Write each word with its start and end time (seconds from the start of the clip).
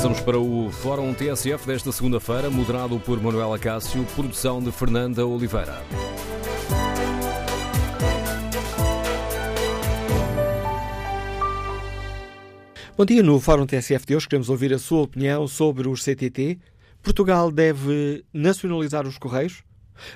Avançamos 0.00 0.20
para 0.22 0.38
o 0.38 0.70
Fórum 0.70 1.12
TSF 1.12 1.66
desta 1.66 1.92
segunda-feira, 1.92 2.48
moderado 2.48 2.98
por 3.00 3.20
Manuela 3.20 3.58
Cássio, 3.58 4.02
produção 4.14 4.58
de 4.58 4.72
Fernanda 4.72 5.26
Oliveira. 5.26 5.82
Bom 12.96 13.04
dia, 13.04 13.22
no 13.22 13.38
Fórum 13.38 13.66
TSF 13.66 14.06
de 14.06 14.16
hoje 14.16 14.26
queremos 14.26 14.48
ouvir 14.48 14.72
a 14.72 14.78
sua 14.78 15.02
opinião 15.02 15.46
sobre 15.46 15.86
os 15.86 16.02
CTT. 16.02 16.58
Portugal 17.02 17.52
deve 17.52 18.24
nacionalizar 18.32 19.06
os 19.06 19.18
Correios? 19.18 19.62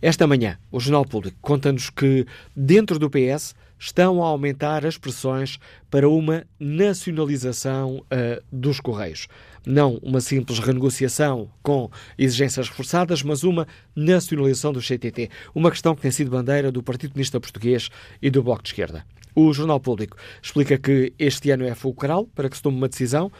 Esta 0.00 0.26
manhã, 0.26 0.58
o 0.72 0.80
Jornal 0.80 1.04
Público 1.04 1.36
conta-nos 1.42 1.90
que, 1.90 2.26
dentro 2.56 2.98
do 2.98 3.10
PS, 3.10 3.54
estão 3.80 4.22
a 4.22 4.26
aumentar 4.26 4.84
as 4.84 4.98
pressões 4.98 5.58
para 5.90 6.06
uma 6.08 6.44
nacionalização 6.60 7.96
uh, 7.96 8.44
dos 8.52 8.78
Correios. 8.78 9.26
Não 9.66 9.98
uma 10.02 10.20
simples 10.20 10.58
renegociação 10.58 11.50
com 11.62 11.90
exigências 12.18 12.68
reforçadas, 12.68 13.22
mas 13.22 13.42
uma 13.42 13.66
nacionalização 13.96 14.72
do 14.72 14.80
CTT. 14.80 15.30
Uma 15.54 15.70
questão 15.70 15.94
que 15.96 16.02
tem 16.02 16.10
sido 16.10 16.30
bandeira 16.30 16.70
do 16.70 16.82
Partido 16.82 17.12
Comunista 17.12 17.40
Português 17.40 17.88
e 18.20 18.30
do 18.30 18.42
Bloco 18.42 18.62
de 18.62 18.68
Esquerda. 18.68 19.04
O 19.34 19.52
Jornal 19.52 19.80
Público 19.80 20.16
explica 20.42 20.76
que 20.76 21.14
este 21.18 21.50
ano 21.50 21.64
é 21.64 21.74
fulcral 21.74 22.26
para 22.26 22.50
que 22.50 22.56
se 22.56 22.62
tome 22.62 22.76
uma 22.76 22.88
decisão. 22.88 23.32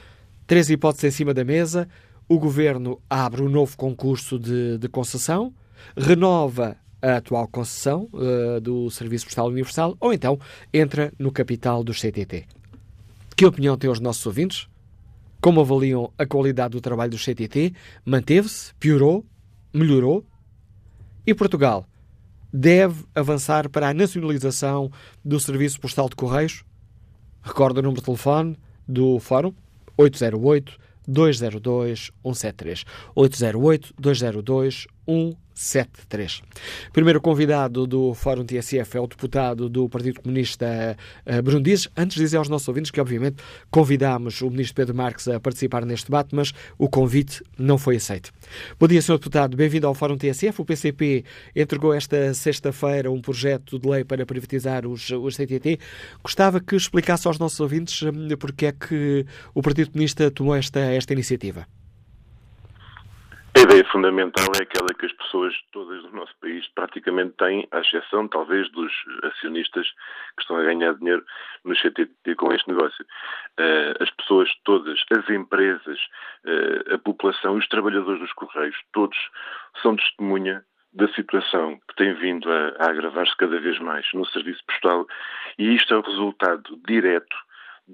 Três 0.46 0.70
hipóteses 0.70 1.04
em 1.04 1.16
cima 1.16 1.34
da 1.34 1.44
mesa. 1.44 1.86
O 2.26 2.38
Governo 2.38 3.00
abre 3.10 3.42
um 3.42 3.48
novo 3.48 3.76
concurso 3.76 4.38
de, 4.38 4.78
de 4.78 4.88
concessão, 4.88 5.52
renova 5.96 6.76
a 7.02 7.16
atual 7.16 7.48
concessão 7.48 8.08
uh, 8.12 8.60
do 8.60 8.90
Serviço 8.90 9.26
Postal 9.26 9.48
Universal 9.48 9.96
ou 10.00 10.12
então 10.12 10.38
entra 10.72 11.12
no 11.18 11.32
capital 11.32 11.82
do 11.82 11.92
CTT. 11.92 12.46
Que 13.36 13.46
opinião 13.46 13.76
têm 13.76 13.90
os 13.90 14.00
nossos 14.00 14.24
ouvintes? 14.26 14.68
Como 15.40 15.60
avaliam 15.60 16.12
a 16.18 16.26
qualidade 16.26 16.72
do 16.72 16.80
trabalho 16.80 17.12
do 17.12 17.18
CTT? 17.18 17.72
Manteve-se? 18.04 18.74
Piorou? 18.74 19.24
Melhorou? 19.72 20.26
E 21.26 21.34
Portugal 21.34 21.86
deve 22.52 23.04
avançar 23.14 23.68
para 23.68 23.88
a 23.88 23.94
nacionalização 23.94 24.90
do 25.24 25.38
Serviço 25.40 25.80
Postal 25.80 26.08
de 26.08 26.16
Correios? 26.16 26.64
Recorda 27.42 27.80
o 27.80 27.82
número 27.82 28.00
de 28.00 28.04
telefone 28.04 28.58
do 28.86 29.18
Fórum? 29.18 29.54
808 29.96 30.78
202 31.06 32.10
173. 32.22 32.84
808 33.14 33.94
202 33.98 34.86
173. 35.06 35.49
73. 35.60 36.42
O 36.88 36.92
primeiro 36.92 37.20
convidado 37.20 37.86
do 37.86 38.14
Fórum 38.14 38.46
TSF 38.46 38.96
é 38.96 39.00
o 39.00 39.06
deputado 39.06 39.68
do 39.68 39.90
Partido 39.90 40.22
Comunista 40.22 40.96
uh, 41.26 41.42
Brundizes. 41.42 41.86
Antes 41.94 42.16
de 42.16 42.22
dizer 42.22 42.38
aos 42.38 42.48
nossos 42.48 42.66
ouvintes 42.66 42.90
que, 42.90 42.98
obviamente, 42.98 43.42
convidámos 43.70 44.40
o 44.40 44.48
ministro 44.48 44.74
Pedro 44.74 44.94
Marques 44.94 45.28
a 45.28 45.38
participar 45.38 45.84
neste 45.84 46.06
debate, 46.06 46.34
mas 46.34 46.54
o 46.78 46.88
convite 46.88 47.44
não 47.58 47.76
foi 47.76 47.96
aceito. 47.96 48.32
Bom 48.78 48.88
dia, 48.88 49.02
Sr. 49.02 49.18
Deputado. 49.18 49.54
Bem-vindo 49.54 49.86
ao 49.86 49.94
Fórum 49.94 50.16
TSF. 50.16 50.62
O 50.62 50.64
PCP 50.64 51.26
entregou 51.54 51.92
esta 51.92 52.32
sexta-feira 52.32 53.10
um 53.10 53.20
projeto 53.20 53.78
de 53.78 53.86
lei 53.86 54.02
para 54.02 54.24
privatizar 54.24 54.86
os, 54.86 55.10
os 55.10 55.36
CTT. 55.36 55.78
Gostava 56.22 56.58
que 56.58 56.74
explicasse 56.74 57.28
aos 57.28 57.38
nossos 57.38 57.60
ouvintes 57.60 58.02
hum, 58.02 58.28
porque 58.38 58.64
é 58.64 58.72
que 58.72 59.26
o 59.54 59.60
Partido 59.60 59.90
Comunista 59.90 60.30
tomou 60.30 60.56
esta, 60.56 60.80
esta 60.80 61.12
iniciativa. 61.12 61.66
A 63.60 63.62
ideia 63.62 63.84
fundamental 63.92 64.46
é 64.58 64.62
aquela 64.62 64.88
que 64.98 65.04
as 65.04 65.12
pessoas 65.12 65.54
todas 65.70 66.02
do 66.02 66.16
nosso 66.16 66.34
país 66.40 66.66
praticamente 66.68 67.34
têm, 67.36 67.68
à 67.70 67.80
exceção 67.80 68.26
talvez 68.26 68.70
dos 68.72 68.90
acionistas 69.22 69.86
que 70.34 70.40
estão 70.40 70.56
a 70.56 70.62
ganhar 70.62 70.94
dinheiro 70.94 71.22
no 71.62 71.76
CTT 71.76 72.36
com 72.36 72.54
este 72.54 72.66
negócio. 72.70 73.04
Uh, 73.58 74.02
as 74.02 74.10
pessoas 74.12 74.50
todas, 74.64 74.98
as 75.12 75.28
empresas, 75.28 75.98
uh, 76.46 76.94
a 76.94 76.98
população 77.00 77.56
e 77.56 77.58
os 77.58 77.68
trabalhadores 77.68 78.20
dos 78.20 78.32
Correios, 78.32 78.76
todos 78.94 79.18
são 79.82 79.94
testemunha 79.94 80.64
da 80.94 81.08
situação 81.08 81.78
que 81.86 81.96
tem 81.96 82.14
vindo 82.14 82.50
a, 82.50 82.76
a 82.78 82.88
agravar-se 82.88 83.36
cada 83.36 83.60
vez 83.60 83.78
mais 83.78 84.06
no 84.14 84.24
serviço 84.28 84.64
postal 84.64 85.06
e 85.58 85.74
isto 85.74 85.92
é 85.92 85.98
o 85.98 86.02
resultado 86.02 86.80
direto 86.86 87.36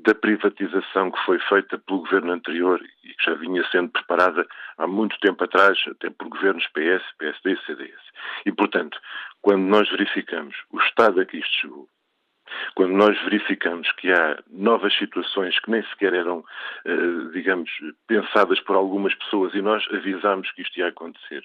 da 0.04 0.14
privatização 0.14 1.10
que 1.10 1.24
foi 1.24 1.38
feita 1.38 1.78
pelo 1.78 2.00
governo 2.00 2.32
anterior 2.32 2.80
e 3.02 3.14
que 3.14 3.24
já 3.24 3.34
vinha 3.34 3.64
sendo 3.70 3.90
preparada 3.90 4.46
há 4.76 4.86
muito 4.86 5.18
tempo 5.20 5.42
atrás, 5.44 5.78
até 5.88 6.10
por 6.10 6.28
governos 6.28 6.66
PS, 6.68 7.02
PSD 7.18 7.52
e 7.52 7.66
CDS. 7.66 8.02
E, 8.44 8.52
portanto, 8.52 8.98
quando 9.40 9.62
nós 9.62 9.88
verificamos 9.90 10.54
o 10.70 10.78
estado 10.80 11.20
a 11.20 11.24
que 11.24 11.38
isto 11.38 11.54
chegou, 11.60 11.88
quando 12.74 12.92
nós 12.92 13.20
verificamos 13.24 13.90
que 13.92 14.12
há 14.12 14.38
novas 14.50 14.96
situações 14.96 15.58
que 15.58 15.70
nem 15.70 15.82
sequer 15.84 16.14
eram, 16.14 16.44
eh, 16.84 17.30
digamos, 17.32 17.70
pensadas 18.06 18.60
por 18.60 18.76
algumas 18.76 19.14
pessoas 19.14 19.52
e 19.54 19.62
nós 19.62 19.84
avisamos 19.92 20.50
que 20.52 20.62
isto 20.62 20.78
ia 20.78 20.88
acontecer, 20.88 21.42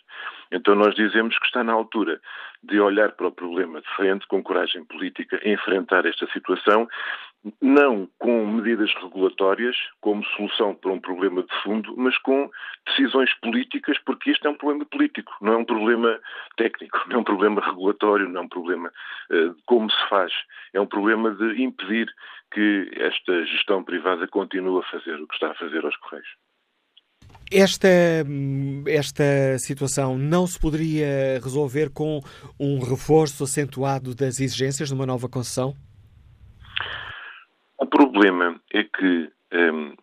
então 0.52 0.76
nós 0.76 0.93
dizemos 0.93 1.37
que 1.40 1.46
está 1.46 1.64
na 1.64 1.73
altura 1.73 2.22
de 2.64 2.79
olhar 2.79 3.14
para 3.14 3.28
o 3.28 3.31
problema 3.31 3.81
de 3.81 3.90
frente, 3.96 4.28
com 4.28 4.43
coragem 4.43 4.85
política, 4.85 5.41
enfrentar 5.43 6.05
esta 6.05 6.28
situação 6.31 6.87
não 7.61 8.08
com 8.20 8.46
medidas 8.46 8.93
regulatórias 9.02 9.76
como 9.99 10.23
solução 10.26 10.76
para 10.76 10.91
um 10.91 10.99
problema 10.99 11.41
de 11.41 11.64
fundo, 11.64 11.93
mas 11.97 12.17
com 12.20 12.49
decisões 12.85 13.34
políticas, 13.41 13.97
porque 14.05 14.29
este 14.29 14.46
é 14.46 14.49
um 14.49 14.55
problema 14.55 14.85
político, 14.85 15.32
não 15.41 15.53
é 15.53 15.58
um 15.58 15.66
problema 15.66 16.20
técnico, 16.55 16.99
não 17.08 17.17
é 17.17 17.20
um 17.20 17.23
problema 17.23 17.61
regulatório, 17.61 18.29
não 18.29 18.41
é 18.41 18.43
um 18.43 18.49
problema 18.49 18.91
uh, 19.32 19.49
de 19.55 19.61
como 19.66 19.90
se 19.90 20.09
faz, 20.09 20.32
é 20.73 20.79
um 20.79 20.85
problema 20.85 21.32
de 21.32 21.64
impedir 21.64 22.08
que 22.53 22.91
esta 22.96 23.46
gestão 23.46 23.84
privada 23.84 24.28
continue 24.28 24.79
a 24.79 24.91
fazer 24.91 25.16
o 25.16 25.28
que 25.28 25.34
está 25.34 25.52
a 25.52 25.55
fazer 25.55 25.84
aos 25.84 25.96
Correios. 25.97 26.29
Esta, 27.52 27.88
esta 28.88 29.58
situação 29.58 30.17
não 30.17 30.47
se 30.47 30.59
poderia 30.59 31.40
resolver 31.43 31.90
com 31.90 32.22
um 32.59 32.79
reforço 32.79 33.43
acentuado 33.43 34.16
das 34.16 34.40
exigências 34.40 34.90
numa 34.91 35.05
nova 35.05 35.28
concessão? 35.28 35.76
O 37.81 37.87
problema 37.87 38.61
é 38.72 38.83
que 38.83 39.31
um, 39.51 39.95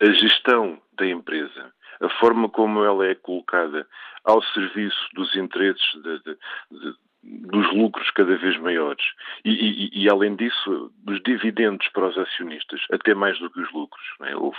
a 0.00 0.10
gestão 0.12 0.80
da 0.94 1.06
empresa, 1.06 1.74
a 2.00 2.08
forma 2.18 2.48
como 2.48 2.82
ela 2.82 3.06
é 3.06 3.14
colocada 3.14 3.86
ao 4.24 4.42
serviço 4.42 5.08
dos 5.12 5.36
interesses 5.36 5.92
de, 6.02 6.18
de, 6.20 6.38
de, 6.70 6.94
dos 7.22 7.72
lucros 7.72 8.10
cada 8.12 8.36
vez 8.36 8.56
maiores 8.58 9.04
e, 9.44 9.50
e, 9.50 10.04
e, 10.04 10.08
além 10.08 10.36
disso, 10.36 10.92
dos 11.04 11.20
dividendos 11.22 11.88
para 11.88 12.06
os 12.06 12.16
acionistas, 12.16 12.80
até 12.92 13.14
mais 13.14 13.38
do 13.38 13.50
que 13.50 13.60
os 13.60 13.72
lucros. 13.72 14.04
É? 14.22 14.36
Houve, 14.36 14.58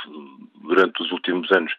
durante 0.64 1.02
os 1.02 1.12
últimos 1.12 1.50
anos, 1.52 1.72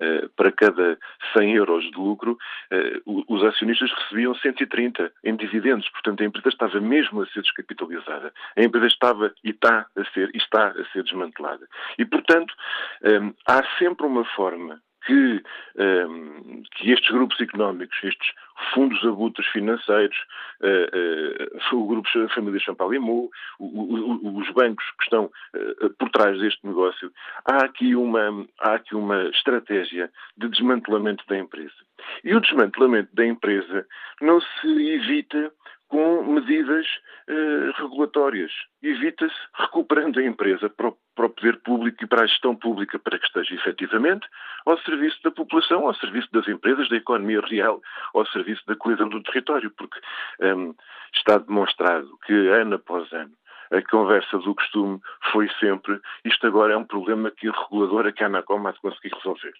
uh, 0.00 0.28
para 0.30 0.52
cada 0.52 0.98
100 1.36 1.54
euros 1.54 1.84
de 1.84 1.96
lucro, 1.96 2.32
uh, 2.36 3.24
os 3.26 3.42
acionistas 3.42 3.90
recebiam 3.92 4.34
130 4.34 5.10
em 5.24 5.36
dividendos. 5.36 5.88
Portanto, 5.90 6.22
a 6.22 6.26
empresa 6.26 6.48
estava 6.48 6.80
mesmo 6.80 7.22
a 7.22 7.26
ser 7.26 7.42
descapitalizada. 7.42 8.32
A 8.56 8.62
empresa 8.62 8.86
estava 8.86 9.32
e 9.42 9.50
está 9.50 9.86
a 9.96 10.04
ser, 10.12 10.30
está 10.34 10.68
a 10.68 10.84
ser 10.92 11.04
desmantelada. 11.04 11.66
E, 11.98 12.04
portanto, 12.04 12.54
um, 13.02 13.32
há 13.46 13.64
sempre 13.78 14.06
uma 14.06 14.24
forma 14.24 14.80
que, 15.08 15.42
um, 15.76 15.82
ehm, 15.82 16.62
que 16.76 16.92
estes 16.92 17.10
grupos 17.10 17.40
económicos, 17.40 17.96
estes 18.04 18.30
fundos 18.74 19.02
abutres 19.06 19.46
financeiros, 19.48 20.16
uh, 20.60 21.74
uh, 21.74 21.76
o 21.76 21.86
grupo 21.86 22.08
família 22.34 22.60
Champalimau, 22.60 23.30
os 23.58 24.50
bancos 24.50 24.84
que 24.98 25.04
estão 25.04 25.24
uh, 25.24 25.90
por 25.98 26.10
trás 26.10 26.38
deste 26.38 26.66
negócio, 26.66 27.10
há 27.46 27.64
aqui, 27.64 27.94
uma, 27.94 28.46
há 28.60 28.74
aqui 28.74 28.94
uma 28.94 29.22
estratégia 29.30 30.10
de 30.36 30.48
desmantelamento 30.48 31.24
da 31.26 31.38
empresa. 31.38 31.72
E 32.22 32.34
o 32.34 32.40
desmantelamento 32.40 33.14
da 33.14 33.24
empresa 33.24 33.86
não 34.20 34.40
se 34.40 34.92
evita 34.92 35.50
com 35.88 36.22
medidas 36.22 36.86
regulatórias. 37.78 38.52
Evita-se 38.82 39.34
recuperando 39.54 40.20
a 40.20 40.22
empresa 40.22 40.68
para 40.68 40.88
o, 40.88 40.98
para 41.18 41.26
o, 41.26 41.30
poder 41.30 41.56
público 41.62 42.04
e 42.04 42.06
para 42.06 42.22
a 42.22 42.26
gestão 42.26 42.54
pública 42.54 42.96
para 42.96 43.18
que 43.18 43.26
esteja 43.26 43.52
efetivamente 43.56 44.24
ao 44.64 44.78
serviço 44.82 45.20
da 45.24 45.32
população, 45.32 45.88
ao 45.88 45.94
serviço 45.96 46.28
das 46.32 46.46
empresas, 46.46 46.88
da 46.88 46.96
economia 46.96 47.40
real, 47.40 47.82
ao 48.14 48.24
serviço 48.28 48.64
da 48.66 48.76
coesão 48.76 49.08
do 49.08 49.20
território, 49.24 49.68
porque 49.76 49.98
um, 50.40 50.72
está 51.12 51.38
demonstrado 51.38 52.08
que 52.24 52.32
ano 52.32 52.76
após 52.76 53.12
ano 53.12 53.32
a 53.72 53.82
conversa 53.82 54.38
do 54.38 54.54
costume 54.54 55.00
foi 55.32 55.50
sempre 55.58 56.00
isto 56.24 56.46
agora 56.46 56.72
é 56.72 56.76
um 56.76 56.84
problema 56.84 57.32
que 57.32 57.48
o 57.48 57.52
regulador, 57.52 58.06
a 58.06 58.12
Canacom, 58.12 58.66
há 58.66 58.70
de 58.70 58.80
conseguir 58.80 59.12
resolver. 59.14 59.52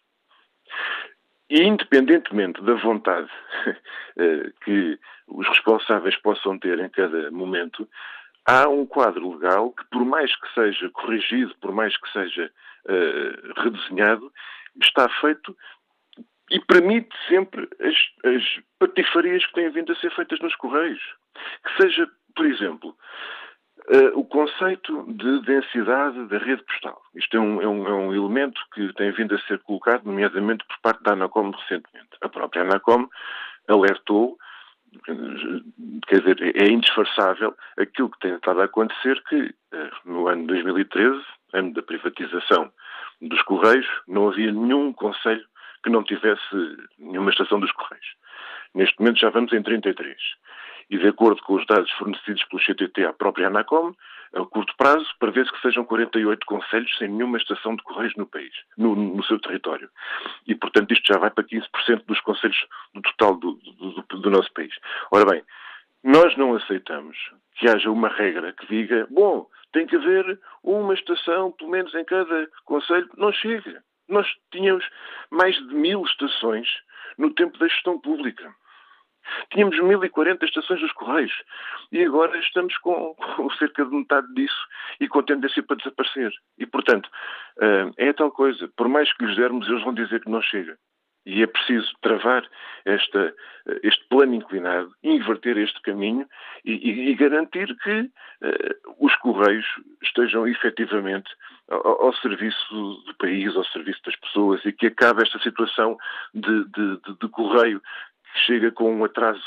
E 1.50 1.62
independentemente 1.62 2.62
da 2.62 2.74
vontade 2.74 3.28
eh, 4.16 4.52
que 4.64 4.98
os 5.26 5.48
responsáveis 5.48 6.16
possam 6.16 6.58
ter 6.58 6.78
em 6.78 6.88
cada 6.88 7.30
momento, 7.30 7.88
há 8.48 8.66
um 8.66 8.86
quadro 8.86 9.30
legal 9.32 9.70
que, 9.72 9.84
por 9.90 10.04
mais 10.06 10.34
que 10.34 10.54
seja 10.54 10.88
corrigido, 10.90 11.54
por 11.60 11.70
mais 11.70 11.94
que 11.98 12.10
seja 12.10 12.50
uh, 12.86 13.60
redesenhado, 13.62 14.32
está 14.82 15.06
feito 15.20 15.54
e 16.50 16.58
permite 16.60 17.14
sempre 17.28 17.68
as, 17.78 18.34
as 18.34 18.42
patifarias 18.78 19.44
que 19.44 19.52
têm 19.52 19.70
vindo 19.70 19.92
a 19.92 19.96
ser 19.96 20.10
feitas 20.14 20.40
nos 20.40 20.56
Correios. 20.56 21.02
Que 21.62 21.82
seja, 21.82 22.08
por 22.34 22.46
exemplo, 22.46 22.96
Uh, 23.90 24.18
o 24.18 24.24
conceito 24.24 25.04
de 25.14 25.40
densidade 25.46 26.26
da 26.26 26.36
rede 26.36 26.62
postal. 26.64 27.00
Isto 27.14 27.38
é 27.38 27.40
um, 27.40 27.62
é, 27.62 27.66
um, 27.66 27.86
é 27.86 27.92
um, 27.94 28.12
elemento 28.12 28.60
que 28.74 28.92
tem 28.94 29.12
vindo 29.12 29.34
a 29.34 29.40
ser 29.42 29.60
colocado, 29.60 30.04
nomeadamente 30.04 30.62
por 30.66 30.78
parte 30.82 31.02
da 31.04 31.12
Anacom 31.12 31.50
recentemente. 31.52 32.10
A 32.20 32.28
própria 32.28 32.62
Anacom 32.62 33.08
alertou, 33.66 34.36
quer 36.06 36.20
dizer, 36.20 36.56
é 36.56 36.68
indisfarçável 36.68 37.54
aquilo 37.78 38.10
que 38.10 38.20
tem 38.20 38.34
estado 38.34 38.60
a 38.60 38.64
acontecer 38.64 39.22
que 39.24 39.54
uh, 39.74 39.90
no 40.04 40.28
ano 40.28 40.46
2013, 40.46 41.22
ano 41.52 41.72
da 41.72 41.82
privatização 41.82 42.70
dos 43.20 43.42
Correios, 43.42 43.86
não 44.06 44.28
havia 44.28 44.52
nenhum 44.52 44.92
conselho 44.92 45.44
que 45.82 45.90
não 45.90 46.02
tivesse 46.02 46.42
nenhuma 46.98 47.30
estação 47.30 47.60
dos 47.60 47.72
Correios. 47.72 48.06
Neste 48.74 48.98
momento 48.98 49.18
já 49.18 49.30
vamos 49.30 49.52
em 49.52 49.62
33 49.62 50.16
e, 50.90 50.98
de 50.98 51.08
acordo 51.08 51.42
com 51.42 51.54
os 51.54 51.66
dados 51.66 51.90
fornecidos 51.92 52.44
pelo 52.44 52.62
CTT 52.62 53.04
à 53.04 53.12
própria 53.12 53.48
Anacom, 53.48 53.94
a 54.34 54.44
curto 54.44 54.74
prazo, 54.76 55.06
prevê-se 55.18 55.50
que 55.50 55.60
sejam 55.60 55.84
48 55.84 56.44
conselhos 56.46 56.96
sem 56.98 57.08
nenhuma 57.08 57.38
estação 57.38 57.74
de 57.76 57.82
correios 57.82 58.14
no 58.16 58.26
país, 58.26 58.52
no, 58.76 58.94
no, 58.94 59.22
seu 59.24 59.38
território. 59.40 59.88
E, 60.46 60.54
portanto, 60.54 60.92
isto 60.92 61.12
já 61.12 61.18
vai 61.18 61.30
para 61.30 61.44
15% 61.44 62.04
dos 62.06 62.20
conselhos 62.20 62.66
do 62.94 63.02
total 63.02 63.36
do, 63.36 63.52
do, 63.54 64.20
do 64.20 64.30
nosso 64.30 64.52
país. 64.52 64.74
Ora 65.10 65.24
bem, 65.24 65.42
nós 66.02 66.36
não 66.36 66.54
aceitamos 66.54 67.16
que 67.56 67.68
haja 67.68 67.90
uma 67.90 68.08
regra 68.08 68.52
que 68.52 68.66
diga, 68.66 69.06
bom, 69.10 69.48
tem 69.72 69.86
que 69.86 69.96
haver 69.96 70.40
uma 70.62 70.94
estação, 70.94 71.52
pelo 71.52 71.70
menos 71.70 71.94
em 71.94 72.04
cada 72.04 72.48
conselho. 72.64 73.08
Não 73.16 73.32
chega. 73.32 73.82
Nós 74.08 74.26
tínhamos 74.50 74.88
mais 75.30 75.56
de 75.56 75.74
mil 75.74 76.02
estações 76.02 76.68
no 77.18 77.32
tempo 77.34 77.58
da 77.58 77.68
gestão 77.68 77.98
pública. 78.00 78.54
Tínhamos 79.50 79.78
1040 79.78 80.44
estações 80.44 80.80
dos 80.80 80.92
Correios 80.92 81.32
e 81.92 82.04
agora 82.04 82.38
estamos 82.38 82.76
com, 82.78 83.14
com, 83.36 83.50
cerca 83.52 83.84
de 83.84 83.94
metade 83.94 84.26
disso 84.34 84.66
e 85.00 85.08
com 85.08 85.22
tendência 85.22 85.62
para 85.62 85.76
desaparecer. 85.76 86.32
E, 86.58 86.66
portanto, 86.66 87.08
eh, 87.60 87.90
é 87.96 88.12
tal 88.12 88.30
coisa. 88.30 88.68
Por 88.76 88.88
mais 88.88 89.12
que 89.14 89.24
lhes 89.24 89.36
dermos, 89.36 89.68
eles 89.68 89.82
vão 89.82 89.94
dizer 89.94 90.20
que 90.20 90.30
não 90.30 90.42
chega. 90.42 90.76
E 91.26 91.42
é 91.42 91.46
preciso 91.46 91.92
travar 92.00 92.42
esta, 92.86 93.34
este 93.82 94.02
plano 94.08 94.34
inclinado, 94.34 94.90
inverter 95.02 95.58
este 95.58 95.78
caminho 95.82 96.26
e, 96.64 96.72
e, 96.72 97.10
e 97.10 97.14
garantir 97.14 97.76
que 97.82 98.00
uh, 98.00 98.96
os 98.98 99.14
Correios 99.16 99.66
estejam 100.02 100.48
efetivamente 100.48 101.30
ao, 101.70 102.06
ao, 102.06 102.14
serviço 102.14 102.74
do 102.74 103.14
país, 103.18 103.54
ao 103.54 103.64
serviço 103.66 104.00
das 104.06 104.16
pessoas 104.16 104.64
e 104.64 104.72
que 104.72 104.86
acabe 104.86 105.22
esta 105.22 105.38
situação 105.40 105.98
de, 106.32 106.64
de, 106.64 106.96
de, 107.02 107.18
de 107.20 107.28
Correio 107.28 107.82
chega 108.46 108.70
com 108.70 108.94
um 108.94 109.04
atraso 109.04 109.42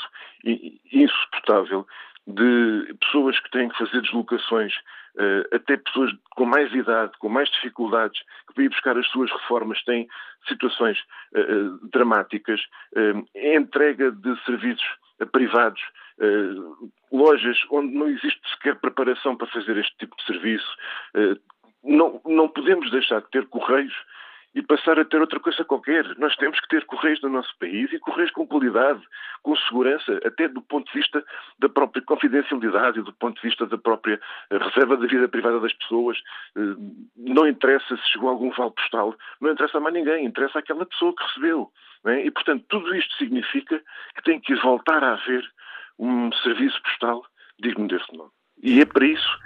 insuportável 0.92 1.86
de 2.26 2.94
pessoas 3.00 3.38
que 3.40 3.50
têm 3.50 3.68
que 3.68 3.78
fazer 3.78 4.00
deslocações, 4.00 4.72
uh, 5.16 5.56
até 5.56 5.76
pessoas 5.76 6.12
com 6.36 6.44
mais 6.44 6.72
idade, 6.72 7.12
com 7.18 7.28
mais 7.28 7.50
dificuldades, 7.50 8.20
que 8.46 8.54
para 8.54 8.64
ir 8.64 8.68
buscar 8.68 8.96
as 8.96 9.06
suas 9.08 9.30
reformas 9.30 9.82
têm 9.84 10.08
situações 10.48 10.98
uh, 11.34 11.88
dramáticas, 11.88 12.60
uh, 12.96 13.26
entrega 13.34 14.10
de 14.12 14.44
serviços 14.44 14.86
privados, 15.30 15.80
lojas 17.12 17.56
onde 17.70 17.94
não 17.94 18.08
existe 18.08 18.40
sequer 18.50 18.74
preparação 18.76 19.36
para 19.36 19.46
fazer 19.48 19.76
este 19.76 19.96
tipo 19.98 20.16
de 20.16 20.24
serviço. 20.24 20.76
não, 21.84 22.20
não 22.26 22.48
podemos 22.48 22.90
deixar 22.90 23.20
de 23.20 23.30
ter 23.30 23.46
correios 23.46 23.94
e 24.54 24.62
passar 24.62 24.98
a 24.98 25.04
ter 25.04 25.20
outra 25.20 25.40
coisa 25.40 25.64
qualquer. 25.64 26.04
Nós 26.18 26.36
temos 26.36 26.60
que 26.60 26.68
ter 26.68 26.84
correios 26.84 27.20
no 27.22 27.28
nosso 27.28 27.56
país 27.58 27.92
e 27.92 27.98
correios 27.98 28.30
com 28.30 28.46
qualidade, 28.46 29.00
com 29.42 29.56
segurança, 29.56 30.20
até 30.24 30.48
do 30.48 30.60
ponto 30.60 30.90
de 30.92 30.98
vista 30.98 31.24
da 31.58 31.68
própria 31.68 32.02
confidencialidade 32.02 32.98
e 32.98 33.02
do 33.02 33.12
ponto 33.14 33.40
de 33.40 33.48
vista 33.48 33.66
da 33.66 33.78
própria 33.78 34.20
eh, 34.50 34.58
reserva 34.58 34.96
da 34.96 35.06
vida 35.06 35.28
privada 35.28 35.58
das 35.60 35.72
pessoas. 35.72 36.18
Eh, 36.56 36.76
não 37.16 37.46
interessa 37.46 37.96
se 37.96 38.08
chegou 38.12 38.28
algum 38.28 38.50
vale 38.50 38.72
postal, 38.72 39.16
não 39.40 39.52
interessa 39.52 39.78
a 39.78 39.80
mais 39.80 39.94
ninguém, 39.94 40.26
interessa 40.26 40.58
àquela 40.58 40.84
pessoa 40.84 41.14
que 41.14 41.24
recebeu. 41.24 41.70
É? 42.04 42.26
E, 42.26 42.30
portanto, 42.30 42.64
tudo 42.68 42.94
isto 42.94 43.14
significa 43.16 43.80
que 44.16 44.22
tem 44.24 44.40
que 44.40 44.54
voltar 44.56 45.02
a 45.04 45.12
haver 45.12 45.44
um 45.98 46.32
serviço 46.32 46.82
postal 46.82 47.24
digno 47.60 47.86
desse 47.86 48.12
nome. 48.16 48.30
E 48.62 48.80
é 48.80 48.84
para 48.84 49.06
isso 49.06 49.38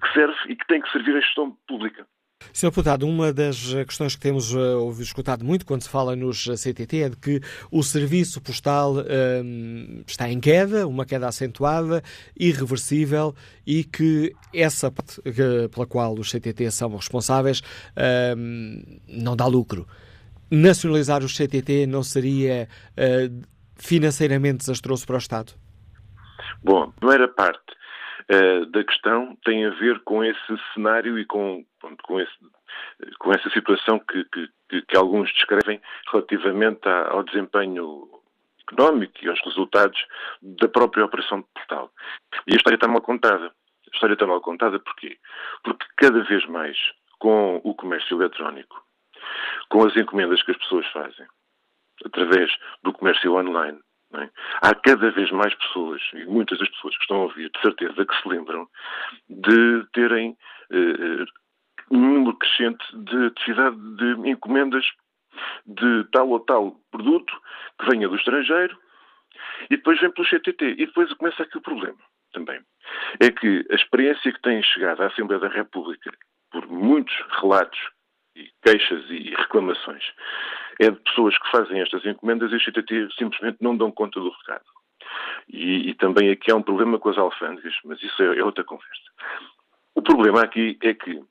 que 0.00 0.12
serve 0.12 0.36
e 0.48 0.56
que 0.56 0.66
tem 0.66 0.80
que 0.80 0.90
servir 0.90 1.16
a 1.16 1.20
gestão 1.20 1.56
pública. 1.66 2.06
Sr. 2.52 2.68
Deputado, 2.68 3.06
uma 3.06 3.32
das 3.32 3.72
questões 3.86 4.14
que 4.14 4.20
temos 4.20 4.52
uh, 4.54 4.90
escutado 5.00 5.44
muito 5.44 5.64
quando 5.64 5.82
se 5.82 5.88
fala 5.88 6.14
nos 6.16 6.44
CTT 6.44 7.02
é 7.02 7.08
de 7.08 7.16
que 7.16 7.40
o 7.70 7.82
serviço 7.82 8.40
postal 8.40 8.96
um, 8.96 10.02
está 10.06 10.28
em 10.28 10.40
queda, 10.40 10.86
uma 10.86 11.04
queda 11.04 11.28
acentuada, 11.28 12.02
irreversível 12.38 13.34
e 13.66 13.84
que 13.84 14.34
essa 14.52 14.90
parte 14.90 15.20
pela 15.72 15.86
qual 15.86 16.14
os 16.18 16.30
CTT 16.30 16.70
são 16.70 16.94
responsáveis 16.94 17.62
um, 18.36 18.82
não 19.08 19.36
dá 19.36 19.46
lucro. 19.46 19.86
Nacionalizar 20.50 21.24
os 21.24 21.36
CTT 21.36 21.86
não 21.86 22.02
seria 22.02 22.68
uh, 22.92 23.42
financeiramente 23.76 24.58
desastroso 24.58 25.06
para 25.06 25.16
o 25.16 25.18
Estado? 25.18 25.52
Bom, 26.62 26.90
primeira 26.92 27.28
parte 27.28 27.74
uh, 28.30 28.66
da 28.66 28.84
questão 28.84 29.36
tem 29.44 29.66
a 29.66 29.70
ver 29.70 30.00
com 30.00 30.24
esse 30.24 30.58
cenário 30.72 31.18
e 31.18 31.24
com, 31.24 31.64
com, 32.02 32.20
esse, 32.20 32.32
com 33.18 33.32
essa 33.32 33.50
situação 33.50 33.98
que, 33.98 34.24
que, 34.24 34.82
que, 34.82 34.96
alguns 34.96 35.32
descrevem 35.32 35.80
relativamente 36.10 36.88
ao 36.88 37.22
desempenho 37.22 38.08
económico 38.68 39.14
e 39.22 39.28
aos 39.28 39.40
resultados 39.44 40.04
da 40.42 40.68
própria 40.68 41.04
operação 41.04 41.40
de 41.40 41.46
portal. 41.54 41.90
E 42.46 42.54
a 42.54 42.56
história 42.56 42.76
está 42.76 42.88
mal 42.88 43.02
contada. 43.02 43.46
A 43.46 43.94
história 43.94 44.14
está 44.14 44.26
mal 44.26 44.40
contada 44.40 44.78
porquê? 44.80 45.18
Porque 45.62 45.86
cada 45.96 46.22
vez 46.24 46.44
mais, 46.46 46.76
com 47.18 47.60
o 47.62 47.74
comércio 47.74 48.16
eletrónico, 48.16 48.82
com 49.68 49.84
as 49.84 49.96
encomendas 49.96 50.42
que 50.42 50.50
as 50.50 50.58
pessoas 50.58 50.86
fazem, 50.92 51.26
através 52.04 52.50
do 52.82 52.92
comércio 52.92 53.34
online, 53.34 53.78
é? 54.22 54.30
Há 54.62 54.74
cada 54.74 55.10
vez 55.10 55.30
mais 55.30 55.54
pessoas, 55.54 56.02
e 56.14 56.24
muitas 56.24 56.58
das 56.58 56.68
pessoas 56.70 56.96
que 56.96 57.02
estão 57.02 57.16
a 57.18 57.24
ouvir, 57.24 57.50
de 57.50 57.60
certeza 57.60 58.06
que 58.06 58.22
se 58.22 58.28
lembram, 58.28 58.68
de 59.28 59.86
terem 59.92 60.36
eh, 60.70 61.24
um 61.90 61.98
número 61.98 62.36
crescente 62.36 62.84
de 62.92 63.26
atividade 63.26 63.76
de 63.96 64.30
encomendas 64.30 64.84
de 65.66 66.04
tal 66.12 66.28
ou 66.28 66.40
tal 66.40 66.76
produto 66.90 67.32
que 67.78 67.90
venha 67.90 68.08
do 68.08 68.16
estrangeiro 68.16 68.78
e 69.70 69.76
depois 69.76 70.00
vem 70.00 70.10
pelo 70.10 70.28
CTT. 70.28 70.76
E 70.78 70.86
depois 70.86 71.12
começa 71.14 71.42
aqui 71.42 71.58
o 71.58 71.62
problema 71.62 71.98
também. 72.32 72.60
É 73.20 73.30
que 73.30 73.66
a 73.70 73.74
experiência 73.74 74.32
que 74.32 74.42
tem 74.42 74.62
chegado 74.62 75.02
à 75.02 75.06
Assembleia 75.06 75.40
da 75.40 75.48
República, 75.48 76.12
por 76.50 76.66
muitos 76.68 77.14
relatos 77.40 77.78
e 78.36 78.50
queixas 78.62 79.04
e 79.10 79.34
reclamações, 79.36 80.04
é 80.80 80.90
de 80.90 81.00
pessoas 81.00 81.36
que 81.38 81.50
fazem 81.50 81.80
estas 81.80 82.04
encomendas 82.04 82.52
e 82.52 82.58
simplesmente 83.18 83.58
não 83.60 83.76
dão 83.76 83.90
conta 83.90 84.20
do 84.20 84.30
recado. 84.30 84.64
E, 85.48 85.90
e 85.90 85.94
também 85.94 86.30
aqui 86.30 86.50
há 86.50 86.56
um 86.56 86.62
problema 86.62 86.98
com 86.98 87.08
as 87.08 87.18
alfândegas, 87.18 87.74
mas 87.84 88.02
isso 88.02 88.22
é, 88.22 88.38
é 88.38 88.44
outra 88.44 88.64
conversa. 88.64 89.10
O 89.94 90.02
problema 90.02 90.42
aqui 90.42 90.76
é 90.82 90.94
que 90.94 91.22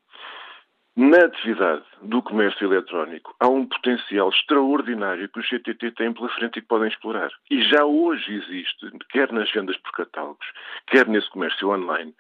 na 0.96 1.26
atividade 1.26 1.84
do 2.04 2.22
comércio 2.22 2.72
eletrónico 2.72 3.36
há 3.40 3.48
um 3.48 3.66
potencial 3.66 4.30
extraordinário 4.30 5.28
que 5.28 5.40
os 5.40 5.50
CTT 5.50 5.92
têm 5.92 6.14
pela 6.14 6.30
frente 6.30 6.60
e 6.60 6.62
que 6.62 6.68
podem 6.68 6.88
explorar. 6.88 7.32
E 7.50 7.64
já 7.64 7.84
hoje 7.84 8.32
existe, 8.32 8.92
quer 9.10 9.32
nas 9.32 9.52
vendas 9.52 9.76
por 9.78 9.92
catálogos, 9.92 10.46
quer 10.86 11.08
nesse 11.08 11.30
comércio 11.32 11.70
online, 11.70 12.14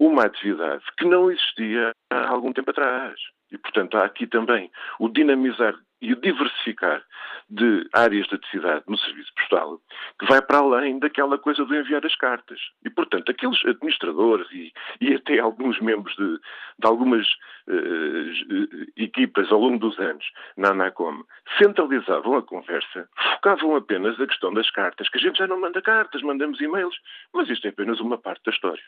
uma 0.00 0.24
atividade 0.24 0.82
que 0.98 1.04
não 1.04 1.30
existia 1.30 1.92
há 2.10 2.28
algum 2.28 2.52
tempo 2.52 2.70
atrás. 2.70 3.14
E, 3.52 3.58
portanto, 3.58 3.96
há 3.96 4.04
aqui 4.04 4.26
também 4.26 4.72
o 4.98 5.08
dinamizar 5.08 5.76
e 6.00 6.14
diversificar 6.14 7.02
de 7.48 7.88
áreas 7.92 8.26
de 8.26 8.34
atividade 8.34 8.84
no 8.88 8.98
serviço 8.98 9.32
postal, 9.34 9.80
que 10.18 10.26
vai 10.26 10.42
para 10.42 10.58
além 10.58 10.98
daquela 10.98 11.38
coisa 11.38 11.64
de 11.64 11.76
enviar 11.76 12.04
as 12.04 12.14
cartas. 12.16 12.60
E, 12.84 12.90
portanto, 12.90 13.30
aqueles 13.30 13.64
administradores 13.64 14.46
e, 14.52 14.72
e 15.00 15.14
até 15.14 15.38
alguns 15.38 15.80
membros 15.80 16.14
de, 16.16 16.38
de 16.38 16.86
algumas 16.86 17.26
uh, 17.68 18.86
equipas 18.96 19.50
ao 19.50 19.60
longo 19.60 19.78
dos 19.78 19.98
anos 19.98 20.24
na 20.56 20.70
ANACOM 20.70 21.22
centralizavam 21.58 22.36
a 22.36 22.42
conversa, 22.42 23.08
focavam 23.34 23.76
apenas 23.76 24.20
a 24.20 24.26
questão 24.26 24.52
das 24.52 24.70
cartas, 24.70 25.08
que 25.08 25.18
a 25.18 25.20
gente 25.20 25.38
já 25.38 25.46
não 25.46 25.60
manda 25.60 25.80
cartas, 25.80 26.22
mandamos 26.22 26.60
e-mails, 26.60 26.96
mas 27.32 27.48
isto 27.48 27.66
é 27.66 27.70
apenas 27.70 28.00
uma 28.00 28.18
parte 28.18 28.42
da 28.44 28.52
história. 28.52 28.84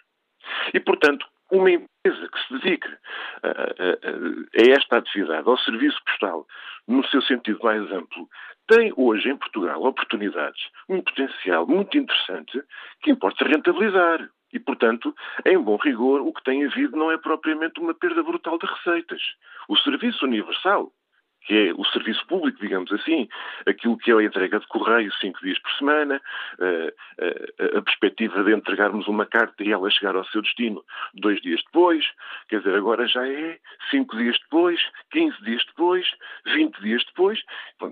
E, 0.72 0.80
portanto, 0.80 1.26
uma 1.50 1.70
empresa 1.70 2.28
que 2.28 2.46
se 2.46 2.58
dedique 2.58 2.88
a, 3.42 3.48
a, 3.48 3.52
a, 3.52 4.70
esta 4.70 4.98
atividade, 4.98 5.48
ao 5.48 5.58
serviço 5.58 5.98
postal, 6.04 6.46
no 6.86 7.04
seu 7.06 7.22
sentido 7.22 7.58
mais 7.62 7.90
amplo, 7.92 8.28
tem 8.66 8.92
hoje 8.96 9.30
em 9.30 9.36
Portugal 9.36 9.82
oportunidades, 9.82 10.60
um 10.88 11.00
potencial 11.00 11.66
muito 11.66 11.96
interessante 11.96 12.62
que 13.02 13.10
importa 13.10 13.44
rentabilizar. 13.44 14.28
E, 14.52 14.58
portanto, 14.58 15.14
em 15.44 15.58
bom 15.58 15.76
rigor, 15.76 16.22
o 16.22 16.32
que 16.32 16.42
tem 16.42 16.64
havido 16.64 16.96
não 16.96 17.10
é 17.10 17.18
propriamente 17.18 17.80
uma 17.80 17.92
perda 17.92 18.22
brutal 18.22 18.58
de 18.58 18.66
receitas. 18.66 19.20
O 19.68 19.76
serviço 19.76 20.24
universal 20.24 20.90
que 21.48 21.68
é 21.68 21.72
o 21.74 21.84
serviço 21.86 22.24
público, 22.26 22.60
digamos 22.60 22.92
assim, 22.92 23.26
aquilo 23.66 23.96
que 23.96 24.10
é 24.10 24.14
a 24.14 24.22
entrega 24.22 24.60
de 24.60 24.66
correio 24.66 25.10
cinco 25.14 25.40
dias 25.42 25.58
por 25.58 25.72
semana, 25.72 26.20
eh, 26.60 26.94
eh, 27.16 27.78
a 27.78 27.80
perspectiva 27.80 28.44
de 28.44 28.54
entregarmos 28.54 29.08
uma 29.08 29.24
carta 29.24 29.64
e 29.64 29.72
ela 29.72 29.90
chegar 29.90 30.14
ao 30.14 30.26
seu 30.26 30.42
destino 30.42 30.84
dois 31.14 31.40
dias 31.40 31.62
depois, 31.64 32.04
quer 32.50 32.58
dizer, 32.58 32.74
agora 32.74 33.06
já 33.08 33.26
é 33.26 33.58
cinco 33.90 34.14
dias 34.18 34.38
depois, 34.40 34.78
quinze 35.10 35.42
dias 35.42 35.64
depois, 35.64 36.06
vinte 36.44 36.78
dias 36.82 37.02
depois, 37.06 37.42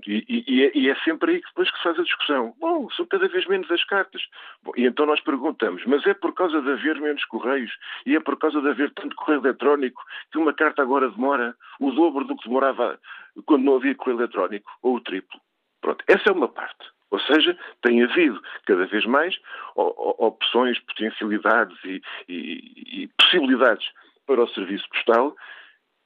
e, 0.07 0.45
e, 0.47 0.63
é, 0.63 0.73
e, 0.75 0.91
é, 0.91 0.95
sempre 0.97 1.33
aí 1.33 1.41
que 1.41 1.49
depois 1.49 1.71
que 1.71 1.79
se 1.79 1.83
faz 1.83 1.99
a 1.99 2.03
discussão. 2.03 2.55
Bom, 2.61 2.91
são 2.91 3.07
cada 3.07 3.27
vez 3.27 3.47
menos 3.47 3.71
as 3.71 3.83
cartas. 3.85 4.23
Bom, 4.63 4.73
e 4.77 4.85
então 4.85 5.07
nós 5.07 5.21
perguntamos, 5.21 5.83
mas 5.87 6.07
é 6.07 6.13
por 6.13 6.35
causa 6.35 6.61
de 6.61 6.73
haver 6.73 7.01
menos 7.01 7.25
correios 7.25 7.73
e 8.05 8.15
é 8.15 8.21
por 8.21 8.37
causa 8.39 8.61
de 8.61 8.69
haver 8.69 8.91
tanto 8.91 9.17
correio 9.17 9.41
eletrónico 9.41 10.05
que 10.31 10.37
uma 10.37 10.53
carta 10.53 10.83
agora 10.83 11.09
demora 11.09 11.55
o 11.81 11.91
dobro 11.91 12.25
do 12.27 12.37
que 12.37 12.49
demorava 12.49 12.99
quando 13.45 13.65
não 13.65 13.77
havia 13.77 13.95
correio 13.95 14.21
eletrónico, 14.21 14.71
ou 14.83 14.97
o 14.97 15.01
triplo. 15.01 15.41
Pronto, 15.81 16.05
essa 16.09 16.31
é 16.31 16.33
uma 16.33 16.49
parte. 16.49 16.91
Ou 17.11 17.21
seja, 17.21 17.57
tem 17.83 18.03
havido 18.03 18.41
cada 18.67 18.87
vez 18.87 19.05
mais 19.05 19.37
opções, 19.77 20.79
potencialidades 20.81 21.79
e, 21.85 22.03
e, 22.29 23.03
e 23.03 23.09
possibilidades 23.19 23.87
para 24.27 24.43
o 24.43 24.49
serviço 24.49 24.89
postal 24.89 25.37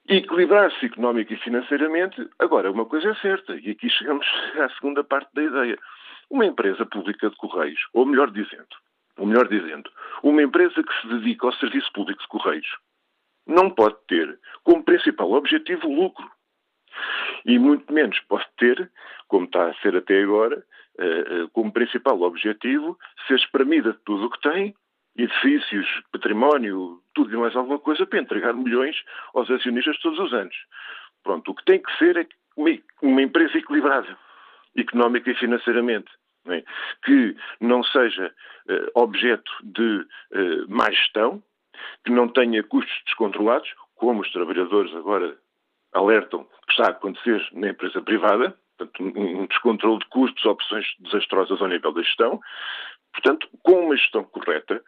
equilibrar-se 0.08 0.87
económico 0.87 1.32
e 1.32 1.37
financeiramente. 1.38 2.28
Agora, 2.38 2.70
uma 2.70 2.84
coisa 2.84 3.10
é 3.10 3.14
certa, 3.16 3.56
e 3.56 3.70
aqui 3.70 3.88
chegamos 3.88 4.26
à 4.58 4.68
segunda 4.70 5.04
parte 5.04 5.30
da 5.34 5.42
ideia. 5.42 5.78
Uma 6.28 6.46
empresa 6.46 6.84
pública 6.87 7.30
de 7.30 7.37
Correios, 7.37 7.80
ou 7.92 8.06
melhor 8.06 8.30
dizendo, 8.30 8.68
ou 9.16 9.26
melhor 9.26 9.49
dizendo, 9.49 9.90
uma 10.22 10.42
empresa 10.42 10.82
que 10.82 11.00
se 11.00 11.08
dedica 11.08 11.46
ao 11.46 11.52
serviço 11.54 11.90
público 11.92 12.20
de 12.20 12.28
Correios, 12.28 12.68
não 13.46 13.70
pode 13.70 13.96
ter 14.06 14.38
como 14.62 14.84
principal 14.84 15.32
objetivo 15.32 15.88
o 15.88 15.94
lucro. 15.94 16.30
E 17.45 17.59
muito 17.59 17.92
menos 17.92 18.19
pode 18.21 18.47
ter, 18.57 18.90
como 19.28 19.47
está 19.47 19.69
a 19.69 19.75
ser 19.75 19.97
até 19.97 20.23
agora, 20.23 20.64
eh, 20.99 21.25
eh, 21.26 21.49
como 21.52 21.73
principal 21.73 22.21
objetivo 22.23 22.99
ser 23.26 23.37
espremida 23.37 23.92
de 23.92 23.99
tudo 24.04 24.26
o 24.26 24.30
que 24.30 24.40
tem, 24.40 24.75
edifícios, 25.16 25.87
património, 26.12 27.00
tudo 27.14 27.35
e 27.35 27.38
mais 27.38 27.57
alguma 27.57 27.78
coisa, 27.78 28.07
para 28.07 28.21
entregar 28.21 28.52
milhões 28.52 28.97
aos 29.35 29.50
acionistas 29.50 29.99
todos 30.00 30.19
os 30.19 30.33
anos. 30.33 30.54
Pronto, 31.23 31.50
o 31.50 31.54
que 31.54 31.64
tem 31.64 31.83
que 31.83 31.97
ser 31.99 32.16
é 32.16 32.26
uma 33.02 33.23
empresa 33.23 33.57
equilibrada, 33.57 34.16
económica 34.76 35.30
e 35.30 35.35
financeiramente. 35.35 36.11
É? 36.49 36.64
que 37.04 37.37
não 37.61 37.85
seja 37.85 38.35
uh, 38.66 39.02
objeto 39.02 39.52
de 39.62 40.07
má 40.69 40.90
gestão, 40.90 41.42
que 42.02 42.11
não 42.11 42.28
tenha 42.28 42.62
custos 42.62 42.99
descontrolados, 43.04 43.71
como 43.95 44.23
os 44.23 44.33
trabalhadores 44.33 44.95
agora 44.97 45.37
alertam 45.92 46.44
que 46.66 46.73
está 46.73 46.87
a 46.87 46.90
acontecer 46.90 47.47
na 47.52 47.70
empresa 47.70 48.00
privada, 48.00 48.56
portanto, 48.78 49.18
um 49.18 49.47
descontrole 49.47 49.99
de 49.99 50.06
custos, 50.06 50.44
opções 50.44 50.87
desastrosas 51.00 51.61
ao 51.61 51.68
nível 51.68 51.92
da 51.92 52.02
gestão. 52.02 52.40
Portanto, 53.12 53.49
com 53.62 53.87
uma 53.87 53.97
gestão 53.97 54.25
correta, 54.25 54.82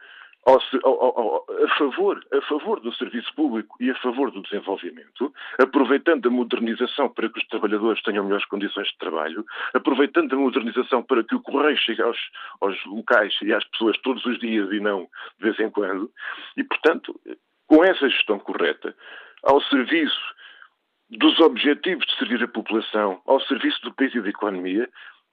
ao, 0.45 0.61
ao, 0.85 1.47
a, 1.65 1.69
favor, 1.77 2.21
a 2.33 2.41
favor 2.43 2.81
do 2.81 2.93
serviço 2.95 3.33
público 3.35 3.77
e 3.81 3.91
a 3.91 3.95
favor 3.97 4.31
do 4.31 4.43
desenvolvimento, 4.43 5.33
aproveitando 5.59 6.27
a 6.27 6.31
modernização 6.31 7.09
para 7.09 7.29
que 7.29 7.39
os 7.39 7.47
trabalhadores 7.47 8.03
tenham 8.03 8.25
melhores 8.25 8.47
condições 8.47 8.89
de 8.89 8.99
trabalho, 8.99 9.45
aproveitando 9.73 10.33
a 10.35 10.39
modernização 10.39 11.03
para 11.03 11.23
que 11.23 11.35
o 11.35 11.41
correio 11.41 11.77
chegue 11.79 12.03
aos, 12.03 12.19
aos 12.61 12.85
locais 12.87 13.35
e 13.43 13.53
às 13.53 13.65
pessoas 13.71 13.97
todos 13.99 14.25
os 14.25 14.39
dias 14.41 14.71
e 14.73 14.81
não 14.81 15.09
de 15.39 15.45
vez 15.45 15.61
em 15.61 15.71
quando, 15.71 16.11
e, 16.57 16.65
portanto, 16.65 17.19
com 17.69 17.85
essa 17.85 18.09
gestão 18.09 18.39
correta, 18.39 18.95
ao 19.45 19.61
serviço 19.63 20.35
dos 21.19 21.39
objetivos 21.41 22.07
de 22.07 22.17
servir 22.17 22.43
a 22.43 22.49
população 22.49 23.21
ao 23.27 23.41
serviço 23.41 23.81
do 23.83 23.93
país 23.93 24.15
e 24.15 24.21
da 24.21 24.29
economia, 24.29 24.89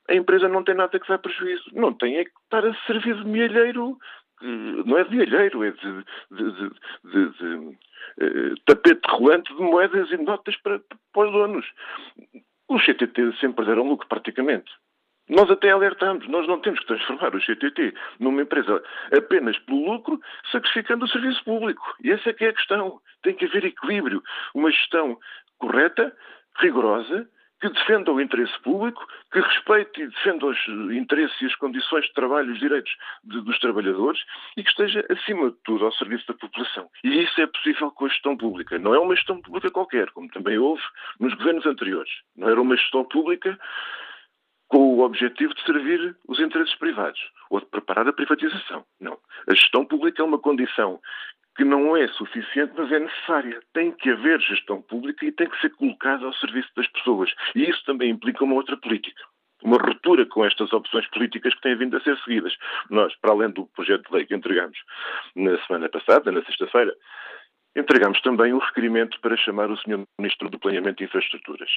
a 0.10 0.16
empresa 0.16 0.50
não 0.50 0.64
tem 0.64 0.76
nada 0.76 1.00
que 1.00 1.08
dar 1.08 1.20
prejuízo. 1.20 1.64
Não 1.74 1.94
tem 1.94 2.18
é 2.18 2.26
que 2.26 2.32
estar 2.44 2.66
a 2.66 2.74
servir 2.86 3.16
de 3.16 3.26
milheiro, 3.26 3.98
não 4.42 4.98
é 4.98 5.04
de 5.04 5.16
milheiro, 5.16 5.64
é 5.64 5.72
de, 5.72 6.06
de, 6.32 6.70
de, 7.04 7.30
de 7.38 7.56
uh, 7.56 8.56
tapete 8.66 9.08
rolante 9.08 9.56
de 9.56 9.62
moedas 9.62 10.12
e 10.12 10.18
notas 10.18 10.56
para, 10.58 10.82
para 11.14 11.28
os 11.28 11.32
donos. 11.32 11.66
Os 12.68 12.84
CTT 12.86 13.38
sempre 13.40 13.66
deram 13.66 13.88
lucro, 13.88 14.08
praticamente. 14.08 14.72
Nós 15.30 15.50
até 15.52 15.70
alertamos, 15.70 16.28
nós 16.28 16.48
não 16.48 16.60
temos 16.60 16.80
que 16.80 16.88
transformar 16.88 17.36
o 17.36 17.40
CTT 17.40 17.94
numa 18.20 18.42
empresa 18.42 18.82
apenas 19.16 19.60
pelo 19.60 19.94
lucro, 19.94 20.20
sacrificando 20.52 21.06
o 21.06 21.08
serviço 21.08 21.44
público. 21.44 21.84
E 22.04 22.12
essa 22.12 22.32
é 22.32 22.34
que 22.34 22.46
é 22.46 22.50
a 22.50 22.54
questão. 22.54 23.00
Tem 23.22 23.36
que 23.36 23.46
haver 23.46 23.64
equilíbrio, 23.66 24.24
uma 24.56 24.72
gestão 24.72 25.20
correta, 25.60 26.16
rigorosa, 26.58 27.28
que 27.62 27.70
defenda 27.70 28.12
o 28.12 28.22
interesse 28.22 28.58
público, 28.62 29.06
que 29.32 29.40
respeite 29.40 30.02
e 30.02 30.08
defenda 30.08 30.46
os 30.46 30.58
interesses 30.92 31.42
e 31.42 31.46
as 31.46 31.56
condições 31.56 32.06
de 32.06 32.14
trabalho 32.14 32.54
os 32.54 32.60
direitos 32.60 32.92
de, 33.24 33.42
dos 33.42 33.60
trabalhadores 33.60 34.22
e 34.56 34.64
que 34.64 34.70
esteja, 34.70 35.06
acima 35.10 35.52
de 35.52 35.58
tudo, 35.66 35.86
ao 35.86 35.92
serviço 35.94 36.26
da 36.28 36.34
população. 36.34 36.90
E 37.04 37.24
isso 37.24 37.40
é 37.42 37.48
possível 37.48 37.92
com 37.92 38.06
a 38.06 38.10
gestão 38.10 38.38
pública. 38.38 38.80
Não 38.80 38.96
é 38.96 39.00
uma 39.00 39.16
gestão 39.16 39.42
pública 39.42 39.70
qualquer, 39.70 40.10
como 40.12 40.30
também 40.30 40.58
houve 40.58 40.82
nos 41.20 41.34
governos 41.34 41.66
anteriores. 41.66 42.12
Não 42.36 42.50
era 42.50 42.62
uma 42.62 42.78
gestão 42.78 43.04
pública 43.04 43.60
com 44.70 44.96
o 44.96 45.00
objetivo 45.02 45.54
de 45.54 45.64
servir 45.64 46.16
os 46.28 46.40
interesses 46.40 46.76
privados 46.76 47.20
ou 47.50 47.60
de 47.60 47.66
preparar 47.66 48.08
a 48.08 48.14
privatização. 48.14 48.86
Não. 49.00 49.18
A 49.48 49.54
gestão 49.54 49.84
pública 49.84 50.22
é 50.22 50.26
uma 50.26 50.38
condição 50.38 51.02
que 51.60 51.66
não 51.66 51.98
é 51.98 52.08
suficiente, 52.08 52.72
mas 52.78 52.90
é 52.90 53.00
necessária. 53.00 53.60
Tem 53.74 53.92
que 53.92 54.10
haver 54.10 54.40
gestão 54.40 54.82
pública 54.82 55.26
e 55.26 55.32
tem 55.34 55.50
que 55.50 55.60
ser 55.60 55.70
colocada 55.72 56.26
ao 56.26 56.34
serviço 56.36 56.70
das 56.74 56.88
pessoas. 56.88 57.30
E 57.54 57.70
isso 57.70 57.84
também 57.84 58.12
implica 58.12 58.46
uma 58.46 58.56
outra 58.56 58.78
política. 58.78 59.22
Uma 59.62 59.76
ruptura 59.76 60.26
com 60.26 60.46
estas 60.46 60.72
opções 60.72 61.06
políticas 61.08 61.54
que 61.54 61.60
têm 61.60 61.76
vindo 61.76 61.98
a 61.98 62.00
ser 62.00 62.18
seguidas. 62.20 62.56
Nós, 62.90 63.14
para 63.18 63.32
além 63.32 63.50
do 63.50 63.66
projeto 63.76 64.08
de 64.08 64.16
lei 64.16 64.26
que 64.26 64.34
entregamos 64.34 64.78
na 65.36 65.58
semana 65.66 65.90
passada, 65.90 66.32
na 66.32 66.42
sexta-feira, 66.46 66.96
entregamos 67.80 68.22
também 68.22 68.54
um 68.54 68.60
requerimento 68.60 69.20
para 69.22 69.38
chamar 69.38 69.70
o 69.72 69.78
Sr. 69.78 70.04
Ministro 70.20 70.50
do 70.50 70.60
Planeamento 70.60 71.02
e 71.02 71.06
Infraestruturas 71.06 71.70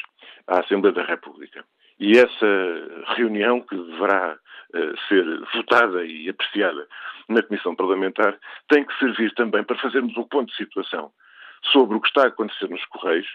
à 0.46 0.60
Assembleia 0.60 0.94
da 0.94 1.04
República. 1.04 1.64
E 1.98 2.18
essa 2.18 3.14
reunião, 3.16 3.60
que 3.60 3.76
deverá 3.76 4.34
uh, 4.74 4.98
ser 5.08 5.24
votada 5.54 6.04
e 6.04 6.28
apreciada 6.28 6.86
na 7.28 7.42
Comissão 7.42 7.74
Parlamentar, 7.76 8.36
tem 8.68 8.84
que 8.84 8.98
servir 8.98 9.32
também 9.34 9.62
para 9.62 9.78
fazermos 9.78 10.16
um 10.16 10.24
ponto 10.24 10.50
de 10.50 10.56
situação 10.56 11.12
sobre 11.72 11.96
o 11.96 12.00
que 12.00 12.08
está 12.08 12.24
a 12.24 12.28
acontecer 12.28 12.68
nos 12.68 12.84
Correios, 12.86 13.28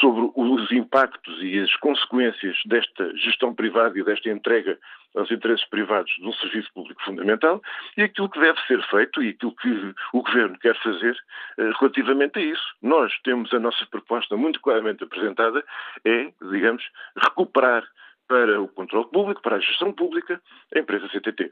sobre 0.00 0.30
os 0.34 0.70
impactos 0.70 1.42
e 1.42 1.58
as 1.60 1.74
consequências 1.76 2.56
desta 2.66 3.16
gestão 3.16 3.54
privada 3.54 3.98
e 3.98 4.04
desta 4.04 4.28
entrega 4.28 4.78
aos 5.16 5.30
interesses 5.30 5.66
privados 5.68 6.12
de 6.16 6.26
um 6.26 6.32
serviço 6.34 6.72
público 6.72 7.02
fundamental 7.02 7.62
e 7.96 8.02
aquilo 8.02 8.28
que 8.28 8.38
deve 8.38 8.60
ser 8.66 8.82
feito 8.88 9.22
e 9.22 9.30
aquilo 9.30 9.54
que 9.56 9.94
o 10.12 10.22
Governo 10.22 10.58
quer 10.58 10.76
fazer 10.82 11.16
uh, 11.58 11.72
relativamente 11.80 12.38
a 12.38 12.42
isso. 12.42 12.74
Nós 12.82 13.12
temos 13.24 13.52
a 13.52 13.58
nossa 13.58 13.86
proposta 13.86 14.36
muito 14.36 14.60
claramente 14.60 15.02
apresentada, 15.02 15.64
é, 16.04 16.32
digamos, 16.50 16.84
recuperar 17.16 17.84
para 18.28 18.60
o 18.60 18.68
controle 18.68 19.08
público, 19.10 19.40
para 19.40 19.56
a 19.56 19.60
gestão 19.60 19.92
pública, 19.92 20.40
a 20.74 20.78
empresa 20.78 21.08
CTT. 21.08 21.50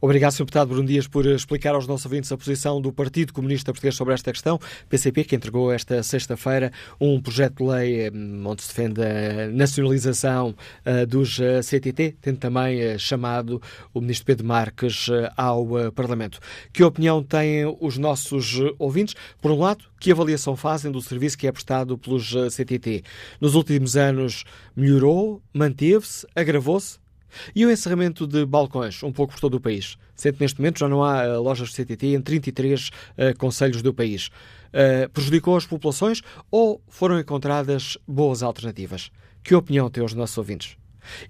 Obrigado, 0.00 0.32
Sr. 0.32 0.38
Deputado 0.40 0.68
Bruno 0.68 0.86
Dias, 0.86 1.06
por 1.06 1.26
explicar 1.26 1.74
aos 1.74 1.86
nossos 1.86 2.06
ouvintes 2.06 2.30
a 2.30 2.36
posição 2.36 2.80
do 2.80 2.92
Partido 2.92 3.32
Comunista 3.32 3.72
Português 3.72 3.94
sobre 3.94 4.14
esta 4.14 4.32
questão. 4.32 4.58
PCP, 4.88 5.24
que 5.24 5.36
entregou 5.36 5.72
esta 5.72 6.02
sexta-feira 6.02 6.72
um 7.00 7.20
projeto 7.20 7.64
de 7.64 7.70
lei 7.70 8.10
hum, 8.10 8.42
onde 8.46 8.62
se 8.62 8.68
defende 8.68 9.00
a 9.02 9.48
nacionalização 9.48 10.54
uh, 10.84 11.06
dos 11.06 11.38
uh, 11.38 11.60
CTT, 11.62 12.16
tendo 12.20 12.38
também 12.38 12.98
chamado 12.98 13.60
o 13.92 14.00
Ministro 14.00 14.26
Pedro 14.26 14.46
Marques 14.46 15.08
ao 15.36 15.66
Parlamento. 15.94 16.38
Que 16.72 16.84
opinião 16.84 17.22
têm 17.22 17.64
os 17.80 17.98
nossos 17.98 18.58
ouvintes? 18.78 19.14
Por 19.40 19.50
um 19.50 19.58
lado, 19.58 19.84
que 20.00 20.12
avaliação 20.12 20.56
fazem 20.56 20.90
do 20.90 21.00
serviço 21.00 21.38
que 21.38 21.46
é 21.46 21.52
prestado 21.52 21.96
pelos 21.98 22.34
CTT? 22.50 23.02
Nos 23.40 23.54
últimos 23.54 23.96
anos 23.96 24.44
melhorou, 24.76 25.42
manteve-se, 25.52 26.26
agravou-se? 26.34 27.05
E 27.54 27.64
o 27.64 27.70
encerramento 27.70 28.26
de 28.26 28.44
balcões, 28.44 29.02
um 29.02 29.12
pouco 29.12 29.32
por 29.32 29.40
todo 29.40 29.54
o 29.54 29.60
país? 29.60 29.96
Sendo 30.14 30.34
que 30.34 30.40
neste 30.42 30.60
momento 30.60 30.78
já 30.78 30.88
não 30.88 31.02
há 31.02 31.24
uh, 31.24 31.42
lojas 31.42 31.70
de 31.70 31.74
CTT 31.74 32.14
em 32.14 32.20
33 32.20 32.88
uh, 32.88 33.38
conselhos 33.38 33.82
do 33.82 33.92
país. 33.92 34.28
Uh, 34.68 35.08
prejudicou 35.10 35.56
as 35.56 35.66
populações 35.66 36.22
ou 36.50 36.82
foram 36.88 37.18
encontradas 37.18 37.98
boas 38.06 38.42
alternativas? 38.42 39.10
Que 39.42 39.54
opinião 39.54 39.90
têm 39.90 40.04
os 40.04 40.14
nossos 40.14 40.36
ouvintes? 40.38 40.76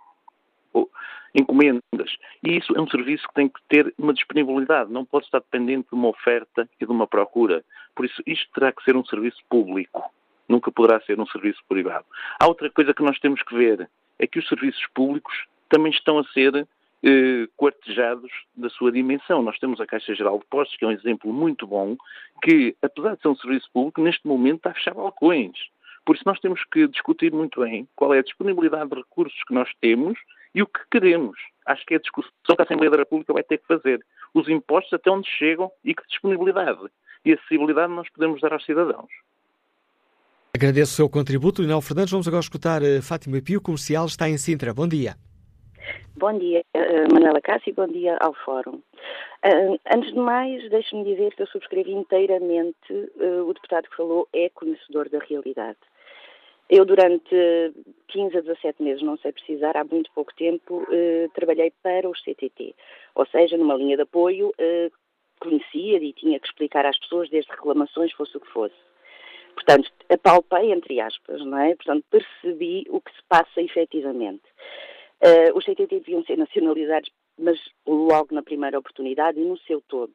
encomendas. 1.33 2.17
E 2.43 2.57
isso 2.57 2.75
é 2.75 2.81
um 2.81 2.89
serviço 2.89 3.27
que 3.27 3.33
tem 3.35 3.47
que 3.47 3.61
ter 3.69 3.93
uma 3.97 4.13
disponibilidade, 4.13 4.91
não 4.91 5.05
pode 5.05 5.25
estar 5.25 5.39
dependente 5.39 5.87
de 5.89 5.95
uma 5.95 6.09
oferta 6.09 6.67
e 6.79 6.85
de 6.85 6.91
uma 6.91 7.07
procura. 7.07 7.63
Por 7.95 8.05
isso, 8.05 8.21
isto 8.25 8.51
terá 8.53 8.71
que 8.71 8.83
ser 8.83 8.97
um 8.97 9.05
serviço 9.05 9.41
público, 9.49 10.11
nunca 10.47 10.71
poderá 10.71 10.99
ser 11.01 11.19
um 11.19 11.27
serviço 11.27 11.61
privado. 11.69 12.05
Há 12.39 12.47
outra 12.47 12.69
coisa 12.69 12.93
que 12.93 13.03
nós 13.03 13.19
temos 13.19 13.41
que 13.43 13.55
ver, 13.55 13.89
é 14.19 14.27
que 14.27 14.39
os 14.39 14.47
serviços 14.47 14.85
públicos 14.93 15.45
também 15.69 15.91
estão 15.91 16.17
a 16.17 16.23
ser 16.25 16.67
eh, 17.03 17.47
quartejados 17.55 18.31
da 18.55 18.69
sua 18.69 18.91
dimensão. 18.91 19.41
Nós 19.41 19.59
temos 19.59 19.79
a 19.79 19.85
Caixa 19.85 20.15
Geral 20.15 20.39
de 20.39 20.45
Postos, 20.45 20.77
que 20.77 20.85
é 20.85 20.87
um 20.87 20.91
exemplo 20.91 21.31
muito 21.31 21.67
bom, 21.67 21.95
que, 22.41 22.75
apesar 22.81 23.15
de 23.15 23.21
ser 23.21 23.27
um 23.27 23.35
serviço 23.35 23.69
público, 23.71 24.01
neste 24.01 24.27
momento 24.27 24.57
está 24.57 24.71
a 24.71 24.73
fechar 24.73 24.93
balcões. 24.93 25.57
Por 26.05 26.15
isso 26.15 26.23
nós 26.25 26.39
temos 26.39 26.63
que 26.71 26.87
discutir 26.87 27.31
muito 27.33 27.61
bem 27.61 27.87
qual 27.95 28.13
é 28.13 28.19
a 28.19 28.23
disponibilidade 28.23 28.89
de 28.89 28.95
recursos 28.95 29.43
que 29.45 29.53
nós 29.53 29.69
temos 29.81 30.17
e 30.55 30.61
o 30.61 30.65
que 30.65 30.79
queremos. 30.89 31.37
Acho 31.65 31.85
que 31.85 31.93
é 31.93 31.97
a 31.97 31.99
discussão 31.99 32.31
que 32.55 32.61
a 32.61 32.63
Assembleia 32.63 32.89
da 32.89 32.97
República 32.97 33.33
vai 33.33 33.43
ter 33.43 33.57
que 33.57 33.67
fazer. 33.67 34.03
Os 34.33 34.47
impostos 34.47 34.93
até 34.93 35.11
onde 35.11 35.29
chegam 35.29 35.69
e 35.83 35.93
que 35.93 36.07
disponibilidade 36.07 36.79
e 37.25 37.33
acessibilidade 37.33 37.91
nós 37.91 38.09
podemos 38.09 38.39
dar 38.41 38.53
aos 38.53 38.65
cidadãos. 38.65 39.09
Agradeço 40.55 40.93
o 40.93 40.95
seu 40.95 41.09
contributo, 41.09 41.61
Leonel 41.61 41.81
Fernandes. 41.81 42.11
Vamos 42.11 42.27
agora 42.27 42.41
escutar 42.41 42.81
uh, 42.81 43.01
Fátima 43.01 43.39
Pio, 43.41 43.61
comercial, 43.61 44.05
está 44.05 44.27
em 44.29 44.37
Sintra. 44.37 44.73
Bom 44.73 44.87
dia. 44.87 45.15
Bom 46.15 46.37
dia, 46.37 46.63
uh, 46.75 47.13
Manuela 47.13 47.41
Cássio, 47.41 47.73
bom 47.73 47.87
dia 47.87 48.17
ao 48.19 48.33
Fórum. 48.33 48.81
Uh, 49.45 49.79
antes 49.93 50.11
de 50.11 50.19
mais, 50.19 50.67
deixe-me 50.69 51.03
dizer 51.03 51.35
que 51.35 51.43
eu 51.43 51.47
subscrevo 51.47 51.89
inteiramente 51.91 52.91
uh, 52.91 53.47
o 53.47 53.53
deputado 53.53 53.87
que 53.89 53.95
falou, 53.95 54.27
é 54.33 54.49
conhecedor 54.49 55.09
da 55.09 55.19
realidade. 55.19 55.77
Eu, 56.69 56.85
durante 56.85 57.33
15 58.07 58.37
a 58.37 58.41
17 58.41 58.83
meses, 58.83 59.01
não 59.01 59.17
sei 59.17 59.31
precisar, 59.31 59.77
há 59.77 59.85
muito 59.85 60.11
pouco 60.13 60.35
tempo, 60.35 60.85
trabalhei 61.33 61.71
para 61.81 62.09
os 62.09 62.21
CTT, 62.21 62.75
ou 63.15 63.25
seja, 63.27 63.55
numa 63.55 63.75
linha 63.75 63.95
de 63.95 64.01
apoio, 64.01 64.53
conhecia 65.39 65.97
e 65.97 66.11
tinha 66.11 66.37
que 66.37 66.47
explicar 66.47 66.85
às 66.85 66.99
pessoas, 66.99 67.29
desde 67.29 67.51
reclamações, 67.51 68.11
fosse 68.11 68.35
o 68.35 68.41
que 68.41 68.51
fosse. 68.51 68.75
Portanto, 69.53 69.89
apalpei, 70.09 70.73
entre 70.73 70.99
aspas, 70.99 71.39
não 71.45 71.57
é? 71.57 71.73
Portanto, 71.73 72.03
percebi 72.11 72.85
o 72.89 72.99
que 72.99 73.11
se 73.11 73.23
passa 73.29 73.61
efetivamente. 73.61 74.43
Uh, 75.23 75.57
os 75.57 75.65
CTT 75.65 75.99
deviam 75.99 76.23
ser 76.23 76.37
nacionalizados, 76.37 77.09
mas 77.37 77.59
logo 77.85 78.33
na 78.33 78.43
primeira 78.43 78.77
oportunidade 78.77 79.39
e 79.39 79.43
no 79.43 79.57
seu 79.59 79.81
todo. 79.87 80.13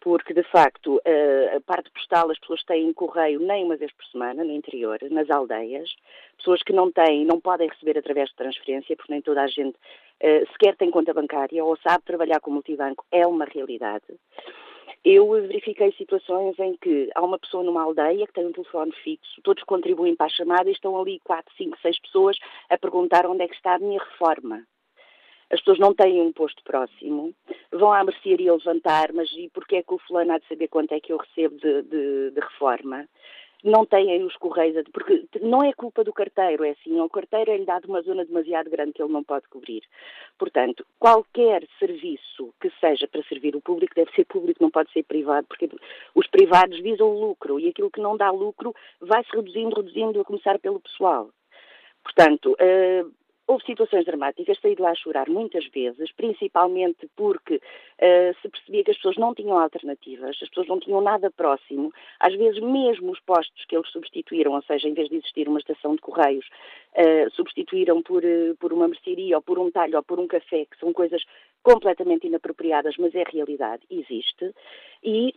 Porque, 0.00 0.32
de 0.32 0.42
facto, 0.44 0.96
uh, 0.96 1.56
a 1.56 1.60
parte 1.60 1.90
postal 1.90 2.30
as 2.30 2.38
pessoas 2.38 2.62
têm 2.64 2.92
correio 2.92 3.40
nem 3.40 3.64
uma 3.64 3.76
vez 3.76 3.92
por 3.92 4.04
semana 4.06 4.42
no 4.44 4.52
interior, 4.52 4.98
nas 5.10 5.28
aldeias. 5.28 5.90
Pessoas 6.38 6.62
que 6.62 6.72
não 6.72 6.90
têm, 6.90 7.26
não 7.26 7.40
podem 7.40 7.68
receber 7.68 7.98
através 7.98 8.30
de 8.30 8.36
transferência, 8.36 8.96
porque 8.96 9.12
nem 9.12 9.20
toda 9.20 9.42
a 9.42 9.46
gente 9.46 9.76
uh, 9.76 10.52
sequer 10.52 10.76
tem 10.76 10.90
conta 10.90 11.12
bancária 11.12 11.64
ou 11.64 11.76
sabe 11.76 12.04
trabalhar 12.04 12.40
com 12.40 12.50
multibanco, 12.50 13.04
é 13.10 13.26
uma 13.26 13.44
realidade. 13.44 14.06
Eu 15.04 15.30
verifiquei 15.30 15.92
situações 15.92 16.58
em 16.58 16.76
que 16.76 17.10
há 17.14 17.22
uma 17.22 17.38
pessoa 17.38 17.64
numa 17.64 17.82
aldeia 17.82 18.26
que 18.26 18.34
tem 18.34 18.46
um 18.46 18.52
telefone 18.52 18.92
fixo, 19.02 19.40
todos 19.42 19.64
contribuem 19.64 20.14
para 20.14 20.26
a 20.26 20.30
chamada 20.30 20.68
e 20.68 20.72
estão 20.72 20.98
ali 21.00 21.18
quatro, 21.24 21.52
cinco, 21.56 21.78
seis 21.80 21.98
pessoas 21.98 22.36
a 22.68 22.76
perguntar 22.76 23.26
onde 23.26 23.42
é 23.42 23.48
que 23.48 23.54
está 23.54 23.76
a 23.76 23.78
minha 23.78 23.98
reforma. 23.98 24.62
As 25.50 25.58
pessoas 25.60 25.78
não 25.78 25.94
têm 25.94 26.20
um 26.20 26.32
posto 26.32 26.62
próximo, 26.62 27.34
vão 27.72 27.92
à 27.92 28.04
mercearia 28.04 28.52
levantar, 28.52 29.12
mas 29.12 29.28
e 29.32 29.48
porquê 29.52 29.76
é 29.76 29.82
que 29.82 29.94
o 29.94 29.98
fulano 29.98 30.32
há 30.32 30.38
de 30.38 30.46
saber 30.46 30.68
quanto 30.68 30.92
é 30.92 31.00
que 31.00 31.12
eu 31.12 31.16
recebo 31.16 31.56
de, 31.56 31.82
de, 31.82 32.30
de 32.30 32.40
reforma? 32.40 33.08
Não 33.64 33.84
têm 33.84 34.22
os 34.24 34.36
correios, 34.36 34.84
porque 34.92 35.24
não 35.40 35.62
é 35.62 35.72
culpa 35.72 36.02
do 36.02 36.12
carteiro, 36.12 36.64
é 36.64 36.70
assim, 36.70 36.98
o 37.00 37.08
carteiro 37.08 37.50
é-lhe 37.50 37.64
dado 37.64 37.86
uma 37.86 38.02
zona 38.02 38.24
demasiado 38.24 38.70
grande 38.70 38.92
que 38.92 39.02
ele 39.02 39.12
não 39.12 39.22
pode 39.22 39.48
cobrir. 39.48 39.82
Portanto, 40.38 40.86
qualquer 40.98 41.66
serviço 41.78 42.54
que 42.60 42.70
seja 42.80 43.06
para 43.06 43.22
servir 43.24 43.54
o 43.54 43.60
público 43.60 43.94
deve 43.94 44.10
ser 44.12 44.24
público, 44.24 44.62
não 44.62 44.70
pode 44.70 44.90
ser 44.92 45.02
privado, 45.02 45.46
porque 45.46 45.68
os 46.14 46.26
privados 46.26 46.80
visam 46.80 47.08
o 47.08 47.20
lucro 47.20 47.60
e 47.60 47.68
aquilo 47.68 47.90
que 47.90 48.00
não 48.00 48.16
dá 48.16 48.30
lucro 48.30 48.74
vai-se 49.00 49.30
reduzindo, 49.34 49.76
reduzindo, 49.76 50.20
a 50.20 50.24
começar 50.24 50.58
pelo 50.58 50.80
pessoal. 50.80 51.30
Portanto, 52.02 52.52
uh, 52.52 53.12
Houve 53.50 53.64
situações 53.64 54.04
dramáticas, 54.04 54.60
saí 54.62 54.76
de 54.76 54.80
lá 54.80 54.90
a 54.90 54.94
chorar 54.94 55.28
muitas 55.28 55.66
vezes, 55.70 56.12
principalmente 56.12 57.10
porque 57.16 57.56
uh, 57.56 58.40
se 58.40 58.48
percebia 58.48 58.84
que 58.84 58.92
as 58.92 58.96
pessoas 58.96 59.16
não 59.16 59.34
tinham 59.34 59.58
alternativas, 59.58 60.38
as 60.40 60.48
pessoas 60.48 60.68
não 60.68 60.78
tinham 60.78 61.00
nada 61.00 61.32
próximo. 61.32 61.92
Às 62.20 62.32
vezes, 62.36 62.62
mesmo 62.62 63.10
os 63.10 63.18
postos 63.18 63.64
que 63.64 63.74
eles 63.74 63.90
substituíram, 63.90 64.52
ou 64.52 64.62
seja, 64.62 64.86
em 64.86 64.94
vez 64.94 65.08
de 65.08 65.16
existir 65.16 65.48
uma 65.48 65.58
estação 65.58 65.96
de 65.96 66.00
correios, 66.00 66.46
uh, 66.94 67.28
substituíram 67.32 68.00
por, 68.02 68.22
uh, 68.22 68.54
por 68.60 68.72
uma 68.72 68.86
mercearia, 68.86 69.34
ou 69.34 69.42
por 69.42 69.58
um 69.58 69.68
talho, 69.68 69.96
ou 69.96 70.04
por 70.04 70.20
um 70.20 70.28
café, 70.28 70.64
que 70.66 70.78
são 70.78 70.92
coisas 70.92 71.20
completamente 71.64 72.28
inapropriadas, 72.28 72.94
mas 72.98 73.12
é 73.16 73.24
realidade, 73.28 73.82
existe. 73.90 74.54
E 75.02 75.34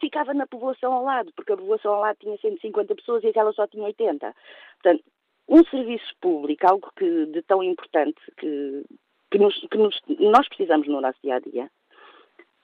ficava 0.00 0.34
na 0.34 0.48
povoação 0.48 0.92
ao 0.92 1.04
lado, 1.04 1.32
porque 1.36 1.52
a 1.52 1.56
povoação 1.56 1.94
ao 1.94 2.00
lado 2.00 2.16
tinha 2.18 2.36
150 2.36 2.96
pessoas 2.96 3.22
e 3.22 3.28
aquela 3.28 3.52
só 3.52 3.64
tinha 3.68 3.84
80. 3.84 4.34
Portanto, 4.82 5.04
um 5.52 5.64
serviço 5.66 6.12
público, 6.20 6.66
algo 6.66 6.90
que, 6.96 7.26
de 7.26 7.42
tão 7.42 7.62
importante 7.62 8.20
que 8.38 8.84
que, 9.32 9.38
nos, 9.38 9.58
que 9.58 9.78
nos, 9.78 9.98
nós 10.20 10.46
precisamos 10.46 10.86
no 10.86 11.00
nosso 11.00 11.18
dia 11.24 11.36
a 11.36 11.40
dia, 11.40 11.70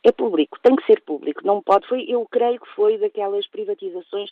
é 0.05 0.13
público, 0.13 0.59
tem 0.63 0.77
que 0.77 0.85
ser 0.85 1.01
público, 1.01 1.45
não 1.45 1.63
pode. 1.63 1.89
Foi, 1.89 2.05
eu 2.07 2.25
creio 2.31 2.61
que 2.61 2.69
foi 2.75 2.99
daquelas 2.99 3.47
privatizações, 3.49 4.31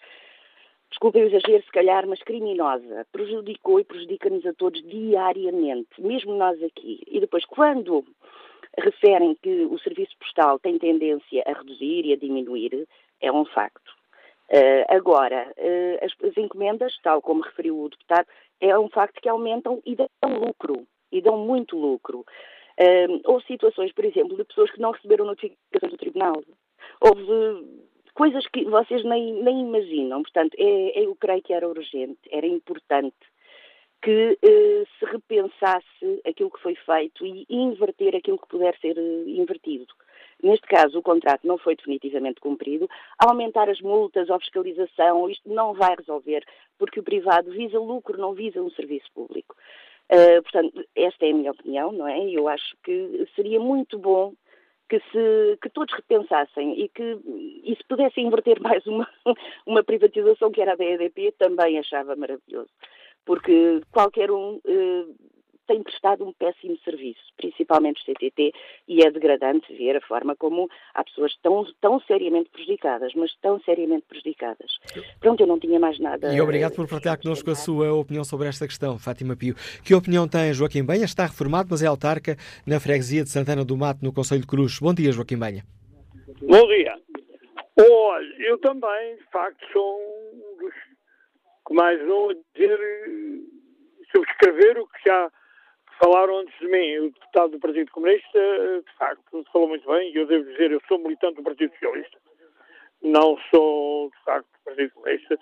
desculpem 0.90 1.24
o 1.24 1.26
exagero 1.26 1.64
se 1.64 1.72
calhar, 1.72 2.06
mas 2.06 2.22
criminosa. 2.22 3.06
Prejudicou 3.10 3.80
e 3.80 3.84
prejudica-nos 3.84 4.46
a 4.46 4.52
todos 4.52 4.82
diariamente, 4.82 6.00
mesmo 6.00 6.36
nós 6.36 6.62
aqui. 6.62 7.02
E 7.06 7.18
depois, 7.18 7.44
quando 7.46 8.04
referem 8.78 9.34
que 9.42 9.64
o 9.64 9.78
serviço 9.78 10.14
postal 10.20 10.58
tem 10.58 10.78
tendência 10.78 11.42
a 11.46 11.52
reduzir 11.54 12.04
e 12.04 12.12
a 12.12 12.16
diminuir, 12.16 12.86
é 13.20 13.32
um 13.32 13.46
facto. 13.46 13.96
Uh, 14.48 14.86
agora, 14.88 15.52
uh, 15.58 16.04
as, 16.04 16.12
as, 16.28 16.36
encomendas, 16.36 16.96
tal 17.02 17.20
como 17.20 17.42
referiu 17.42 17.80
o 17.80 17.88
deputado, 17.88 18.28
é 18.60 18.78
um 18.78 18.88
facto 18.88 19.20
que 19.20 19.28
aumentam 19.28 19.82
e 19.84 19.96
dão 19.96 20.08
lucro, 20.22 20.86
e 21.10 21.20
dão 21.20 21.36
muito 21.36 21.76
lucro. 21.76 22.24
Uh, 22.78 23.20
houve 23.24 23.44
situações, 23.46 23.92
por 23.92 24.04
exemplo, 24.04 24.36
de 24.36 24.44
pessoas 24.44 24.70
que 24.70 24.80
não 24.80 24.92
receberam 24.92 25.24
notificação 25.24 25.88
do 25.88 25.96
tribunal. 25.96 26.34
Houve 27.00 27.86
coisas 28.14 28.46
que 28.46 28.64
vocês 28.64 29.04
nem, 29.04 29.32
nem 29.42 29.62
imaginam. 29.62 30.22
Portanto, 30.22 30.54
é, 30.58 31.00
é, 31.00 31.04
eu 31.04 31.16
creio 31.16 31.42
que 31.42 31.52
era 31.52 31.68
urgente, 31.68 32.20
era 32.30 32.46
importante 32.46 33.16
que 34.02 34.38
se 34.98 35.04
repensasse 35.06 36.22
aquilo 36.24 36.50
que 36.50 36.62
foi 36.62 36.76
feito 36.76 37.26
e 37.26 37.44
inverter 37.50 38.14
aquilo 38.14 38.38
que 38.38 38.46
puder 38.46 38.78
ser 38.78 38.96
invertido. 39.26 39.92
Neste 40.42 40.66
caso, 40.66 40.98
o 40.98 41.02
contrato 41.02 41.46
não 41.46 41.58
foi 41.58 41.76
definitivamente 41.76 42.40
cumprido. 42.40 42.88
Aumentar 43.18 43.68
as 43.68 43.80
multas 43.80 44.28
ou 44.28 44.38
fiscalização, 44.38 45.30
isto 45.30 45.48
não 45.48 45.74
vai 45.74 45.94
resolver, 45.96 46.44
porque 46.78 47.00
o 47.00 47.02
privado 47.02 47.50
visa 47.50 47.78
lucro, 47.78 48.18
não 48.18 48.34
visa 48.34 48.62
um 48.62 48.70
serviço 48.70 49.10
público. 49.14 49.56
Uh, 50.12 50.40
portanto, 50.42 50.84
esta 50.94 51.26
é 51.26 51.30
a 51.30 51.34
minha 51.34 51.50
opinião, 51.50 51.90
não 51.90 52.06
é? 52.06 52.30
Eu 52.30 52.46
acho 52.48 52.76
que 52.84 53.26
seria 53.34 53.58
muito 53.58 53.98
bom 53.98 54.34
que, 54.88 55.00
se, 55.00 55.58
que 55.60 55.68
todos 55.70 55.92
repensassem 55.94 56.80
e 56.80 56.88
que 56.88 57.18
e 57.64 57.74
se 57.76 57.84
pudesse 57.88 58.20
inverter 58.20 58.60
mais 58.62 58.86
uma, 58.86 59.08
uma 59.66 59.82
privatização 59.82 60.50
que 60.50 60.60
era 60.60 60.74
a 60.74 60.76
da 60.76 60.84
EDP, 60.84 61.32
também 61.38 61.78
achava 61.78 62.14
maravilhoso. 62.14 62.70
Porque 63.24 63.80
qualquer 63.90 64.30
um 64.30 64.60
uh, 64.64 65.16
tem 65.66 65.82
prestado 65.82 66.24
um 66.24 66.32
péssimo 66.32 66.78
serviço, 66.84 67.20
principalmente 67.36 68.02
o 68.02 68.04
CTT, 68.04 68.52
e 68.88 69.04
é 69.04 69.10
degradante 69.10 69.72
ver 69.76 69.96
a 69.96 70.00
forma 70.00 70.34
como 70.36 70.68
há 70.94 71.04
pessoas 71.04 71.36
tão, 71.42 71.66
tão 71.80 72.00
seriamente 72.00 72.50
prejudicadas, 72.50 73.12
mas 73.14 73.34
tão 73.40 73.60
seriamente 73.60 74.06
prejudicadas. 74.08 74.78
Pronto, 75.20 75.42
eu 75.42 75.46
não 75.46 75.58
tinha 75.58 75.78
mais 75.78 75.98
nada. 75.98 76.34
E 76.34 76.40
obrigado 76.40 76.74
por 76.74 76.88
partilhar 76.88 77.20
connosco 77.20 77.50
a 77.50 77.54
sua 77.54 77.92
opinião 77.92 78.24
sobre 78.24 78.48
esta 78.48 78.66
questão, 78.66 78.98
Fátima 78.98 79.36
Pio. 79.36 79.54
Que 79.84 79.94
opinião 79.94 80.28
tem 80.28 80.52
Joaquim 80.52 80.84
Benha? 80.84 81.04
Está 81.04 81.26
reformado, 81.26 81.68
mas 81.70 81.82
é 81.82 81.86
autarca 81.86 82.36
na 82.66 82.80
freguesia 82.80 83.24
de 83.24 83.30
Santana 83.30 83.64
do 83.64 83.76
Mato, 83.76 84.04
no 84.04 84.12
Conselho 84.12 84.40
de 84.40 84.46
Cruz. 84.46 84.78
Bom 84.78 84.94
dia, 84.94 85.12
Joaquim 85.12 85.38
Benha. 85.38 85.64
Bom 86.42 86.66
dia. 86.68 86.94
Olha, 87.78 88.34
eu 88.38 88.58
também, 88.58 89.16
de 89.16 89.24
facto, 89.30 89.64
sou 89.72 89.98
um 90.32 90.56
dos 90.58 90.74
que 91.66 91.74
mais 91.74 92.00
vão 92.06 92.28
dizer 92.54 92.78
subscrever 94.14 94.78
o 94.78 94.86
que 94.86 95.08
já 95.08 95.30
falaram 95.98 96.38
antes 96.38 96.58
de 96.58 96.66
mim, 96.68 96.98
o 96.98 97.10
deputado 97.10 97.50
do 97.52 97.60
Partido 97.60 97.90
Comunista, 97.90 98.38
de 98.86 98.96
facto, 98.98 99.44
falou 99.52 99.68
muito 99.68 99.86
bem, 99.88 100.12
e 100.12 100.16
eu 100.16 100.26
devo 100.26 100.44
dizer, 100.44 100.70
eu 100.70 100.80
sou 100.88 100.98
militante 100.98 101.36
do 101.36 101.42
Partido 101.42 101.72
Socialista. 101.72 102.18
Não 103.02 103.38
sou, 103.50 104.10
de 104.10 104.24
facto, 104.24 104.46
do 104.46 104.64
Partido 104.64 104.92
Comunista, 104.94 105.38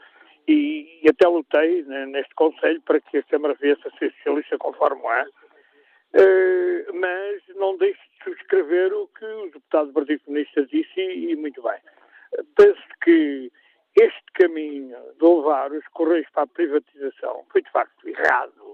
e, 0.47 1.01
e 1.03 1.09
até 1.09 1.27
lutei 1.27 1.83
né, 1.85 2.07
neste 2.07 2.35
Conselho 2.35 2.81
para 2.83 3.01
que 3.01 3.19
a 3.19 3.23
Câmara 3.23 3.55
viesse 3.55 3.87
a 3.87 3.99
ser 3.99 4.13
socialista 4.13 4.59
conforme 4.59 5.03
é. 5.07 5.27
Uh, 6.17 6.95
mas 6.95 7.43
não 7.57 7.77
deixo 7.77 8.01
de 8.01 8.25
subscrever 8.25 8.93
o 8.93 9.09
que 9.09 9.25
o 9.25 9.47
deputado 9.47 9.89
do 9.89 9.95
Partido 9.95 10.21
Comunista 10.25 10.65
disse, 10.67 11.01
e, 11.01 11.33
e 11.33 11.37
muito 11.37 11.63
bem. 11.63 11.81
Penso 12.57 12.83
que 13.03 13.51
este 13.97 14.25
caminho 14.35 14.97
de 15.19 15.27
levar 15.27 15.73
os 15.73 15.87
Correios 15.89 16.29
para 16.33 16.43
a 16.43 16.47
privatização 16.47 17.45
foi, 17.51 17.63
de 17.63 17.71
facto, 17.71 18.09
errado 18.09 18.74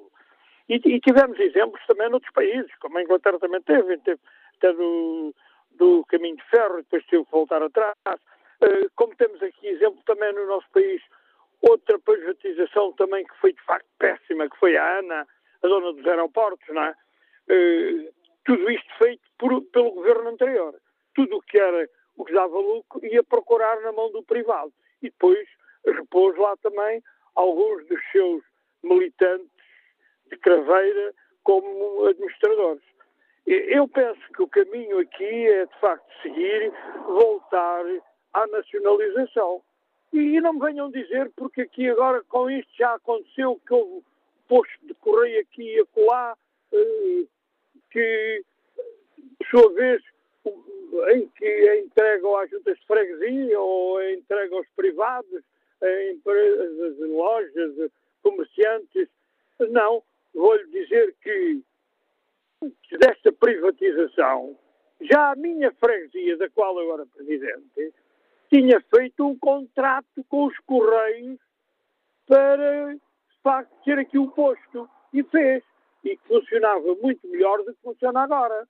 e, 0.71 0.77
e, 0.77 1.01
tivemos 1.01 1.39
exemplos 1.41 1.85
também 1.85 2.09
noutros 2.09 2.33
países, 2.33 2.71
como 2.81 2.97
a 2.97 3.03
Inglaterra 3.03 3.41
também 3.41 3.61
teve, 3.63 3.99
teve 3.99 4.21
até 4.57 4.73
do, 4.73 5.35
do 5.73 6.05
caminho 6.07 6.37
de 6.37 6.45
ferro, 6.45 6.77
depois 6.77 7.05
teve 7.07 7.25
que 7.25 7.31
voltar 7.33 7.61
atrás. 7.61 7.97
Uh, 8.63 8.89
como 8.95 9.17
temos 9.17 9.43
aqui 9.43 9.67
exemplo 9.67 10.01
também 10.07 10.33
no 10.33 10.47
nosso 10.47 10.71
país, 10.71 11.03
outra 11.61 11.99
privatização 11.99 12.93
também 12.93 13.25
que 13.25 13.35
foi 13.41 13.53
de 13.53 13.61
facto 13.63 13.89
péssima, 13.99 14.49
que 14.49 14.57
foi 14.59 14.77
a 14.77 14.99
ANA, 14.99 15.27
a 15.61 15.67
dona 15.67 15.93
dos 15.93 16.07
aeroportos, 16.07 16.69
não 16.73 16.85
é? 16.85 16.95
Uh, 17.51 18.15
tudo 18.45 18.71
isto 18.71 18.99
feito 18.99 19.23
por, 19.39 19.61
pelo 19.73 19.91
governo 19.91 20.31
anterior. 20.31 20.75
Tudo 21.17 21.39
o 21.39 21.43
que 21.43 21.59
era 21.59 21.89
o 22.17 22.25
que 22.25 22.33
dava 22.33 22.59
lucro 22.59 23.05
ia 23.05 23.25
procurar 23.25 23.81
na 23.81 23.91
mão 23.91 24.13
do 24.13 24.23
privado. 24.23 24.73
E 25.03 25.11
depois 25.11 25.49
repôs 25.85 26.37
lá 26.37 26.57
também 26.59 27.03
alguns 27.35 27.85
dos 27.89 28.01
seus 28.13 28.45
militantes 28.85 29.60
de 30.31 30.37
Craveira 30.39 31.15
como 31.43 32.07
administradores. 32.07 32.83
Eu 33.47 33.89
penso 33.89 34.21
que 34.35 34.43
o 34.43 34.49
caminho 34.49 34.99
aqui 34.99 35.25
é, 35.25 35.67
de 35.67 35.81
facto, 35.81 36.07
seguir, 36.23 36.73
voltar 37.07 37.85
à 38.33 38.47
nacionalização. 38.47 39.63
E 40.13 40.41
não 40.41 40.55
me 40.55 40.61
venham 40.61 40.91
dizer, 40.91 41.31
porque 41.37 41.63
aqui 41.63 41.89
agora 41.89 42.23
com 42.29 42.51
isto 42.51 42.71
já 42.77 42.95
aconteceu 42.95 43.61
que 43.67 43.75
houve 43.75 44.05
posto 44.49 44.87
de 44.87 44.95
correio 44.95 45.41
aqui 45.41 45.63
e 45.63 45.81
acolá, 45.81 46.37
eh, 46.73 47.25
que, 47.91 48.45
por 49.39 49.47
sua 49.47 49.73
vez, 49.75 50.03
em 51.15 51.29
que 51.29 51.45
é 51.45 51.81
entregue 51.81 52.27
às 52.35 52.51
juntas 52.51 52.79
de 52.79 52.87
freguesia 52.87 53.61
ou 53.61 54.01
é 54.01 54.15
entregue 54.15 54.55
aos 54.55 54.67
privados, 54.75 55.43
a 55.81 56.11
empresas, 56.11 56.99
lojas, 56.99 57.91
comerciantes. 58.23 59.09
Não, 59.71 60.03
vou-lhe 60.35 60.67
dizer 60.71 61.15
que 61.23 61.63
desta 62.99 63.33
privatização, 63.33 64.57
já 65.01 65.33
a 65.33 65.37
minha 65.37 65.73
freguesia, 65.73 66.37
da 66.37 66.49
qual 66.51 66.79
eu 66.79 66.93
era 66.93 67.07
presidente, 67.07 67.95
tinha 68.51 68.81
feito 68.95 69.25
um 69.27 69.39
contrato 69.39 70.25
com 70.29 70.47
os 70.47 70.59
Correios 70.61 71.39
para, 72.27 72.95
de 72.95 73.01
facto, 73.43 73.73
ter 73.85 73.99
aqui 73.99 74.19
um 74.19 74.29
posto. 74.29 74.89
E 75.13 75.23
fez. 75.25 75.65
E 76.05 76.17
funcionava 76.27 76.95
muito 76.97 77.27
melhor 77.29 77.59
do 77.63 77.75
que 77.75 77.83
funciona 77.83 78.21
agora. 78.21 78.67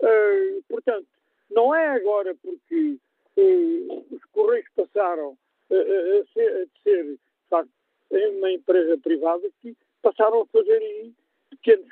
Uh, 0.00 0.62
portanto, 0.68 1.06
não 1.50 1.74
é 1.74 1.88
agora 1.88 2.34
porque 2.42 2.98
uh, 3.36 4.06
os 4.10 4.24
Correios 4.26 4.66
passaram 4.76 5.30
uh, 5.70 5.74
a, 5.74 6.32
ser, 6.32 6.62
a 6.62 6.82
ser, 6.82 7.04
de 7.04 7.18
facto, 7.48 7.70
uma 8.10 8.50
empresa 8.50 8.98
privada 8.98 9.48
que 9.62 9.74
passaram 10.04 10.42
a 10.42 10.46
fazer 10.46 10.76
aí 10.76 11.12
pequenos 11.50 11.88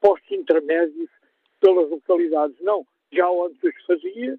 postos 0.00 0.30
intermédios 0.30 1.10
pelas 1.60 1.90
localidades. 1.90 2.56
Não, 2.60 2.86
já 3.12 3.26
antes 3.28 3.84
fazia, 3.86 4.38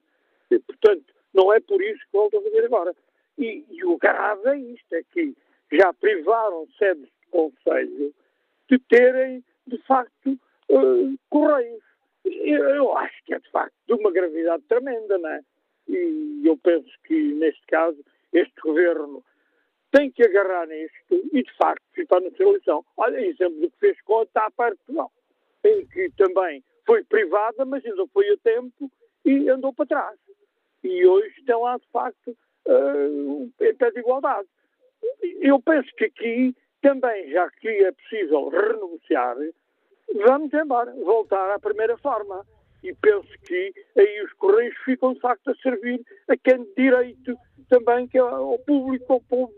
e, 0.50 0.60
portanto, 0.60 1.14
não 1.34 1.54
é 1.54 1.60
por 1.60 1.82
isso 1.82 2.00
que 2.00 2.14
volto 2.14 2.38
a 2.38 2.42
fazer 2.42 2.66
agora. 2.66 2.96
E, 3.38 3.66
e 3.70 3.86
o 3.86 3.98
grave 3.98 4.50
é 4.50 4.58
isto, 4.58 4.94
é 4.94 5.04
que 5.12 5.36
já 5.74 5.94
privaram 5.94 6.68
sedes 6.78 7.06
de 7.06 7.28
conselho 7.30 8.14
de 8.70 8.80
terem, 8.80 9.44
de 9.68 9.78
facto, 9.80 10.40
uh, 10.70 11.20
correios. 11.30 11.84
Eu, 12.24 12.64
eu 12.70 12.98
acho 12.98 13.24
que 13.26 13.34
é, 13.34 13.40
de 13.40 13.50
facto, 13.52 13.74
de 13.88 13.94
uma 13.94 14.12
gravidade 14.12 14.64
tremenda, 14.70 15.18
não 15.18 15.30
é? 15.30 15.42
E 15.90 16.42
eu 16.46 16.58
penso 16.58 16.90
que, 17.04 17.34
neste 17.34 17.66
caso, 17.68 17.98
este 18.32 18.54
governo 18.62 19.24
tem 19.92 20.10
que 20.12 20.24
agarrar 20.24 20.68
nisto 20.68 20.96
e, 21.34 21.44
de 21.44 21.58
facto, 21.58 21.84
ficar 21.94 22.22
na 22.22 22.32
seleção. 22.32 22.84
Olha, 22.98 23.20
exemplo 23.20 23.60
do 23.60 23.70
que 23.70 23.80
fez 23.80 24.02
com 24.02 24.22
a 24.22 24.26
TAP 24.28 24.54
de 24.54 24.76
Portugal, 24.78 25.12
em 25.66 25.86
que 25.88 26.10
também 26.18 26.64
foi 26.86 27.04
privada, 27.04 27.66
mas 27.66 27.86
ainda 27.86 28.06
foi 28.08 28.30
a 28.30 28.38
tempo 28.38 28.92
e 29.26 29.50
andou 29.50 29.74
para 29.74 29.86
trás. 29.86 30.20
E 30.84 31.06
hoje 31.06 31.44
tem 31.46 31.56
lá, 31.56 31.78
de 31.78 31.88
facto, 31.92 32.36
uh, 32.68 33.52
em 33.62 33.76
pé 33.76 33.92
de 33.92 34.00
igualdade. 34.00 34.48
Eu 35.42 35.62
penso 35.62 35.90
que 35.96 36.06
aqui 36.06 36.56
também, 36.82 37.30
já 37.30 37.50
que 37.50 37.68
é 37.68 37.92
possível 37.92 38.50
renegociar, 38.50 39.38
vamos 40.26 40.52
embora, 40.54 40.92
voltar 40.94 41.52
à 41.52 41.60
primeira 41.60 41.98
forma. 41.98 42.46
E 42.84 42.96
penso 42.96 43.30
que 43.46 43.72
aí 43.96 44.24
os 44.24 44.34
Correios 44.34 44.76
ficam, 44.84 45.14
de 45.14 45.20
facto, 45.20 45.52
a 45.52 45.56
servir 45.56 46.02
a 46.28 46.36
quem 46.36 46.64
de 46.64 46.74
direito 46.76 47.38
também, 47.70 48.08
que 48.08 48.18
é 48.18 48.22
ao 48.22 48.58
público, 48.60 49.14
ao 49.14 49.22
povo 49.22 49.54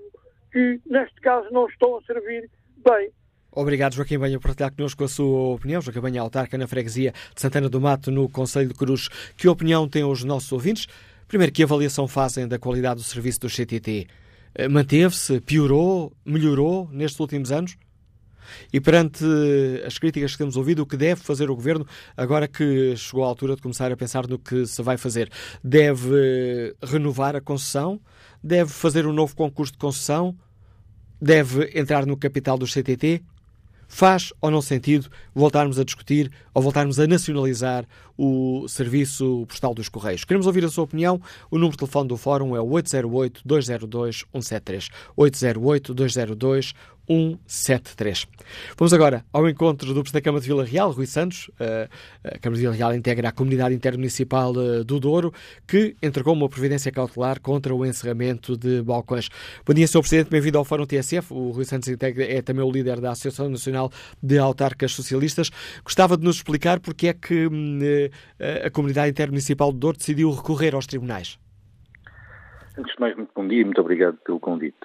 que, 0.53 0.79
neste 0.85 1.19
caso, 1.19 1.49
não 1.51 1.67
estão 1.67 1.97
a 1.97 2.01
servir 2.03 2.49
bem. 2.85 3.09
Obrigado, 3.51 3.93
Joaquim 3.93 4.17
Banha, 4.17 4.39
por 4.39 4.47
partilhar 4.47 4.73
connosco 4.73 5.03
a 5.03 5.07
sua 5.07 5.55
opinião. 5.55 5.81
Joaquim 5.81 5.99
Banha, 5.99 6.21
autarca 6.21 6.57
na 6.57 6.67
freguesia 6.67 7.11
de 7.35 7.41
Santana 7.41 7.69
do 7.69 7.81
Mato, 7.81 8.09
no 8.09 8.29
Conselho 8.29 8.69
de 8.69 8.73
Cruz. 8.73 9.09
Que 9.35 9.47
opinião 9.47 9.87
têm 9.87 10.03
os 10.03 10.23
nossos 10.23 10.51
ouvintes? 10.51 10.87
Primeiro, 11.27 11.51
que 11.51 11.63
avaliação 11.63 12.07
fazem 12.07 12.47
da 12.47 12.57
qualidade 12.57 13.01
do 13.01 13.03
serviço 13.03 13.41
do 13.41 13.49
CTT? 13.49 14.07
Eh, 14.55 14.67
manteve-se? 14.67 15.39
Piorou? 15.41 16.13
Melhorou 16.25 16.89
nestes 16.91 17.19
últimos 17.19 17.51
anos? 17.51 17.75
E 18.71 18.79
perante 18.79 19.23
as 19.85 19.97
críticas 19.97 20.33
que 20.33 20.37
temos 20.37 20.57
ouvido, 20.57 20.81
o 20.81 20.85
que 20.85 20.97
deve 20.97 21.21
fazer 21.21 21.49
o 21.49 21.55
Governo, 21.55 21.85
agora 22.15 22.47
que 22.47 22.95
chegou 22.95 23.23
a 23.23 23.27
altura 23.27 23.55
de 23.55 23.61
começar 23.61 23.91
a 23.91 23.97
pensar 23.97 24.27
no 24.27 24.37
que 24.37 24.65
se 24.65 24.81
vai 24.81 24.97
fazer? 24.97 25.31
Deve 25.63 26.75
renovar 26.83 27.35
a 27.35 27.41
concessão? 27.41 27.99
Deve 28.43 28.71
fazer 28.71 29.08
um 29.08 29.13
novo 29.13 29.36
concurso 29.36 29.71
de 29.71 29.77
concessão? 29.77 30.36
Deve 31.21 31.71
entrar 31.79 32.06
no 32.06 32.17
capital 32.17 32.58
do 32.58 32.67
CTT? 32.67 33.23
Faz 33.88 34.34
ou 34.41 34.51
não 34.51 34.62
sentido 34.62 35.10
voltarmos 35.34 35.79
a 35.79 35.84
discutir 35.84 36.32
ou 36.53 36.62
voltarmos 36.62 36.99
a 36.99 37.08
nacionalizar 37.08 37.86
o 38.17 38.67
Serviço 38.67 39.45
Postal 39.47 39.73
dos 39.73 39.88
Correios? 39.88 40.25
Queremos 40.25 40.47
ouvir 40.47 40.65
a 40.65 40.69
sua 40.69 40.84
opinião. 40.84 41.21
O 41.49 41.58
número 41.58 41.71
de 41.71 41.77
telefone 41.77 42.10
do 42.10 42.17
Fórum 42.17 42.53
é 42.56 42.60
808-202-173. 42.60 44.89
808-202-173. 45.17 46.73
173. 47.07 48.27
Vamos 48.77 48.93
agora 48.93 49.25
ao 49.31 49.47
encontro 49.49 49.93
do 49.93 50.01
Presidente 50.01 50.13
da 50.13 50.21
Câmara 50.21 50.41
de 50.41 50.47
Vila 50.47 50.63
Real, 50.63 50.91
Rui 50.91 51.05
Santos. 51.05 51.49
Eh, 51.59 51.89
a 52.23 52.39
Câmara 52.39 52.55
de 52.55 52.61
Vila 52.61 52.73
Real 52.73 52.93
integra 52.95 53.29
a 53.29 53.31
Comunidade 53.31 53.75
Intermunicipal 53.75 54.53
eh, 54.55 54.83
do 54.83 54.99
Douro, 54.99 55.33
que 55.67 55.95
entregou 56.01 56.33
uma 56.33 56.47
providência 56.47 56.91
cautelar 56.91 57.41
contra 57.41 57.73
o 57.73 57.85
encerramento 57.85 58.57
de 58.57 58.81
balcões. 58.81 59.29
Bom 59.65 59.73
dia, 59.73 59.87
Sr. 59.87 59.99
Presidente, 59.99 60.29
bem-vindo 60.29 60.57
ao 60.57 60.65
Fórum 60.65 60.85
TSF. 60.85 61.33
O 61.33 61.51
Rui 61.51 61.65
Santos 61.65 61.89
é 61.89 62.41
também 62.41 62.63
o 62.63 62.71
líder 62.71 62.99
da 63.01 63.11
Associação 63.11 63.49
Nacional 63.49 63.91
de 64.21 64.37
Autarcas 64.37 64.93
Socialistas. 64.93 65.49
Gostava 65.83 66.17
de 66.17 66.23
nos 66.23 66.37
explicar 66.37 66.79
porque 66.79 67.07
é 67.07 67.13
que 67.13 67.47
hum, 67.47 67.79
eh, 68.39 68.65
a 68.65 68.69
Comunidade 68.71 69.09
Intermunicipal 69.09 69.71
do 69.71 69.77
Douro 69.77 69.97
decidiu 69.97 70.31
recorrer 70.31 70.73
aos 70.75 70.87
tribunais. 70.87 71.39
Antes 72.77 72.93
de 72.95 72.99
mais, 72.99 73.15
muito 73.15 73.31
bom 73.35 73.47
dia 73.47 73.61
e 73.61 73.65
muito 73.65 73.81
obrigado 73.81 74.17
pelo 74.25 74.39
convite. 74.39 74.77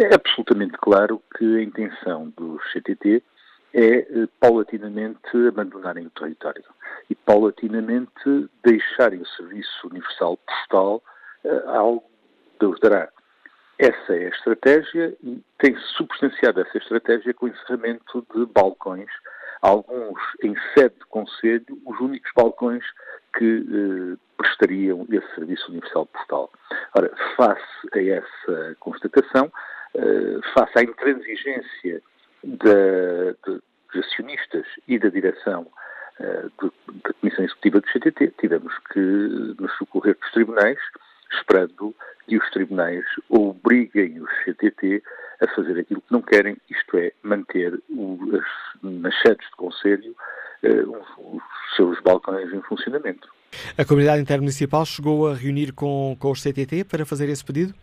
É 0.00 0.14
absolutamente 0.14 0.78
claro 0.78 1.22
que 1.36 1.58
a 1.58 1.62
intenção 1.62 2.30
do 2.30 2.58
CTT 2.72 3.22
é 3.74 3.98
eh, 3.98 4.28
paulatinamente 4.40 5.20
abandonarem 5.46 6.06
o 6.06 6.10
território 6.10 6.64
e 7.10 7.14
paulatinamente 7.14 8.48
deixarem 8.64 9.20
o 9.20 9.26
serviço 9.26 9.88
universal 9.88 10.38
postal 10.38 11.02
ao 11.66 12.02
Deus 12.58 12.80
dará. 12.80 13.10
Essa 13.78 14.14
é 14.14 14.26
a 14.26 14.30
estratégia 14.30 15.14
e 15.22 15.42
tem-se 15.58 15.82
substanciado 15.96 16.62
essa 16.62 16.78
estratégia 16.78 17.34
com 17.34 17.44
o 17.46 17.48
encerramento 17.48 18.26
de 18.34 18.46
balcões, 18.46 19.08
alguns 19.60 20.18
em 20.42 20.54
sede 20.74 20.94
de 20.96 21.06
conselho, 21.10 21.78
os 21.84 22.00
únicos 22.00 22.30
balcões 22.34 22.84
que 23.36 23.66
eh, 23.66 24.16
prestariam 24.38 25.06
esse 25.10 25.34
serviço 25.34 25.70
universal 25.70 26.06
postal. 26.06 26.50
Ora, 26.94 27.10
face 27.36 27.88
a 27.94 28.02
essa 28.02 28.76
constatação, 28.80 29.52
eh, 29.94 30.40
face 30.54 30.78
à 30.78 30.82
intransigência 30.82 32.00
de, 32.44 33.32
de, 33.44 33.60
dos 33.92 34.06
acionistas 34.06 34.64
e 34.86 34.98
da 34.98 35.08
direção 35.08 35.66
uh, 36.20 36.72
da 37.02 37.12
Comissão 37.14 37.44
Executiva 37.44 37.80
do 37.80 37.86
CTT, 37.88 38.34
tivemos 38.40 38.72
que 38.92 39.00
nos 39.00 39.76
socorrer 39.78 40.16
dos 40.20 40.30
tribunais, 40.30 40.78
esperando 41.32 41.94
que 42.26 42.38
os 42.38 42.50
tribunais 42.50 43.04
obriguem 43.28 44.20
os 44.20 44.30
CTT 44.44 45.02
a 45.40 45.48
fazer 45.54 45.80
aquilo 45.80 46.00
que 46.00 46.12
não 46.12 46.22
querem, 46.22 46.56
isto 46.70 46.96
é, 46.96 47.12
manter 47.22 47.74
o, 47.90 48.18
as, 48.36 48.82
nas 48.82 49.20
sedes 49.22 49.44
de 49.48 49.56
conselho 49.56 50.14
uh, 50.62 51.36
os 51.36 51.42
seus 51.76 52.00
balcões 52.00 52.52
em 52.52 52.62
funcionamento. 52.62 53.28
A 53.76 53.84
comunidade 53.84 54.22
intermunicipal 54.22 54.86
chegou 54.86 55.28
a 55.28 55.34
reunir 55.34 55.72
com, 55.72 56.16
com 56.18 56.30
os 56.30 56.40
CTT 56.40 56.84
para 56.84 57.04
fazer 57.04 57.28
esse 57.28 57.44
pedido? 57.44 57.74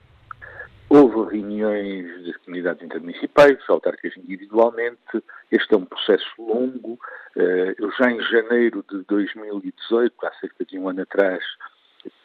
Houve 0.90 1.36
reuniões 1.36 2.26
das 2.26 2.38
comunidades 2.38 2.82
intermunicipais, 2.82 3.58
autarcas 3.68 4.16
individualmente. 4.16 5.22
Este 5.52 5.74
é 5.74 5.78
um 5.78 5.84
processo 5.84 6.26
longo. 6.40 6.98
Eh, 7.36 7.76
eu 7.78 7.92
já 7.92 8.10
em 8.10 8.22
janeiro 8.22 8.86
de 8.90 9.04
2018, 9.04 10.26
há 10.26 10.32
cerca 10.40 10.64
de 10.64 10.80
um 10.80 10.88
ano 10.88 11.02
atrás, 11.02 11.44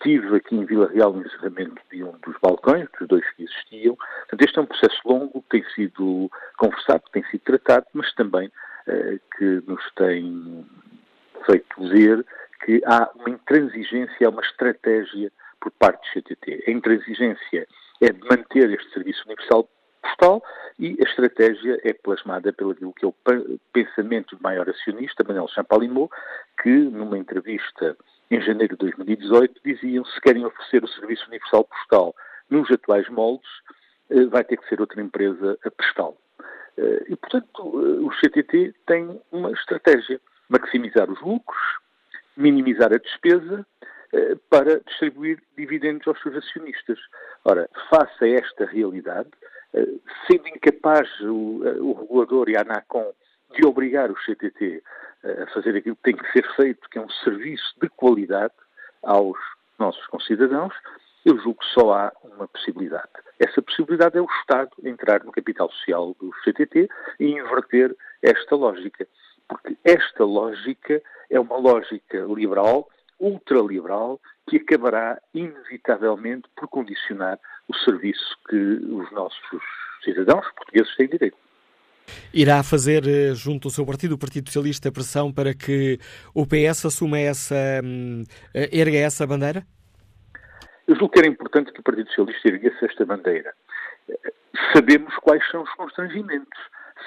tive 0.00 0.36
aqui 0.36 0.54
em 0.54 0.64
Vila 0.64 0.88
Real 0.88 1.12
o 1.12 1.20
encerramento 1.20 1.82
de 1.90 2.04
um 2.04 2.12
dos 2.24 2.36
balcões, 2.40 2.88
dos 3.00 3.08
dois 3.08 3.28
que 3.32 3.42
existiam. 3.42 3.96
Portanto, 3.96 4.42
este 4.42 4.58
é 4.58 4.62
um 4.62 4.66
processo 4.66 5.00
longo 5.04 5.42
que 5.42 5.48
tem 5.48 5.64
sido 5.74 6.30
conversado, 6.56 7.02
que 7.06 7.12
tem 7.12 7.24
sido 7.30 7.40
tratado, 7.40 7.86
mas 7.92 8.14
também 8.14 8.48
eh, 8.86 9.18
que 9.36 9.62
nos 9.66 9.82
tem 9.96 10.64
feito 11.46 11.88
ver 11.88 12.24
que 12.64 12.80
há 12.86 13.10
uma 13.16 13.30
intransigência, 13.30 14.28
há 14.28 14.30
uma 14.30 14.42
estratégia 14.42 15.32
por 15.60 15.72
parte 15.72 16.00
do 16.00 16.22
CTT. 16.22 16.64
A 16.68 16.70
intransigência 16.70 17.66
é 18.02 18.12
manter 18.28 18.68
este 18.70 18.92
serviço 18.92 19.22
universal 19.26 19.68
postal 20.02 20.42
e 20.76 20.96
a 21.00 21.08
estratégia 21.08 21.80
é 21.84 21.92
plasmada 21.92 22.52
pelo 22.52 22.74
que 22.74 23.04
é 23.04 23.08
o 23.08 23.14
pensamento 23.72 24.34
do 24.34 24.42
maior 24.42 24.68
acionista, 24.68 25.22
Manuel 25.22 25.46
Champalimau, 25.46 26.10
que 26.60 26.68
numa 26.68 27.16
entrevista 27.16 27.96
em 28.28 28.40
janeiro 28.40 28.76
de 28.76 28.86
2018 28.86 29.60
diziam 29.64 30.04
se 30.04 30.20
querem 30.20 30.44
oferecer 30.44 30.82
o 30.82 30.88
serviço 30.88 31.28
universal 31.28 31.64
postal 31.64 32.14
nos 32.50 32.68
atuais 32.72 33.08
moldes, 33.08 33.48
eh, 34.10 34.24
vai 34.26 34.42
ter 34.42 34.56
que 34.56 34.68
ser 34.68 34.80
outra 34.80 35.00
empresa 35.00 35.56
a 35.64 35.70
prestá-lo. 35.70 36.16
Eh, 36.76 37.04
e, 37.10 37.16
portanto, 37.16 37.62
eh, 37.62 38.00
o 38.00 38.10
CTT 38.10 38.74
tem 38.86 39.20
uma 39.30 39.52
estratégia, 39.52 40.20
maximizar 40.48 41.08
os 41.08 41.20
lucros, 41.20 41.60
minimizar 42.36 42.92
a 42.92 42.98
despesa 42.98 43.64
para 44.50 44.80
distribuir 44.80 45.42
dividendos 45.56 46.06
aos 46.06 46.20
seus 46.20 46.36
acionistas. 46.36 46.98
Ora, 47.44 47.68
face 47.88 48.24
a 48.24 48.28
esta 48.28 48.66
realidade, 48.66 49.30
eh, 49.74 49.86
sendo 50.26 50.48
incapaz 50.48 51.08
o, 51.20 51.62
eh, 51.64 51.80
o 51.80 51.92
regulador 51.94 52.50
e 52.50 52.56
a 52.56 52.60
ANACOM 52.60 53.12
de 53.54 53.66
obrigar 53.66 54.10
o 54.10 54.16
CTT 54.16 54.82
a 55.24 55.46
fazer 55.52 55.76
aquilo 55.76 55.96
que 55.96 56.02
tem 56.02 56.16
que 56.16 56.32
ser 56.32 56.44
feito, 56.56 56.88
que 56.90 56.98
é 56.98 57.00
um 57.00 57.10
serviço 57.22 57.74
de 57.80 57.88
qualidade 57.90 58.54
aos 59.02 59.38
nossos 59.78 60.06
concidadãos, 60.06 60.74
eu 61.24 61.36
julgo 61.38 61.60
que 61.60 61.66
só 61.66 61.92
há 61.92 62.12
uma 62.24 62.48
possibilidade. 62.48 63.10
Essa 63.38 63.62
possibilidade 63.62 64.18
é 64.18 64.20
o 64.20 64.26
Estado 64.40 64.70
entrar 64.84 65.22
no 65.24 65.32
capital 65.32 65.70
social 65.70 66.16
do 66.20 66.32
CTT 66.44 66.88
e 67.20 67.26
inverter 67.26 67.96
esta 68.22 68.56
lógica. 68.56 69.06
Porque 69.48 69.76
esta 69.84 70.24
lógica 70.24 71.00
é 71.30 71.38
uma 71.38 71.56
lógica 71.56 72.18
liberal 72.28 72.88
ultraliberal 73.22 74.20
que 74.50 74.56
acabará 74.56 75.18
inevitavelmente 75.32 76.48
por 76.56 76.68
condicionar 76.68 77.38
o 77.68 77.74
serviço 77.74 78.36
que 78.48 78.56
os 78.56 79.10
nossos 79.12 79.62
cidadãos 80.04 80.44
portugueses 80.56 80.94
têm 80.96 81.08
direito. 81.08 81.36
Irá 82.34 82.62
fazer, 82.64 83.06
eh, 83.06 83.32
junto 83.34 83.68
ao 83.68 83.72
seu 83.72 83.86
partido, 83.86 84.16
o 84.16 84.18
Partido 84.18 84.48
Socialista, 84.48 84.90
pressão 84.90 85.32
para 85.32 85.54
que 85.54 85.98
o 86.34 86.44
PS 86.44 86.86
assuma 86.86 87.18
essa, 87.18 87.54
hum, 87.84 88.24
eh, 88.52 88.68
erga 88.72 88.98
essa 88.98 89.24
bandeira? 89.24 89.64
Eu 90.88 90.96
julgo 90.96 91.10
que 91.10 91.20
era 91.20 91.28
importante 91.28 91.72
que 91.72 91.78
o 91.78 91.82
Partido 91.84 92.08
Socialista 92.08 92.48
erguesse 92.48 92.84
esta 92.84 93.06
bandeira. 93.06 93.54
Sabemos 94.74 95.14
quais 95.18 95.48
são 95.50 95.62
os 95.62 95.72
constrangimentos 95.74 96.58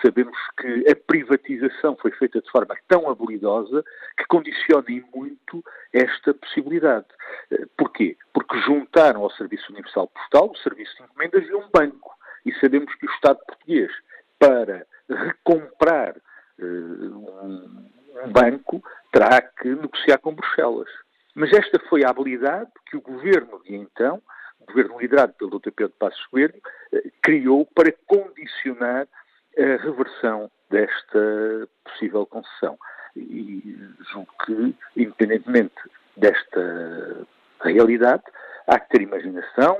Sabemos 0.01 0.38
que 0.58 0.89
a 0.89 0.95
privatização 0.95 1.95
foi 1.95 2.12
feita 2.12 2.41
de 2.41 2.49
forma 2.49 2.75
tão 2.88 3.10
habilidosa 3.10 3.84
que 4.17 4.25
condiciona 4.25 4.86
muito 5.13 5.63
esta 5.93 6.34
possibilidade. 6.34 7.05
Eh, 7.51 7.65
porquê? 7.77 8.17
Porque 8.34 8.60
juntaram 8.62 9.23
ao 9.23 9.31
Serviço 9.31 9.71
Universal 9.71 10.08
Postal 10.08 10.51
o 10.51 10.58
Serviço 10.58 10.95
de 10.97 11.03
Encomendas 11.03 11.47
e 11.47 11.53
um 11.53 11.69
banco. 11.69 12.15
E 12.45 12.53
sabemos 12.60 12.93
que 12.95 13.08
o 13.08 13.12
Estado 13.12 13.39
português, 13.45 13.91
para 14.38 14.86
recomprar 15.10 16.15
uh, 16.60 16.63
um, 16.63 17.89
um 18.23 18.31
banco, 18.31 18.84
terá 19.12 19.41
que 19.41 19.69
negociar 19.69 20.19
com 20.19 20.36
Bruxelas. 20.36 20.89
Mas 21.34 21.51
esta 21.51 21.79
foi 21.89 22.03
a 22.03 22.10
habilidade 22.10 22.71
que 22.86 22.97
o 22.97 23.01
governo 23.01 23.62
de 23.63 23.75
então, 23.75 24.21
o 24.60 24.65
governo 24.65 24.99
liderado 24.99 25.34
pelo 25.34 25.60
Dr. 25.60 25.71
Pedro 25.71 25.93
Passos 25.99 26.25
Coelho, 26.27 26.62
eh, 26.93 27.12
criou 27.21 27.65
para 27.65 27.93
condicionar 28.05 29.08
a 29.57 29.83
reversão 29.83 30.51
desta 30.69 31.67
possível 31.83 32.25
concessão. 32.25 32.77
E 33.15 33.77
julgo 34.11 34.31
que, 34.45 34.75
independentemente 34.97 35.75
desta 36.17 37.25
realidade, 37.61 38.23
há 38.67 38.79
que 38.79 38.89
ter 38.89 39.01
imaginação, 39.01 39.77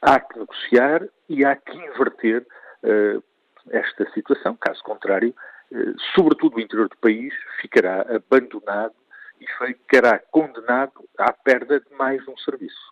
há 0.00 0.18
que 0.20 0.38
negociar 0.38 1.02
e 1.28 1.44
há 1.44 1.54
que 1.56 1.76
inverter 1.76 2.46
uh, 2.82 3.22
esta 3.70 4.10
situação. 4.12 4.56
Caso 4.56 4.82
contrário, 4.82 5.34
uh, 5.70 6.00
sobretudo 6.14 6.56
o 6.56 6.60
interior 6.60 6.88
do 6.88 6.96
país 6.96 7.34
ficará 7.60 8.02
abandonado 8.02 8.94
e 9.40 9.46
ficará 9.66 10.18
condenado 10.30 11.08
à 11.18 11.32
perda 11.32 11.80
de 11.80 11.94
mais 11.94 12.26
um 12.28 12.36
serviço. 12.38 12.91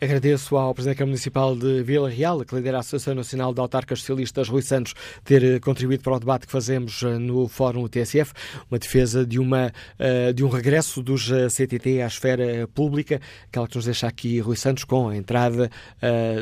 Agradeço 0.00 0.56
ao 0.56 0.74
Presidente 0.74 0.98
da 0.98 1.06
Municipal 1.06 1.56
de 1.56 1.82
Vila 1.82 2.08
Real, 2.10 2.44
que 2.44 2.54
lidera 2.54 2.78
a 2.78 2.80
Associação 2.80 3.14
Nacional 3.14 3.54
de 3.54 3.60
Autarcas 3.60 4.00
Socialistas, 4.00 4.48
Rui 4.48 4.62
Santos, 4.62 4.94
ter 5.24 5.42
eh, 5.42 5.60
contribuído 5.60 6.02
para 6.02 6.14
o 6.14 6.20
debate 6.20 6.46
que 6.46 6.52
fazemos 6.52 7.02
eh, 7.02 7.18
no 7.18 7.48
Fórum 7.48 7.88
TSF, 7.88 8.32
uma 8.70 8.78
defesa 8.78 9.24
de, 9.24 9.38
uma, 9.38 9.72
eh, 9.98 10.32
de 10.32 10.44
um 10.44 10.48
regresso 10.48 11.02
dos 11.02 11.30
CTT 11.50 12.02
à 12.02 12.06
esfera 12.06 12.68
pública, 12.68 13.20
aquela 13.48 13.68
que 13.68 13.76
nos 13.76 13.84
deixa 13.84 14.06
aqui 14.06 14.40
Rui 14.40 14.56
Santos 14.56 14.84
com 14.84 15.08
a 15.08 15.16
entrada 15.16 15.70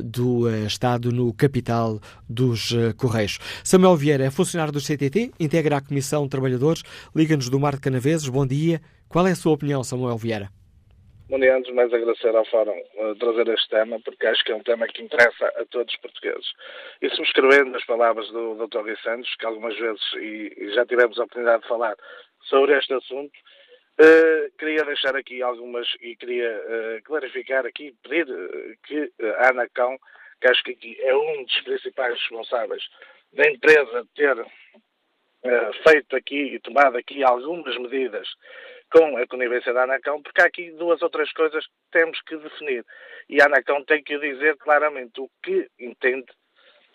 do 0.04 0.48
Estado 0.66 1.12
no 1.12 1.32
capital 1.32 2.00
dos 2.28 2.74
Correios. 2.96 3.38
Samuel 3.62 3.96
Vieira 3.96 4.24
é 4.24 4.30
funcionário 4.30 4.72
dos 4.72 4.86
CTT, 4.86 5.32
integra 5.38 5.76
a 5.76 5.80
Comissão 5.80 6.24
de 6.24 6.30
Trabalhadores, 6.30 6.82
liga-nos 7.14 7.48
do 7.48 7.60
Mar 7.60 7.74
de 7.74 7.80
Canaveses. 7.80 8.28
Bom 8.28 8.46
dia. 8.46 8.80
Qual 9.08 9.26
é 9.26 9.32
a 9.32 9.36
sua 9.36 9.52
opinião, 9.52 9.84
Samuel 9.84 10.16
Vieira? 10.16 10.61
Dia, 11.38 11.56
antes 11.56 11.72
mais 11.72 11.90
agradecer 11.92 12.36
ao 12.36 12.44
Fórum 12.44 12.78
uh, 12.96 13.14
trazer 13.16 13.48
este 13.48 13.70
tema, 13.70 13.98
porque 14.04 14.26
acho 14.26 14.44
que 14.44 14.52
é 14.52 14.54
um 14.54 14.62
tema 14.62 14.86
que 14.86 15.02
interessa 15.02 15.46
a 15.56 15.64
todos 15.64 15.94
os 15.94 16.00
portugueses. 16.00 16.52
E 17.00 17.08
subscrevendo 17.08 17.74
as 17.74 17.84
palavras 17.86 18.28
do 18.28 18.54
Dr. 18.54 18.80
Rui 18.80 18.96
Santos, 19.02 19.34
que 19.36 19.46
algumas 19.46 19.74
vezes, 19.78 20.02
e, 20.16 20.52
e, 20.58 20.74
já 20.74 20.84
tivemos 20.84 21.18
a 21.18 21.24
oportunidade 21.24 21.62
de 21.62 21.68
falar 21.68 21.96
sobre 22.42 22.76
este 22.76 22.92
assunto, 22.92 23.32
uh, 23.32 24.58
queria 24.58 24.84
deixar 24.84 25.16
aqui 25.16 25.40
algumas, 25.40 25.88
e 26.02 26.14
queria 26.16 26.50
uh, 26.50 27.02
clarificar 27.04 27.64
aqui, 27.64 27.94
pedir 28.02 28.26
que 28.84 29.10
a 29.38 29.48
ANACão, 29.48 29.96
que 30.38 30.48
acho 30.48 30.62
que 30.62 30.72
aqui 30.72 30.98
é 31.00 31.16
um 31.16 31.44
dos 31.44 31.60
principais 31.62 32.12
responsáveis 32.12 32.82
da 33.32 33.48
empresa 33.48 34.06
ter 34.14 34.36
feito 35.88 36.14
aqui 36.14 36.54
e 36.54 36.60
tomado 36.60 36.96
aqui 36.96 37.24
algumas 37.24 37.76
medidas 37.78 38.28
com 38.92 39.16
a 39.16 39.26
conivência 39.26 39.72
da 39.72 39.84
ANACão, 39.84 40.22
porque 40.22 40.42
há 40.42 40.44
aqui 40.44 40.70
duas 40.72 41.00
ou 41.00 41.08
três 41.08 41.32
coisas 41.32 41.64
que 41.64 41.72
temos 41.90 42.20
que 42.22 42.36
definir. 42.36 42.84
E 43.28 43.40
a 43.40 43.46
ANACão 43.46 43.82
tem 43.84 44.02
que 44.02 44.18
dizer 44.18 44.56
claramente 44.58 45.18
o 45.18 45.30
que 45.42 45.68
entende 45.80 46.30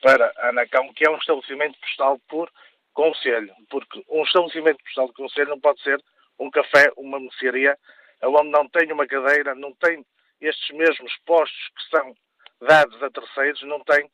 para 0.01 0.31
a 0.37 0.49
ANACão, 0.49 0.93
que 0.93 1.05
é 1.05 1.09
um 1.09 1.17
estabelecimento 1.17 1.77
postal 1.79 2.19
por 2.29 2.51
conselho. 2.93 3.51
Porque 3.69 4.03
um 4.09 4.23
estabelecimento 4.23 4.83
postal 4.83 5.07
de 5.07 5.13
conselho 5.13 5.49
não 5.49 5.59
pode 5.59 5.81
ser 5.81 5.99
um 6.39 6.51
café, 6.51 6.91
uma 6.95 7.19
mercearia, 7.19 7.75
onde 8.23 8.49
não 8.51 8.69
tem 8.69 8.91
uma 8.91 9.07
cadeira, 9.07 9.55
não 9.55 9.73
tem 9.73 10.05
estes 10.39 10.75
mesmos 10.75 11.11
postos 11.25 11.69
que 11.75 11.97
são 11.97 12.15
dados 12.61 13.01
a 13.01 13.09
terceiros, 13.09 13.61
não 13.63 13.79
tem 13.79 14.07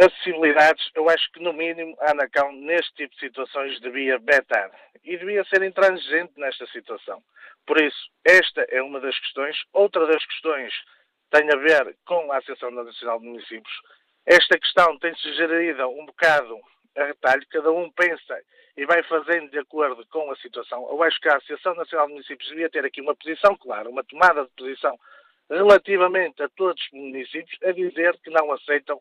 acessibilidades, 0.00 0.90
eu 0.94 1.08
acho 1.08 1.30
que 1.32 1.42
no 1.42 1.52
mínimo 1.52 1.96
a 2.00 2.12
ANACão 2.12 2.52
neste 2.52 2.92
tipo 2.94 3.14
de 3.14 3.20
situações 3.20 3.80
devia 3.80 4.18
betar 4.18 4.70
e 5.04 5.16
devia 5.16 5.44
ser 5.44 5.62
intransigente 5.62 6.32
nesta 6.36 6.66
situação. 6.68 7.22
Por 7.66 7.80
isso, 7.80 8.10
esta 8.24 8.62
é 8.70 8.82
uma 8.82 9.00
das 9.00 9.18
questões. 9.18 9.56
Outra 9.72 10.06
das 10.06 10.24
questões 10.26 10.72
tem 11.30 11.48
a 11.52 11.56
ver 11.56 11.96
com 12.04 12.32
a 12.32 12.38
Associação 12.38 12.70
Nacional 12.70 13.20
de 13.20 13.26
Municípios. 13.26 13.72
Esta 14.26 14.58
questão 14.58 14.98
tem-se 14.98 15.32
gerida 15.34 15.86
um 15.88 16.06
bocado 16.06 16.58
a 16.96 17.04
retalho, 17.04 17.46
cada 17.50 17.70
um 17.70 17.90
pensa 17.92 18.40
e 18.76 18.84
vai 18.86 19.02
fazendo 19.04 19.50
de 19.50 19.58
acordo 19.58 20.04
com 20.06 20.30
a 20.30 20.36
situação. 20.36 20.88
Eu 20.90 21.02
acho 21.02 21.20
que 21.20 21.28
a 21.28 21.36
Associação 21.36 21.74
Nacional 21.74 22.06
de 22.06 22.12
Municípios 22.14 22.48
devia 22.48 22.70
ter 22.70 22.84
aqui 22.84 23.00
uma 23.00 23.14
posição 23.14 23.56
clara, 23.56 23.88
uma 23.88 24.04
tomada 24.04 24.44
de 24.44 24.50
posição 24.56 24.98
relativamente 25.48 26.42
a 26.42 26.48
todos 26.50 26.82
os 26.82 26.90
municípios, 26.92 27.58
a 27.62 27.72
dizer 27.72 28.16
que 28.22 28.30
não 28.30 28.52
aceitam 28.52 29.00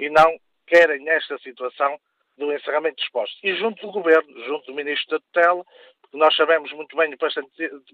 e 0.00 0.08
não 0.08 0.40
querem 0.66 1.00
nesta 1.00 1.38
situação 1.38 2.00
do 2.38 2.52
encerramento 2.52 2.96
dos 2.96 3.08
postos. 3.10 3.38
E 3.44 3.54
junto 3.54 3.86
do 3.86 3.92
Governo, 3.92 4.44
junto 4.44 4.66
do 4.66 4.74
Ministro 4.74 5.18
da 5.18 5.24
Tutela, 5.26 5.64
porque 6.00 6.16
nós 6.16 6.34
sabemos 6.34 6.72
muito 6.72 6.96
bem, 6.96 7.14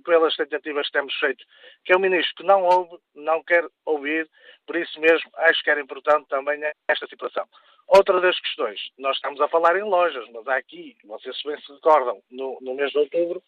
pelas 0.05 0.37
tentativas 0.37 0.87
que 0.87 0.93
temos 0.93 1.15
feito, 1.17 1.45
que 1.85 1.93
é 1.93 1.97
um 1.97 2.01
Ministro 2.01 2.37
que 2.37 2.45
não 2.45 2.63
ouve, 2.63 2.97
não 3.15 3.43
quer 3.43 3.67
ouvir, 3.85 4.31
por 4.65 4.77
isso 4.77 4.99
mesmo 5.01 5.31
acho 5.35 5.63
que 5.65 5.71
era 5.71 5.81
importante 5.81 6.29
também 6.29 6.61
esta 6.89 7.07
situação. 7.09 7.45
Outra 7.89 8.21
das 8.21 8.39
questões, 8.41 8.81
nós 8.97 9.17
estamos 9.17 9.41
a 9.41 9.49
falar 9.49 9.77
em 9.77 9.83
lojas, 9.83 10.29
mas 10.33 10.47
há 10.47 10.57
aqui, 10.57 10.97
vocês 11.05 11.37
bem 11.45 11.61
se 11.61 11.73
recordam, 11.73 12.23
no, 12.31 12.59
no 12.61 12.75
mês 12.75 12.91
de 12.93 12.99
outubro, 12.99 13.43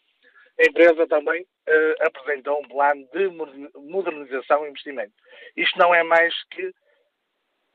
a 0.60 0.64
empresa 0.64 1.06
também 1.06 1.42
uh, 1.42 2.06
apresentou 2.06 2.60
um 2.60 2.68
plano 2.68 3.08
de 3.12 3.28
modernização 3.78 4.66
e 4.66 4.70
investimento. 4.70 5.12
Isto 5.56 5.78
não 5.78 5.94
é 5.94 6.02
mais 6.02 6.34
que 6.50 6.72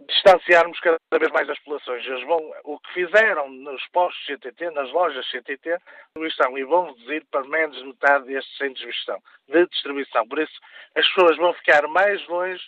distanciarmos 0.07 0.79
cada 0.79 0.97
vez 1.19 1.31
mais 1.31 1.49
as 1.49 1.57
populações. 1.59 2.05
Eles 2.05 2.25
vão, 2.25 2.39
o 2.63 2.79
que 2.79 2.93
fizeram 2.93 3.49
nos 3.49 3.85
postos 3.87 4.25
CTT, 4.25 4.71
nas 4.71 4.91
lojas 4.91 5.25
CTT, 5.29 5.77
distribuição, 6.15 6.57
e 6.57 6.63
vão 6.63 6.87
reduzir 6.87 7.25
para 7.31 7.43
menos 7.47 7.77
de 7.77 7.85
metade 7.85 8.25
destes 8.25 8.57
centros 8.57 8.79
de 8.79 8.91
distribuição, 8.91 9.23
de 9.47 9.67
distribuição. 9.67 10.27
Por 10.27 10.39
isso, 10.39 10.59
as 10.95 11.07
pessoas 11.09 11.37
vão 11.37 11.53
ficar 11.53 11.87
mais 11.87 12.25
longe 12.27 12.63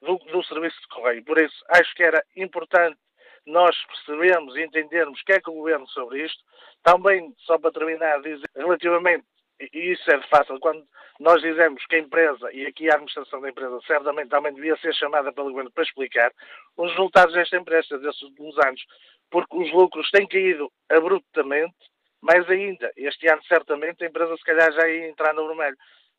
do, 0.00 0.16
do 0.16 0.42
serviço 0.44 0.80
de 0.80 0.88
correio. 0.88 1.24
Por 1.24 1.38
isso, 1.38 1.64
acho 1.68 1.94
que 1.94 2.02
era 2.02 2.22
importante 2.36 2.98
nós 3.46 3.76
percebermos 3.86 4.54
e 4.56 4.62
entendermos 4.62 5.20
o 5.20 5.24
que 5.24 5.32
é 5.32 5.40
que 5.40 5.50
o 5.50 5.54
governo 5.54 5.86
sobre 5.88 6.24
isto. 6.24 6.42
Também, 6.82 7.34
só 7.40 7.58
para 7.58 7.72
terminar, 7.72 8.20
dizer 8.22 8.48
relativamente 8.54 9.24
e 9.72 9.92
isso 9.92 10.10
é 10.10 10.20
fácil. 10.28 10.58
Quando 10.60 10.84
nós 11.20 11.40
dizemos 11.42 11.84
que 11.86 11.96
a 11.96 11.98
empresa, 11.98 12.52
e 12.52 12.66
aqui 12.66 12.88
a 12.88 12.94
administração 12.94 13.40
da 13.40 13.50
empresa, 13.50 13.78
certamente 13.86 14.28
também 14.28 14.52
devia 14.54 14.76
ser 14.78 14.94
chamada 14.94 15.32
pelo 15.32 15.50
governo 15.50 15.70
para 15.70 15.84
explicar 15.84 16.32
os 16.76 16.90
resultados 16.90 17.34
desta 17.34 17.56
empresa 17.56 17.98
desses 17.98 18.22
últimos 18.22 18.58
anos, 18.58 18.82
porque 19.30 19.56
os 19.56 19.72
lucros 19.72 20.10
têm 20.10 20.26
caído 20.26 20.70
abruptamente, 20.90 21.74
mais 22.20 22.48
ainda, 22.48 22.92
este 22.96 23.28
ano 23.28 23.42
certamente 23.44 24.04
a 24.04 24.06
empresa 24.06 24.36
se 24.36 24.44
calhar 24.44 24.72
já 24.72 24.88
ia 24.88 25.08
entrar 25.08 25.34
no 25.34 25.46
vermelho. 25.48 25.76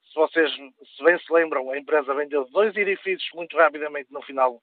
Se 0.08 0.16
vocês 0.16 0.52
se 0.52 1.04
bem 1.04 1.18
se 1.18 1.34
lembram, 1.34 1.72
a 1.72 1.78
empresa 1.78 2.14
vendeu 2.14 2.46
dois 2.52 2.76
edifícios 2.76 3.30
muito 3.34 3.58
rapidamente 3.58 4.12
no 4.12 4.22
final 4.22 4.62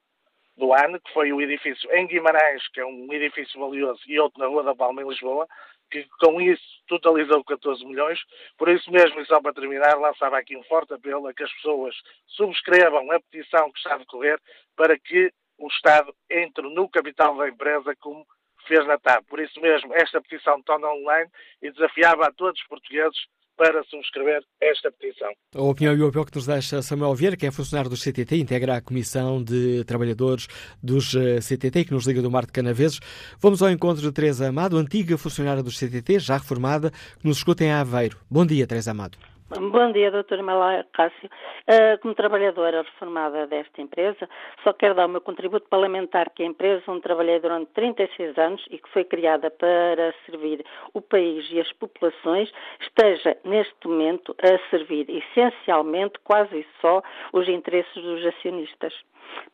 do 0.56 0.72
ano, 0.74 1.00
que 1.00 1.12
foi 1.12 1.32
o 1.32 1.40
edifício 1.40 1.90
em 1.92 2.06
Guimarães, 2.06 2.68
que 2.68 2.80
é 2.80 2.84
um 2.84 3.12
edifício 3.12 3.58
valioso, 3.58 4.00
e 4.06 4.20
outro 4.20 4.38
na 4.38 4.46
Rua 4.46 4.62
da 4.62 4.74
Palma, 4.74 5.02
em 5.02 5.08
Lisboa, 5.08 5.48
que 5.90 6.06
com 6.20 6.40
isso 6.40 6.62
totalizou 6.86 7.44
14 7.44 7.84
milhões. 7.84 8.20
Por 8.56 8.68
isso 8.68 8.90
mesmo, 8.90 9.20
e 9.20 9.26
só 9.26 9.40
para 9.40 9.52
terminar, 9.52 9.98
lançava 9.98 10.38
aqui 10.38 10.56
um 10.56 10.62
forte 10.64 10.94
apelo 10.94 11.26
a 11.26 11.34
que 11.34 11.42
as 11.42 11.52
pessoas 11.54 11.94
subscrevam 12.26 13.10
a 13.10 13.20
petição 13.20 13.70
que 13.72 13.78
está 13.78 13.94
a 13.94 13.98
decorrer 13.98 14.40
para 14.76 14.98
que 14.98 15.32
o 15.58 15.68
Estado 15.68 16.14
entre 16.30 16.62
no 16.74 16.88
capital 16.88 17.36
da 17.36 17.48
empresa 17.48 17.94
como 17.96 18.26
fez 18.66 18.86
na 18.86 18.98
TAP. 18.98 19.24
Por 19.26 19.40
isso 19.40 19.60
mesmo, 19.60 19.94
esta 19.94 20.20
petição 20.20 20.62
torna 20.62 20.88
online 20.88 21.30
e 21.60 21.70
desafiava 21.70 22.26
a 22.26 22.32
todos 22.32 22.60
os 22.60 22.66
portugueses 22.66 23.18
para 23.60 23.84
subscrever 23.84 24.42
esta 24.58 24.90
petição. 24.90 25.28
A 25.54 25.60
opinião 25.60 25.94
e 25.94 26.00
o 26.00 26.06
apelo 26.06 26.24
que 26.24 26.34
nos 26.34 26.46
deixa 26.46 26.80
Samuel 26.80 27.14
Vieira, 27.14 27.36
que 27.36 27.44
é 27.44 27.50
funcionário 27.50 27.90
do 27.90 27.96
CTT, 27.96 28.36
integra 28.36 28.76
a 28.76 28.80
Comissão 28.80 29.44
de 29.44 29.84
Trabalhadores 29.84 30.48
dos 30.82 31.14
eh, 31.14 31.40
CTT, 31.40 31.84
que 31.84 31.92
nos 31.92 32.06
liga 32.06 32.22
do 32.22 32.30
Mar 32.30 32.46
de 32.46 32.52
Canaveses. 32.52 33.00
Vamos 33.38 33.60
ao 33.62 33.68
encontro 33.68 34.00
de 34.00 34.10
Teresa 34.12 34.48
Amado, 34.48 34.78
antiga 34.78 35.18
funcionária 35.18 35.62
do 35.62 35.70
CTT, 35.70 36.20
já 36.20 36.38
reformada, 36.38 36.90
que 36.90 37.28
nos 37.28 37.36
escuta 37.36 37.62
em 37.62 37.70
Aveiro. 37.70 38.16
Bom 38.30 38.46
dia, 38.46 38.66
Teresa 38.66 38.92
Amado. 38.92 39.18
Bom 39.58 39.90
dia, 39.90 40.12
doutora 40.12 40.44
Malá 40.44 40.84
Cássio. 40.92 41.28
Uh, 41.66 41.98
como 42.00 42.14
trabalhadora 42.14 42.82
reformada 42.82 43.48
desta 43.48 43.82
empresa, 43.82 44.28
só 44.62 44.72
quero 44.72 44.94
dar 44.94 45.06
o 45.06 45.08
meu 45.08 45.20
contributo 45.20 45.68
para 45.68 45.80
lamentar 45.80 46.30
que 46.30 46.44
a 46.44 46.46
empresa 46.46 46.84
onde 46.86 47.00
trabalhei 47.00 47.40
durante 47.40 47.68
36 47.72 48.38
anos 48.38 48.64
e 48.70 48.78
que 48.78 48.88
foi 48.90 49.02
criada 49.02 49.50
para 49.50 50.14
servir 50.24 50.64
o 50.94 51.00
país 51.00 51.50
e 51.50 51.58
as 51.58 51.72
populações, 51.72 52.48
esteja 52.80 53.36
neste 53.42 53.88
momento 53.88 54.36
a 54.40 54.70
servir 54.70 55.10
essencialmente, 55.10 56.20
quase 56.22 56.64
só, 56.80 57.02
os 57.32 57.48
interesses 57.48 58.00
dos 58.00 58.24
acionistas. 58.24 58.94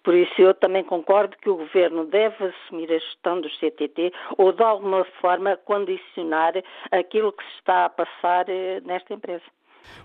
Por 0.02 0.14
isso, 0.14 0.34
eu 0.38 0.52
também 0.52 0.84
concordo 0.84 1.38
que 1.38 1.48
o 1.48 1.56
Governo 1.56 2.04
deve 2.04 2.44
assumir 2.44 2.92
a 2.92 2.98
gestão 2.98 3.40
do 3.40 3.48
CTT 3.48 4.12
ou, 4.36 4.52
de 4.52 4.62
alguma 4.62 5.04
forma, 5.22 5.56
condicionar 5.56 6.52
aquilo 6.92 7.32
que 7.32 7.44
se 7.44 7.58
está 7.60 7.86
a 7.86 7.90
passar 7.90 8.46
eh, 8.50 8.82
nesta 8.84 9.14
empresa. 9.14 9.55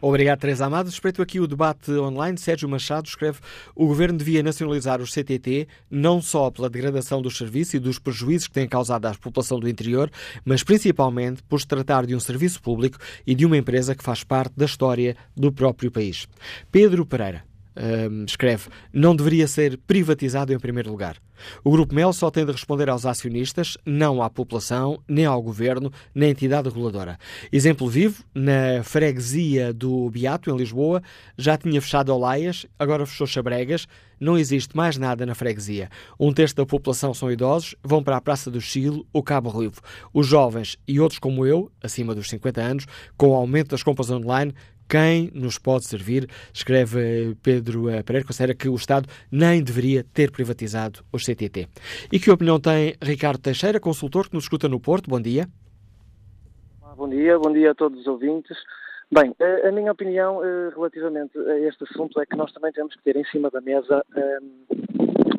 Obrigado, 0.02 0.40
Teresa 0.40 0.66
Amado. 0.66 0.88
Respeito 0.88 1.22
aqui 1.22 1.40
o 1.40 1.48
debate 1.48 1.92
online. 1.92 2.38
Sérgio 2.38 2.68
Machado 2.68 3.08
escreve 3.08 3.40
o 3.76 3.88
Governo 3.88 4.18
devia 4.18 4.42
nacionalizar 4.42 5.02
os 5.02 5.14
CTT 5.14 5.68
não 5.90 6.22
só 6.22 6.50
pela 6.50 6.70
degradação 6.70 7.22
dos 7.22 7.38
serviços 7.38 7.76
e 7.76 7.80
dos 7.80 8.00
prejuízos 8.00 8.48
que 8.48 8.54
têm 8.54 8.68
causado 8.68 9.06
à 9.06 9.14
população 9.14 9.60
do 9.60 9.70
interior, 9.70 10.12
mas 10.44 10.64
principalmente 10.64 11.44
por 11.44 11.60
se 11.60 11.68
tratar 11.68 12.06
de 12.06 12.16
um 12.16 12.20
serviço 12.20 12.62
público 12.62 12.98
e 13.26 13.36
de 13.36 13.46
uma 13.46 13.58
empresa 13.58 13.96
que 13.96 14.04
faz 14.04 14.24
parte 14.24 14.54
da 14.56 14.66
história 14.66 15.16
do 15.36 15.52
próprio 15.52 15.92
país. 15.92 16.28
Pedro 16.72 17.06
Pereira 17.06 17.51
um, 17.76 18.26
escreve, 18.26 18.70
não 18.94 19.16
deveria 19.16 19.48
ser 19.48 19.78
privatizado 19.78 20.54
em 20.54 20.60
primeiro 20.60 20.92
lugar. 20.92 21.18
O 21.64 21.72
Grupo 21.72 21.96
Mel 21.96 22.14
só 22.14 22.30
tem 22.30 22.46
de 22.46 22.52
responder 22.52 22.90
aos 22.90 23.06
acionistas, 23.06 23.78
não 23.86 24.22
à 24.22 24.30
população, 24.30 25.02
nem 25.08 25.26
ao 25.26 25.42
governo, 25.42 25.92
nem 26.14 26.30
à 26.30 26.32
entidade 26.32 26.70
reguladora. 26.70 27.18
Exemplo 27.52 27.88
vivo, 27.88 28.24
na 28.34 28.84
freguesia 28.84 29.74
do 29.74 30.10
Beato, 30.10 30.52
em 30.52 30.56
Lisboa, 30.56 31.02
já 31.38 31.58
tinha 31.58 31.82
fechado 31.82 32.14
Olaias, 32.14 32.66
agora 32.78 33.06
fechou 33.06 33.26
Chabregas, 33.26 33.88
não 34.20 34.38
existe 34.38 34.78
mais 34.78 34.98
nada 34.98 35.26
na 35.26 35.34
freguesia. 35.34 35.90
Um 36.20 36.32
terço 36.32 36.56
da 36.56 36.66
população 36.66 37.12
são 37.14 37.32
idosos, 37.32 37.76
vão 37.84 38.04
para 38.04 38.18
a 38.18 38.22
Praça 38.22 38.52
do 38.52 38.62
Chile, 38.62 39.04
o 39.12 39.24
Cabo 39.24 39.50
Ruivo. 39.50 39.82
Os 40.14 40.28
jovens 40.28 40.78
e 40.88 41.00
outros 41.00 41.20
como 41.20 41.46
eu, 41.46 41.72
acima 41.82 42.14
dos 42.14 42.30
50 42.30 42.62
anos, 42.62 42.86
com 43.18 43.30
o 43.30 43.34
aumento 43.34 43.70
das 43.70 43.82
compras 43.82 44.12
online, 44.12 44.54
quem 44.92 45.32
nos 45.34 45.58
pode 45.58 45.86
servir, 45.86 46.28
escreve 46.54 47.34
Pedro 47.42 47.84
Pereira, 48.06 48.28
considera 48.28 48.54
que 48.54 48.68
o 48.68 48.76
Estado 48.76 49.08
nem 49.32 49.64
deveria 49.64 50.04
ter 50.04 50.30
privatizado 50.30 51.00
os 51.14 51.24
CTT. 51.24 51.70
E 52.12 52.20
que 52.20 52.30
opinião 52.30 52.60
tem 52.60 52.94
Ricardo 53.02 53.40
Teixeira, 53.40 53.80
consultor 53.80 54.28
que 54.28 54.36
nos 54.36 54.44
escuta 54.44 54.68
no 54.68 54.82
Porto? 54.82 55.10
Bom 55.10 55.22
dia. 55.22 55.48
Bom 56.98 57.08
dia, 57.08 57.40
bom 57.40 57.54
dia 57.54 57.72
a 57.72 57.74
todos 57.74 58.02
os 58.02 58.08
ouvintes. 58.08 58.58
Bem, 59.10 59.34
a, 59.66 59.72
minha 59.72 59.94
opinião 59.94 60.44
eh, 60.44 60.72
relativamente 60.76 61.38
a 61.38 61.60
este 61.60 61.86
assunto 61.86 62.20
é 62.20 62.26
que 62.26 62.36
nós 62.36 62.52
também 62.52 62.74
temos 62.74 62.94
que 62.94 63.02
ter 63.02 63.16
em 63.16 63.26
cima 63.26 63.50
da 63.50 63.62
mesa 63.62 64.06
um, 64.14 64.66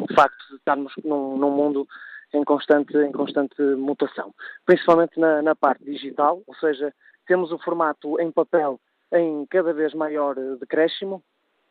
o 0.03 0.15
facto 0.15 0.49
de 0.49 0.57
estarmos 0.57 0.95
num, 1.05 1.37
num, 1.37 1.51
mundo 1.51 1.87
em 2.33 2.43
constante, 2.43 2.97
em 2.97 3.13
constante 3.13 3.61
mutação, 3.77 4.35
principalmente 4.65 5.21
na, 5.21 5.43
na, 5.43 5.55
parte 5.55 5.85
digital, 5.85 6.41
ou 6.47 6.55
seja, 6.55 6.93
temos 7.27 7.53
o 7.53 7.59
formato 7.59 8.19
em 8.19 8.31
papel 8.33 8.81
em 9.13 9.47
cada 9.47 9.73
vez 9.73 9.95
maior 9.95 10.37
eh, 10.39 10.57
decréscimo. 10.59 11.23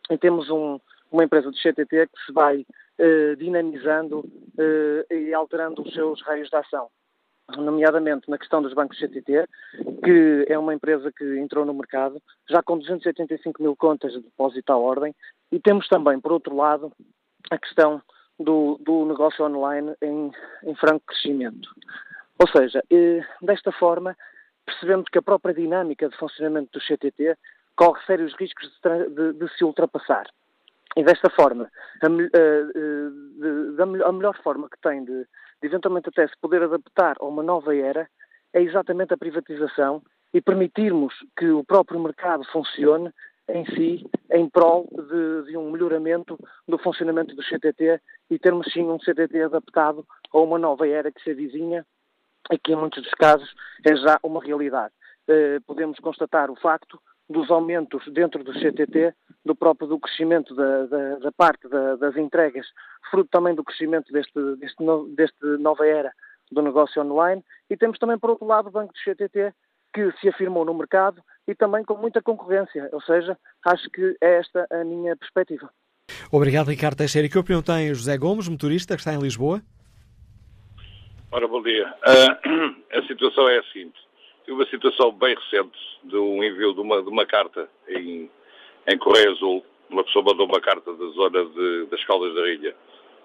E 0.09 0.17
temos 0.17 0.49
um, 0.49 0.79
uma 1.11 1.23
empresa 1.23 1.51
de 1.51 1.61
CTT 1.61 2.07
que 2.07 2.25
se 2.25 2.31
vai 2.33 2.65
eh, 2.97 3.35
dinamizando 3.35 4.23
eh, 4.57 5.05
e 5.15 5.33
alterando 5.33 5.81
os 5.81 5.93
seus 5.93 6.21
raios 6.21 6.49
de 6.49 6.55
ação. 6.55 6.89
Nomeadamente 7.57 8.29
na 8.29 8.37
questão 8.37 8.61
dos 8.61 8.73
bancos 8.73 8.97
CTT, 8.97 9.45
que 10.03 10.45
é 10.47 10.57
uma 10.57 10.73
empresa 10.73 11.11
que 11.11 11.37
entrou 11.37 11.65
no 11.65 11.73
mercado, 11.73 12.21
já 12.49 12.63
com 12.63 12.77
285 12.77 13.61
mil 13.61 13.75
contas 13.75 14.13
de 14.13 14.21
depósito 14.21 14.71
à 14.71 14.77
ordem, 14.77 15.13
e 15.51 15.59
temos 15.59 15.87
também, 15.89 16.19
por 16.19 16.31
outro 16.31 16.55
lado, 16.55 16.93
a 17.49 17.57
questão 17.57 18.01
do, 18.39 18.77
do 18.79 19.05
negócio 19.05 19.43
online 19.45 19.93
em, 20.01 20.31
em, 20.63 20.75
franco 20.75 21.05
crescimento. 21.07 21.69
Ou 22.39 22.47
seja, 22.47 22.81
desta 23.41 23.71
forma, 23.73 24.15
percebemos 24.65 25.07
que 25.09 25.17
a 25.17 25.21
própria 25.21 25.53
dinâmica 25.53 26.09
de 26.09 26.17
funcionamento 26.17 26.71
do 26.71 26.85
CTT 26.85 27.37
corre 27.75 28.03
sérios 28.05 28.33
riscos 28.35 28.69
de, 28.83 29.09
de, 29.09 29.33
de 29.33 29.57
se 29.57 29.63
ultrapassar. 29.63 30.27
E 30.95 31.03
desta 31.03 31.29
forma, 31.29 31.71
a, 32.01 32.07
a, 32.07 32.09
a, 34.05 34.09
a 34.09 34.11
melhor 34.11 34.37
forma 34.43 34.69
que 34.69 34.79
tem 34.81 35.05
de, 35.05 35.23
de 35.61 35.67
eventualmente 35.67 36.09
até 36.09 36.27
se 36.27 36.37
poder 36.41 36.63
adaptar 36.63 37.15
a 37.19 37.25
uma 37.25 37.41
nova 37.41 37.75
era, 37.75 38.09
é 38.53 38.61
exatamente 38.61 39.13
a 39.13 39.17
privatização 39.17 40.01
e 40.33 40.41
permitirmos 40.41 41.13
que 41.37 41.49
o 41.49 41.63
próprio 41.63 41.99
mercado 41.99 42.43
funcione 42.51 43.11
em 43.49 43.65
si, 43.65 44.05
em 44.31 44.49
prol 44.49 44.87
de, 44.91 45.51
de, 45.51 45.57
um 45.57 45.71
melhoramento 45.71 46.37
do 46.67 46.77
funcionamento 46.77 47.35
do 47.35 47.43
CTT 47.43 47.99
e 48.29 48.39
termos 48.39 48.71
sim 48.71 48.83
um 48.83 48.99
CTT 48.99 49.41
adaptado 49.43 50.05
a 50.31 50.39
uma 50.39 50.57
nova 50.57 50.87
era 50.87 51.11
que 51.11 51.21
se 51.21 51.31
avizinha 51.31 51.85
que 52.57 52.73
em 52.73 52.75
muitos 52.75 53.01
dos 53.03 53.13
casos 53.13 53.53
é 53.85 53.95
já 53.95 54.19
uma 54.23 54.43
realidade. 54.43 54.93
Eh, 55.27 55.59
podemos 55.65 55.99
constatar 55.99 56.49
o 56.49 56.55
facto 56.55 56.99
dos 57.29 57.49
aumentos 57.49 58.03
dentro 58.11 58.43
do 58.43 58.53
CTT, 58.53 59.13
do 59.45 59.55
próprio 59.55 59.87
do 59.87 59.99
crescimento 59.99 60.53
da, 60.53 60.85
da, 60.85 61.15
da 61.19 61.31
parte 61.31 61.67
da, 61.67 61.95
das 61.95 62.15
entregas, 62.17 62.67
fruto 63.09 63.29
também 63.31 63.55
do 63.55 63.63
crescimento 63.63 64.11
deste, 64.11 64.55
deste, 64.57 64.83
no, 64.83 65.07
deste 65.15 65.45
nova 65.59 65.85
era 65.87 66.11
do 66.51 66.61
negócio 66.61 67.01
online, 67.01 67.43
e 67.69 67.77
temos 67.77 67.97
também, 67.97 68.19
por 68.19 68.31
outro 68.31 68.45
lado, 68.45 68.67
o 68.67 68.71
Banco 68.71 68.93
do 68.93 68.99
CTT, 68.99 69.53
que 69.93 70.11
se 70.19 70.27
afirmou 70.27 70.65
no 70.65 70.73
mercado 70.73 71.21
e 71.47 71.55
também 71.55 71.83
com 71.83 71.95
muita 71.95 72.21
concorrência, 72.21 72.89
ou 72.91 73.01
seja, 73.01 73.37
acho 73.65 73.89
que 73.89 74.17
é 74.21 74.39
esta 74.39 74.67
a 74.69 74.83
minha 74.83 75.15
perspectiva. 75.15 75.69
Obrigado, 76.31 76.67
Ricardo 76.67 76.97
Teixeira. 76.97 77.27
E 77.27 77.29
que 77.29 77.37
opinião 77.37 77.61
tem 77.61 77.93
José 77.93 78.17
Gomes, 78.17 78.47
motorista, 78.47 78.95
que 78.95 79.01
está 79.01 79.13
em 79.13 79.19
Lisboa? 79.19 79.61
Ora, 81.33 81.47
bom 81.47 81.61
dia. 81.61 81.87
Uh, 81.87 82.75
a 82.91 83.07
situação 83.07 83.47
é 83.47 83.59
a 83.59 83.63
seguinte 83.71 83.97
Tive 84.43 84.51
uma 84.51 84.65
situação 84.65 85.13
bem 85.13 85.33
recente 85.33 85.79
de 86.03 86.17
um 86.17 86.43
envio 86.43 86.73
de 86.73 86.81
uma, 86.81 87.01
de 87.01 87.07
uma 87.07 87.25
carta 87.25 87.69
em, 87.87 88.29
em 88.85 88.97
Correio 88.97 89.31
Azul. 89.31 89.65
Uma 89.89 90.03
pessoa 90.03 90.25
mandou 90.25 90.45
uma 90.45 90.59
carta 90.59 90.91
da 90.93 91.05
zona 91.11 91.45
de, 91.45 91.85
das 91.85 92.03
Caldas 92.03 92.35
da 92.35 92.41
Rilha 92.41 92.75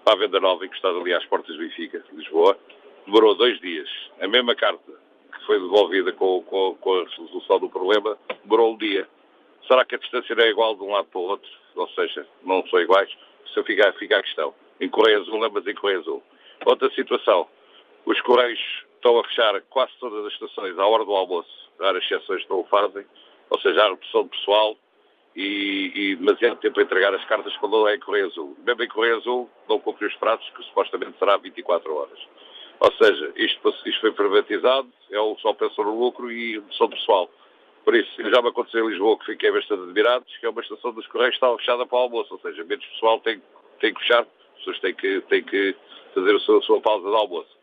para 0.05 0.13
a 0.13 0.17
Venda 0.19 0.39
Nova, 0.39 0.65
encostada 0.65 0.97
ali 0.97 1.13
às 1.13 1.25
portas 1.25 1.53
de 1.53 1.61
Benfica, 1.61 2.01
Lisboa. 2.13 2.57
Demorou 3.05 3.35
dois 3.35 3.59
dias. 3.59 3.89
A 4.21 4.27
mesma 4.27 4.55
carta 4.55 4.93
que 5.33 5.45
foi 5.45 5.59
devolvida 5.59 6.13
com, 6.13 6.41
com, 6.43 6.77
com 6.79 6.99
a 7.01 7.03
resolução 7.03 7.59
do 7.59 7.67
problema 7.67 8.17
demorou 8.43 8.73
um 8.73 8.77
dia. 8.77 9.05
Será 9.67 9.83
que 9.83 9.95
a 9.95 9.97
distância 9.97 10.33
não 10.33 10.45
é 10.45 10.49
igual 10.49 10.75
de 10.75 10.83
um 10.83 10.91
lado 10.91 11.07
para 11.07 11.19
o 11.19 11.23
outro? 11.23 11.49
Ou 11.75 11.89
seja, 11.89 12.25
não 12.45 12.65
são 12.67 12.79
iguais? 12.79 13.09
Se 13.53 13.61
fica, 13.63 13.91
fica 13.99 14.17
a 14.17 14.23
questão. 14.23 14.53
Em 14.79 14.87
Correio 14.87 15.19
Azul, 15.19 15.39
lembras 15.39 15.67
em 15.67 15.75
Correio 15.75 15.99
Azul. 15.99 16.23
Outra 16.65 16.89
situação. 16.91 17.49
Os 18.07 18.21
Correios 18.21 18.59
estão 18.95 19.19
a 19.19 19.23
fechar 19.25 19.61
quase 19.69 19.91
todas 19.99 20.25
as 20.25 20.31
estações 20.31 20.79
à 20.79 20.87
hora 20.87 21.03
do 21.03 21.13
almoço, 21.13 21.49
raras 21.77 22.01
exceções 22.05 22.47
não 22.47 22.61
o 22.61 22.63
fazem, 22.63 23.05
ou 23.49 23.59
seja, 23.59 23.83
há 23.83 23.89
redução 23.89 24.23
de 24.23 24.29
pessoal 24.29 24.77
e, 25.35 25.91
e 25.93 26.15
demasiado 26.15 26.57
tempo 26.61 26.79
a 26.79 26.83
entregar 26.83 27.13
as 27.13 27.25
cartas 27.25 27.53
quando 27.57 27.85
é 27.85 27.95
em 27.95 27.99
Correio 27.99 28.27
Azul. 28.27 28.55
Mesmo 28.65 28.81
em 28.81 28.87
Correio 28.87 29.17
Azul 29.17 29.49
não 29.67 29.77
cumpre 29.81 30.07
os 30.07 30.15
pratos, 30.15 30.49
que 30.51 30.63
supostamente 30.63 31.19
será 31.19 31.35
24 31.35 31.93
horas. 31.93 32.17
Ou 32.79 32.93
seja, 32.93 33.33
isto, 33.35 33.75
isto 33.85 33.99
foi 33.99 34.13
privatizado, 34.13 34.87
é 35.11 35.19
o 35.19 35.35
só 35.39 35.51
pensou 35.51 35.83
no 35.83 35.99
lucro 35.99 36.31
e 36.31 36.53
redução 36.53 36.87
de 36.87 36.95
pessoal. 36.95 37.29
Por 37.83 37.93
isso, 37.93 38.09
já 38.17 38.41
me 38.41 38.47
aconteceu 38.47 38.85
em 38.85 38.89
Lisboa 38.89 39.19
que 39.19 39.25
fiquei 39.25 39.51
bastante 39.51 39.83
admirado, 39.83 40.23
que 40.39 40.45
é 40.45 40.49
uma 40.49 40.61
estação 40.61 40.93
dos 40.93 41.05
Correios 41.07 41.31
que 41.31 41.37
estava 41.43 41.57
fechada 41.57 41.85
para 41.85 41.97
o 41.97 42.01
almoço, 42.03 42.33
ou 42.33 42.39
seja, 42.39 42.63
menos 42.63 42.85
pessoal 42.85 43.19
tem, 43.19 43.41
tem 43.81 43.93
que 43.93 43.99
fechar, 43.99 44.21
as 44.21 44.57
pessoas 44.59 44.79
têm 44.79 44.93
que, 44.95 45.19
têm 45.27 45.43
que 45.43 45.75
fazer 46.15 46.33
a 46.33 46.39
sua, 46.39 46.59
a 46.59 46.61
sua 46.61 46.79
pausa 46.79 47.09
de 47.09 47.13
almoço. 47.13 47.56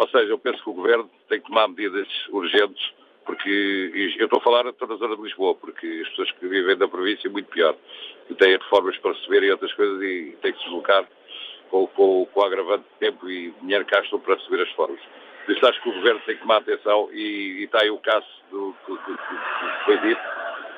Ou 0.00 0.08
seja, 0.08 0.32
eu 0.32 0.38
penso 0.38 0.62
que 0.62 0.70
o 0.70 0.72
Governo 0.72 1.10
tem 1.28 1.38
que 1.38 1.46
tomar 1.46 1.68
medidas 1.68 2.08
urgentes, 2.30 2.90
porque 3.26 4.14
eu 4.16 4.24
estou 4.24 4.38
a 4.38 4.42
falar 4.42 4.72
toda 4.72 4.94
a 4.94 4.96
zona 4.96 5.14
de 5.14 5.20
Lisboa, 5.20 5.54
porque 5.54 5.86
as 6.02 6.08
pessoas 6.08 6.30
que 6.32 6.48
vivem 6.48 6.74
da 6.74 6.88
província 6.88 7.28
é 7.28 7.30
muito 7.30 7.50
pior, 7.50 7.76
e 8.30 8.34
têm 8.34 8.56
reformas 8.56 8.96
para 8.96 9.12
receber 9.12 9.42
e 9.42 9.50
outras 9.50 9.70
coisas 9.74 10.02
e 10.02 10.38
têm 10.40 10.52
que 10.54 10.58
se 10.58 10.64
deslocar 10.64 11.06
com, 11.68 11.86
com, 11.88 12.26
com 12.32 12.40
o 12.40 12.42
agravante 12.42 12.84
de 12.84 12.98
tempo 12.98 13.28
e 13.28 13.50
dinheiro 13.60 13.84
que 13.84 13.94
gastam 13.94 14.18
para 14.20 14.36
receber 14.36 14.62
as 14.62 14.68
reformas. 14.70 15.00
Por 15.44 15.68
acho 15.68 15.82
que 15.82 15.88
o 15.90 15.94
Governo 15.94 16.20
tem 16.24 16.34
que 16.34 16.40
tomar 16.40 16.56
atenção 16.56 17.10
e, 17.12 17.58
e 17.60 17.64
está 17.64 17.82
aí 17.82 17.90
o 17.90 17.98
caso 17.98 18.26
do, 18.50 18.74
do 18.88 18.98
foi 19.84 19.98
dito, 19.98 20.22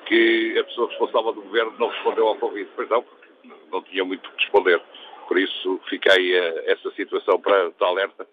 que 0.07 0.59
a 0.59 0.65
pessoa 0.65 0.89
responsável 0.89 1.33
do 1.33 1.43
Governo 1.43 1.73
não 1.79 1.91
respondeu 1.91 2.27
ao 2.27 2.35
convite. 2.35 2.71
Pois 2.75 2.89
não, 2.89 3.05
porque 3.05 3.29
não 3.71 3.83
tinha 3.83 4.05
muito 4.05 4.29
que 4.33 4.43
responder. 4.43 4.83
Por 5.29 5.39
isso 5.39 5.81
fica 5.89 6.13
aí 6.13 6.37
a, 6.37 6.73
essa 6.73 6.91
situação 6.97 7.41
para, 7.41 7.71
para 7.71 7.87
alerta 7.87 8.27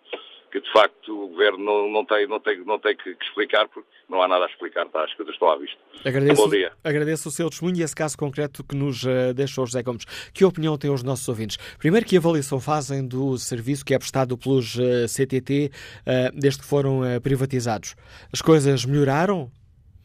que 0.51 0.59
de 0.59 0.71
facto 0.71 1.11
o 1.11 1.27
Governo 1.29 1.63
não, 1.63 1.91
não, 1.91 2.05
tem, 2.05 2.27
não, 2.27 2.39
tem, 2.39 2.63
não 2.65 2.79
tem 2.79 2.95
que, 2.95 3.15
explicar, 3.21 3.67
porque 3.67 3.87
não 4.09 4.21
há 4.21 4.27
nada 4.27 4.45
a 4.45 4.47
explicar, 4.47 4.85
tá? 4.87 5.03
as 5.03 5.13
coisas 5.13 5.33
estão 5.33 5.49
à 5.49 5.57
vista. 5.57 5.77
Agradeço, 6.03 6.41
Bom 6.41 6.49
dia. 6.49 6.71
Agradeço 6.83 7.29
o 7.29 7.31
seu 7.31 7.49
testemunho 7.49 7.77
e 7.77 7.83
esse 7.83 7.95
caso 7.95 8.17
concreto 8.17 8.63
que 8.63 8.75
nos 8.75 9.03
uh, 9.03 9.33
deixou 9.33 9.65
José 9.65 9.83
Gomes. 9.83 10.05
Que 10.33 10.43
opinião 10.43 10.77
têm 10.77 10.89
os 10.89 11.03
nossos 11.03 11.27
ouvintes? 11.27 11.57
Primeiro, 11.77 12.05
que 12.05 12.17
avaliação 12.17 12.59
fazem 12.59 13.07
do 13.07 13.37
serviço 13.37 13.85
que 13.85 13.93
é 13.93 13.99
prestado 13.99 14.37
pelos 14.37 14.77
eh, 14.77 15.05
CTT 15.07 15.71
uh, 15.71 16.39
desde 16.39 16.61
que 16.61 16.65
foram 16.65 17.01
privatizados? 17.21 17.95
As 18.31 18.41
coisas 18.41 18.85
melhoraram? 18.85 19.51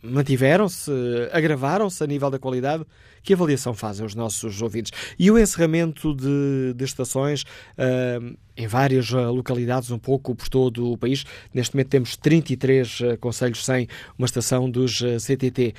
Mantiveram-se, 0.04 0.90
agravaram-se 1.32 2.04
a 2.04 2.06
nível 2.06 2.30
da 2.30 2.38
qualidade? 2.38 2.84
Que 3.22 3.32
avaliação 3.32 3.72
fazem 3.72 4.04
os 4.04 4.14
nossos 4.14 4.60
ouvintes? 4.60 4.92
E 5.18 5.30
o 5.30 5.38
encerramento 5.38 6.14
de, 6.14 6.74
de 6.76 6.84
estações 6.84 7.42
uh, 7.42 8.36
em 8.56 8.66
várias 8.66 9.12
ah, 9.14 9.30
localidades, 9.30 9.90
um 9.90 9.98
pouco 9.98 10.34
por 10.34 10.48
todo 10.48 10.92
o 10.92 10.98
país. 10.98 11.24
Neste 11.52 11.74
momento 11.74 11.88
temos 11.88 12.16
33 12.16 13.00
uh, 13.00 13.18
conselhos 13.18 13.64
sem 13.64 13.88
uma 14.18 14.26
estação 14.26 14.70
dos 14.70 15.00
uh, 15.00 15.18
CTT. 15.18 15.74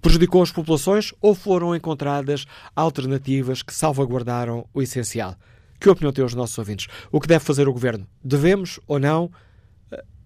prejudicou 0.00 0.42
as 0.42 0.52
populações 0.52 1.12
ou 1.20 1.34
foram 1.34 1.74
encontradas 1.74 2.44
alternativas 2.74 3.62
que 3.62 3.74
salvaguardaram 3.74 4.68
o 4.74 4.82
essencial? 4.82 5.36
Que 5.80 5.88
opinião 5.88 6.12
têm 6.12 6.24
os 6.24 6.34
nossos 6.34 6.56
ouvintes? 6.58 6.86
O 7.10 7.20
que 7.20 7.28
deve 7.28 7.44
fazer 7.44 7.66
o 7.66 7.72
Governo? 7.72 8.06
Devemos 8.22 8.78
ou 8.86 8.98
não 8.98 9.30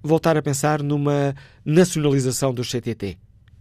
voltar 0.03 0.37
a 0.37 0.43
pensar 0.43 0.83
numa 0.83 1.33
nacionalização 1.65 2.53
do 2.53 2.63
CTT. 2.63 3.17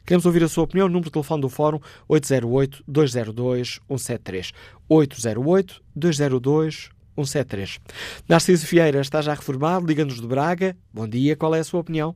Queremos 0.05 0.25
ouvir 0.25 0.43
a 0.43 0.47
sua 0.47 0.63
opinião. 0.63 0.87
Número 0.87 1.05
de 1.05 1.11
telefone 1.11 1.41
do 1.41 1.49
Fórum 1.49 1.79
808-202-173. 2.09 4.51
808-202-173. 4.89 7.79
Narciso 8.27 8.65
Vieira 8.65 9.01
está 9.01 9.21
já 9.21 9.35
reformado, 9.35 9.85
liga-nos 9.85 10.19
de 10.19 10.27
Braga. 10.27 10.75
Bom 10.91 11.07
dia, 11.07 11.35
qual 11.35 11.53
é 11.53 11.59
a 11.59 11.63
sua 11.63 11.81
opinião? 11.81 12.15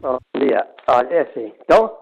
Bom 0.00 0.16
dia. 0.38 0.66
Olha, 0.88 1.08
é 1.08 1.20
assim. 1.20 1.52
Então? 1.62 1.94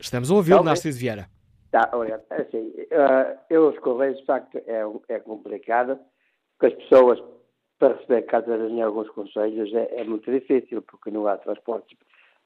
Estamos 0.00 0.28
a 0.30 0.34
ouvir, 0.34 0.60
Narciso 0.62 0.98
Vieira. 0.98 1.28
Tá, 1.70 1.88
obrigado. 1.92 2.22
É 2.30 2.42
assim, 2.42 2.58
uh, 2.58 3.38
eu 3.48 3.68
os 3.68 3.78
Correios, 3.78 4.18
de 4.18 4.26
facto, 4.26 4.58
é, 4.66 4.82
é 5.08 5.20
complicado, 5.20 5.96
porque 6.58 6.74
as 6.74 6.82
pessoas 6.82 7.20
para 7.80 7.94
receber 7.94 8.22
cartas 8.26 8.70
em 8.70 8.80
alguns 8.80 9.08
conselhos 9.10 9.72
é, 9.74 10.00
é, 10.00 10.04
muito 10.04 10.30
difícil, 10.30 10.82
porque 10.82 11.10
não 11.10 11.26
há 11.26 11.36
transportes 11.38 11.98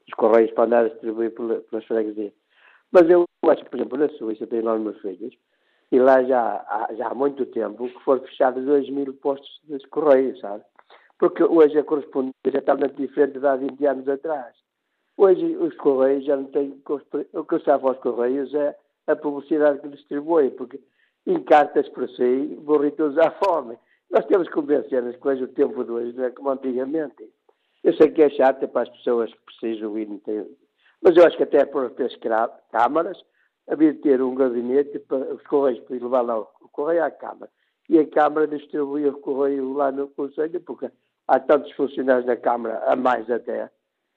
dos 0.07 0.15
correios 0.15 0.51
para 0.53 0.65
andar 0.65 0.85
a 0.87 0.89
distribuir 0.89 1.33
pelas 1.33 1.85
freguesias. 1.85 2.33
Mas 2.91 3.11
eu 3.11 3.27
acho, 3.49 3.65
por 3.67 3.77
exemplo, 3.77 3.99
na 3.99 4.09
Suíça, 4.11 4.47
tenho 4.47 4.65
lá 4.65 4.75
os 4.75 4.81
meus 4.81 5.01
filhos, 5.01 5.35
e 5.91 5.99
lá 5.99 6.23
já 6.23 6.65
há, 6.69 6.95
já 6.95 7.09
há 7.09 7.15
muito 7.15 7.45
tempo 7.47 7.89
que 7.89 8.05
foram 8.05 8.23
fechados 8.23 8.65
2 8.65 8.89
mil 8.91 9.13
postos 9.15 9.61
de 9.65 9.79
correios, 9.89 10.39
sabe? 10.41 10.65
Porque 11.19 11.43
hoje 11.43 11.79
a 11.79 11.85
correspondência 11.85 12.35
é 12.47 12.51
totalmente 12.53 12.95
diferente 12.95 13.39
de 13.39 13.47
há 13.47 13.57
20 13.57 13.87
anos 13.87 14.09
atrás. 14.09 14.55
Hoje 15.17 15.57
os 15.57 15.75
Correios 15.77 16.25
já 16.25 16.37
não 16.37 16.47
têm. 16.47 16.83
O 17.33 17.45
que 17.45 17.55
eu 17.55 17.59
estava 17.59 17.89
aos 17.89 17.99
Correios 17.99 18.53
é 18.53 18.77
a 19.07 19.15
publicidade 19.15 19.81
que 19.81 19.89
distribui, 19.89 20.51
porque 20.51 20.81
em 21.27 21.41
cartas 21.45 21.89
para 21.91 22.09
si 22.09 22.59
morri 22.65 22.91
todos 22.91 23.17
à 23.19 23.31
fome. 23.31 23.79
Nós 24.15 24.27
temos 24.27 24.47
que 24.47 24.55
convencer 24.55 25.03
as 25.03 25.17
coisas, 25.17 25.51
o 25.51 25.53
tempo 25.53 25.83
de 25.83 25.91
hoje 25.91 26.13
não 26.13 26.23
é 26.23 26.31
como 26.31 26.51
antigamente. 26.51 27.29
Eu 27.83 27.93
sei 27.95 28.13
que 28.13 28.23
é 28.23 28.31
chato 28.31 28.69
para 28.69 28.83
as 28.83 28.89
pessoas 28.91 29.29
que 29.35 29.41
precisam 29.45 29.99
ir, 29.99 30.09
mas 31.03 31.17
eu 31.17 31.27
acho 31.27 31.37
que 31.37 31.43
até 31.43 31.65
por 31.65 31.91
ter 31.91 32.17
câmaras, 32.71 33.21
havia 33.69 33.93
de 33.93 33.99
ter 34.03 34.23
um 34.23 34.37
gabinete 34.37 35.01
para 35.01 35.35
os 35.35 35.43
Correios 35.43 35.81
para 35.81 35.97
levar 35.97 36.21
lá 36.21 36.39
o 36.39 36.69
Correio 36.71 37.03
à 37.03 37.11
Câmara. 37.11 37.51
E 37.89 37.99
a 37.99 38.07
Câmara 38.07 38.47
distribuía 38.47 39.11
o 39.11 39.19
Correio 39.19 39.73
lá 39.73 39.91
no 39.91 40.07
Conselho, 40.07 40.61
porque 40.61 40.89
há 41.27 41.41
tantos 41.41 41.73
funcionários 41.73 42.25
da 42.25 42.37
Câmara, 42.37 42.85
a 42.87 42.95
mais 42.95 43.29
até, 43.29 43.69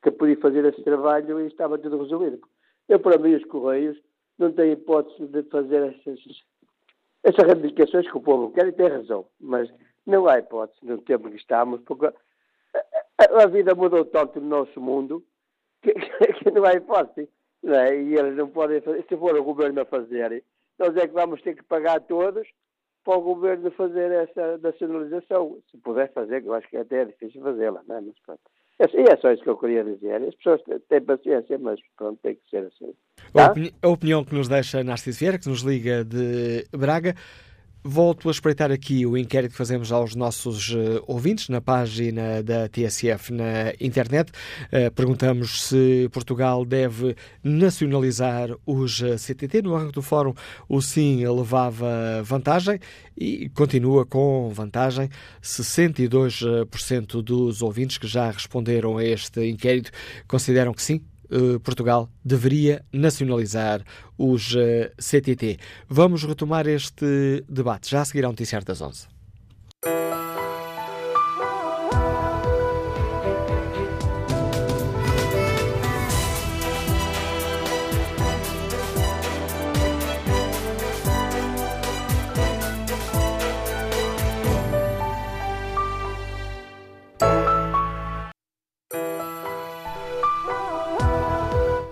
que 0.04 0.12
podia 0.12 0.38
fazer 0.38 0.64
esse 0.66 0.84
trabalho 0.84 1.42
e 1.42 1.48
estava 1.48 1.76
tudo 1.80 2.04
resolvido. 2.04 2.40
Eu, 2.88 3.00
para 3.00 3.18
mim, 3.18 3.34
os 3.34 3.46
Correios 3.46 3.98
não 4.38 4.52
têm 4.52 4.74
hipótese 4.74 5.26
de 5.26 5.42
fazer 5.50 5.96
essas, 5.96 6.20
essas 7.24 7.48
reivindicações 7.48 8.08
que 8.08 8.18
o 8.18 8.22
povo 8.22 8.52
quer 8.52 8.68
e 8.68 8.72
tem 8.72 8.90
razão, 8.90 9.26
mas 9.40 9.68
não 10.08 10.28
há 10.28 10.40
hipótese 10.40 10.80
no 10.84 10.98
tempo 11.00 11.30
que 11.30 11.38
estamos, 11.38 11.82
porque 11.82 12.08
a, 12.08 13.44
a 13.44 13.48
vida 13.48 13.76
mudou 13.76 14.06
tanto 14.06 14.40
no 14.40 14.48
nosso 14.48 14.80
mundo 14.82 15.24
que, 15.82 15.94
que 16.40 16.52
não 16.52 16.66
há 16.66 16.74
hipótese. 16.74 17.30
Não 17.62 17.76
é? 17.76 17.96
E 18.02 18.16
eles 18.16 18.36
não 18.36 18.50
podem 18.50 18.82
fazer, 18.82 19.06
se 19.08 19.18
for 19.18 19.36
o 19.36 19.44
governo 19.44 19.82
a 19.82 19.86
fazer, 19.86 20.44
nós 20.80 20.96
é 20.96 21.08
que 21.08 21.14
vamos 21.14 21.42
ter 21.42 21.56
que 21.56 21.64
pagar 21.64 22.00
todos 22.02 22.48
para 23.04 23.18
o 23.18 23.22
governo 23.22 23.72
fazer 23.72 24.12
essa 24.12 24.58
nacionalização. 24.58 25.58
Se 25.72 25.78
puder 25.78 26.12
fazer, 26.14 26.42
que 26.42 26.48
eu 26.48 26.54
acho 26.54 26.68
que 26.70 26.78
até 26.78 27.02
é 27.02 27.06
difícil 27.06 27.42
fazê-la, 27.42 27.82
não 27.88 27.98
é? 27.98 28.02
Mas 28.02 28.16
pronto. 28.26 28.42
E 28.80 29.10
é 29.10 29.18
só 29.18 29.32
isso 29.32 29.42
que 29.42 29.50
eu 29.50 29.58
queria 29.58 29.84
dizer. 29.84 30.22
As 30.22 30.36
pessoas 30.36 30.62
têm 30.88 31.02
paciência, 31.02 31.58
mas 31.58 31.80
pronto, 31.96 32.20
tem 32.22 32.36
que 32.36 32.50
ser 32.50 32.68
assim. 32.68 32.94
Tá? 33.34 33.54
A 33.82 33.88
opinião 33.88 34.24
que 34.24 34.36
nos 34.36 34.48
deixa 34.48 34.84
Narciso 34.84 35.20
Vieira, 35.20 35.40
que 35.40 35.50
nos 35.50 35.62
liga 35.62 36.06
de 36.06 36.66
Braga. 36.78 37.16
Volto 37.84 38.28
a 38.28 38.32
espreitar 38.32 38.72
aqui 38.72 39.06
o 39.06 39.18
inquérito 39.18 39.52
que 39.52 39.58
fazemos 39.58 39.92
aos 39.92 40.14
nossos 40.14 40.72
uh, 40.72 41.02
ouvintes 41.08 41.48
na 41.48 41.62
página 41.62 42.44
da 42.44 42.68
TSF 42.68 43.32
na 43.32 43.74
internet. 43.80 44.32
Uh, 44.66 44.92
perguntamos 44.92 45.64
se 45.64 46.10
Portugal 46.12 46.66
deve 46.66 47.16
nacionalizar 47.44 48.50
os 48.66 49.02
eh, 49.02 49.16
CTT. 49.16 49.62
No 49.62 49.76
arranque 49.76 49.94
do 49.94 50.02
fórum, 50.02 50.34
o 50.68 50.82
sim 50.82 51.26
levava 51.26 52.22
vantagem 52.24 52.80
e 53.16 53.50
continua 53.50 54.06
com 54.06 54.50
vantagem. 54.54 55.10
62% 55.42 57.22
dos 57.22 57.62
ouvintes 57.62 57.98
que 57.98 58.08
já 58.08 58.30
responderam 58.30 58.98
a 58.98 59.04
este 59.04 59.48
inquérito 59.48 59.92
consideram 60.28 60.74
que 60.74 60.82
sim, 60.82 61.02
eh, 61.30 61.60
Portugal 61.60 62.10
deveria 62.24 62.84
nacionalizar 62.92 63.84
os 64.18 64.56
eh, 64.56 64.92
CTT. 64.98 65.60
Vamos 65.90 66.24
retomar 66.24 66.68
este 66.68 67.44
debate 67.48 67.90
já 67.90 68.02
a 68.02 68.06
seguir 68.06 68.26
ao 68.26 68.32
Noticiário 68.32 68.66
das 68.66 68.82
11. 68.82 69.17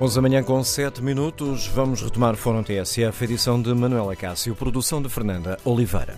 Onze 0.05 0.13
da 0.17 0.21
manhã 0.21 0.43
com 0.43 0.63
7 0.63 1.01
minutos, 1.01 1.65
vamos 1.65 1.99
retomar 1.99 2.35
Fórum 2.35 2.61
TSF, 2.61 3.23
edição 3.23 3.59
de 3.59 3.73
Manuela 3.73 4.15
Cássio, 4.15 4.53
produção 4.55 5.01
de 5.01 5.09
Fernanda 5.09 5.57
Oliveira. 5.65 6.15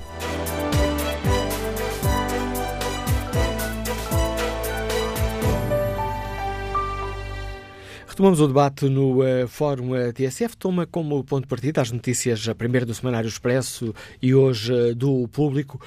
Retomamos 8.18 8.39
o 8.39 8.47
debate 8.47 8.89
no 8.89 9.20
uh, 9.22 9.47
Fórum 9.47 9.91
uh, 9.91 10.11
TSF. 10.11 10.57
Toma 10.57 10.88
como 10.88 11.24
ponto 11.24 11.43
de 11.43 11.47
partida 11.47 11.84
as 11.84 11.91
notícias, 11.91 12.49
a 12.49 12.55
primeira 12.55 12.84
do 12.84 12.91
Semanário 12.91 13.28
Expresso 13.28 13.93
e 14.20 14.34
hoje 14.34 14.74
uh, 14.74 14.95
do 14.95 15.28
Público, 15.28 15.80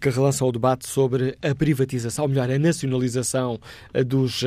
que 0.00 0.08
relançam 0.08 0.48
o 0.48 0.52
debate 0.52 0.86
sobre 0.88 1.36
a 1.42 1.54
privatização, 1.54 2.24
ou 2.24 2.28
melhor, 2.30 2.50
a 2.50 2.58
nacionalização 2.58 3.60
dos 4.06 4.42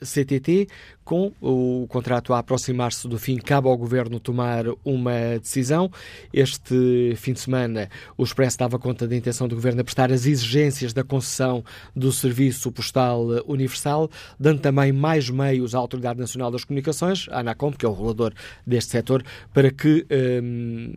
CTT, 0.00 0.68
com 1.04 1.32
o 1.40 1.86
contrato 1.88 2.34
a 2.34 2.38
aproximar-se 2.38 3.08
do 3.08 3.18
fim, 3.18 3.38
cabe 3.38 3.66
ao 3.66 3.76
Governo 3.78 4.20
tomar 4.20 4.64
uma 4.84 5.38
decisão. 5.40 5.90
Este 6.32 7.14
fim 7.16 7.32
de 7.32 7.40
semana, 7.40 7.88
o 8.16 8.22
Expresso 8.22 8.58
dava 8.58 8.78
conta 8.78 9.08
da 9.08 9.16
intenção 9.16 9.48
do 9.48 9.54
Governo 9.54 9.80
a 9.80 9.84
prestar 9.84 10.12
as 10.12 10.26
exigências 10.26 10.92
da 10.92 11.02
concessão 11.02 11.64
do 11.96 12.12
Serviço 12.12 12.70
Postal 12.70 13.22
Universal, 13.46 14.10
dando 14.38 14.60
também 14.60 14.92
mais 14.92 15.30
meios 15.30 15.74
à 15.74 15.78
Autoridade 15.78 16.20
Nacional 16.20 16.50
das 16.50 16.62
Comunicações, 16.62 16.77
a 17.30 17.40
ANACOM, 17.40 17.72
que 17.72 17.86
é 17.86 17.88
o 17.88 17.92
regulador 17.92 18.32
deste 18.66 18.92
setor, 18.92 19.22
para 19.52 19.70
que. 19.70 20.06
Hum, 20.42 20.94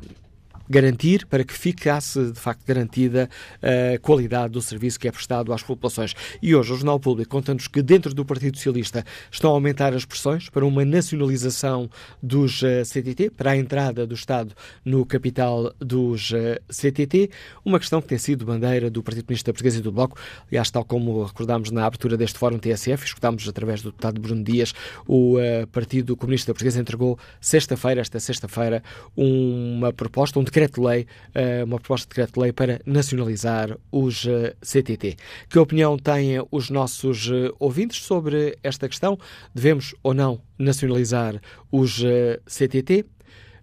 garantir 0.71 1.25
para 1.27 1.43
que 1.43 1.53
ficasse 1.53 2.31
de 2.31 2.39
facto 2.39 2.65
garantida 2.65 3.29
a 3.61 3.99
qualidade 3.99 4.53
do 4.53 4.61
serviço 4.61 4.99
que 4.99 5.07
é 5.07 5.11
prestado 5.11 5.51
às 5.53 5.61
populações. 5.61 6.15
E 6.41 6.55
hoje 6.55 6.71
o 6.71 6.75
Jornal 6.75 6.99
Público 6.99 7.29
conta-nos 7.31 7.67
que 7.67 7.81
dentro 7.81 8.13
do 8.13 8.25
Partido 8.25 8.55
Socialista 8.57 9.03
estão 9.29 9.51
a 9.51 9.53
aumentar 9.53 9.93
as 9.93 10.05
pressões 10.05 10.49
para 10.49 10.65
uma 10.65 10.85
nacionalização 10.85 11.89
dos 12.23 12.63
eh, 12.63 12.83
CTT, 12.83 13.31
para 13.31 13.51
a 13.51 13.57
entrada 13.57 14.07
do 14.07 14.15
Estado 14.15 14.55
no 14.85 15.05
capital 15.05 15.73
dos 15.79 16.31
eh, 16.33 16.61
CTT, 16.69 17.29
uma 17.65 17.79
questão 17.79 18.01
que 18.01 18.07
tem 18.07 18.17
sido 18.17 18.45
bandeira 18.45 18.89
do 18.89 19.03
Partido 19.03 19.25
Comunista 19.25 19.51
Português 19.51 19.75
e 19.75 19.81
do 19.81 19.91
Bloco. 19.91 20.17
Aliás, 20.47 20.71
tal 20.71 20.85
como 20.85 21.23
recordámos 21.23 21.69
na 21.71 21.85
abertura 21.85 22.15
deste 22.15 22.39
Fórum 22.39 22.57
TSF, 22.57 23.05
escutámos 23.05 23.47
através 23.47 23.81
do 23.81 23.91
deputado 23.91 24.21
Bruno 24.21 24.43
Dias, 24.43 24.73
o 25.05 25.35
Partido 25.71 26.15
Comunista 26.15 26.53
Português 26.53 26.77
entregou 26.77 27.19
sexta-feira, 27.39 28.01
esta 28.01 28.19
sexta-feira, 28.19 28.83
uma 29.15 29.91
proposta, 29.91 30.39
um 30.39 30.43
decreto 30.43 30.60
decreto-lei, 30.61 31.07
eh, 31.33 31.63
uma 31.63 31.77
proposta 31.77 32.07
de 32.07 32.09
decreto-lei 32.09 32.51
para 32.51 32.81
nacionalizar 32.85 33.77
os 33.91 34.25
eh, 34.25 34.55
CTT. 34.61 35.17
Que 35.49 35.59
opinião 35.59 35.97
têm 35.97 36.45
os 36.51 36.69
nossos 36.69 37.29
eh, 37.31 37.51
ouvintes 37.59 38.03
sobre 38.03 38.57
esta 38.63 38.87
questão? 38.87 39.17
Devemos 39.53 39.95
ou 40.03 40.13
não 40.13 40.41
nacionalizar 40.57 41.41
os 41.71 42.03
CTT? 42.45 43.05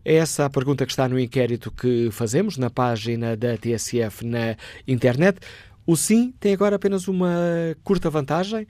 É 0.04 0.14
essa 0.14 0.46
a 0.46 0.50
pergunta 0.50 0.86
que 0.86 0.92
está 0.92 1.08
no 1.08 1.18
inquérito 1.18 1.70
que 1.70 2.08
fazemos 2.10 2.56
na 2.56 2.70
página 2.70 3.36
da 3.36 3.56
TSF 3.56 4.24
na 4.24 4.56
internet. 4.86 5.38
O 5.88 5.96
sim 5.96 6.34
tem 6.38 6.52
agora 6.52 6.76
apenas 6.76 7.08
uma 7.08 7.34
curta 7.82 8.10
vantagem. 8.10 8.66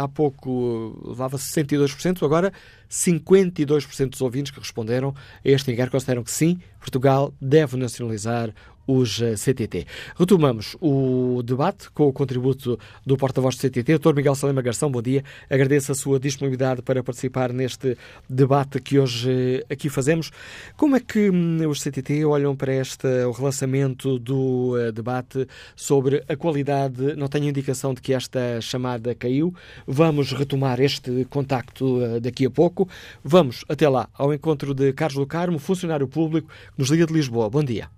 há 0.00 0.06
pouco 0.06 1.02
levava 1.04 1.36
62%, 1.36 2.24
agora 2.24 2.52
52% 2.88 4.10
dos 4.10 4.20
ouvintes 4.20 4.52
que 4.52 4.60
responderam 4.60 5.12
a 5.44 5.48
este 5.48 5.72
inquérito 5.72 5.90
consideram 5.90 6.22
que 6.22 6.30
sim, 6.30 6.60
Portugal 6.78 7.34
deve 7.40 7.76
nacionalizar 7.76 8.54
os 8.86 9.20
eh, 9.20 9.34
CTT. 9.34 9.86
Retomamos 10.16 10.76
o 10.80 11.42
debate 11.42 11.90
com 11.90 12.08
o 12.08 12.12
contributo 12.12 12.78
do 13.04 13.16
porta-voz 13.16 13.56
do 13.56 13.60
CTT, 13.60 13.98
Dr. 13.98 14.14
Miguel 14.14 14.34
Salema 14.34 14.62
Garção, 14.62 14.90
bom 14.90 15.02
dia. 15.02 15.24
Agradeço 15.48 15.92
a 15.92 15.94
sua 15.94 16.18
disponibilidade 16.20 16.82
para 16.82 17.02
participar 17.02 17.52
neste 17.52 17.96
debate 18.28 18.80
que 18.80 18.98
hoje 18.98 19.30
eh, 19.68 19.72
aqui 19.72 19.88
fazemos. 19.88 20.30
Como 20.76 20.96
é 20.96 21.00
que 21.00 21.30
hum, 21.30 21.68
os 21.68 21.82
CTT 21.82 22.24
olham 22.24 22.54
para 22.54 22.74
este, 22.74 23.06
o 23.24 23.32
relançamento 23.32 24.18
do 24.18 24.74
uh, 24.74 24.92
debate 24.92 25.46
sobre 25.74 26.22
a 26.28 26.36
qualidade? 26.36 27.16
Não 27.16 27.28
tenho 27.28 27.48
indicação 27.48 27.94
de 27.94 28.00
que 28.00 28.12
esta 28.12 28.60
chamada 28.60 29.14
caiu. 29.14 29.54
Vamos 29.86 30.32
retomar 30.32 30.80
este 30.80 31.24
contacto 31.30 32.00
daqui 32.20 32.46
a 32.46 32.50
pouco. 32.50 32.88
Vamos 33.22 33.64
até 33.68 33.88
lá 33.88 34.08
ao 34.14 34.32
encontro 34.32 34.74
de 34.74 34.92
Carlos 34.92 35.18
do 35.18 35.26
Carmo, 35.26 35.58
funcionário 35.58 36.06
público, 36.06 36.48
que 36.48 36.78
nos 36.78 36.90
liga 36.90 37.06
de 37.06 37.12
Lisboa. 37.12 37.48
Bom 37.48 37.64
dia. 37.64 37.88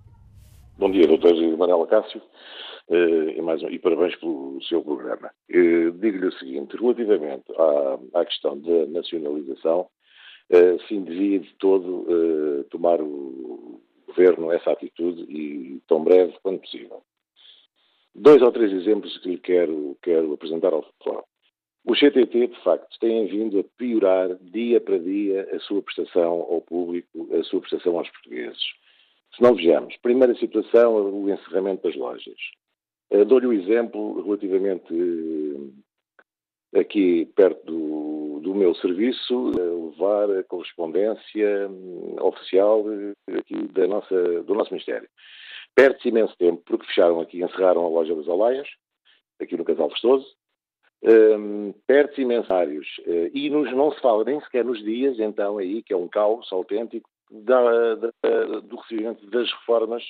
Bom 0.79 0.91
dia, 0.91 1.07
doutor 1.07 1.33
Manuela 1.57 1.87
Cássio, 1.87 2.21
uh, 2.89 3.29
e, 3.35 3.41
mais 3.41 3.63
um, 3.63 3.67
e 3.67 3.79
parabéns 3.79 4.15
pelo 4.17 4.61
seu 4.61 4.83
programa. 4.83 5.31
Uh, 5.49 5.91
Digo-lhe 5.93 6.27
o 6.27 6.31
seguinte, 6.33 6.77
relativamente 6.77 7.45
à, 7.57 8.19
à 8.19 8.23
questão 8.23 8.59
da 8.59 8.85
nacionalização, 8.85 9.87
uh, 10.51 10.87
sim 10.87 11.03
devia 11.03 11.39
de 11.39 11.51
todo 11.55 12.05
tomar 12.69 13.01
o 13.01 13.81
Governo 14.05 14.51
essa 14.51 14.71
atitude 14.71 15.23
e 15.23 15.81
tão 15.87 16.03
breve 16.03 16.37
quanto 16.43 16.61
possível. 16.61 17.01
Dois 18.13 18.39
ou 18.43 18.51
três 18.51 18.71
exemplos 18.71 19.17
que 19.17 19.29
lhe 19.29 19.37
quero, 19.39 19.97
quero 20.03 20.31
apresentar 20.31 20.73
ao 20.73 20.85
fórum. 21.03 21.23
Os 21.85 21.99
CTT, 21.99 22.49
de 22.49 22.63
facto, 22.63 22.99
têm 22.99 23.25
vindo 23.25 23.59
a 23.59 23.63
piorar 23.79 24.35
dia 24.41 24.79
para 24.79 24.99
dia 24.99 25.49
a 25.55 25.59
sua 25.59 25.81
prestação 25.81 26.45
ao 26.51 26.61
público, 26.61 27.29
a 27.33 27.43
sua 27.45 27.61
prestação 27.61 27.97
aos 27.97 28.09
portugueses. 28.11 28.61
Se 29.37 29.43
não 29.43 29.53
vejamos, 29.53 29.95
primeira 29.97 30.33
situação, 30.35 30.95
o 30.95 31.29
encerramento 31.29 31.83
das 31.83 31.95
lojas. 31.95 32.39
Uh, 33.11 33.23
Dou-lhe 33.23 33.45
o 33.45 33.49
um 33.51 33.53
exemplo 33.53 34.19
relativamente 34.23 34.91
uh, 34.91 35.73
aqui 36.75 37.27
perto 37.35 37.63
do, 37.63 38.39
do 38.41 38.55
meu 38.55 38.73
serviço, 38.73 39.51
levar 39.51 40.39
a 40.39 40.43
correspondência 40.43 41.69
hum, 41.69 42.15
oficial 42.19 42.83
aqui 43.31 43.55
da 43.73 43.87
nossa, 43.87 44.43
do 44.43 44.55
nosso 44.55 44.73
Ministério. 44.73 45.07
Perde-se 45.75 46.09
imenso 46.09 46.35
tempo, 46.35 46.63
porque 46.65 46.87
fecharam 46.87 47.21
aqui, 47.21 47.43
encerraram 47.43 47.85
a 47.85 47.89
loja 47.89 48.15
das 48.15 48.27
Alaias, 48.27 48.67
aqui 49.39 49.55
no 49.55 49.63
Casal 49.63 49.91
Festoso, 49.91 50.35
um, 51.03 51.73
perde-se 51.85 52.21
imensários 52.21 52.87
uh, 53.05 53.29
e 53.31 53.51
nos, 53.51 53.71
não 53.71 53.91
se 53.91 54.01
fala 54.01 54.23
nem 54.23 54.41
sequer 54.41 54.65
nos 54.65 54.83
dias, 54.83 55.19
então, 55.19 55.59
aí, 55.59 55.83
que 55.83 55.93
é 55.93 55.97
um 55.97 56.07
caos 56.07 56.51
autêntico, 56.51 57.07
da, 57.29 57.95
da, 57.95 58.11
do 58.61 58.75
recebimento 58.77 59.25
das 59.27 59.51
reformas 59.51 60.03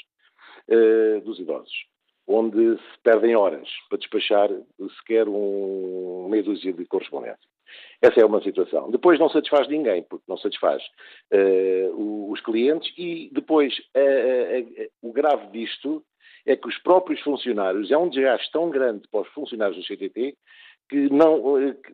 uh, 0.70 1.22
dos 1.22 1.40
idosos, 1.40 1.74
onde 2.28 2.78
se 2.78 3.00
perdem 3.04 3.36
horas 3.36 3.70
para 3.90 3.98
despachar 3.98 4.50
sequer 5.00 5.28
um 5.28 6.28
meia 6.30 6.44
dúzia 6.44 6.74
de 6.74 6.86
correspondência. 6.86 7.48
Essa 8.02 8.22
é 8.22 8.26
uma 8.26 8.42
situação. 8.42 8.90
Depois 8.92 9.20
não 9.20 9.30
satisfaz 9.30 9.68
ninguém, 9.68 10.04
porque 10.04 10.24
não 10.28 10.38
satisfaz 10.38 10.82
uh, 11.34 12.32
os 12.32 12.40
clientes 12.42 12.94
e 12.98 13.30
depois 13.34 13.74
o 15.02 15.12
grave 15.12 15.48
disto 15.48 16.04
é 16.48 16.56
que 16.56 16.68
os 16.68 16.78
próprios 16.78 17.20
funcionários, 17.22 17.92
é 17.92 17.98
um 17.98 18.10
desgaste 18.10 18.50
tão 18.52 18.70
grande 18.70 19.06
para 19.10 19.22
os 19.22 19.28
funcionários 19.30 19.78
do 19.78 19.84
CTT 19.84 20.36
que 20.90 21.10
não, 21.10 21.58
eh, 21.60 21.74
que 21.74 21.94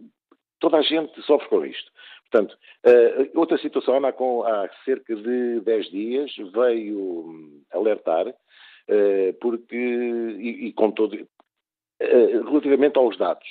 toda 0.59 0.77
a 0.77 0.81
gente 0.81 1.19
sofre 1.23 1.49
com 1.49 1.65
isto. 1.65 1.91
Portanto, 2.33 2.57
uh, 2.83 3.39
outra 3.39 3.59
situação, 3.59 4.03
há, 4.03 4.11
com, 4.11 4.41
há 4.43 4.67
cerca 4.83 5.15
de 5.15 5.59
10 5.61 5.91
dias, 5.91 6.35
veio 6.51 6.99
hum, 6.99 7.63
alertar, 7.71 8.27
uh, 8.27 9.33
porque, 9.39 9.75
e, 9.75 10.65
e 10.67 10.73
com 10.73 10.89
todo, 10.89 11.13
uh, 11.13 12.43
relativamente 12.49 12.97
aos 12.97 13.15
dados, 13.17 13.47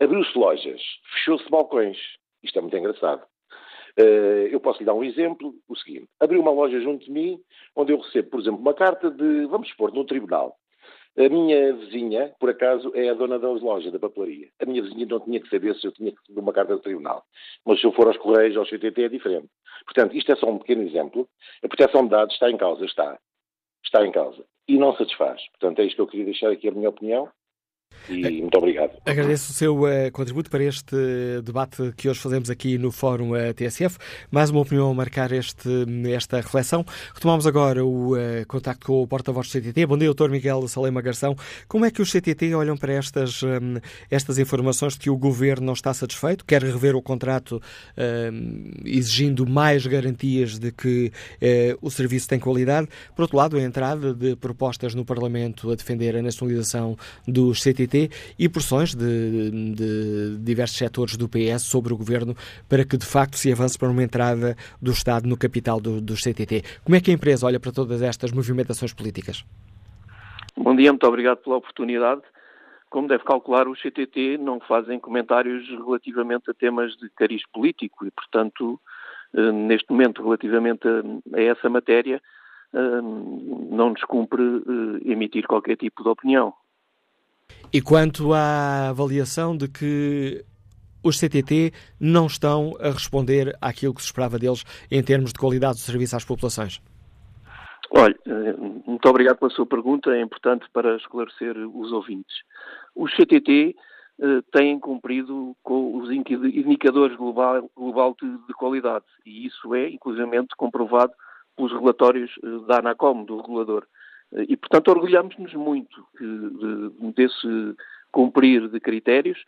abriu-se 0.00 0.36
lojas, 0.36 0.82
fechou-se 1.14 1.48
balcões. 1.48 1.98
Isto 2.42 2.58
é 2.58 2.62
muito 2.62 2.76
engraçado. 2.76 3.24
eu 4.50 4.58
posso 4.58 4.80
lhe 4.80 4.84
dar 4.84 4.94
um 4.94 5.04
exemplo, 5.04 5.54
o 5.68 5.76
seguinte, 5.76 6.08
abri 6.18 6.36
uma 6.36 6.50
loja 6.50 6.80
junto 6.80 7.04
de 7.04 7.10
mim, 7.12 7.40
onde 7.76 7.92
eu 7.92 8.00
recebo, 8.00 8.30
por 8.30 8.40
exemplo, 8.40 8.60
uma 8.60 8.74
carta 8.74 9.08
de, 9.08 9.46
vamos 9.46 9.68
supor, 9.68 9.92
no 9.92 10.04
tribunal, 10.04 10.56
a 11.18 11.28
minha 11.28 11.72
vizinha, 11.72 12.34
por 12.38 12.50
acaso, 12.50 12.92
é 12.94 13.08
a 13.08 13.14
dona 13.14 13.38
das 13.38 13.62
lojas, 13.62 13.92
da 13.92 13.98
papelaria. 13.98 14.48
A 14.60 14.66
minha 14.66 14.82
vizinha 14.82 15.06
não 15.06 15.20
tinha 15.20 15.40
que 15.40 15.48
saber 15.48 15.74
se 15.76 15.86
eu 15.86 15.92
tinha 15.92 16.12
que 16.12 16.18
receber 16.20 16.40
uma 16.40 16.52
carta 16.52 16.74
do 16.74 16.82
tribunal. 16.82 17.24
Mas 17.64 17.80
se 17.80 17.86
eu 17.86 17.92
for 17.92 18.06
aos 18.06 18.18
Correios, 18.18 18.56
ao 18.56 18.66
CTT, 18.66 19.04
é 19.04 19.08
diferente. 19.08 19.48
Portanto, 19.84 20.16
isto 20.16 20.32
é 20.32 20.36
só 20.36 20.50
um 20.50 20.58
pequeno 20.58 20.82
exemplo. 20.82 21.28
A 21.62 21.68
proteção 21.68 22.04
de 22.04 22.10
dados 22.10 22.34
está 22.34 22.50
em 22.50 22.56
causa, 22.56 22.84
está. 22.84 23.18
Está 23.84 24.06
em 24.06 24.12
causa. 24.12 24.44
E 24.68 24.76
não 24.76 24.94
satisfaz. 24.94 25.40
Portanto, 25.52 25.80
é 25.80 25.84
isto 25.84 25.96
que 25.96 26.02
eu 26.02 26.06
queria 26.06 26.26
deixar 26.26 26.50
aqui 26.50 26.68
a 26.68 26.72
minha 26.72 26.90
opinião. 26.90 27.30
E 28.08 28.40
muito 28.40 28.56
obrigado. 28.56 28.92
Agradeço 29.04 29.50
o 29.50 29.54
seu 29.54 29.82
uh, 29.82 30.12
contributo 30.12 30.48
para 30.48 30.62
este 30.62 30.96
debate 31.44 31.92
que 31.96 32.08
hoje 32.08 32.20
fazemos 32.20 32.50
aqui 32.50 32.78
no 32.78 32.92
Fórum 32.92 33.30
uh, 33.30 33.36
eh, 33.36 33.52
TSF. 33.52 33.98
Mais 34.30 34.50
uma 34.50 34.60
opinião 34.60 34.90
a 34.90 34.94
marcar 34.94 35.32
este, 35.32 35.68
esta 36.12 36.36
reflexão. 36.36 36.84
Retomamos 37.14 37.46
agora 37.46 37.84
o 37.84 38.14
uh, 38.14 38.46
contacto 38.46 38.86
com 38.86 39.02
o 39.02 39.06
porta-voz 39.06 39.48
do 39.48 39.52
CTT. 39.52 39.86
Bom 39.86 39.98
dia, 39.98 40.06
doutor 40.06 40.30
Miguel 40.30 40.66
Salema 40.68 41.02
Garção. 41.02 41.34
Como 41.66 41.84
é 41.84 41.90
que 41.90 42.00
os 42.00 42.10
CTT 42.10 42.54
olham 42.54 42.76
para 42.76 42.92
estas, 42.92 43.42
um, 43.42 43.78
estas 44.10 44.38
informações 44.38 44.94
de 44.94 45.00
que 45.00 45.10
o 45.10 45.16
governo 45.16 45.66
não 45.66 45.72
está 45.72 45.92
satisfeito, 45.92 46.44
quer 46.44 46.62
rever 46.62 46.94
o 46.94 47.02
contrato 47.02 47.60
um, 48.32 48.70
exigindo 48.84 49.46
mais 49.46 49.86
garantias 49.86 50.58
de 50.58 50.70
que 50.70 51.10
o 51.80 51.90
serviço 51.90 52.28
tem 52.28 52.38
qualidade? 52.38 52.88
Por 53.14 53.22
outro 53.22 53.36
lado, 53.36 53.56
a 53.56 53.62
entrada 53.62 54.14
de 54.14 54.36
propostas 54.36 54.94
no 54.94 55.04
Parlamento 55.04 55.70
a 55.70 55.74
defender 55.74 56.16
a 56.16 56.22
nacionalização 56.22 56.96
dos 57.26 57.62
CTT 57.62 57.75
e 58.38 58.48
pressões 58.48 58.94
de, 58.94 59.50
de 59.74 60.38
diversos 60.38 60.78
setores 60.78 61.16
do 61.16 61.28
PS 61.28 61.62
sobre 61.62 61.92
o 61.92 61.96
governo 61.96 62.34
para 62.68 62.84
que 62.84 62.96
de 62.96 63.06
facto 63.06 63.36
se 63.36 63.52
avance 63.52 63.78
para 63.78 63.88
uma 63.88 64.02
entrada 64.02 64.56
do 64.80 64.90
Estado 64.90 65.28
no 65.28 65.36
capital 65.36 65.80
do, 65.80 66.00
do 66.00 66.14
CTT. 66.14 66.62
Como 66.84 66.96
é 66.96 67.00
que 67.00 67.10
a 67.10 67.14
empresa 67.14 67.46
olha 67.46 67.60
para 67.60 67.72
todas 67.72 68.02
estas 68.02 68.32
movimentações 68.32 68.92
políticas? 68.92 69.44
Bom 70.56 70.74
dia, 70.74 70.90
muito 70.90 71.06
obrigado 71.06 71.38
pela 71.38 71.56
oportunidade. 71.56 72.22
Como 72.88 73.08
deve 73.08 73.24
calcular, 73.24 73.68
os 73.68 73.80
CTT 73.82 74.38
não 74.38 74.60
fazem 74.60 74.98
comentários 74.98 75.68
relativamente 75.68 76.50
a 76.50 76.54
temas 76.54 76.96
de 76.96 77.10
cariz 77.10 77.42
político 77.52 78.06
e, 78.06 78.10
portanto, 78.10 78.80
eh, 79.34 79.52
neste 79.52 79.90
momento, 79.90 80.22
relativamente 80.22 80.86
a, 80.88 81.40
essa 81.40 81.68
matéria, 81.68 82.22
eh, 82.72 83.00
não 83.70 83.90
nos 83.90 84.02
cumpre 84.04 84.42
eh, 84.42 85.12
emitir 85.12 85.46
qualquer 85.46 85.76
tipo 85.76 86.02
de 86.02 86.08
opinião. 86.08 86.54
E 87.72 87.80
quanto 87.82 88.32
à 88.32 88.88
avaliação 88.88 89.56
de 89.56 89.68
que 89.68 90.44
os 91.02 91.18
CTT 91.20 91.72
não 92.00 92.26
estão 92.26 92.72
a 92.80 92.90
responder 92.90 93.56
àquilo 93.60 93.94
que 93.94 94.00
se 94.00 94.06
esperava 94.06 94.38
deles 94.38 94.64
em 94.90 95.02
termos 95.02 95.32
de 95.32 95.38
qualidade 95.38 95.74
do 95.74 95.80
serviço 95.80 96.16
às 96.16 96.24
populações? 96.24 96.80
Olha, 97.90 98.16
eh, 98.26 98.56
muito 98.86 99.08
obrigado 99.08 99.38
pela 99.38 99.50
sua 99.50 99.66
pergunta, 99.66 100.10
é 100.10 100.20
importante 100.20 100.66
para 100.72 100.96
esclarecer 100.96 101.56
os 101.56 101.92
ouvintes. 101.92 102.34
Os 102.94 103.14
CTT 103.14 103.76
eh, 104.18 104.42
têm 104.50 104.80
cumprido 104.80 105.54
com 105.62 105.98
os 105.98 106.10
indicadores 106.10 107.16
global, 107.16 107.70
global 107.76 108.16
de, 108.20 108.28
de, 108.46 108.54
qualidade 108.54 109.04
e 109.24 109.46
isso 109.46 109.74
é, 109.74 109.90
inclusivamente, 109.90 110.56
comprovado 110.56 111.12
pelos 111.54 111.72
relatórios 111.72 112.30
eh, 112.42 112.66
da 112.66 112.78
ANACOM, 112.78 113.24
do 113.24 113.36
regulador. 113.36 113.86
E, 114.32 114.56
portanto, 114.56 114.88
orgulhamos-nos 114.88 115.54
muito 115.54 116.06
desse 117.14 117.76
cumprir 118.10 118.68
de 118.68 118.80
critérios 118.80 119.38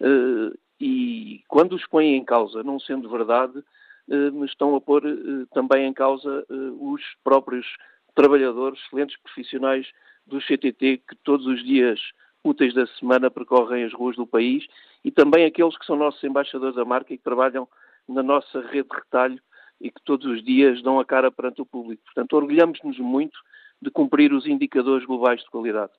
eh, 0.00 0.56
e, 0.80 1.42
quando 1.48 1.74
os 1.74 1.86
põem 1.86 2.16
em 2.16 2.24
causa, 2.24 2.62
não 2.62 2.78
sendo 2.78 3.08
verdade, 3.08 3.62
eh, 4.10 4.44
estão 4.44 4.74
a 4.74 4.80
pôr 4.80 5.06
eh, 5.06 5.46
também 5.52 5.86
em 5.86 5.92
causa 5.92 6.44
os 6.80 7.02
próprios 7.24 7.66
trabalhadores, 8.14 8.80
excelentes 8.80 9.16
profissionais 9.22 9.86
do 10.26 10.40
CTT, 10.40 11.02
que 11.08 11.16
todos 11.22 11.46
os 11.46 11.64
dias 11.64 12.00
úteis 12.42 12.74
da 12.74 12.86
semana 12.98 13.30
percorrem 13.30 13.84
as 13.84 13.92
ruas 13.92 14.16
do 14.16 14.26
país 14.26 14.66
e 15.04 15.10
também 15.10 15.44
aqueles 15.44 15.76
que 15.78 15.86
são 15.86 15.96
nossos 15.96 16.22
embaixadores 16.24 16.76
da 16.76 16.84
marca 16.84 17.12
e 17.12 17.18
que 17.18 17.24
trabalham 17.24 17.68
na 18.08 18.22
nossa 18.22 18.60
rede 18.60 18.88
de 18.88 18.96
retalho 18.96 19.40
e 19.80 19.90
que 19.90 20.00
todos 20.04 20.26
os 20.26 20.42
dias 20.42 20.82
dão 20.82 20.98
a 20.98 21.04
cara 21.04 21.30
perante 21.30 21.60
o 21.60 21.66
público. 21.66 22.02
Portanto, 22.04 22.32
orgulhamos-nos 22.34 22.98
muito 22.98 23.38
de 23.82 23.90
cumprir 23.90 24.32
os 24.32 24.46
indicadores 24.46 25.06
globais 25.06 25.40
de 25.40 25.50
qualidade. 25.50 25.92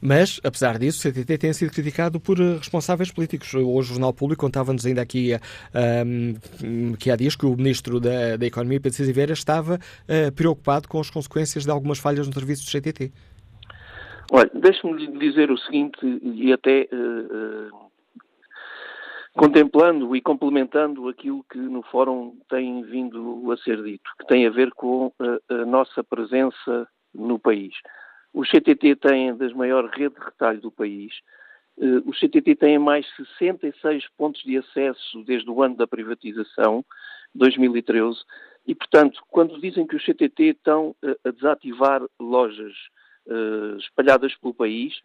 Mas, 0.00 0.40
apesar 0.44 0.78
disso, 0.78 1.06
o 1.06 1.12
CTT 1.12 1.38
tem 1.38 1.52
sido 1.52 1.72
criticado 1.72 2.20
por 2.20 2.38
eh, 2.40 2.56
responsáveis 2.58 3.10
políticos. 3.10 3.52
Hoje 3.54 3.90
o 3.90 3.94
Jornal 3.94 4.12
Público 4.12 4.40
contava-nos 4.40 4.86
ainda 4.86 5.02
aqui 5.02 5.32
um, 5.74 6.94
que 6.94 7.10
há 7.10 7.16
dias 7.16 7.34
que 7.34 7.44
o 7.44 7.56
Ministro 7.56 7.98
da, 7.98 8.36
da 8.36 8.46
Economia, 8.46 8.80
Pedro 8.80 8.96
César 8.96 9.12
Vieira, 9.12 9.32
estava 9.32 9.74
uh, 9.74 10.32
preocupado 10.32 10.88
com 10.88 11.00
as 11.00 11.10
consequências 11.10 11.64
de 11.64 11.70
algumas 11.70 11.98
falhas 11.98 12.26
no 12.26 12.32
serviço 12.32 12.64
do 12.64 12.70
CTT. 12.70 13.12
Olha, 14.32 14.50
deixe-me 14.54 15.18
dizer 15.18 15.50
o 15.50 15.58
seguinte, 15.58 15.98
e 16.22 16.52
até 16.52 16.88
uh, 16.92 17.83
contemplando 19.34 20.14
e 20.14 20.20
complementando 20.20 21.08
aquilo 21.08 21.44
que 21.50 21.58
no 21.58 21.82
Fórum 21.82 22.38
tem 22.48 22.82
vindo 22.82 23.50
a 23.50 23.56
ser 23.58 23.82
dito, 23.82 24.08
que 24.18 24.26
tem 24.26 24.46
a 24.46 24.50
ver 24.50 24.70
com 24.72 25.12
a, 25.18 25.54
a 25.54 25.66
nossa 25.66 26.04
presença 26.04 26.88
no 27.12 27.38
país. 27.38 27.74
O 28.32 28.44
CTT 28.44 28.96
tem 28.96 29.36
das 29.36 29.52
maiores 29.52 29.90
redes 29.92 30.18
de 30.18 30.24
retalho 30.24 30.60
do 30.60 30.70
país. 30.70 31.12
Uh, 31.76 32.08
o 32.08 32.12
CTT 32.12 32.54
tem 32.54 32.78
mais 32.78 33.06
66 33.16 34.08
pontos 34.16 34.40
de 34.42 34.56
acesso 34.56 35.24
desde 35.24 35.50
o 35.50 35.62
ano 35.62 35.76
da 35.76 35.86
privatização, 35.86 36.84
2013, 37.34 38.20
e, 38.66 38.74
portanto, 38.74 39.20
quando 39.28 39.60
dizem 39.60 39.86
que 39.86 39.96
os 39.96 40.04
CTT 40.04 40.50
estão 40.50 40.94
uh, 41.02 41.16
a 41.24 41.30
desativar 41.30 42.02
lojas 42.20 42.72
espalhadas 43.78 44.36
pelo 44.36 44.52
país, 44.52 45.00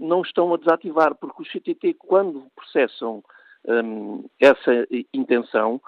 não 0.00 0.22
estão 0.22 0.52
a 0.52 0.56
desativar, 0.56 1.14
porque 1.14 1.42
os 1.42 1.48
CTT, 1.48 1.94
quando 1.94 2.50
processam 2.56 3.22
um, 3.66 4.24
essa 4.40 4.86
intenção, 5.12 5.80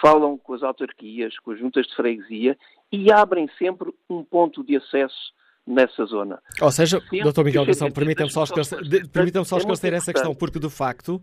falam 0.00 0.38
com 0.38 0.54
as 0.54 0.62
autarquias, 0.62 1.38
com 1.38 1.52
as 1.52 1.58
juntas 1.58 1.86
de 1.86 1.94
freguesia 1.94 2.56
e 2.92 3.12
abrem 3.12 3.48
sempre 3.58 3.92
um 4.08 4.24
ponto 4.24 4.64
de 4.64 4.76
acesso 4.76 5.32
nessa 5.66 6.04
zona. 6.04 6.40
Ou 6.60 6.70
seja, 6.70 7.00
Dr. 7.00 7.44
Miguel 7.44 7.66
Gação, 7.66 7.90
permitam-me 7.90 8.32
só 8.32 8.44
esclarecer, 8.44 9.08
permitam 9.10 9.44
só 9.44 9.58
esclarecer 9.58 9.92
é 9.92 9.96
essa 9.96 10.12
questão, 10.12 10.34
porque 10.34 10.58
de 10.58 10.70
facto 10.70 11.20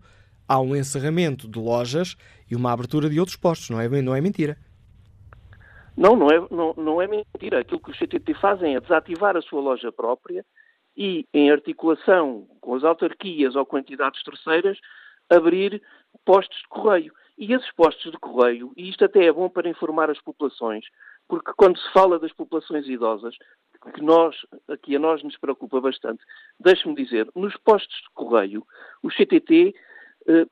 há 0.48 0.58
um 0.58 0.74
encerramento 0.74 1.48
de 1.48 1.58
lojas 1.58 2.16
e 2.50 2.56
uma 2.56 2.72
abertura 2.72 3.10
de 3.10 3.20
outros 3.20 3.36
postos, 3.36 3.70
não 3.70 3.80
é, 3.80 3.88
não 4.02 4.14
é 4.14 4.20
mentira? 4.20 4.56
Não, 5.96 6.14
não 6.14 6.30
é, 6.30 6.40
não, 6.50 6.74
não 6.76 7.02
é 7.02 7.08
mentira. 7.08 7.60
Aquilo 7.60 7.80
que 7.80 7.90
os 7.90 7.98
CTT 7.98 8.34
fazem 8.34 8.76
é 8.76 8.80
desativar 8.80 9.36
a 9.36 9.42
sua 9.42 9.60
loja 9.60 9.90
própria 9.90 10.44
e, 10.96 11.26
em 11.34 11.50
articulação 11.50 12.46
com 12.60 12.76
as 12.76 12.84
autarquias 12.84 13.56
ou 13.56 13.66
com 13.66 13.78
entidades 13.78 14.22
terceiras, 14.22 14.78
abrir 15.30 15.82
postos 16.24 16.58
de 16.58 16.68
correio. 16.68 17.12
E 17.36 17.52
esses 17.52 17.70
postos 17.72 18.10
de 18.10 18.18
correio, 18.18 18.72
e 18.76 18.88
isto 18.88 19.04
até 19.04 19.24
é 19.24 19.32
bom 19.32 19.48
para 19.48 19.68
informar 19.68 20.10
as 20.10 20.20
populações, 20.20 20.84
porque 21.28 21.52
quando 21.56 21.78
se 21.78 21.92
fala 21.92 22.18
das 22.18 22.32
populações 22.32 22.88
idosas, 22.88 23.36
que 23.94 24.02
nós, 24.02 24.34
aqui 24.66 24.96
a 24.96 24.98
nós 24.98 25.22
nos 25.22 25.36
preocupa 25.36 25.80
bastante, 25.80 26.24
deixe-me 26.58 26.96
dizer, 26.96 27.28
nos 27.36 27.56
postos 27.58 27.96
de 27.96 28.10
correio, 28.12 28.66
o 29.02 29.08
CTT 29.08 29.72
eh, 30.26 30.46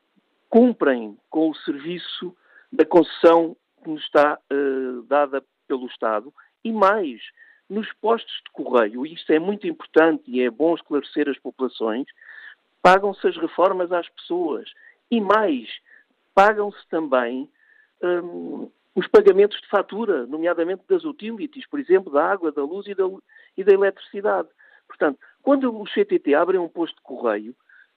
cumprem 0.49 1.19
com 1.29 1.51
o 1.51 1.55
serviço 1.55 2.37
da 2.73 2.85
concessão 2.85 3.57
que 3.83 3.91
nos 3.91 4.03
está 4.03 4.39
uh, 4.53 5.03
dada 5.03 5.43
pelo 5.67 5.87
Estado 5.87 6.33
e 6.65 6.73
mais, 6.73 7.21
nos 7.69 7.93
postos 7.95 8.35
de 8.45 8.53
correio, 8.53 9.05
e 9.05 9.15
isto 9.15 9.33
é 9.33 9.39
muito 9.39 9.67
importante 9.67 10.23
e 10.27 10.41
é 10.41 10.51
bom 10.51 10.75
esclarecer 10.75 11.29
as 11.29 11.39
populações, 11.39 12.07
pagam-se 12.83 13.27
as 13.27 13.37
reformas 13.37 13.91
às 13.93 14.09
pessoas 14.09 14.71
e 15.11 15.21
mais, 15.21 15.69
pagam-se 16.35 16.87
também 16.89 17.49
um, 18.03 18.71
os 18.95 19.07
pagamentos 19.09 19.61
de 19.61 19.69
fatura, 19.69 20.27
nomeadamente 20.27 20.83
das 20.89 21.05
utilities, 21.05 21.67
por 21.69 21.79
exemplo, 21.79 22.13
da 22.13 22.25
água, 22.25 22.51
da 22.51 22.65
luz 22.65 22.87
e 22.87 22.95
da, 22.95 23.05
e 23.57 23.65
da 23.65 23.73
eletricidade. 23.73 24.49
Portanto, 24.87 25.19
quando 25.43 25.75
o 25.75 25.85
CTT 25.85 26.35
abre 26.35 26.59
um 26.59 26.69
posto 26.69 26.97
de 26.97 27.03
correio, 27.03 27.55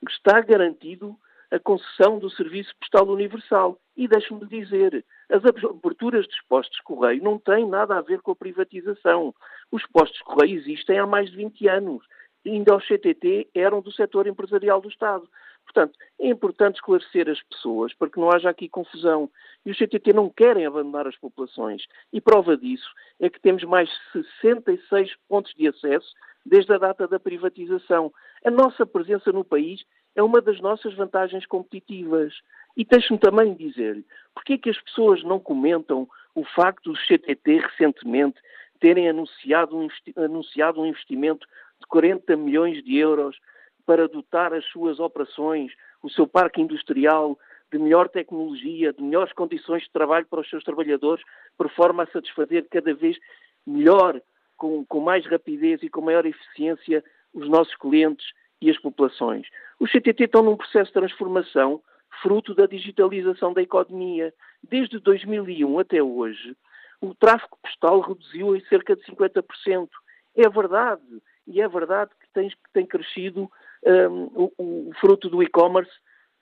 está 0.07 0.41
garantido 0.41 1.15
a 1.51 1.59
concessão 1.59 2.19
do 2.19 2.29
Serviço 2.29 2.75
Postal 2.79 3.07
Universal. 3.07 3.79
E 3.97 4.07
deixe-me 4.07 4.45
dizer, 4.45 5.03
as 5.29 5.43
aberturas 5.45 6.25
dos 6.27 6.41
postos 6.47 6.77
de 6.77 6.83
correio 6.83 7.23
não 7.23 7.37
têm 7.37 7.67
nada 7.67 7.97
a 7.97 8.01
ver 8.01 8.21
com 8.21 8.31
a 8.31 8.35
privatização. 8.35 9.33
Os 9.71 9.85
postos 9.87 10.19
de 10.19 10.23
correio 10.23 10.57
existem 10.57 10.99
há 10.99 11.05
mais 11.05 11.29
de 11.29 11.37
20 11.37 11.67
anos. 11.67 12.05
Ainda 12.45 12.75
os 12.75 12.87
CTT 12.87 13.49
eram 13.53 13.81
do 13.81 13.91
setor 13.91 14.27
empresarial 14.27 14.79
do 14.81 14.89
Estado. 14.89 15.27
Portanto, 15.65 15.99
é 16.19 16.27
importante 16.27 16.75
esclarecer 16.75 17.29
as 17.29 17.41
pessoas 17.43 17.93
para 17.93 18.09
que 18.09 18.19
não 18.19 18.31
haja 18.31 18.49
aqui 18.49 18.67
confusão. 18.67 19.29
E 19.65 19.71
os 19.71 19.77
CTT 19.77 20.13
não 20.13 20.29
querem 20.29 20.65
abandonar 20.65 21.07
as 21.07 21.15
populações. 21.17 21.85
E 22.11 22.19
prova 22.19 22.57
disso 22.57 22.89
é 23.19 23.29
que 23.29 23.39
temos 23.39 23.63
mais 23.63 23.89
66 24.11 25.15
pontos 25.27 25.53
de 25.53 25.67
acesso 25.67 26.11
desde 26.45 26.73
a 26.73 26.77
data 26.77 27.07
da 27.07 27.19
privatização. 27.19 28.11
A 28.43 28.49
nossa 28.49 28.85
presença 28.85 29.31
no 29.31 29.43
país 29.43 29.83
é 30.15 30.23
uma 30.23 30.41
das 30.41 30.59
nossas 30.59 30.93
vantagens 30.95 31.45
competitivas. 31.45 32.33
E 32.75 32.83
deixe-me 32.83 33.19
também 33.19 33.53
dizer-lhe, 33.53 34.05
porquê 34.33 34.53
é 34.53 34.57
que 34.57 34.69
as 34.69 34.81
pessoas 34.81 35.23
não 35.23 35.39
comentam 35.39 36.07
o 36.33 36.43
facto 36.43 36.91
dos 36.91 37.05
CTT 37.05 37.59
recentemente 37.59 38.39
terem 38.79 39.09
anunciado 39.09 39.75
um 39.75 40.85
investimento 40.85 41.45
de 41.79 41.87
40 41.87 42.35
milhões 42.35 42.83
de 42.83 42.97
euros 42.97 43.37
para 43.85 44.07
dotar 44.07 44.53
as 44.53 44.65
suas 44.65 44.99
operações, 44.99 45.71
o 46.03 46.09
seu 46.09 46.27
parque 46.27 46.61
industrial, 46.61 47.37
de 47.71 47.77
melhor 47.77 48.09
tecnologia, 48.09 48.93
de 48.93 49.01
melhores 49.01 49.33
condições 49.33 49.83
de 49.83 49.91
trabalho 49.91 50.25
para 50.25 50.41
os 50.41 50.49
seus 50.49 50.63
trabalhadores, 50.63 51.23
por 51.57 51.69
forma 51.69 52.03
a 52.03 52.07
satisfazer 52.07 52.67
cada 52.69 52.93
vez 52.93 53.17
melhor, 53.65 54.21
com, 54.57 54.85
com 54.85 54.99
mais 54.99 55.25
rapidez 55.25 55.81
e 55.83 55.89
com 55.89 56.01
maior 56.01 56.25
eficiência, 56.25 57.03
os 57.33 57.47
nossos 57.47 57.75
clientes 57.75 58.25
e 58.61 58.69
as 58.69 58.77
populações. 58.77 59.47
Os 59.79 59.91
CTT 59.91 60.25
estão 60.25 60.43
num 60.43 60.57
processo 60.57 60.87
de 60.87 60.93
transformação 60.93 61.81
fruto 62.21 62.53
da 62.53 62.65
digitalização 62.65 63.53
da 63.53 63.61
economia. 63.61 64.33
Desde 64.63 64.99
2001 64.99 65.79
até 65.79 66.01
hoje, 66.01 66.55
o 66.99 67.13
tráfego 67.15 67.57
postal 67.61 68.01
reduziu 68.01 68.55
em 68.55 68.61
cerca 68.65 68.95
de 68.95 69.03
50%. 69.03 69.87
É 70.35 70.49
verdade, 70.49 71.01
e 71.49 71.61
é 71.61 71.67
verdade 71.67 72.11
que 72.19 72.27
tem, 72.31 72.51
tem 72.71 72.85
crescido 72.85 73.51
um, 73.83 74.23
o, 74.35 74.51
o, 74.57 74.91
fruto 75.01 75.29
do 75.29 75.41
e-commerce 75.41 75.91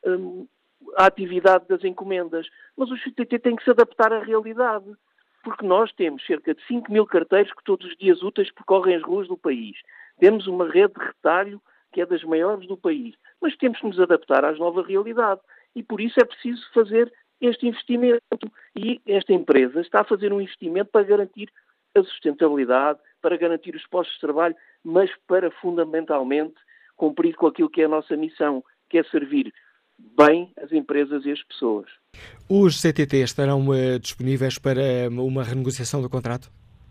um, 0.06 0.46
a 0.98 1.06
atividade 1.06 1.66
das 1.68 1.84
encomendas. 1.84 2.48
Mas 2.76 2.92
o 2.92 2.98
CTT 2.98 3.40
tem 3.40 3.56
que 3.56 3.64
se 3.64 3.72
adaptar 3.72 4.12
à 4.12 4.20
realidade, 4.20 4.86
porque 5.44 5.66
nós 5.66 5.92
temos 5.94 6.26
cerca 6.26 6.54
de 6.54 6.62
5 6.68 6.92
mil 6.92 7.06
carteiros 7.06 7.52
que 7.54 7.64
todos 7.64 7.88
os 7.88 7.98
dias 7.98 8.22
úteis 8.22 8.52
percorrem 8.52 8.96
as 8.96 9.04
ruas 9.04 9.28
do 9.30 9.38
país. 9.38 9.78
Temos 10.20 10.46
uma 10.46 10.68
rede 10.70 10.94
de 10.94 11.06
retalho 11.06 11.62
que 11.94 12.02
é 12.02 12.06
das 12.06 12.24
maiores 12.24 12.68
do 12.68 12.78
país. 12.78 13.16
Mas 13.42 13.56
temos 13.56 13.80
que 13.80 13.88
nos 13.88 14.00
adaptar 14.00 14.44
à 14.44 14.52
nova 14.52 14.84
realidade 14.84 15.40
e 15.74 15.82
por 15.82 16.02
isso 16.02 16.20
é 16.20 16.26
preciso 16.26 16.62
fazer 16.74 17.12
este 17.40 17.68
investimento. 17.68 18.22
E 18.76 19.02
esta 19.06 19.32
empresa 19.32 19.80
está 19.80 20.02
a 20.02 20.06
fazer 20.06 20.34
um 20.34 20.42
investimento 20.42 20.92
para 20.92 21.06
garantir 21.06 21.50
a 21.96 22.04
sustentabilidade, 22.04 23.00
para 23.22 23.38
garantir 23.38 23.76
os 23.76 23.86
postos 23.88 24.16
de 24.16 24.22
trabalho, 24.22 24.56
mas 24.84 25.10
para 25.28 25.52
fundamentalmente 25.52 26.56
cumprir 26.96 27.36
com 27.36 27.48
aquilo 27.48 27.70
que 27.70 27.82
é 27.82 27.86
a 27.86 27.90
nossa 27.90 28.16
missão, 28.16 28.64
que 28.90 28.98
é 28.98 29.04
servir 29.04 29.54
bem 30.18 30.52
as 30.62 30.72
empresas 30.72 31.26
e 31.26 31.32
as 31.32 31.42
pessoas. 31.44 31.90
Os 32.50 32.80
CTT 32.82 33.18
estarão 33.18 33.68
uh, 33.70 34.00
disponíveis 34.00 34.58
para 34.60 35.10
uma 35.10 35.44
renegociação 35.44 36.02
do 36.02 36.10
contrato? 36.10 36.50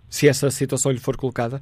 Se 0.09 0.28
essa 0.28 0.51
situação 0.51 0.92
lhe 0.92 0.99
for 0.99 1.16
colocada? 1.16 1.61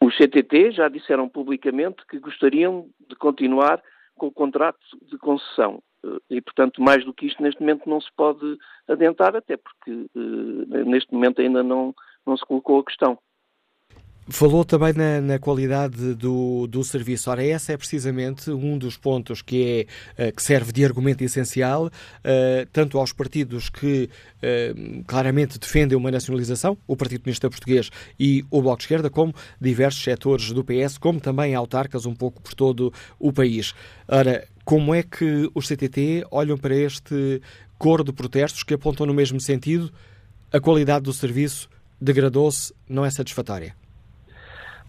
Os 0.00 0.16
CTT 0.16 0.72
já 0.72 0.88
disseram 0.88 1.28
publicamente 1.28 2.04
que 2.08 2.18
gostariam 2.18 2.88
de 3.08 3.14
continuar 3.16 3.80
com 4.16 4.26
o 4.26 4.32
contrato 4.32 4.80
de 5.10 5.16
concessão. 5.18 5.82
Eh, 6.04 6.36
e, 6.36 6.40
portanto, 6.40 6.82
mais 6.82 7.04
do 7.04 7.12
que 7.12 7.26
isto, 7.26 7.42
neste 7.42 7.60
momento 7.60 7.88
não 7.88 8.00
se 8.00 8.10
pode 8.16 8.58
adentrar, 8.88 9.34
até 9.36 9.56
porque 9.56 9.90
eh, 9.90 10.84
neste 10.84 11.12
momento 11.12 11.40
ainda 11.40 11.62
não, 11.62 11.94
não 12.26 12.36
se 12.36 12.44
colocou 12.44 12.80
a 12.80 12.84
questão. 12.84 13.18
Falou 14.28 14.64
também 14.64 14.92
na, 14.92 15.20
na, 15.20 15.38
qualidade 15.40 16.14
do, 16.14 16.68
do 16.68 16.84
serviço. 16.84 17.28
Ora, 17.28 17.42
esse 17.42 17.72
é 17.72 17.76
precisamente 17.76 18.52
um 18.52 18.78
dos 18.78 18.96
pontos 18.96 19.42
que, 19.42 19.86
é, 20.16 20.28
uh, 20.28 20.32
que 20.32 20.40
serve 20.40 20.70
de 20.70 20.84
argumento 20.84 21.24
essencial, 21.24 21.86
uh, 21.86 21.90
tanto 22.72 22.98
aos 22.98 23.12
partidos 23.12 23.68
que 23.68 24.08
claramente 25.06 25.56
defendem 25.56 25.96
uma 25.96 26.10
nacionalização, 26.10 26.76
o 26.84 26.96
Partido 26.96 27.20
Comunista 27.20 27.48
Português 27.48 27.90
e 28.18 28.44
o 28.50 28.60
Bloco 28.60 28.78
de 28.78 28.84
Esquerda, 28.84 29.08
como 29.08 29.32
diversos 29.60 30.02
setores 30.02 30.50
do 30.50 30.64
PS, 30.64 30.98
como 30.98 31.20
também 31.20 31.54
autarcas 31.54 32.06
um 32.06 32.14
pouco 32.14 32.42
por 32.42 32.52
todo 32.52 32.92
o 33.20 33.32
país. 33.32 33.72
Ora, 34.08 34.44
como 34.64 34.94
é 34.94 35.02
que 35.02 35.50
os 35.54 35.68
CTT 35.68 36.24
olham 36.30 36.56
para 36.56 36.74
este 36.74 37.40
coro 37.78 38.04
de 38.04 38.12
protestos 38.12 38.62
que 38.62 38.74
apontam 38.74 39.06
no 39.06 39.14
mesmo 39.14 39.40
sentido? 39.40 39.90
A 40.52 40.60
qualidade 40.60 41.04
do 41.04 41.12
serviço 41.12 41.68
degradou-se, 42.00 42.74
não 42.88 43.04
é 43.04 43.10
satisfatória? 43.10 43.74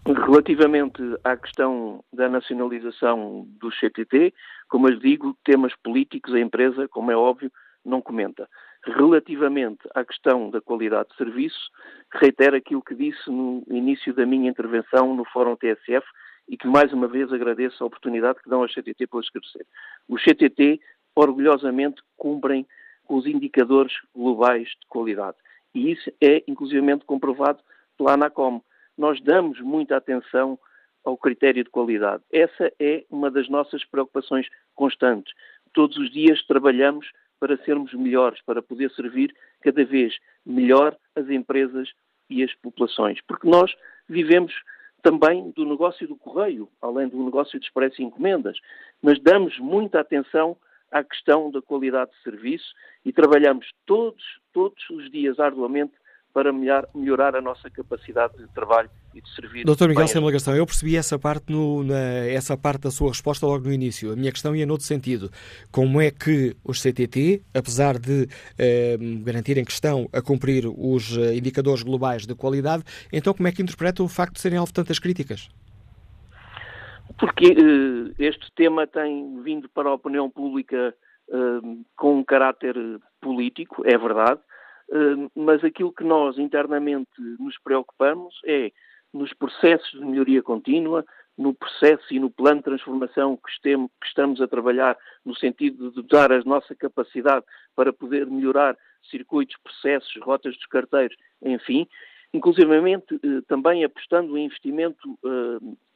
Relativamente 0.06 1.00
à 1.24 1.36
questão 1.36 2.04
da 2.12 2.28
nacionalização 2.28 3.48
do 3.58 3.70
CTT, 3.70 4.34
como 4.68 4.88
eu 4.88 4.98
digo, 4.98 5.36
temas 5.44 5.72
políticos 5.82 6.34
a 6.34 6.40
empresa, 6.40 6.86
como 6.88 7.10
é 7.10 7.16
óbvio, 7.16 7.50
não 7.84 8.02
comenta. 8.02 8.48
Relativamente 8.84 9.80
à 9.94 10.04
questão 10.04 10.50
da 10.50 10.60
qualidade 10.60 11.08
de 11.08 11.16
serviço, 11.16 11.70
reitero 12.12 12.56
aquilo 12.56 12.82
que 12.82 12.94
disse 12.94 13.30
no 13.30 13.64
início 13.70 14.12
da 14.12 14.26
minha 14.26 14.50
intervenção 14.50 15.14
no 15.16 15.24
Fórum 15.24 15.56
TSF 15.56 16.06
e 16.48 16.56
que 16.56 16.66
mais 16.66 16.92
uma 16.92 17.08
vez 17.08 17.32
agradeço 17.32 17.82
a 17.82 17.86
oportunidade 17.86 18.40
que 18.42 18.50
dão 18.50 18.62
ao 18.62 18.68
CTT 18.68 19.06
para 19.06 19.20
esclarecer. 19.20 19.66
Os 20.08 20.22
CTT 20.22 20.80
orgulhosamente 21.14 22.02
cumprem 22.16 22.66
os 23.08 23.26
indicadores 23.26 23.92
globais 24.14 24.68
de 24.68 24.86
qualidade 24.88 25.36
e 25.74 25.92
isso 25.92 26.10
é 26.20 26.42
inclusivamente 26.46 27.04
comprovado 27.04 27.60
pela 27.96 28.14
ANACOM 28.14 28.62
nós 28.96 29.20
damos 29.20 29.60
muita 29.60 29.96
atenção 29.96 30.58
ao 31.04 31.16
critério 31.16 31.64
de 31.64 31.70
qualidade. 31.70 32.22
Essa 32.32 32.72
é 32.80 33.04
uma 33.10 33.30
das 33.30 33.48
nossas 33.48 33.84
preocupações 33.84 34.48
constantes. 34.74 35.34
Todos 35.72 35.96
os 35.96 36.10
dias 36.10 36.42
trabalhamos 36.46 37.10
para 37.40 37.56
sermos 37.64 37.92
melhores, 37.92 38.40
para 38.42 38.62
poder 38.62 38.90
servir 38.92 39.34
cada 39.60 39.84
vez 39.84 40.16
melhor 40.46 40.96
as 41.14 41.28
empresas 41.28 41.90
e 42.30 42.42
as 42.42 42.54
populações. 42.54 43.20
Porque 43.26 43.48
nós 43.48 43.74
vivemos 44.08 44.54
também 45.04 45.50
do 45.50 45.66
negócio 45.66 46.08
do 46.08 46.16
correio, 46.16 46.66
além 46.80 47.06
do 47.08 47.22
negócio 47.22 47.60
de 47.60 47.66
expresso 47.66 48.00
e 48.00 48.04
encomendas, 48.04 48.58
mas 49.02 49.20
damos 49.20 49.58
muita 49.58 50.00
atenção 50.00 50.56
à 50.90 51.04
questão 51.04 51.50
da 51.50 51.60
qualidade 51.60 52.10
de 52.10 52.22
serviço 52.22 52.72
e 53.04 53.12
trabalhamos 53.12 53.70
todos, 53.84 54.24
todos 54.50 54.82
os 54.88 55.10
dias 55.10 55.38
arduamente 55.38 55.92
para 56.34 56.52
melhorar 56.52 57.36
a 57.36 57.40
nossa 57.40 57.70
capacidade 57.70 58.36
de 58.36 58.48
trabalho 58.48 58.90
e 59.14 59.20
de 59.20 59.34
servir. 59.36 59.64
Doutor 59.64 59.88
Miguel 59.88 60.08
Semela 60.08 60.32
Gastão, 60.32 60.56
eu 60.56 60.66
percebi 60.66 60.96
essa 60.96 61.16
parte, 61.16 61.52
no, 61.52 61.84
na, 61.84 62.26
essa 62.26 62.56
parte 62.56 62.82
da 62.82 62.90
sua 62.90 63.10
resposta 63.10 63.46
logo 63.46 63.66
no 63.66 63.72
início. 63.72 64.12
A 64.12 64.16
minha 64.16 64.32
questão 64.32 64.54
ia 64.54 64.66
noutro 64.66 64.84
sentido. 64.84 65.30
Como 65.70 66.00
é 66.00 66.10
que 66.10 66.56
os 66.64 66.82
CTT, 66.82 67.40
apesar 67.54 67.98
de 68.00 68.26
eh, 68.58 68.96
garantirem 69.22 69.64
que 69.64 69.70
estão 69.70 70.08
a 70.12 70.20
cumprir 70.20 70.64
os 70.66 71.16
eh, 71.16 71.36
indicadores 71.36 71.84
globais 71.84 72.26
de 72.26 72.34
qualidade, 72.34 72.82
então 73.12 73.32
como 73.32 73.46
é 73.46 73.52
que 73.52 73.62
interpretam 73.62 74.04
o 74.04 74.08
facto 74.08 74.34
de 74.34 74.40
serem 74.40 74.58
alvo 74.58 74.72
de 74.72 74.74
tantas 74.74 74.98
críticas? 74.98 75.48
Porque 77.16 77.46
eh, 77.46 78.12
este 78.18 78.50
tema 78.56 78.88
tem 78.88 79.40
vindo 79.40 79.68
para 79.68 79.88
a 79.88 79.94
opinião 79.94 80.28
pública 80.28 80.92
eh, 81.30 81.60
com 81.96 82.18
um 82.18 82.24
caráter 82.24 82.74
político, 83.20 83.84
é 83.86 83.96
verdade, 83.96 84.40
mas 85.34 85.64
aquilo 85.64 85.92
que 85.92 86.04
nós 86.04 86.38
internamente 86.38 87.10
nos 87.38 87.58
preocupamos 87.58 88.34
é 88.44 88.70
nos 89.12 89.32
processos 89.32 89.90
de 89.92 90.04
melhoria 90.04 90.42
contínua, 90.42 91.04
no 91.36 91.52
processo 91.52 92.12
e 92.12 92.18
no 92.18 92.30
plano 92.30 92.58
de 92.58 92.64
transformação 92.64 93.36
que, 93.36 93.50
estamos 94.06 94.40
a 94.40 94.46
trabalhar 94.46 94.96
no 95.24 95.34
sentido 95.34 95.90
de 95.90 95.96
dotar 95.96 96.32
a 96.32 96.42
nossa 96.44 96.74
capacidade 96.74 97.44
para 97.74 97.92
poder 97.92 98.26
melhorar 98.26 98.76
circuitos, 99.10 99.56
processos, 99.62 100.14
rotas 100.22 100.54
dos 100.54 100.66
carteiros, 100.66 101.16
enfim, 101.42 101.86
inclusivamente 102.32 103.14
eh, 103.14 103.40
também 103.48 103.84
apostando 103.84 104.38
em 104.38 104.46
investimento 104.46 105.18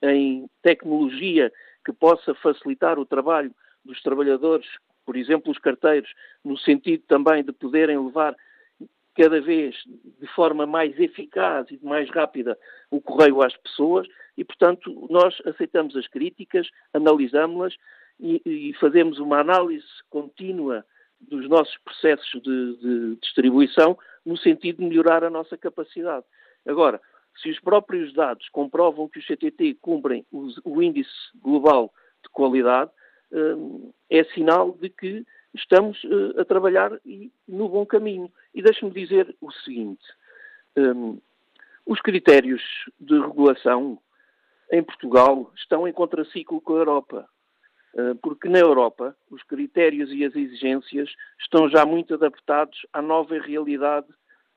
eh, 0.03 0.13
em 0.13 0.49
tecnologia 0.63 1.53
que 1.85 1.93
possa 1.93 2.35
facilitar 2.35 2.99
o 2.99 3.07
trabalho 3.07 3.53
dos 3.85 4.03
trabalhadores, 4.03 4.67
por 5.07 5.17
exemplo, 5.17 5.51
os 5.51 5.59
carteiros, 5.59 6.13
no 6.45 6.59
sentido 6.59 7.03
também 7.07 7.43
de 7.43 7.53
poderem 7.53 7.99
levar 7.99 8.37
cada 9.19 9.41
vez 9.41 9.75
de 10.21 10.27
forma 10.29 10.65
mais 10.65 10.97
eficaz 10.97 11.67
e 11.73 11.79
mais 11.85 12.09
rápida 12.09 12.57
o 12.89 13.01
correio 13.01 13.43
às 13.43 13.57
pessoas 13.57 14.07
e, 14.37 14.45
portanto, 14.45 15.09
nós 15.11 15.37
aceitamos 15.45 15.97
as 15.97 16.07
críticas, 16.07 16.69
analisamos-las 16.95 17.75
e, 18.21 18.41
e, 18.47 18.75
fazemos 18.75 19.19
uma 19.19 19.41
análise 19.41 19.85
contínua 20.09 20.87
dos 21.21 21.49
nossos 21.49 21.77
processos 21.79 22.41
de, 22.43 22.77
de 22.77 23.17
distribuição 23.17 23.99
no 24.25 24.37
sentido 24.37 24.79
de 24.79 24.89
melhorar 24.89 25.25
a 25.25 25.31
nossa 25.31 25.59
capacidade. 25.59 26.25
Agora, 26.65 27.01
se 27.43 27.51
os 27.51 27.59
próprios 27.59 28.13
dados 28.15 28.49
comprovam 28.51 29.09
que 29.09 29.19
os 29.19 29.27
CTT 29.27 29.79
cumprem 29.81 30.25
o 30.31 30.81
índice 30.81 31.11
global 31.43 31.93
de 32.23 32.29
qualidade, 32.31 32.93
hum, 33.33 33.93
é 34.09 34.23
sinal 34.25 34.77
de 34.81 34.89
que 34.89 35.27
estamos 35.55 36.03
uh, 36.05 36.41
a 36.41 36.45
trabalhar 36.45 36.93
no 37.47 37.69
bom 37.69 37.85
caminho. 37.87 38.31
E 38.55 38.63
deixe-me 38.63 38.91
dizer 38.91 39.35
o 39.41 39.51
seguinte: 39.51 40.05
um, 40.77 41.19
os 41.87 42.01
critérios 42.01 42.63
de 43.01 43.19
regulação 43.19 43.99
em 44.71 44.83
Portugal 44.83 45.51
estão 45.57 45.89
em 45.89 45.93
contraciclo 45.93 46.61
com 46.61 46.75
a 46.75 46.79
Europa. 46.79 47.29
Uh, 47.95 48.15
porque 48.17 48.49
na 48.49 48.59
Europa 48.59 49.17
os 49.31 49.43
critérios 49.43 50.13
e 50.13 50.25
as 50.25 50.37
exigências 50.37 51.11
estão 51.41 51.69
já 51.69 51.87
muito 51.87 52.15
adaptados 52.15 52.87
à 52.93 53.01
nova 53.01 53.39
realidade 53.39 54.07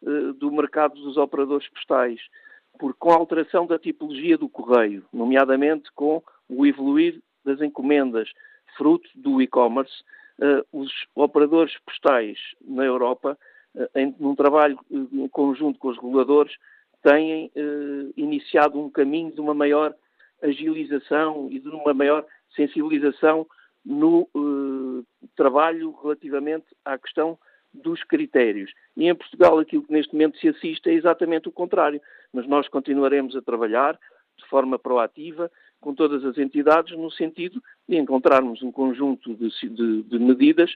uh, 0.01 0.33
do 0.33 0.51
mercado 0.51 0.95
dos 0.95 1.17
operadores 1.17 1.67
postais. 1.69 2.19
Porque 2.77 2.97
com 2.99 3.11
a 3.11 3.15
alteração 3.15 3.65
da 3.65 3.79
tipologia 3.79 4.37
do 4.37 4.49
correio, 4.49 5.05
nomeadamente 5.13 5.91
com 5.93 6.21
o 6.49 6.65
evoluir 6.65 7.21
das 7.45 7.61
encomendas, 7.61 8.29
fruto 8.77 9.09
do 9.15 9.41
e-commerce, 9.41 10.03
os 10.71 10.91
operadores 11.15 11.77
postais 11.85 12.37
na 12.61 12.83
Europa, 12.83 13.37
uh, 13.75 13.87
em, 13.95 14.15
num 14.19 14.35
trabalho 14.35 14.79
em 14.89 15.27
conjunto 15.27 15.79
com 15.79 15.89
os 15.89 15.97
reguladores, 15.97 16.55
têm 17.03 17.51
iniciado 18.15 18.79
um 18.79 18.87
caminho 18.87 19.31
de 19.31 19.41
uma 19.41 19.55
maior 19.55 19.95
agilização 20.39 21.47
e 21.49 21.59
de 21.59 21.67
uma 21.69 21.95
maior 21.95 22.23
sensibilização 22.55 23.47
no 23.83 24.29
trabalho 25.35 25.97
relativamente 25.99 26.65
à 26.85 26.99
questão 26.99 27.39
dos 27.73 28.03
critérios. 28.03 28.71
E 28.95 29.07
em 29.07 29.15
Portugal 29.15 29.57
aquilo 29.57 29.83
que 29.83 29.93
neste 29.93 30.13
momento 30.13 30.37
se 30.37 30.49
assiste 30.49 30.89
é 30.89 30.93
exatamente 30.93 31.47
o 31.47 31.51
contrário. 31.51 32.01
Mas 32.33 32.47
nós 32.47 32.67
continuaremos 32.67 33.35
a 33.35 33.41
trabalhar 33.41 33.97
de 34.37 34.45
forma 34.47 34.77
proativa 34.77 35.51
com 35.81 35.93
todas 35.95 36.23
as 36.23 36.37
entidades, 36.37 36.95
no 36.97 37.11
sentido 37.11 37.61
de 37.89 37.97
encontrarmos 37.97 38.61
um 38.61 38.71
conjunto 38.71 39.35
de, 39.35 39.49
de, 39.69 40.03
de 40.03 40.19
medidas 40.19 40.71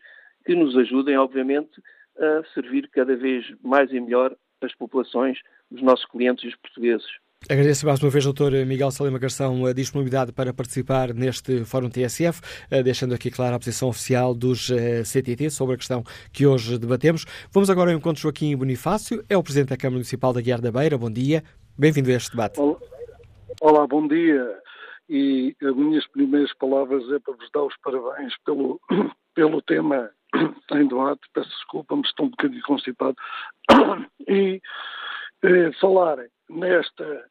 que 0.45 0.55
nos 0.55 0.75
ajudem, 0.75 1.17
obviamente, 1.17 1.81
a 2.17 2.43
servir 2.53 2.89
cada 2.89 3.15
vez 3.15 3.45
mais 3.63 3.91
e 3.91 3.99
melhor 3.99 4.35
as 4.61 4.73
populações, 4.75 5.37
os 5.71 5.81
nossos 5.81 6.05
clientes 6.05 6.43
e 6.43 6.47
os 6.47 6.55
portugueses. 6.55 7.07
Agradeço 7.47 7.85
mais 7.85 8.01
uma 8.01 8.09
vez, 8.09 8.25
Dr. 8.25 8.65
Miguel 8.65 8.89
Salema 8.89 9.19
Garção, 9.19 9.65
a 9.65 9.73
disponibilidade 9.73 10.31
para 10.31 10.51
participar 10.51 11.13
neste 11.13 11.63
Fórum 11.63 11.89
TSF, 11.89 12.41
eh, 12.71 12.81
deixando 12.81 13.13
aqui 13.13 13.29
clara 13.29 13.55
a 13.55 13.59
posição 13.59 13.89
oficial 13.89 14.33
dos 14.33 14.71
eh, 14.71 15.03
CTT 15.03 15.51
sobre 15.51 15.75
a 15.75 15.77
questão 15.77 16.03
que 16.33 16.47
hoje 16.47 16.79
debatemos. 16.79 17.25
Vamos 17.51 17.69
agora 17.69 17.91
ao 17.91 17.97
encontro 17.97 18.19
Joaquim 18.19 18.55
Bonifácio, 18.55 19.23
é 19.29 19.37
o 19.37 19.43
Presidente 19.43 19.69
da 19.69 19.77
Câmara 19.77 19.97
Municipal 19.97 20.33
da 20.33 20.41
Guiar 20.41 20.59
da 20.59 20.71
Beira. 20.71 20.97
Bom 20.97 21.11
dia, 21.11 21.43
bem-vindo 21.77 22.09
a 22.09 22.13
este 22.13 22.31
debate. 22.31 22.59
Olá, 23.61 23.85
bom 23.85 24.07
dia 24.07 24.64
e 25.09 25.55
as 25.61 25.75
minhas 25.75 26.07
primeiras 26.07 26.53
palavras 26.55 27.09
é 27.11 27.19
para 27.19 27.33
vos 27.33 27.51
dar 27.51 27.63
os 27.63 27.77
parabéns 27.77 28.35
pelo, 28.43 28.79
pelo 29.35 29.61
tema 29.61 30.09
em 30.71 30.87
debate. 30.87 31.21
Peço 31.33 31.49
desculpa, 31.49 31.95
mas 31.95 32.07
estou 32.07 32.25
um 32.25 32.29
bocadinho 32.29 32.63
constipado. 32.63 33.15
E 34.27 34.59
eh, 35.43 35.71
falar 35.79 36.17
nesta, 36.49 37.29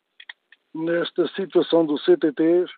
nesta 0.72 1.26
situação 1.34 1.84
do 1.84 1.98
CTTs 1.98 2.70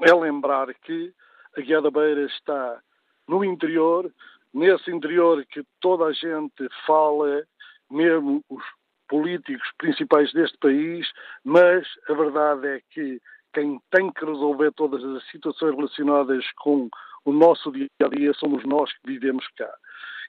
é 0.00 0.14
lembrar 0.14 0.72
que 0.72 1.12
a 1.56 1.60
Guia 1.60 1.82
da 1.82 1.90
Beira 1.90 2.22
está 2.22 2.80
no 3.28 3.44
interior, 3.44 4.10
nesse 4.54 4.90
interior 4.90 5.44
que 5.46 5.62
toda 5.80 6.06
a 6.06 6.12
gente 6.12 6.68
fala, 6.86 7.44
mesmo 7.90 8.42
os 8.48 8.64
políticos 9.10 9.68
principais 9.76 10.32
deste 10.32 10.56
país, 10.58 11.06
mas 11.44 11.84
a 12.08 12.14
verdade 12.14 12.66
é 12.68 12.80
que 12.90 13.20
quem 13.52 13.80
tem 13.90 14.12
que 14.12 14.24
resolver 14.24 14.70
todas 14.72 15.04
as 15.04 15.28
situações 15.30 15.74
relacionadas 15.74 16.44
com 16.52 16.88
o 17.24 17.32
nosso 17.32 17.72
dia 17.72 17.88
a 18.00 18.08
dia 18.08 18.32
somos 18.34 18.64
nós 18.64 18.90
que 18.92 19.00
vivemos 19.04 19.46
cá. 19.56 19.70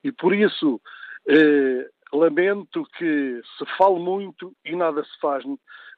E 0.03 0.11
por 0.11 0.33
isso 0.33 0.81
eh, 1.27 1.87
lamento 2.11 2.83
que 2.97 3.41
se 3.57 3.65
fale 3.77 3.99
muito 3.99 4.51
e 4.65 4.75
nada 4.75 5.03
se 5.03 5.19
faz. 5.21 5.43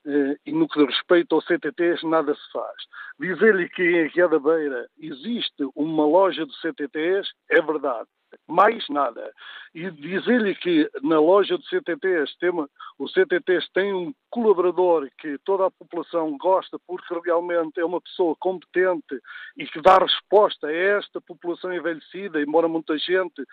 Eh, 0.05 0.37
e 0.45 0.51
no 0.51 0.67
que 0.67 0.79
diz 0.79 0.95
respeito 0.95 1.35
ao 1.35 1.41
CTTs, 1.41 2.03
nada 2.03 2.33
se 2.35 2.51
faz. 2.51 2.75
Dizer-lhe 3.19 3.69
que 3.69 3.83
em 3.83 4.05
Aguiar 4.05 4.29
da 4.29 4.39
Beira 4.39 4.87
existe 4.99 5.63
uma 5.75 6.05
loja 6.05 6.45
de 6.45 6.53
CTTs 6.59 7.29
é 7.49 7.61
verdade 7.61 8.09
mais 8.47 8.87
nada. 8.89 9.31
E 9.73 9.89
dizer-lhe 9.91 10.55
que 10.55 10.89
na 11.01 11.19
loja 11.19 11.57
do 11.57 11.63
CTTs, 11.65 12.35
tem, 12.39 12.49
o 12.97 13.07
CTTs 13.07 13.69
tem 13.73 13.93
um 13.93 14.13
colaborador 14.29 15.09
que 15.19 15.37
toda 15.39 15.67
a 15.67 15.71
população 15.71 16.37
gosta 16.37 16.77
porque 16.87 17.13
realmente 17.25 17.79
é 17.79 17.85
uma 17.85 18.01
pessoa 18.01 18.35
competente 18.39 19.19
e 19.57 19.65
que 19.65 19.81
dá 19.81 19.97
resposta 19.97 20.67
a 20.67 20.73
esta 20.73 21.21
população 21.21 21.73
envelhecida, 21.73 22.41
embora 22.41 22.67
muita 22.67 22.97
gente 22.97 23.43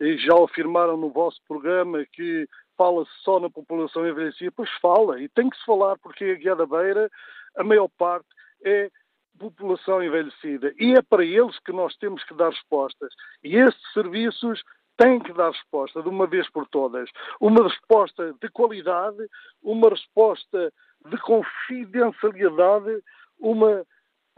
já 0.00 0.34
afirmaram 0.42 0.96
no 0.96 1.10
vosso 1.10 1.40
programa 1.46 2.04
que 2.12 2.48
fala-se 2.80 3.10
só 3.22 3.38
na 3.38 3.50
população 3.50 4.08
envelhecida, 4.08 4.50
pois 4.56 4.70
fala, 4.80 5.20
e 5.20 5.28
tem 5.28 5.50
que 5.50 5.56
se 5.58 5.64
falar 5.66 5.98
porque 5.98 6.24
a 6.24 6.34
Guia 6.34 6.56
da 6.56 6.64
Beira, 6.64 7.10
a 7.54 7.62
maior 7.62 7.88
parte 7.98 8.26
é 8.64 8.90
população 9.38 10.02
envelhecida. 10.02 10.72
E 10.78 10.94
é 10.94 11.02
para 11.02 11.22
eles 11.22 11.58
que 11.58 11.72
nós 11.72 11.94
temos 11.98 12.24
que 12.24 12.32
dar 12.32 12.48
respostas. 12.48 13.12
E 13.44 13.54
estes 13.54 13.92
serviços 13.92 14.62
têm 14.96 15.20
que 15.20 15.32
dar 15.34 15.50
resposta 15.50 16.02
de 16.02 16.08
uma 16.08 16.26
vez 16.26 16.48
por 16.48 16.66
todas. 16.68 17.10
Uma 17.38 17.64
resposta 17.64 18.34
de 18.40 18.48
qualidade, 18.48 19.28
uma 19.62 19.90
resposta 19.90 20.72
de 21.06 21.18
confidencialidade, 21.18 23.02
uma 23.38 23.84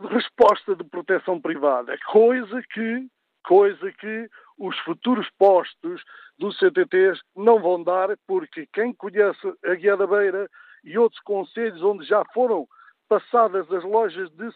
resposta 0.08 0.74
de 0.74 0.82
proteção 0.82 1.40
privada. 1.40 1.96
Coisa 2.10 2.60
que, 2.72 3.06
coisa 3.44 3.92
que 3.92 4.28
os 4.58 4.78
futuros 4.80 5.28
postos 5.38 6.02
dos 6.38 6.58
CTTs 6.58 7.20
não 7.36 7.60
vão 7.60 7.82
dar, 7.82 8.16
porque 8.26 8.66
quem 8.72 8.92
conhece 8.92 9.40
a 9.64 9.74
Guia 9.74 9.96
da 9.96 10.06
Beira 10.06 10.48
e 10.84 10.98
outros 10.98 11.20
conselhos 11.22 11.82
onde 11.82 12.04
já 12.06 12.24
foram 12.32 12.66
passadas 13.08 13.70
as 13.70 13.84
lojas 13.84 14.30
de, 14.30 14.48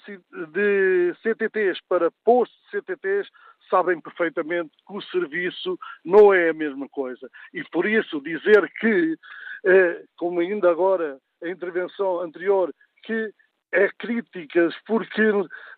de 0.49 1.15
CTTs 1.23 1.79
para 1.89 2.11
postos 2.25 2.59
de 2.65 2.81
CTTs, 2.81 3.29
sabem 3.69 4.01
perfeitamente 4.01 4.71
que 4.87 4.97
o 4.97 5.03
serviço 5.03 5.79
não 6.05 6.33
é 6.33 6.49
a 6.49 6.55
mesma 6.55 6.89
coisa. 6.89 7.29
E 7.53 7.63
por 7.65 7.85
isso 7.85 8.21
dizer 8.23 8.71
que, 8.81 9.19
eh, 9.65 10.05
como 10.17 10.41
ainda 10.41 10.71
agora 10.71 11.19
a 11.43 11.49
intervenção 11.49 12.21
anterior, 12.21 12.73
que 13.03 13.31
é 13.77 13.91
críticas 13.99 14.75
porque 14.87 15.23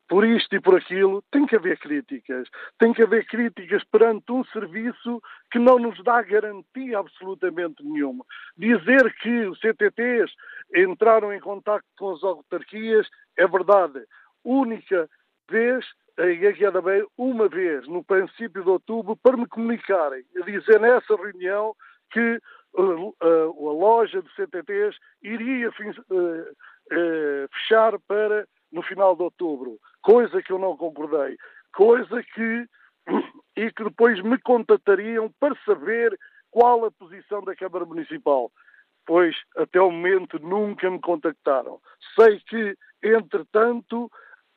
por 0.08 0.24
isto 0.24 0.56
e 0.56 0.60
por 0.60 0.76
aquilo, 0.76 1.22
tem 1.30 1.46
que 1.46 1.54
haver 1.54 1.78
críticas. 1.78 2.48
Tem 2.78 2.94
que 2.94 3.02
haver 3.02 3.26
críticas 3.26 3.84
perante 3.84 4.32
um 4.32 4.42
serviço 4.46 5.22
que 5.50 5.58
não 5.58 5.78
nos 5.78 6.02
dá 6.02 6.22
garantia 6.22 6.98
absolutamente 6.98 7.84
nenhuma. 7.84 8.24
Dizer 8.56 9.14
que 9.20 9.46
os 9.46 9.60
CTTs 9.60 10.32
entraram 10.74 11.32
em 11.32 11.40
contato 11.40 11.84
com 11.98 12.14
as 12.14 12.22
autarquias 12.22 13.06
é 13.36 13.46
verdade. 13.46 14.02
Única 14.42 15.08
vez, 15.50 15.84
em 16.18 16.38
Beira, 16.82 17.06
uma 17.18 17.48
vez, 17.48 17.86
no 17.86 18.02
princípio 18.02 18.62
de 18.62 18.70
outubro, 18.70 19.14
para 19.16 19.36
me 19.36 19.46
comunicarem, 19.46 20.24
dizer 20.46 20.80
nessa 20.80 21.16
reunião 21.16 21.74
que 22.10 22.40
a, 22.76 22.80
uh, 22.80 23.14
a, 23.20 23.26
uh, 23.48 23.68
a 23.68 23.72
loja 23.72 24.22
de 24.22 24.34
CTTs 24.34 24.96
iria 25.22 25.68
uh, 25.68 26.56
fechar 27.52 27.98
para 28.00 28.46
no 28.72 28.82
final 28.82 29.16
de 29.16 29.22
outubro, 29.22 29.78
coisa 30.02 30.42
que 30.42 30.52
eu 30.52 30.58
não 30.58 30.76
concordei, 30.76 31.36
coisa 31.74 32.22
que 32.34 32.66
e 33.56 33.72
que 33.72 33.84
depois 33.84 34.22
me 34.22 34.38
contatariam 34.38 35.32
para 35.40 35.56
saber 35.64 36.18
qual 36.50 36.84
a 36.84 36.90
posição 36.90 37.42
da 37.42 37.56
Câmara 37.56 37.84
Municipal, 37.84 38.50
pois 39.06 39.36
até 39.56 39.80
o 39.80 39.90
momento 39.90 40.38
nunca 40.38 40.90
me 40.90 41.00
contactaram. 41.00 41.80
Sei 42.14 42.40
que, 42.40 42.76
entretanto, 43.02 44.10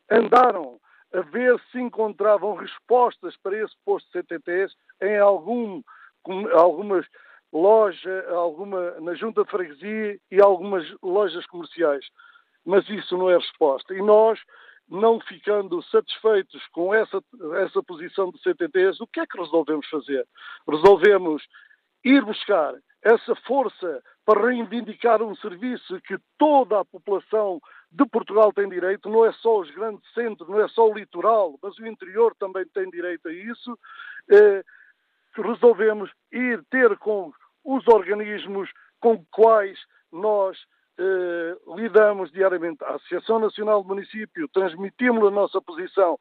andaram 0.09 0.79
a 1.13 1.21
ver 1.21 1.59
se 1.71 1.79
encontravam 1.79 2.55
respostas 2.55 3.35
para 3.37 3.57
esse 3.57 3.75
posto 3.85 4.07
de 4.11 4.23
CTTs 4.23 4.75
em 5.01 5.17
algum, 5.17 5.81
algumas 6.53 7.05
lojas, 7.51 8.27
alguma, 8.29 8.99
na 9.01 9.13
Junta 9.13 9.43
de 9.43 9.51
Freguesia 9.51 10.19
e 10.31 10.41
algumas 10.41 10.85
lojas 11.01 11.45
comerciais 11.47 12.05
mas 12.65 12.87
isso 12.89 13.17
não 13.17 13.29
é 13.29 13.37
resposta. 13.37 13.93
E 13.93 14.01
nós 14.01 14.39
não 14.87 15.19
ficando 15.21 15.81
satisfeitos 15.83 16.65
com 16.67 16.93
essa, 16.93 17.23
essa 17.63 17.81
posição 17.81 18.29
do 18.29 18.37
CTTs, 18.39 18.99
o 19.01 19.07
que 19.07 19.21
é 19.21 19.25
que 19.25 19.37
resolvemos 19.37 19.87
fazer? 19.87 20.27
Resolvemos 20.67 21.43
ir 22.03 22.23
buscar 22.23 22.73
essa 23.03 23.35
força 23.47 24.03
para 24.25 24.47
reivindicar 24.47 25.21
um 25.23 25.35
serviço 25.35 25.99
que 26.01 26.17
toda 26.37 26.79
a 26.79 26.85
população 26.85 27.59
de 27.91 28.05
Portugal 28.05 28.53
tem 28.53 28.69
direito, 28.69 29.09
não 29.09 29.25
é 29.25 29.31
só 29.33 29.59
os 29.59 29.71
grandes 29.71 30.03
centros, 30.13 30.47
não 30.47 30.59
é 30.59 30.67
só 30.67 30.87
o 30.87 30.93
litoral, 30.93 31.57
mas 31.61 31.77
o 31.79 31.87
interior 31.87 32.35
também 32.35 32.65
tem 32.73 32.89
direito 32.89 33.27
a 33.27 33.33
isso. 33.33 33.77
Eh, 34.29 34.63
resolvemos 35.35 36.11
ir 36.31 36.63
ter 36.69 36.97
com 36.97 37.31
os 37.63 37.87
organismos 37.87 38.69
com 38.99 39.23
quais 39.31 39.77
nós 40.11 40.57
eh, 40.99 41.57
lidamos 41.75 42.31
diariamente. 42.31 42.83
A 42.83 42.95
Associação 42.95 43.39
Nacional 43.39 43.81
do 43.81 43.89
Município, 43.89 44.47
transmitimos 44.49 45.27
a 45.27 45.31
nossa 45.31 45.61
posição 45.61 46.17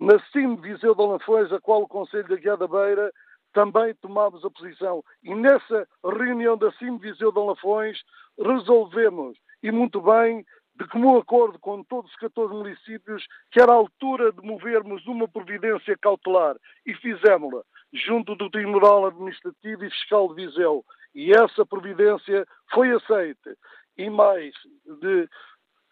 na 0.00 0.18
CIM 0.32 0.56
Viseu 0.56 0.94
de 0.94 1.02
Alanfões, 1.02 1.52
a 1.52 1.60
qual 1.60 1.82
o 1.82 1.88
Conselho 1.88 2.28
da 2.28 2.36
Guia 2.36 2.56
da 2.56 2.66
Beira 2.66 3.12
também 3.52 3.94
tomámos 3.94 4.44
a 4.44 4.50
posição. 4.50 5.04
E 5.22 5.34
nessa 5.34 5.86
reunião 6.04 6.56
da 6.58 6.72
CIM 6.72 6.98
Viseu 6.98 7.30
de 7.30 7.38
Alanfões 7.38 8.02
resolvemos, 8.36 9.38
e 9.62 9.70
muito 9.70 10.00
bem, 10.00 10.44
de 10.76 10.88
comum 10.88 11.16
acordo 11.16 11.58
com 11.60 11.84
todos 11.84 12.10
os 12.10 12.16
14 12.16 12.52
municípios, 12.52 13.24
que 13.52 13.60
era 13.60 13.70
a 13.70 13.76
altura 13.76 14.32
de 14.32 14.42
movermos 14.42 15.06
uma 15.06 15.28
providência 15.28 15.96
cautelar. 15.96 16.56
E 16.84 16.94
fizemos-la 16.94 17.62
junto 17.94 18.34
do 18.34 18.50
Tribunal 18.50 19.06
Administrativo 19.06 19.84
e 19.84 19.90
Fiscal 19.90 20.28
de 20.28 20.46
Viseu. 20.46 20.84
E 21.14 21.32
essa 21.32 21.64
providência 21.64 22.46
foi 22.72 22.90
aceita. 22.90 23.56
E 23.96 24.10
mais, 24.10 24.52
de, 25.00 25.28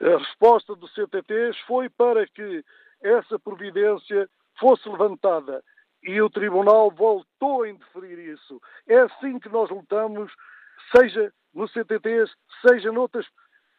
a 0.00 0.18
resposta 0.18 0.74
do 0.74 0.88
CTTs 0.88 1.56
foi 1.66 1.88
para 1.88 2.26
que 2.26 2.64
essa 3.00 3.38
providência 3.38 4.28
fosse 4.58 4.88
levantada. 4.88 5.62
E 6.02 6.20
o 6.20 6.28
Tribunal 6.28 6.90
voltou 6.90 7.62
a 7.62 7.68
indeferir 7.68 8.18
isso. 8.18 8.60
É 8.88 8.98
assim 8.98 9.38
que 9.38 9.48
nós 9.48 9.70
lutamos, 9.70 10.32
seja 10.96 11.32
no 11.54 11.68
CTTs, 11.68 12.32
seja 12.66 12.90
noutras, 12.90 13.26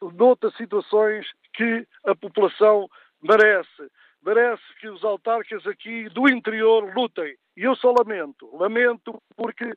noutras 0.01 0.55
situações 0.55 1.27
que 1.53 1.85
a 2.05 2.15
população 2.15 2.87
merece. 3.21 3.91
Merece 4.25 4.63
que 4.79 4.87
os 4.87 5.03
autarcas 5.03 5.67
aqui 5.67 6.07
do 6.09 6.29
interior 6.29 6.89
lutem. 6.95 7.35
E 7.55 7.63
eu 7.63 7.75
só 7.75 7.91
lamento. 7.91 8.55
Lamento 8.55 9.21
porque 9.35 9.73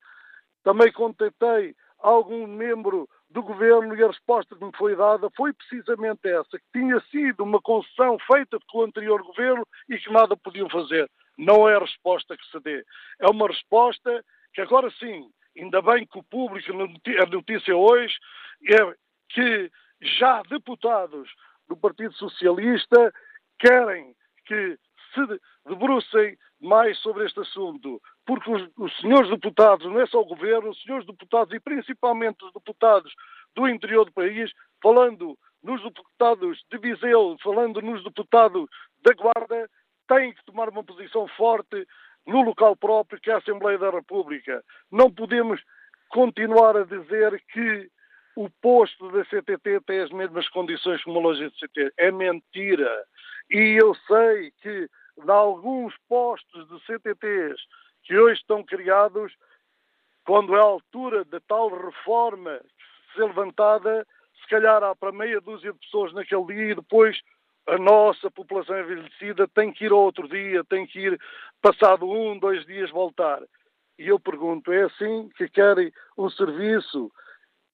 também 0.62 0.92
contatei 0.92 1.74
algum 1.98 2.46
membro 2.46 3.08
do 3.30 3.42
governo 3.42 3.94
e 3.96 4.02
a 4.02 4.08
resposta 4.08 4.56
que 4.56 4.64
me 4.64 4.72
foi 4.76 4.94
dada 4.96 5.28
foi 5.36 5.52
precisamente 5.52 6.28
essa, 6.28 6.58
que 6.58 6.64
tinha 6.72 7.00
sido 7.10 7.42
uma 7.42 7.60
concessão 7.60 8.18
feita 8.20 8.58
pelo 8.60 8.84
anterior 8.84 9.22
governo 9.22 9.66
e 9.88 9.98
que 9.98 10.12
nada 10.12 10.36
podiam 10.36 10.68
fazer. 10.68 11.10
Não 11.36 11.68
é 11.68 11.76
a 11.76 11.80
resposta 11.80 12.36
que 12.36 12.46
se 12.46 12.60
dê. 12.60 12.84
É 13.20 13.26
uma 13.28 13.48
resposta 13.48 14.24
que 14.54 14.60
agora 14.60 14.90
sim, 14.98 15.28
ainda 15.56 15.82
bem 15.82 16.06
que 16.06 16.18
o 16.18 16.24
público, 16.24 16.70
a 16.72 17.26
notícia 17.26 17.76
hoje, 17.76 18.14
é 18.68 18.94
que 19.28 19.70
já 20.00 20.42
deputados 20.42 21.28
do 21.68 21.76
Partido 21.76 22.14
Socialista 22.14 23.12
querem 23.58 24.14
que 24.46 24.78
se 25.16 25.40
debrucem 25.66 26.36
mais 26.60 26.98
sobre 26.98 27.24
este 27.24 27.40
assunto, 27.40 28.00
porque 28.26 28.50
os, 28.50 28.68
os, 28.76 28.96
senhores 28.98 29.30
deputados, 29.30 29.86
não 29.86 30.00
é 30.00 30.06
só 30.06 30.20
o 30.20 30.26
governo, 30.26 30.70
os 30.70 30.82
senhores 30.82 31.06
deputados 31.06 31.54
e 31.54 31.60
principalmente 31.60 32.44
os 32.44 32.52
deputados 32.52 33.12
do 33.54 33.68
interior 33.68 34.04
do 34.04 34.12
país, 34.12 34.52
falando 34.82 35.36
nos 35.62 35.82
deputados 35.82 36.62
de 36.70 36.78
Viseu, 36.78 37.36
falando 37.42 37.80
nos 37.80 38.04
deputados 38.04 38.68
da 39.02 39.12
Guarda, 39.14 39.68
têm 40.06 40.32
que 40.32 40.44
tomar 40.44 40.68
uma 40.68 40.84
posição 40.84 41.26
forte 41.28 41.86
no 42.26 42.42
local 42.42 42.76
próprio, 42.76 43.20
que 43.20 43.30
é 43.30 43.34
a 43.34 43.38
Assembleia 43.38 43.78
da 43.78 43.90
República. 43.90 44.62
Não 44.90 45.10
podemos 45.10 45.60
continuar 46.08 46.76
a 46.76 46.84
dizer 46.84 47.42
que 47.52 47.90
o 48.36 48.50
posto 48.60 49.10
da 49.10 49.24
CTT 49.24 49.80
tem 49.86 50.00
as 50.00 50.10
mesmas 50.10 50.48
condições 50.50 51.02
como 51.02 51.18
a 51.18 51.22
loja 51.22 51.48
de 51.48 51.56
CTT. 51.56 51.92
É 51.96 52.10
mentira. 52.10 53.04
E 53.50 53.80
eu 53.80 53.94
sei 54.06 54.52
que 54.62 54.88
de 55.24 55.30
alguns 55.30 55.94
postos 56.08 56.68
de 56.68 56.80
CTTs 56.86 57.60
que 58.02 58.16
hoje 58.16 58.40
estão 58.40 58.62
criados, 58.62 59.34
quando 60.24 60.54
é 60.54 60.60
a 60.60 60.64
altura 60.64 61.24
da 61.24 61.40
tal 61.40 61.68
reforma 61.68 62.60
ser 63.14 63.24
levantada, 63.24 64.06
se 64.40 64.48
calhar 64.48 64.82
há 64.82 64.94
para 64.94 65.12
meia 65.12 65.40
dúzia 65.40 65.72
de 65.72 65.78
pessoas 65.78 66.12
naquele 66.12 66.46
dia 66.46 66.72
e 66.72 66.74
depois 66.74 67.20
a 67.66 67.78
nossa 67.78 68.30
população 68.30 68.78
envelhecida 68.78 69.48
tem 69.48 69.72
que 69.72 69.86
ir 69.86 69.92
outro 69.92 70.28
dia, 70.28 70.62
tem 70.64 70.86
que 70.86 71.00
ir 71.00 71.20
passado 71.60 72.08
um, 72.08 72.38
dois 72.38 72.64
dias 72.64 72.90
voltar. 72.90 73.42
E 73.98 74.08
eu 74.08 74.20
pergunto, 74.20 74.72
é 74.72 74.84
assim 74.84 75.28
que 75.36 75.48
querem 75.48 75.92
um 76.16 76.30
serviço? 76.30 77.10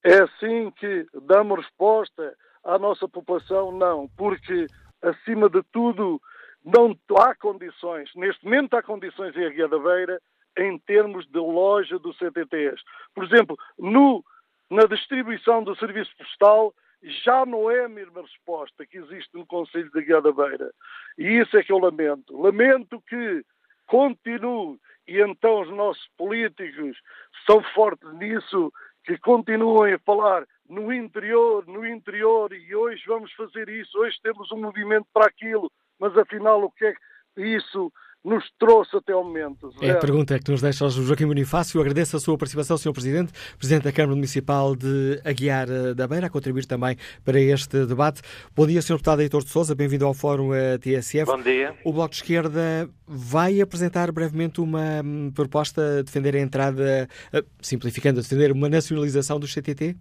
É 0.05 0.23
assim 0.23 0.71
que 0.71 1.07
damos 1.23 1.59
resposta 1.59 2.35
à 2.65 2.79
nossa 2.79 3.07
população? 3.07 3.73
Não, 3.73 4.09
porque 4.17 4.67
acima 5.03 5.51
de 5.51 5.63
tudo 5.65 6.21
não 6.65 6.97
há 7.19 7.35
condições, 7.35 8.11
neste 8.15 8.45
momento 8.45 8.75
há 8.75 8.83
condições 8.83 9.37
em 9.37 9.45
Aguiar 9.45 9.69
da 9.69 9.79
Beira 9.79 10.21
em 10.57 10.79
termos 10.79 11.27
de 11.27 11.39
loja 11.39 11.99
do 11.99 12.13
CTTs. 12.15 12.81
Por 13.15 13.25
exemplo, 13.25 13.57
no, 13.79 14.25
na 14.71 14.85
distribuição 14.85 15.63
do 15.65 15.75
serviço 15.77 16.15
postal 16.17 16.75
já 17.03 17.45
não 17.45 17.71
é 17.71 17.85
a 17.85 17.89
mesma 17.89 18.23
resposta 18.23 18.87
que 18.87 18.99
existe 18.99 19.31
no 19.35 19.47
Conselho 19.47 19.91
de 19.91 19.99
Aguiar 19.99 20.23
da 20.23 20.33
Beira. 20.33 20.73
E 21.19 21.41
isso 21.41 21.57
é 21.57 21.63
que 21.63 21.73
eu 21.73 21.79
lamento. 21.79 22.41
Lamento 22.41 23.03
que 23.09 23.45
continue, 23.87 24.79
e 25.07 25.21
então 25.21 25.63
os 25.63 25.71
nossos 25.71 26.07
políticos 26.17 26.97
são 27.45 27.63
fortes 27.75 28.13
nisso, 28.15 28.73
que 29.05 29.19
continuem 29.19 29.95
a 29.95 29.99
falar 29.99 30.47
no 30.69 30.93
interior, 30.93 31.67
no 31.67 31.85
interior, 31.85 32.53
e 32.53 32.75
hoje 32.75 33.03
vamos 33.07 33.33
fazer 33.33 33.69
isso, 33.69 33.99
hoje 33.99 34.17
temos 34.23 34.51
um 34.53 34.61
movimento 34.61 35.07
para 35.13 35.27
aquilo 35.27 35.71
mas 36.03 36.19
afinal 36.19 36.61
o 36.65 36.71
que 36.73 36.85
é 36.85 36.93
que 36.93 37.57
isso 37.57 37.93
nos 38.25 38.45
trouxe 38.59 38.97
até 38.97 39.15
o 39.15 39.23
momento? 39.23 39.71
Zero. 39.79 39.87
É 39.87 39.91
a 39.93 39.99
pergunta 39.99 40.37
que 40.37 40.51
nos 40.51 40.61
deixa 40.61 40.85
o 40.85 40.91
Joaquim 40.91 41.27
Bonifácio. 41.27 41.81
Agradeço 41.81 42.17
a 42.17 42.21
sua 42.21 42.37
participação, 42.37 42.77
Sr. 42.77 42.93
Presidente, 42.93 43.33
Presidente 43.57 43.85
da 43.85 43.93
Câmara 43.93 44.17
Municipal 44.17 44.75
de 44.75 45.21
Aguiar 45.25 45.69
eh, 45.71 45.95
da 45.95 46.09
Beira, 46.09 46.27
a 46.27 46.31
contribuir 46.31 46.67
também 46.67 46.97
para 47.25 47.41
este 47.41 47.87
debate. 47.87 48.21
Bom 48.55 48.67
dia, 48.67 48.83
Sr. 48.83 48.95
Deputado 48.95 49.23
Heitor 49.23 49.45
de 49.45 49.51
Souza, 49.51 49.77
bem-vindo 49.77 50.05
ao 50.05 50.13
Fórum 50.13 50.53
eh, 50.53 50.77
TSF. 50.79 51.25
Bom 51.25 51.41
dia. 51.41 51.73
O 51.85 51.93
Bloco 51.93 52.11
de 52.11 52.17
Esquerda 52.17 52.91
vai 53.07 53.61
apresentar 53.61 54.11
brevemente 54.11 54.61
uma 54.61 55.03
hum, 55.05 55.31
proposta 55.33 56.01
a 56.01 56.03
defender 56.03 56.35
a 56.35 56.41
entrada, 56.41 57.09
eh, 57.33 57.45
simplificando, 57.61 58.19
a 58.19 58.23
defender 58.23 58.51
uma 58.51 58.69
nacionalização 58.69 59.39
do 59.39 59.47
CTT? 59.47 59.97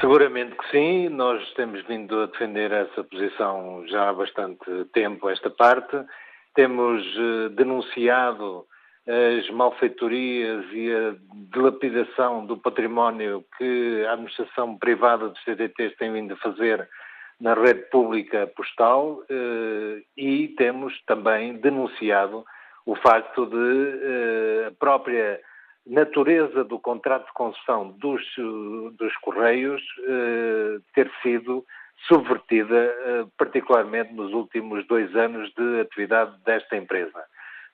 Seguramente 0.00 0.56
que 0.56 0.70
sim, 0.70 1.08
nós 1.08 1.48
temos 1.54 1.84
vindo 1.86 2.20
a 2.20 2.26
defender 2.26 2.72
essa 2.72 3.04
posição 3.04 3.84
já 3.86 4.08
há 4.08 4.12
bastante 4.12 4.64
tempo, 4.92 5.28
esta 5.28 5.48
parte. 5.50 5.96
Temos 6.54 7.02
eh, 7.16 7.48
denunciado 7.50 8.66
as 9.06 9.50
malfeitorias 9.50 10.64
e 10.72 10.92
a 10.92 11.14
dilapidação 11.50 12.46
do 12.46 12.56
património 12.56 13.44
que 13.58 14.04
a 14.06 14.12
administração 14.12 14.78
privada 14.78 15.28
dos 15.28 15.42
CDTs 15.42 15.96
tem 15.96 16.12
vindo 16.12 16.34
a 16.34 16.36
fazer 16.36 16.88
na 17.40 17.54
rede 17.54 17.82
pública 17.90 18.46
postal 18.56 19.24
eh, 19.28 20.02
e 20.16 20.48
temos 20.56 20.94
também 21.06 21.54
denunciado 21.54 22.44
o 22.86 22.94
facto 22.94 23.46
de 23.46 24.00
eh, 24.02 24.66
a 24.68 24.70
própria 24.72 25.40
natureza 25.86 26.64
do 26.64 26.78
contrato 26.78 27.26
de 27.26 27.32
concessão 27.32 27.90
dos, 27.98 28.22
dos 28.96 29.16
Correios 29.16 29.82
eh, 30.06 30.78
ter 30.94 31.10
sido 31.22 31.64
subvertida, 32.06 32.76
eh, 32.76 33.26
particularmente 33.36 34.12
nos 34.12 34.32
últimos 34.32 34.86
dois 34.86 35.14
anos 35.16 35.52
de 35.54 35.80
atividade 35.80 36.36
desta 36.44 36.76
empresa. 36.76 37.24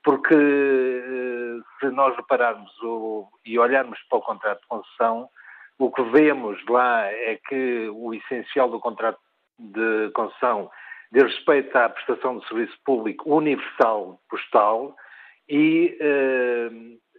Porque 0.02 0.34
eh, 0.34 1.60
se 1.80 1.90
nós 1.90 2.16
repararmos 2.16 2.70
o, 2.82 3.28
e 3.44 3.58
olharmos 3.58 3.98
para 4.08 4.18
o 4.18 4.22
contrato 4.22 4.60
de 4.62 4.66
concessão, 4.68 5.28
o 5.78 5.90
que 5.92 6.02
vemos 6.04 6.64
lá 6.66 7.06
é 7.06 7.38
que 7.46 7.88
o 7.92 8.14
essencial 8.14 8.70
do 8.70 8.80
contrato 8.80 9.20
de 9.58 10.10
concessão 10.14 10.70
diz 11.12 11.24
respeito 11.24 11.76
à 11.76 11.88
prestação 11.88 12.38
de 12.38 12.48
serviço 12.48 12.76
público 12.84 13.34
universal 13.34 14.20
postal 14.28 14.96
e 15.48 15.96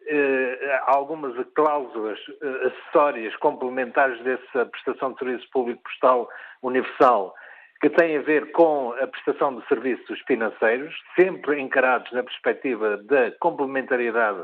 eh, 0.10 0.82
algumas 0.88 1.36
cláusulas 1.54 2.20
eh, 2.42 2.68
acessórias 2.68 3.36
complementares 3.38 4.20
dessa 4.24 4.66
prestação 4.66 5.14
de 5.14 5.20
serviço 5.20 5.50
público 5.52 5.84
postal 5.84 6.28
universal 6.64 7.36
que 7.82 7.90
têm 7.90 8.18
a 8.18 8.22
ver 8.22 8.52
com 8.52 8.92
a 9.00 9.08
prestação 9.08 9.56
de 9.56 9.66
serviços 9.68 10.20
financeiros, 10.28 10.94
sempre 11.18 11.62
encarados 11.62 12.12
na 12.12 12.24
perspectiva 12.24 12.98
da 12.98 13.32
complementariedade 13.40 14.44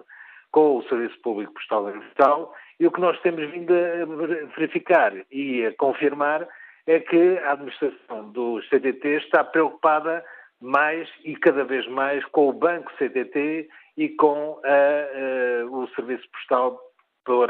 com 0.51 0.77
o 0.77 0.83
Serviço 0.83 1.19
Público 1.21 1.53
Postal 1.53 1.85
Universal, 1.85 2.53
e 2.79 2.87
o 2.87 2.91
que 2.91 3.01
nós 3.01 3.19
temos 3.21 3.49
vindo 3.51 3.73
a 3.73 4.55
verificar 4.55 5.11
e 5.29 5.65
a 5.65 5.73
confirmar 5.73 6.47
é 6.87 6.99
que 6.99 7.37
a 7.39 7.53
administração 7.53 8.31
do 8.31 8.61
CTT 8.69 9.17
está 9.17 9.43
preocupada 9.43 10.23
mais 10.61 11.09
e 11.25 11.35
cada 11.35 11.65
vez 11.65 11.85
mais 11.87 12.23
com 12.25 12.47
o 12.49 12.53
Banco 12.53 12.91
CTT 12.97 13.67
e 13.97 14.09
com 14.09 14.59
a, 14.63 14.69
a, 14.69 15.65
o 15.65 15.87
Serviço 15.95 16.27
Postal, 16.31 16.79
por, 17.23 17.49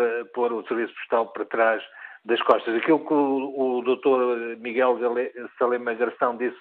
o 0.54 0.68
Serviço 0.68 0.94
Postal 0.96 1.28
para 1.28 1.46
trás 1.46 1.84
das 2.26 2.42
costas. 2.42 2.76
Aquilo 2.76 3.06
que 3.06 3.14
o, 3.14 3.78
o 3.78 3.82
Dr. 3.82 4.60
Miguel 4.60 4.98
Salema 5.58 5.94
Garção 5.94 6.38
disse 6.38 6.58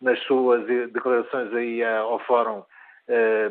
nas 0.00 0.18
suas 0.24 0.64
declarações 0.66 1.52
aí 1.54 1.82
ao 1.84 2.20
Fórum, 2.20 2.62
eh, 3.08 3.50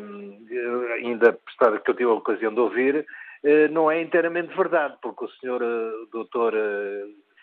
ainda 0.96 1.38
que 1.84 1.90
eu 1.90 1.94
tive 1.94 2.10
a 2.10 2.14
ocasião 2.14 2.54
de 2.54 2.60
ouvir, 2.60 3.06
eh, 3.44 3.68
não 3.68 3.90
é 3.90 4.00
inteiramente 4.00 4.56
verdade, 4.56 4.96
porque 5.02 5.24
o. 5.24 5.28
Eh, 5.28 5.92
Dr. 6.12 6.54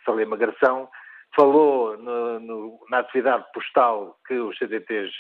Salema 0.06 0.38
Garção 0.38 0.90
falou 1.36 1.98
no, 1.98 2.40
no, 2.40 2.80
na 2.90 3.00
atividade 3.00 3.46
postal 3.54 4.18
que 4.28 4.36
os 4.36 4.58
CDTs 4.58 5.12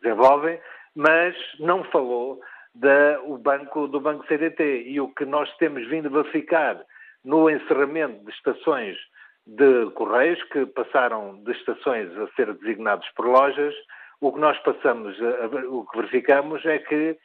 desenvolvem, 0.00 0.60
mas 0.94 1.34
não 1.58 1.84
falou 1.84 2.40
da, 2.74 3.18
banco, 3.38 3.86
do 3.88 4.00
Banco 4.00 4.26
CDT. 4.26 4.84
E 4.86 5.00
o 5.00 5.08
que 5.08 5.24
nós 5.24 5.54
temos 5.56 5.86
vindo 5.88 6.08
a 6.08 6.22
verificar 6.22 6.80
no 7.24 7.48
encerramento 7.48 8.24
de 8.24 8.30
estações 8.32 8.96
de 9.46 9.90
Correios, 9.94 10.42
que 10.44 10.66
passaram 10.66 11.42
de 11.42 11.52
estações 11.52 12.16
a 12.16 12.26
ser 12.34 12.52
designados 12.54 13.08
por 13.16 13.26
lojas, 13.26 13.74
o 14.20 14.32
que 14.32 14.38
nós 14.38 14.56
passamos, 14.58 15.16
o 15.68 15.84
que 15.86 15.96
verificamos 15.96 16.64
é 16.64 16.78
que 16.78 17.16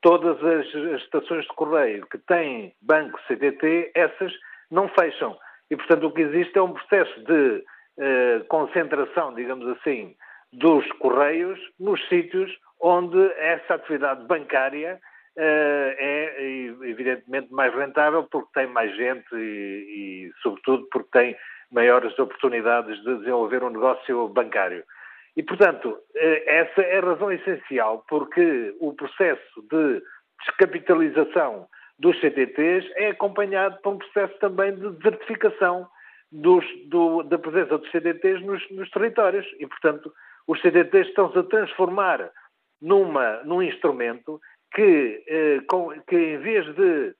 todas 0.00 0.36
as, 0.44 0.66
estações 1.02 1.42
de 1.42 1.54
Correio 1.54 2.06
que 2.06 2.18
têm 2.18 2.72
banco 2.80 3.18
CDT, 3.26 3.90
essas 3.94 4.32
não 4.70 4.88
fecham. 4.88 5.36
E, 5.70 5.76
portanto, 5.76 6.06
o 6.06 6.12
que 6.12 6.22
existe 6.22 6.56
é 6.56 6.62
um 6.62 6.72
processo 6.72 7.24
de 7.24 7.64
eh, 7.98 8.40
concentração, 8.48 9.34
digamos 9.34 9.66
assim, 9.68 10.14
dos 10.52 10.86
Correios 10.92 11.58
nos 11.80 12.06
sítios 12.08 12.54
onde 12.80 13.18
essa 13.38 13.74
atividade 13.74 14.24
bancária 14.26 15.00
eh, 15.36 15.96
é, 15.98 16.86
evidentemente, 16.88 17.52
mais 17.52 17.74
rentável 17.74 18.22
porque 18.30 18.50
tem 18.54 18.66
mais 18.68 18.94
gente 18.96 19.34
e, 19.34 20.28
e, 20.28 20.32
sobretudo, 20.42 20.86
porque 20.92 21.10
tem 21.10 21.36
maiores 21.72 22.16
oportunidades 22.18 23.02
de 23.02 23.18
desenvolver 23.18 23.64
um 23.64 23.70
negócio 23.70 24.28
bancário. 24.28 24.84
E, 25.36 25.42
portanto, 25.42 25.98
eh, 26.14 26.60
essa 26.60 26.80
é 26.82 26.98
a 26.98 27.04
razão 27.04 27.32
essencial, 27.32 28.04
porque 28.08 28.76
o 28.78 28.92
processo 28.92 29.62
de 29.68 30.02
descapitalização 30.46 31.66
dos 31.98 32.18
CTTs 32.20 32.88
é 32.96 33.10
acompanhado 33.10 33.78
por 33.82 33.94
um 33.94 33.98
processo 33.98 34.38
também 34.38 34.74
de 34.74 34.90
desertificação 34.90 35.88
dos, 36.30 36.64
do, 36.86 37.22
da 37.24 37.38
presença 37.38 37.78
dos 37.78 37.90
CTTs 37.90 38.44
nos, 38.44 38.70
nos, 38.70 38.90
territórios. 38.90 39.46
E, 39.58 39.66
portanto, 39.66 40.12
os 40.46 40.60
CTTs 40.60 41.08
estão-se 41.08 41.38
a 41.38 41.42
transformar 41.42 42.30
numa, 42.84 43.42
num 43.44 43.62
instrumento 43.62 44.38
que, 44.74 45.24
eh, 45.26 45.60
com, 45.68 45.88
que, 46.06 46.16
em 46.16 46.38
vez 46.38 46.66
de 46.74 47.14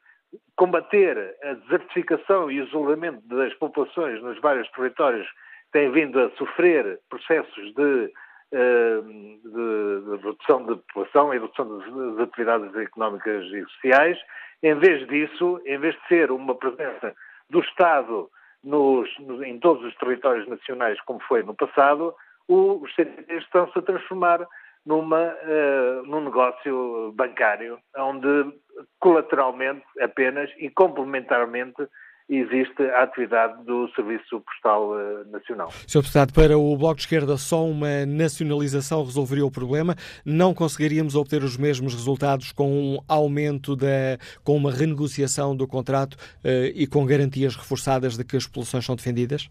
combater 0.57 1.37
a 1.43 1.55
desertificação 1.55 2.51
e 2.51 2.61
o 2.61 2.65
isolamento 2.67 3.27
das 3.27 3.55
populações 3.55 4.23
nos 4.23 4.39
vários 4.41 4.71
territórios 4.73 5.27
têm 5.73 5.91
vindo 5.91 6.21
a 6.21 6.31
sofrer 6.33 7.01
processos 7.09 7.75
de, 7.75 8.13
eh, 8.53 9.01
de, 9.43 10.01
de 10.05 10.23
redução 10.23 10.67
de 10.67 10.77
população 10.77 11.33
e 11.33 11.39
redução 11.39 11.79
das 11.79 12.29
atividades 12.29 12.77
económicas 12.77 13.45
e 13.47 13.65
sociais, 13.65 14.19
em 14.63 14.75
vez 14.75 15.07
disso, 15.09 15.61
em 15.65 15.79
vez 15.79 15.95
de 15.95 16.09
ser 16.09 16.31
uma 16.31 16.55
presença 16.55 17.15
do 17.49 17.61
Estado 17.61 18.29
nos, 18.63 19.09
em 19.43 19.59
todos 19.59 19.83
os 19.83 19.95
territórios 19.97 20.47
nacionais, 20.47 21.01
como 21.03 21.21
foi 21.21 21.43
no 21.43 21.55
passado, 21.55 22.15
os 22.49 22.95
CDTs 22.95 23.45
estão-se 23.45 23.79
a 23.79 23.83
transformar 23.83 24.47
numa, 24.85 25.21
uh, 25.21 26.07
num 26.07 26.25
negócio 26.25 27.13
bancário, 27.17 27.79
onde 27.97 28.53
colateralmente 28.99 29.85
apenas 30.01 30.51
e 30.59 30.69
complementarmente 30.71 31.89
existe 32.29 32.83
a 32.83 33.03
atividade 33.03 33.63
do 33.65 33.89
Serviço 33.95 34.41
Postal 34.41 34.93
uh, 34.93 35.31
Nacional. 35.31 35.71
Sr. 35.87 36.01
Deputado, 36.01 36.33
para 36.33 36.57
o 36.57 36.77
Bloco 36.77 36.97
de 36.97 37.03
Esquerda 37.03 37.37
só 37.37 37.65
uma 37.65 38.07
nacionalização 38.07 39.05
resolveria 39.05 39.45
o 39.45 39.51
problema? 39.51 39.95
Não 40.25 40.55
conseguiríamos 40.55 41.15
obter 41.15 41.43
os 41.43 41.57
mesmos 41.57 41.95
resultados 41.95 42.53
com 42.53 42.71
um 42.71 42.99
aumento 43.07 43.77
da, 43.77 44.19
com 44.43 44.57
uma 44.57 44.73
renegociação 44.73 45.55
do 45.55 45.67
contrato 45.67 46.15
uh, 46.15 46.67
e 46.75 46.87
com 46.87 47.05
garantias 47.05 47.57
reforçadas 47.57 48.17
de 48.17 48.25
que 48.25 48.37
as 48.37 48.47
populações 48.47 48.85
são 48.85 48.97
defendidas? 48.97 49.51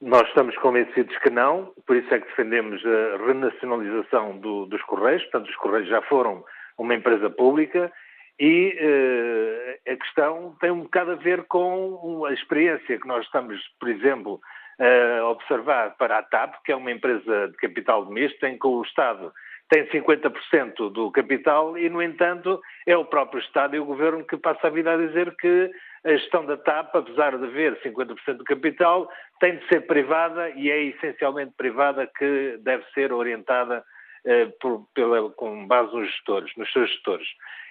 Nós 0.00 0.28
estamos 0.28 0.54
convencidos 0.58 1.16
que 1.18 1.30
não, 1.30 1.72
por 1.86 1.96
isso 1.96 2.12
é 2.12 2.20
que 2.20 2.26
defendemos 2.26 2.82
a 2.84 3.26
renacionalização 3.26 4.36
do, 4.38 4.66
dos 4.66 4.82
Correios. 4.82 5.22
Portanto, 5.22 5.48
os 5.48 5.56
Correios 5.56 5.88
já 5.88 6.02
foram 6.02 6.44
uma 6.76 6.94
empresa 6.94 7.30
pública 7.30 7.90
e 8.38 8.76
uh, 8.78 9.92
a 9.92 9.96
questão 9.96 10.54
tem 10.60 10.70
um 10.70 10.82
bocado 10.82 11.12
a 11.12 11.14
ver 11.14 11.44
com 11.44 12.26
a 12.26 12.32
experiência 12.34 13.00
que 13.00 13.08
nós 13.08 13.24
estamos, 13.24 13.58
por 13.80 13.88
exemplo, 13.88 14.38
a 14.78 15.28
observar 15.28 15.96
para 15.96 16.18
a 16.18 16.22
TAP, 16.22 16.56
que 16.62 16.72
é 16.72 16.76
uma 16.76 16.92
empresa 16.92 17.48
de 17.48 17.56
capital 17.56 18.04
de 18.04 18.12
misto, 18.12 18.44
em 18.44 18.58
que 18.58 18.66
o 18.66 18.82
Estado 18.82 19.32
tem 19.68 19.86
50% 19.88 20.90
do 20.92 21.10
capital 21.10 21.76
e, 21.76 21.88
no 21.88 22.02
entanto, 22.02 22.60
é 22.86 22.96
o 22.96 23.04
próprio 23.04 23.40
Estado 23.40 23.74
e 23.74 23.80
o 23.80 23.84
Governo 23.84 24.24
que 24.24 24.36
passa 24.36 24.68
a 24.68 24.70
vida 24.70 24.92
a 24.92 24.96
dizer 24.96 25.34
que 25.36 25.70
a 26.04 26.10
gestão 26.10 26.46
da 26.46 26.56
TAP, 26.56 26.94
apesar 26.94 27.36
de 27.36 27.44
haver 27.44 27.80
50% 27.82 28.34
do 28.34 28.44
capital, 28.44 29.10
tem 29.40 29.56
de 29.56 29.66
ser 29.66 29.86
privada 29.86 30.50
e 30.50 30.70
é 30.70 30.84
essencialmente 30.84 31.52
privada 31.56 32.08
que 32.16 32.58
deve 32.60 32.84
ser 32.94 33.12
orientada 33.12 33.84
eh, 34.24 34.46
por, 34.60 34.86
pela, 34.94 35.30
com 35.30 35.66
base 35.66 35.94
nos 35.94 36.08
gestores, 36.08 36.52
nos 36.56 36.72
seus 36.72 36.88
gestores. 36.90 37.26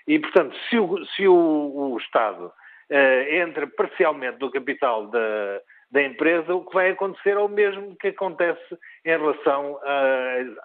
E, 0.06 0.20
portanto, 0.20 0.56
se 0.70 0.78
o, 0.78 1.06
se 1.06 1.28
o, 1.28 1.94
o 1.94 1.98
Estado 1.98 2.52
eh, 2.90 3.40
entra 3.40 3.68
parcialmente 3.68 4.40
no 4.42 4.52
capital 4.52 5.08
da, 5.08 5.62
da 5.92 6.04
empresa, 6.04 6.54
o 6.54 6.66
que 6.66 6.74
vai 6.74 6.92
acontecer 6.92 7.32
é 7.32 7.40
o 7.40 7.48
mesmo 7.48 7.96
que 7.96 8.10
acontece 8.10 8.78
em 9.06 9.18
relação 9.18 9.80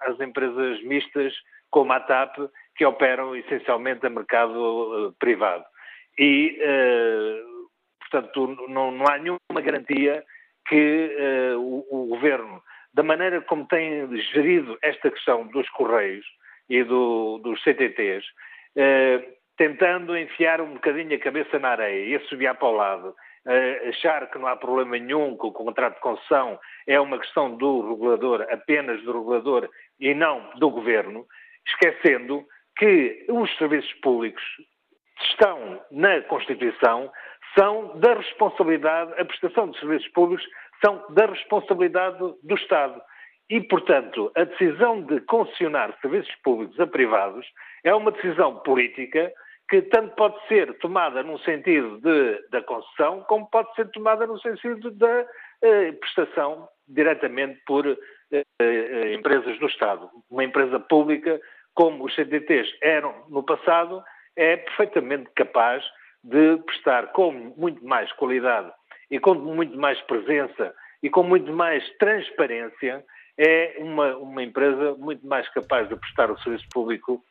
às 0.01 0.19
empresas 0.19 0.81
mistas 0.83 1.33
como 1.69 1.93
a 1.93 1.99
TAP, 1.99 2.37
que 2.75 2.85
operam 2.85 3.35
essencialmente 3.35 4.05
a 4.05 4.09
mercado 4.09 5.07
uh, 5.07 5.13
privado. 5.19 5.63
E, 6.19 6.59
uh, 6.59 7.51
Portanto, 8.11 8.67
não, 8.67 8.91
não 8.91 9.05
há 9.07 9.17
nenhuma 9.17 9.61
garantia 9.63 10.21
que 10.67 11.15
uh, 11.55 11.59
o, 11.59 11.85
o, 11.89 12.05
Governo, 12.07 12.61
da 12.93 13.01
maneira 13.01 13.39
como 13.41 13.65
tem 13.65 14.13
gerido 14.33 14.77
esta 14.81 15.09
questão 15.09 15.47
dos 15.47 15.67
Correios 15.69 16.25
e 16.69 16.83
do, 16.83 17.37
dos 17.37 17.61
CTTs, 17.63 18.25
eh, 18.75 19.21
tentando 19.57 20.17
enfiar 20.17 20.61
um 20.61 20.73
bocadinho 20.73 21.13
a 21.13 21.19
cabeça 21.19 21.59
na 21.59 21.69
areia 21.69 22.05
e 22.05 22.15
assobiar 22.15 22.55
para 22.55 22.67
o 22.67 22.75
lado, 22.75 23.15
achar 23.89 24.29
que 24.29 24.37
não 24.37 24.47
há 24.47 24.55
problema 24.55 24.97
nenhum, 24.97 25.37
que 25.37 25.47
o 25.47 25.51
contrato 25.51 25.95
de 25.95 26.01
concessão 26.01 26.59
é 26.87 26.99
uma 26.99 27.17
questão 27.17 27.55
do 27.55 27.89
regulador, 27.89 28.45
apenas 28.51 29.01
do 29.03 29.11
regulador 29.13 29.69
e 29.99 30.13
não 30.13 30.51
do 30.57 30.69
Governo, 30.69 31.25
esquecendo 31.67 32.45
que 32.77 33.25
os 33.29 33.55
serviços 33.57 33.93
públicos 34.01 34.43
estão 35.31 35.81
na 35.91 36.21
Constituição 36.21 37.11
são 37.57 37.99
da 37.99 38.13
responsabilidade, 38.13 39.13
a 39.19 39.25
prestação 39.25 39.69
de 39.69 39.79
serviços 39.79 40.07
públicos 40.09 40.45
são 40.83 41.03
da 41.09 41.25
responsabilidade 41.25 42.17
do 42.17 42.55
Estado. 42.55 43.01
E, 43.49 43.59
portanto, 43.59 44.31
a 44.35 44.45
decisão 44.45 45.01
de 45.01 45.19
concessionar 45.21 45.93
serviços 46.01 46.33
públicos 46.43 46.79
a 46.79 46.87
privados 46.87 47.45
é 47.83 47.93
uma 47.93 48.11
decisão 48.11 48.59
política 48.59 49.31
que 49.71 49.81
tanto 49.83 50.13
pode 50.17 50.35
ser 50.49 50.77
tomada 50.79 51.23
num 51.23 51.37
sentido 51.39 51.97
de, 52.01 52.45
da 52.49 52.61
concessão, 52.61 53.21
como 53.21 53.49
pode 53.49 53.73
ser 53.73 53.89
tomada 53.91 54.27
no 54.27 54.37
sentido 54.41 54.91
da 54.91 55.25
eh, 55.61 55.93
prestação 55.93 56.67
diretamente 56.85 57.57
por 57.65 57.87
eh, 57.87 58.43
eh, 58.59 59.13
empresas 59.13 59.57
do 59.59 59.67
Estado. 59.67 60.09
Uma 60.29 60.43
empresa 60.43 60.77
pública, 60.77 61.39
como 61.73 62.03
os 62.03 62.13
CDTs 62.13 62.69
eram 62.81 63.15
no 63.29 63.43
passado, 63.43 64.03
é 64.35 64.57
perfeitamente 64.57 65.29
capaz 65.37 65.85
de 66.21 66.57
prestar 66.65 67.13
com 67.13 67.31
muito 67.31 67.81
mais 67.85 68.11
qualidade 68.11 68.69
e 69.09 69.19
com 69.19 69.35
muito 69.35 69.77
mais 69.77 70.01
presença 70.01 70.75
e 71.01 71.09
com 71.09 71.23
muito 71.23 71.49
mais 71.53 71.81
transparência, 71.97 73.05
é 73.37 73.75
uma, 73.79 74.17
uma 74.17 74.43
empresa 74.43 74.95
muito 74.97 75.25
mais 75.25 75.47
capaz 75.53 75.87
de 75.87 75.95
prestar 75.95 76.29
o 76.29 76.37
serviço 76.39 76.67
público 76.73 77.23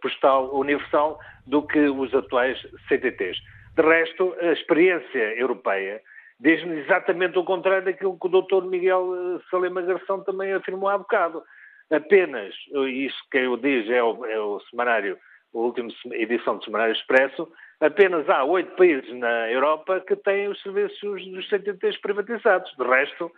postal 0.00 0.54
universal 0.54 1.18
do 1.46 1.62
que 1.62 1.80
os 1.80 2.14
atuais 2.14 2.58
CTTs. 2.88 3.38
De 3.76 3.82
resto, 3.82 4.34
a 4.40 4.52
experiência 4.52 5.38
europeia 5.38 6.00
diz-me 6.40 6.78
exatamente 6.80 7.38
o 7.38 7.44
contrário 7.44 7.84
daquilo 7.84 8.18
que 8.18 8.26
o 8.26 8.42
Dr. 8.42 8.66
Miguel 8.66 9.14
eh, 9.14 9.40
Salema 9.50 9.82
Garção 9.82 10.22
também 10.22 10.52
afirmou 10.52 10.88
há 10.88 10.98
bocado. 10.98 11.42
Apenas, 11.90 12.54
isso 12.88 13.18
que 13.30 13.38
eu 13.38 13.56
diz 13.56 13.88
é 13.90 14.02
o, 14.02 14.24
é 14.24 14.38
o 14.38 14.60
semanário, 14.70 15.18
a 15.54 15.58
última 15.58 15.88
edição 16.12 16.56
do 16.56 16.64
Semanário 16.64 16.94
Expresso, 16.94 17.48
apenas 17.80 18.28
há 18.28 18.44
oito 18.44 18.74
países 18.76 19.12
na 19.14 19.50
Europa 19.50 20.00
que 20.00 20.16
têm 20.16 20.48
os 20.48 20.60
serviços 20.62 21.24
dos 21.26 21.48
CTTs 21.48 22.00
privatizados. 22.00 22.74
De 22.76 22.84
resto, 22.84 23.30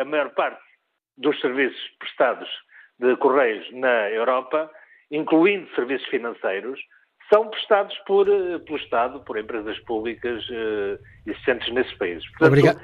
a 0.00 0.04
maior 0.04 0.30
parte 0.30 0.62
dos 1.18 1.38
serviços 1.40 1.80
prestados 1.98 2.48
de 2.98 3.16
Correios 3.16 3.68
na 3.72 4.08
Europa, 4.10 4.70
incluindo 5.12 5.68
serviços 5.74 6.08
financeiros, 6.08 6.80
são 7.32 7.48
prestados 7.48 7.96
por, 8.06 8.28
uh, 8.28 8.58
pelo 8.60 8.78
Estado, 8.78 9.20
por 9.20 9.38
empresas 9.38 9.78
públicas 9.80 10.42
uh, 10.48 10.98
existentes 11.26 11.72
nesses 11.72 11.94
países. 11.94 12.28
Portanto, 12.30 12.48
Obrigado. 12.48 12.80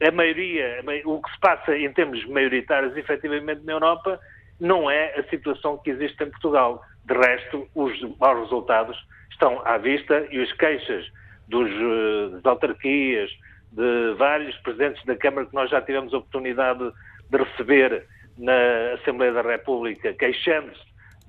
a 0.00 0.10
maioria, 0.10 0.82
o 1.04 1.20
que 1.20 1.30
se 1.30 1.40
passa 1.40 1.76
em 1.76 1.92
termos 1.92 2.24
maioritários, 2.26 2.96
efetivamente, 2.96 3.62
na 3.64 3.72
Europa, 3.72 4.18
não 4.60 4.90
é 4.90 5.18
a 5.18 5.24
situação 5.28 5.78
que 5.78 5.90
existe 5.90 6.22
em 6.22 6.30
Portugal. 6.30 6.82
De 7.04 7.14
resto, 7.14 7.68
os 7.74 8.00
maus 8.18 8.40
resultados 8.40 8.96
estão 9.30 9.60
à 9.64 9.76
vista 9.78 10.26
e 10.30 10.40
as 10.40 10.52
queixas 10.52 11.06
dos, 11.48 11.70
eh, 11.70 12.28
das 12.32 12.44
autarquias, 12.44 13.30
de 13.72 14.14
vários 14.16 14.56
presidentes 14.58 15.04
da 15.04 15.16
Câmara 15.16 15.46
que 15.46 15.54
nós 15.54 15.70
já 15.70 15.80
tivemos 15.82 16.12
a 16.14 16.18
oportunidade 16.18 16.90
de 17.30 17.36
receber 17.36 18.06
na 18.38 18.94
Assembleia 18.94 19.32
da 19.32 19.42
República, 19.42 20.12
queixando-se 20.14 20.80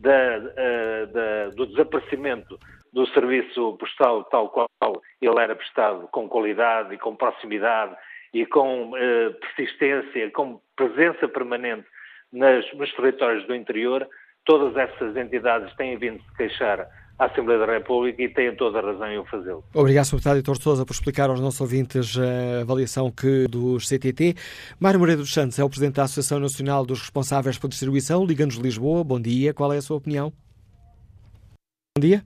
eh, 0.04 1.50
do 1.56 1.66
desaparecimento 1.68 2.60
do 2.94 3.06
serviço 3.08 3.78
postal 3.78 4.24
tal 4.26 4.50
qual 4.50 4.68
ele 5.22 5.40
era 5.40 5.56
prestado, 5.56 6.08
com 6.10 6.28
qualidade 6.28 6.94
e 6.94 6.98
com 6.98 7.16
proximidade 7.16 7.96
e 8.34 8.46
com 8.46 8.92
eh, 8.96 9.30
persistência, 9.40 10.32
com 10.32 10.62
presença 10.76 11.28
permanente 11.28 11.88
nas, 12.32 12.72
nos 12.74 12.94
territórios 12.94 13.46
do 13.48 13.56
interior, 13.56 14.08
todas 14.46 14.76
essas 14.78 15.16
entidades 15.16 15.74
têm 15.76 15.98
vindo 15.98 16.22
se 16.24 16.38
queixar 16.38 16.88
à 17.20 17.26
Assembleia 17.26 17.60
da 17.60 17.66
República 17.66 18.22
e 18.22 18.30
têm 18.30 18.56
toda 18.56 18.80
a 18.80 18.82
razão 18.82 19.08
em 19.08 19.18
o 19.18 19.26
fazê-lo. 19.26 19.64
Obrigado, 19.74 20.06
Sr. 20.06 20.16
Deputado 20.18 20.36
Heitor 20.38 20.62
Sousa, 20.62 20.86
por 20.86 20.94
explicar 20.94 21.30
aos 21.30 21.40
nossos 21.40 21.60
ouvintes 21.60 22.18
a 22.18 22.62
avaliação 22.62 23.10
que 23.12 23.48
dos 23.48 23.88
CTT. 23.88 24.36
Mário 24.80 25.00
Moreira 25.00 25.22
dos 25.22 25.34
Santos 25.34 25.58
é 25.58 25.64
o 25.64 25.70
Presidente 25.70 25.96
da 25.96 26.04
Associação 26.04 26.40
Nacional 26.40 26.86
dos 26.86 27.02
Responsáveis 27.02 27.58
pela 27.58 27.70
Distribuição, 27.70 28.24
Liga-nos 28.24 28.56
Lisboa. 28.56 29.04
Bom 29.04 29.20
dia, 29.20 29.54
qual 29.54 29.74
é 29.74 29.78
a 29.78 29.82
sua 29.82 29.98
opinião? 29.98 30.32
Bom 31.98 32.02
dia. 32.02 32.24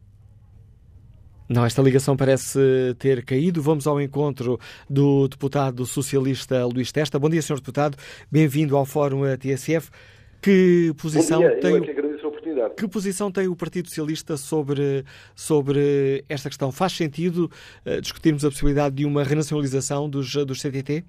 Não, 1.47 1.65
esta 1.65 1.81
ligação 1.81 2.15
parece 2.15 2.59
ter 2.97 3.25
caído. 3.25 3.61
Vamos 3.61 3.85
ao 3.85 3.99
encontro 3.99 4.57
do 4.89 5.27
deputado 5.27 5.85
socialista 5.85 6.65
Luís 6.65 6.91
Testa. 6.93 7.19
Bom 7.19 7.29
dia, 7.29 7.41
Sr. 7.41 7.55
Deputado. 7.55 7.97
Bem-vindo 8.31 8.77
ao 8.77 8.85
Fórum 8.85 9.23
TSF. 9.37 9.89
Que 10.41 10.93
posição 10.97 11.41
Bom 11.41 11.49
dia. 11.49 11.59
tem? 11.59 12.10
Que 12.69 12.87
posição 12.87 13.31
tem 13.31 13.47
o 13.47 13.55
Partido 13.55 13.87
Socialista 13.87 14.37
sobre, 14.37 15.03
sobre 15.35 16.23
esta 16.29 16.49
questão? 16.49 16.71
Faz 16.71 16.93
sentido 16.93 17.49
uh, 17.85 18.01
discutirmos 18.01 18.45
a 18.45 18.49
possibilidade 18.49 18.95
de 18.95 19.05
uma 19.05 19.23
renacionalização 19.23 20.09
dos, 20.09 20.33
dos 20.45 20.61
CTT? 20.61 21.03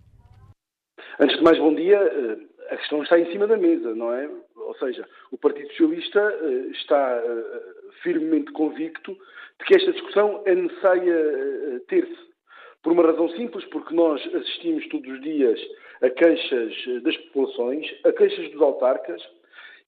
Antes 1.20 1.36
de 1.36 1.42
mais, 1.42 1.58
bom 1.58 1.74
dia. 1.74 2.00
Uh, 2.00 2.74
a 2.74 2.76
questão 2.76 3.02
está 3.02 3.18
em 3.18 3.30
cima 3.30 3.46
da 3.46 3.56
mesa, 3.56 3.94
não 3.94 4.12
é? 4.12 4.28
Ou 4.56 4.74
seja, 4.78 5.06
o 5.30 5.38
Partido 5.38 5.68
Socialista 5.68 6.20
uh, 6.20 6.70
está 6.70 7.22
firmemente 8.02 8.52
convicto 8.52 9.16
de 9.58 9.64
que 9.66 9.74
esta 9.76 9.92
discussão 9.92 10.42
é 10.44 10.54
necessária 10.54 11.14
eh, 11.14 11.80
ter-se. 11.88 12.32
Por 12.82 12.92
uma 12.92 13.06
razão 13.06 13.28
simples, 13.30 13.64
porque 13.66 13.94
nós 13.94 14.20
assistimos 14.34 14.86
todos 14.88 15.08
os 15.08 15.20
dias 15.20 15.58
a 16.02 16.10
queixas 16.10 16.72
eh, 16.88 17.00
das 17.00 17.16
populações, 17.16 17.86
a 18.04 18.12
queixas 18.12 18.50
dos 18.50 18.60
autarcas, 18.60 19.22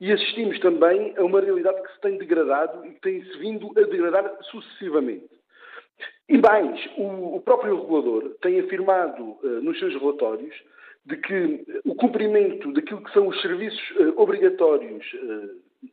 e 0.05 0.13
assistimos 0.13 0.61
também 0.61 1.15
a 1.17 1.25
uma 1.25 1.41
realidade 1.41 1.81
que 1.81 1.95
se 1.95 2.01
tem 2.03 2.19
degradado 2.19 2.85
e 2.85 2.91
que 2.93 3.01
tem-se 3.01 3.39
vindo 3.39 3.71
a 3.71 3.87
degradar 3.87 4.37
sucessivamente. 4.51 5.31
E 6.29 6.37
mais, 6.37 6.79
o, 6.99 7.41
próprio 7.41 7.81
regulador 7.81 8.37
tem 8.43 8.61
afirmado 8.61 9.23
uh, 9.23 9.63
nos 9.63 9.79
seus 9.79 9.95
relatórios 9.95 10.55
de 11.07 11.17
que 11.17 11.65
o 11.87 11.95
cumprimento 11.95 12.71
daquilo 12.75 13.03
que 13.03 13.13
são 13.15 13.29
os 13.29 13.41
serviços 13.41 13.81
uh, 13.93 14.21
obrigatórios 14.21 15.11
uh, 15.15 15.89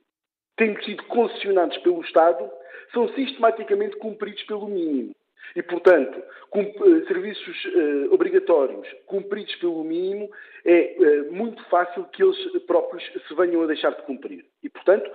têm 0.58 0.76
sido 0.84 1.04
concessionados 1.04 1.78
pelo 1.78 2.02
Estado 2.02 2.52
são 2.92 3.08
sistematicamente 3.14 3.96
cumpridos 3.96 4.44
pelo 4.44 4.68
mínimo. 4.68 5.16
E, 5.56 5.62
portanto, 5.62 6.22
eh, 6.54 7.06
serviços 7.08 7.66
uh, 7.66 8.14
obrigatórios 8.14 8.88
cumpridos 9.06 9.56
pelo 9.56 9.84
mínimo, 9.84 10.30
é 10.66 10.96
uh, 10.98 11.34
muito 11.34 11.64
fácil 11.70 12.04
que 12.06 12.24
eles 12.24 12.38
próprios 12.68 13.04
se 13.28 13.34
venham 13.36 13.62
a 13.62 13.68
deixar 13.68 13.92
de 13.92 14.02
cumprir. 14.04 14.46
E, 14.64 14.70
portanto, 14.70 15.10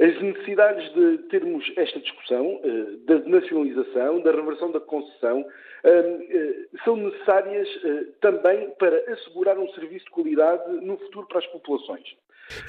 as 0.00 0.20
necessidades 0.20 0.92
de 0.94 1.18
termos 1.28 1.64
esta 1.76 2.00
discussão 2.00 2.56
uh, 2.56 2.96
da 3.06 3.18
nacionalização, 3.20 4.20
da 4.20 4.32
reversão 4.32 4.70
da 4.70 4.80
concessão, 4.80 5.44
são 6.84 6.94
necessárias 6.94 7.66
também 8.20 8.68
para 8.72 8.98
assegurar 9.14 9.58
um 9.58 9.66
serviço 9.70 10.04
de 10.04 10.10
qualidade 10.10 10.70
no 10.84 10.98
futuro 10.98 11.26
para 11.26 11.38
as 11.38 11.46
populações. 11.46 12.04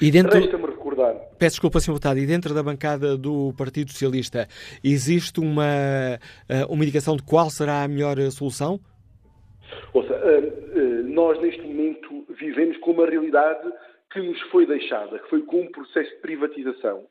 E 0.00 0.10
dentro... 0.10 0.38
Resta-me 0.38 0.66
recordar. 0.66 1.14
Peço 1.38 1.54
desculpa, 1.54 1.80
Sr. 1.80 1.92
Deputado. 1.92 2.18
E 2.18 2.26
dentro 2.26 2.54
da 2.54 2.62
bancada 2.62 3.16
do 3.16 3.52
Partido 3.56 3.90
Socialista 3.90 4.48
existe 4.82 5.40
uma, 5.40 6.18
eh, 6.48 6.64
uma 6.68 6.82
indicação 6.82 7.16
de 7.16 7.22
qual 7.22 7.50
será 7.50 7.82
a 7.82 7.88
melhor 7.88 8.18
eh, 8.18 8.30
solução? 8.30 8.80
Ouça, 9.92 10.12
eh, 10.14 11.02
nós 11.04 11.40
neste 11.40 11.62
momento 11.62 12.24
vivemos 12.38 12.76
com 12.78 12.92
uma 12.92 13.06
realidade 13.06 13.70
que 14.12 14.20
nos 14.20 14.40
foi 14.50 14.66
deixada, 14.66 15.18
que 15.18 15.30
foi 15.30 15.42
com 15.42 15.62
um 15.62 15.70
processo 15.70 16.10
de 16.10 16.20
privatização, 16.20 17.04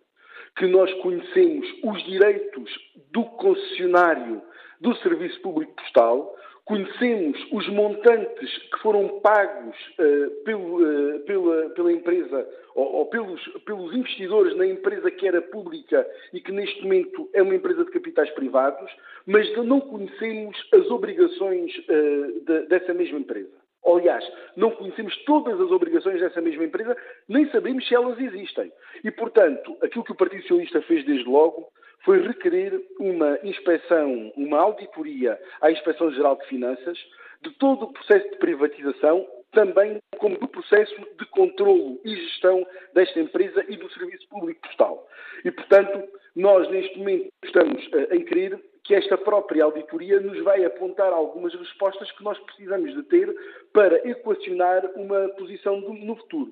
que 0.56 0.68
nós 0.68 0.91
conhecemos 1.02 1.68
os 1.84 2.03
direitos 2.06 2.69
do 3.11 3.23
concessionário 3.23 4.41
do 4.80 4.95
Serviço 4.98 5.39
Público 5.41 5.73
Postal, 5.76 6.35
Conhecemos 6.72 7.38
os 7.52 7.68
montantes 7.68 8.57
que 8.69 8.80
foram 8.80 9.19
pagos 9.19 9.76
uh, 9.99 10.43
pelo, 10.45 10.81
uh, 10.81 11.19
pela, 11.26 11.69
pela, 11.72 11.91
empresa 11.91 12.48
ou, 12.73 12.93
ou 12.93 13.06
pelos, 13.07 13.45
pelos, 13.65 13.93
investidores 13.93 14.56
na 14.56 14.65
empresa 14.65 15.11
que 15.11 15.27
era 15.27 15.41
pública 15.41 16.07
e 16.31 16.39
que 16.39 16.49
neste 16.49 16.81
momento 16.81 17.30
é 17.34 17.41
uma 17.41 17.56
empresa 17.56 17.84
de 17.84 17.91
capitais 17.91 18.30
privados, 18.30 18.89
mas 19.26 19.53
não 19.65 19.81
conhecemos 19.81 20.57
as 20.73 20.89
obrigações 20.89 21.77
uh, 21.77 22.39
de, 22.39 22.68
dessa 22.68 22.93
mesma 22.93 23.19
empresa. 23.19 23.52
Aliás, 23.85 24.26
não 24.56 24.72
conhecemos 24.72 25.14
todas 25.26 25.60
as 25.60 25.72
obrigações 25.72 26.22
dessa 26.22 26.39
mesma 26.39 26.64
empresa, 26.64 26.95
nem 27.27 27.49
sabemos 27.49 27.85
se 27.85 27.93
elas 27.93 28.18
existem. 28.18 28.72
E, 29.03 29.11
portanto, 29.11 29.76
aquilo 29.81 30.06
que 30.06 30.14
o 30.14 30.15
Partido 30.15 30.43
Socialista 30.43 30.81
fez 30.84 31.03
desde 31.03 31.27
logo 31.27 31.68
foi 32.03 32.22
requerer 32.26 32.82
uma 32.99 33.38
inspeção, 33.44 34.32
uma 34.36 34.60
auditoria 34.60 35.40
à 35.61 35.72
Inspeção 35.72 36.11
Geral 36.11 36.36
de 36.38 36.48
Finanças 36.48 36.98
de 37.41 37.52
todo 37.57 37.86
o 37.86 37.94
processo 37.94 38.30
de 38.30 38.38
privatização, 38.38 39.28
também 39.52 39.99
como 40.18 40.38
do 40.38 40.48
processo 40.48 40.95
de 41.19 41.26
controlo 41.28 41.99
e 42.06 42.15
gestão 42.15 42.65
desta 42.94 43.19
empresa 43.19 43.65
e 43.68 43.76
do 43.76 43.91
Serviço 43.91 44.28
Público 44.30 44.61
Postal. 44.61 45.07
E, 45.44 45.52
portanto, 45.52 46.07
nós 46.36 46.69
neste 46.69 46.98
momento 46.98 47.30
estamos 47.44 47.86
uh, 47.88 48.14
em 48.14 48.23
crer 48.23 48.60
que 48.84 48.95
esta 48.95 49.18
própria 49.18 49.64
auditoria 49.64 50.19
nos 50.19 50.41
vai 50.44 50.64
apontar 50.64 51.11
algumas 51.11 51.53
respostas 51.53 52.11
que 52.11 52.23
nós 52.23 52.40
precisamos 52.40 52.94
de 52.94 53.03
ter 53.03 53.36
para 53.73 54.07
equacionar 54.07 54.86
uma 54.95 55.30
posição 55.30 55.80
no 55.82 56.15
futuro. 56.15 56.52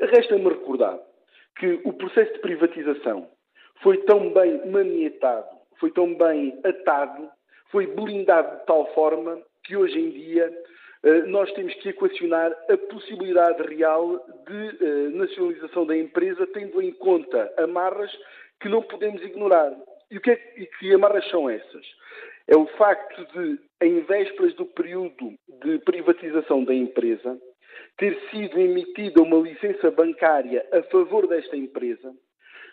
Resta-me 0.00 0.48
recordar 0.48 0.98
que 1.58 1.80
o 1.84 1.92
processo 1.94 2.32
de 2.34 2.40
privatização 2.40 3.30
foi 3.82 3.98
tão 3.98 4.32
bem 4.32 4.66
manietado, 4.66 5.48
foi 5.78 5.90
tão 5.90 6.14
bem 6.14 6.58
atado, 6.64 7.28
foi 7.70 7.86
blindado 7.86 8.58
de 8.58 8.66
tal 8.66 8.86
forma 8.94 9.40
que 9.64 9.76
hoje 9.76 9.98
em 9.98 10.10
dia 10.10 10.52
eh, 11.02 11.22
nós 11.22 11.52
temos 11.52 11.74
que 11.74 11.90
equacionar 11.90 12.56
a 12.70 12.76
possibilidade 12.76 13.62
real 13.62 14.24
de 14.46 14.84
eh, 14.84 15.08
nacionalização 15.10 15.86
da 15.86 15.96
empresa, 15.96 16.46
tendo 16.48 16.80
em 16.80 16.92
conta 16.92 17.52
amarras 17.58 18.10
que 18.60 18.68
não 18.68 18.82
podemos 18.82 19.22
ignorar. 19.22 19.72
E, 20.10 20.18
o 20.18 20.20
que, 20.20 20.30
é, 20.30 20.54
e 20.56 20.66
que 20.66 20.94
amarras 20.94 21.28
são 21.30 21.50
essas? 21.50 21.86
É 22.46 22.56
o 22.56 22.66
facto 22.78 23.26
de, 23.32 23.58
em 23.82 24.00
vésperas 24.00 24.54
do 24.54 24.66
período 24.66 25.34
de 25.62 25.78
privatização 25.80 26.64
da 26.64 26.74
empresa, 26.74 27.36
ter 27.96 28.18
sido 28.30 28.60
emitida 28.60 29.22
uma 29.22 29.38
licença 29.38 29.90
bancária 29.90 30.64
a 30.72 30.82
favor 30.84 31.26
desta 31.26 31.56
empresa, 31.56 32.14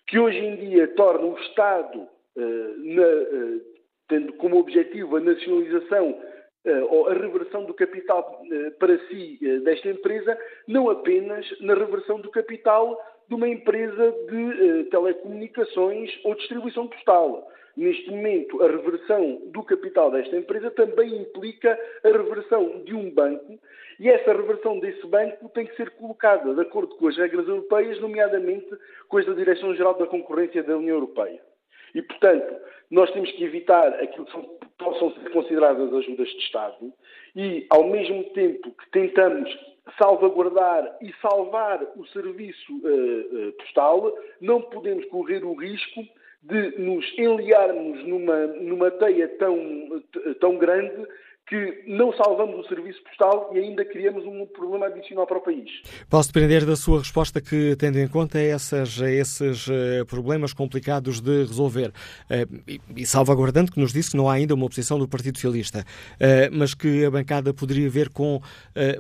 que 0.08 0.20
hoje 0.20 0.38
em 0.38 0.56
dia 0.56 0.88
torna 0.96 1.26
o 1.26 1.40
Estado, 1.40 2.08
eh, 2.38 2.74
na, 2.78 3.04
eh, 3.04 3.62
tendo 4.08 4.34
como 4.34 4.58
objetivo 4.58 5.18
a 5.18 5.20
nacionalização 5.20 6.22
eh, 6.66 6.84
ou 6.90 7.10
a 7.10 7.14
reversão 7.14 7.66
do 7.66 7.74
capital 7.74 8.42
para 8.80 8.98
si 9.08 9.38
desta 9.64 9.90
empresa, 9.90 10.38
não 10.68 10.90
apenas 10.90 11.46
na 11.62 11.74
reversão 11.74 12.20
do 12.20 12.32
capital 12.32 12.98
de 13.28 13.36
uma 13.36 13.48
empresa 13.48 14.12
de 14.30 14.84
telecomunicações 14.86 16.12
ou 16.24 16.36
distribuição 16.36 16.88
postal. 16.88 17.50
Neste 17.76 18.10
momento, 18.12 18.62
a 18.62 18.68
reversão 18.68 19.42
do 19.48 19.64
capital 19.64 20.12
desta 20.12 20.38
empresa 20.38 20.70
também 20.72 21.16
implica 21.16 21.80
a 22.04 22.08
reversão 22.08 22.84
de 22.84 22.94
um 22.94 23.10
banco 23.10 23.60
e 24.00 24.10
essa 24.10 24.34
reversão 24.34 24.80
desse 24.80 25.06
banco 25.08 25.50
tem 25.50 25.66
que 25.66 25.76
ser 25.76 25.90
colocada 25.92 26.54
de 26.54 26.62
acordo 26.62 26.96
com 26.96 27.08
as 27.08 27.18
regras 27.18 27.48
europeias, 27.48 28.00
nomeadamente 28.00 28.70
com 29.08 29.18
as 29.18 29.26
da 29.26 29.34
Direção-Geral 29.34 29.96
da 29.96 30.06
Concorrência 30.06 30.62
da 30.62 30.78
União 30.78 30.96
Europeia. 30.96 31.42
E, 31.96 32.02
portanto, 32.02 32.56
nós 32.92 33.12
temos 33.12 33.32
que 33.32 33.44
evitar 33.44 33.88
aquilo 33.96 34.26
que 34.26 34.32
são, 34.32 34.44
possam 34.78 35.12
ser 35.14 35.30
consideradas 35.32 35.94
ajudas 35.94 36.28
de 36.28 36.40
Estado 36.40 36.94
e, 37.36 37.66
ao 37.70 37.86
mesmo 37.86 38.24
tempo 38.32 38.72
que 38.72 38.90
tentamos 38.92 39.50
salvaguardar 39.98 40.98
e 41.02 41.14
salvar 41.22 41.84
o 41.96 42.06
serviço 42.08 42.74
uh, 42.74 43.50
uh, 43.50 43.52
postal, 43.54 44.14
não 44.40 44.62
podemos 44.62 45.06
correr 45.06 45.44
o 45.44 45.54
risco 45.54 46.04
de 46.42 46.78
nos 46.78 47.06
enliarmos 47.18 48.06
numa, 48.06 48.48
numa 48.48 48.92
teia 48.92 49.28
tão, 49.38 50.04
tão 50.40 50.58
grande 50.58 51.08
que 51.48 51.84
não 51.88 52.14
salvamos 52.14 52.66
o 52.66 52.68
serviço 52.68 53.04
postal 53.04 53.52
e 53.54 53.60
ainda 53.60 53.84
criamos 53.84 54.26
um 54.26 54.46
problema 54.46 54.88
adicional 54.88 55.28
para 55.28 55.38
o 55.38 55.42
país. 55.42 55.70
Posso 56.10 56.32
depender 56.32 56.66
da 56.66 56.76
sua 56.76 57.00
resposta 57.00 57.42
que, 57.42 57.76
tendo 57.76 58.00
em 58.00 58.08
conta 58.08 58.40
essas, 58.40 59.00
esses 59.02 59.68
uh, 59.68 60.06
problemas 60.08 60.54
complicados 60.54 61.20
de 61.20 61.40
resolver, 61.40 61.90
uh, 61.90 62.72
e, 62.96 63.06
salvaguardando 63.06 63.72
que 63.72 63.80
nos 63.80 63.92
disse 63.92 64.12
que 64.12 64.18
não 64.18 64.30
há 64.30 64.34
ainda 64.34 64.54
uma 64.54 64.66
oposição 64.66 64.98
do 64.98 65.08
Partido 65.08 65.38
Socialista, 65.38 65.80
uh, 65.80 66.58
mas 66.58 66.74
que 66.74 67.06
a 67.06 67.12
bancada 67.12 67.54
poderia 67.54 67.90
ver 67.90 68.10
com 68.10 68.42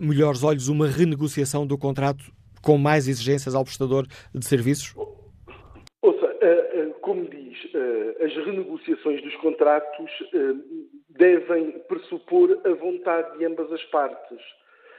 melhores 0.01 0.43
olhos 0.43 0.67
uma 0.67 0.87
renegociação 0.87 1.65
do 1.65 1.77
contrato 1.77 2.23
com 2.61 2.77
mais 2.77 3.07
exigências 3.07 3.55
ao 3.55 3.63
prestador 3.63 4.05
de 4.33 4.45
serviços? 4.45 4.93
Ouça, 6.01 6.27
como 7.01 7.27
diz, 7.63 7.75
as 8.21 8.45
renegociações 8.45 9.21
dos 9.21 9.35
contratos 9.37 10.11
devem 11.09 11.71
pressupor 11.87 12.59
a 12.65 12.73
vontade 12.73 13.37
de 13.37 13.45
ambas 13.45 13.71
as 13.71 13.83
partes. 13.85 14.39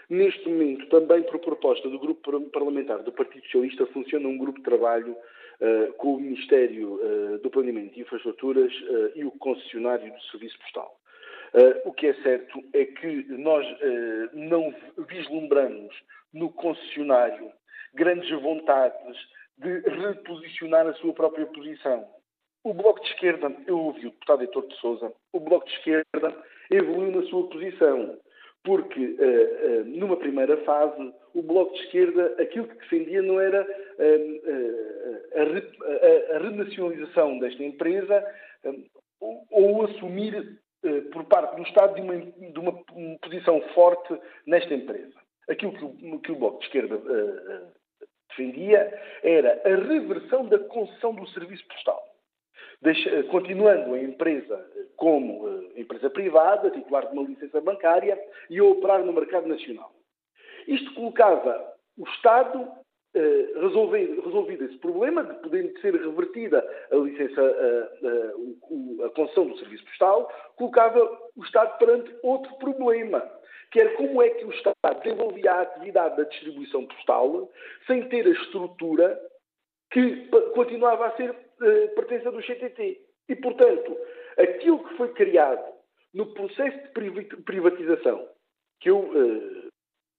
Neste 0.09 0.49
momento, 0.49 0.87
também 0.89 1.23
por 1.23 1.39
proposta 1.39 1.89
do 1.89 1.99
Grupo 1.99 2.51
Parlamentar 2.51 3.03
do 3.03 3.13
Partido 3.13 3.45
Socialista, 3.47 3.87
funciona 3.87 4.29
um 4.29 4.37
grupo 4.37 4.59
de 4.59 4.65
trabalho 4.65 5.13
uh, 5.13 5.93
com 5.95 6.15
o 6.15 6.21
Ministério 6.21 6.95
uh, 6.95 7.39
do 7.39 7.51
Planeamento 7.51 7.99
e 7.99 8.03
Infraestruturas 8.03 8.73
uh, 8.73 9.13
e 9.15 9.25
o 9.25 9.31
concessionário 9.33 10.13
do 10.13 10.23
Serviço 10.31 10.59
Postal. 10.59 10.95
o 11.87 11.93
que 11.93 12.09
é 12.09 12.15
certo 12.23 12.63
é 12.75 12.85
que 12.85 13.27
nós 13.39 13.65
não 14.33 14.75
vislumbramos 15.09 15.95
no 16.33 16.53
concessionário 16.53 17.51
grandes 17.95 18.31
vontades 18.43 19.17
de 19.57 19.79
reposicionar 19.89 20.87
a 20.87 20.95
sua 20.95 21.15
própria 21.15 21.47
posição. 21.47 22.05
O 22.65 22.73
Bloco 22.73 22.99
de 23.03 23.11
Esquerda, 23.11 23.55
eu 23.67 23.79
ouvi 23.79 24.07
o 24.07 24.11
deputado 24.11 24.41
Heitor 24.41 24.67
de 24.67 24.75
Souza, 24.77 25.13
o 25.35 25.39
Bloco 25.39 25.67
de 25.67 25.73
Esquerda 25.75 26.35
evoluiu 26.71 27.21
na 27.21 27.27
sua 27.29 27.47
posição, 27.51 28.19
porque 28.63 29.05
uh, 29.05 29.83
uh, 29.83 29.85
numa 29.85 30.17
primeira 30.17 30.57
fase 30.65 31.13
o 31.35 31.43
Bloco 31.43 31.75
de 31.75 31.81
Esquerda 31.81 32.35
aquilo 32.41 32.67
que 32.67 32.77
defendia 32.77 33.21
não 33.21 33.39
era 33.39 33.63
uh, 33.63 35.39
a, 35.39 35.45
re, 35.45 35.73
a, 36.33 36.37
a, 36.37 36.39
renacionalização 36.39 37.39
desta 37.39 37.63
empresa 37.63 38.25
ou, 39.21 39.47
ou, 39.51 39.85
assumir 39.85 40.59
por 41.13 41.25
parte 41.25 41.57
do 41.57 41.63
Estado 41.65 41.95
de 41.97 42.01
uma, 42.01 42.17
de 42.17 42.59
uma, 42.59 42.73
posição 43.21 43.61
forte 43.75 44.19
nesta 44.47 44.73
empresa. 44.73 45.13
Aquilo 45.51 45.73
que 45.73 45.85
o, 45.85 46.19
que 46.21 46.33
o 46.33 46.37
Bloco 46.37 46.61
de 46.61 46.65
Esquerda 46.65 46.99
defendia 48.31 49.03
era 49.23 49.61
a 49.67 49.77
reversão 49.87 50.47
da 50.47 50.59
concessão 50.61 51.15
do 51.15 51.29
serviço 51.29 51.67
postal 51.69 52.04
deixa, 52.85 53.23
continuando 53.25 53.95
a 53.95 53.99
empresa 53.99 54.65
como 54.97 55.45
uh, 55.45 55.73
empresa 55.75 56.11
privada, 56.11 56.71
titular 56.71 57.09
de 57.09 57.19
uma 57.19 57.27
licença 57.27 57.61
bancária 57.61 58.21
e 58.51 58.59
a 58.59 58.65
operar 58.65 59.03
no 59.03 59.13
mercado 59.13 59.49
nacional. 59.49 59.91
Isto 60.69 60.95
colocava 60.95 61.75
o 61.99 62.07
Estado, 62.11 62.61
uh, 62.61 63.61
resolver, 63.61 64.21
resolvido 64.23 64.65
esse 64.67 64.77
problema, 64.79 65.25
de 65.25 65.35
poder 65.41 65.73
ser 65.81 65.95
revertida 65.95 66.65
a 66.93 66.97
licença, 66.97 67.43
uh, 67.43 69.05
a 69.05 69.11
concessão 69.11 69.47
do 69.47 69.59
serviço 69.59 69.85
postal, 69.87 70.31
colocava 70.57 71.01
o 71.35 71.43
Estado 71.43 71.79
perante 71.79 72.15
outro 72.23 72.55
problema, 72.59 73.27
que 73.73 73.81
era 73.81 73.97
como 73.97 74.23
é 74.23 74.29
que 74.29 74.45
o 74.45 74.53
Estado 74.53 74.77
desenvolvia 75.03 75.53
a 75.53 75.63
atividade 75.63 76.19
da 76.19 76.25
distribuição 76.25 76.87
postal 76.87 77.51
sem 77.87 78.09
ter 78.11 78.27
a 78.27 78.31
estrutura 78.31 79.19
que 79.91 80.29
continuava 80.55 81.07
a 81.07 81.17
ser 81.17 81.35
uh, 81.65 81.95
pertença 81.95 82.31
do 82.31 82.43
CTT. 82.43 83.01
E, 83.29 83.37
portanto, 83.37 83.97
aquilo 84.39 84.85
que 84.85 84.97
foi 84.97 85.13
criado 85.13 85.65
no 86.13 86.27
processo 86.35 86.79
de 86.79 87.43
privatização, 87.43 88.29
que 88.81 88.91
eu 88.91 88.99
uh, 88.99 89.69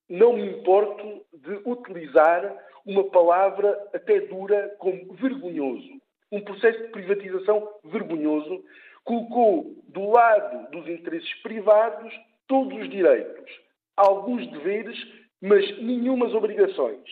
não 0.10 0.34
me 0.34 0.50
importo 0.50 1.26
de 1.34 1.62
utilizar 1.66 2.58
uma 2.86 3.04
palavra 3.06 3.90
até 3.94 4.20
dura 4.22 4.76
como 4.80 5.14
vergonhoso. 5.14 6.02
Um 6.32 6.42
processo 6.42 6.82
de 6.84 6.90
privatização 6.90 7.68
vergonhoso 7.84 8.64
colocou 9.04 9.76
do 9.88 10.10
lado 10.10 10.70
dos 10.72 10.88
interesses 10.88 11.34
privados 11.42 12.14
todos 12.48 12.78
os 12.80 12.90
direitos, 12.90 13.52
alguns 13.96 14.46
deveres, 14.52 14.98
mas 15.42 15.66
nenhumas 15.82 16.34
obrigações. 16.34 17.04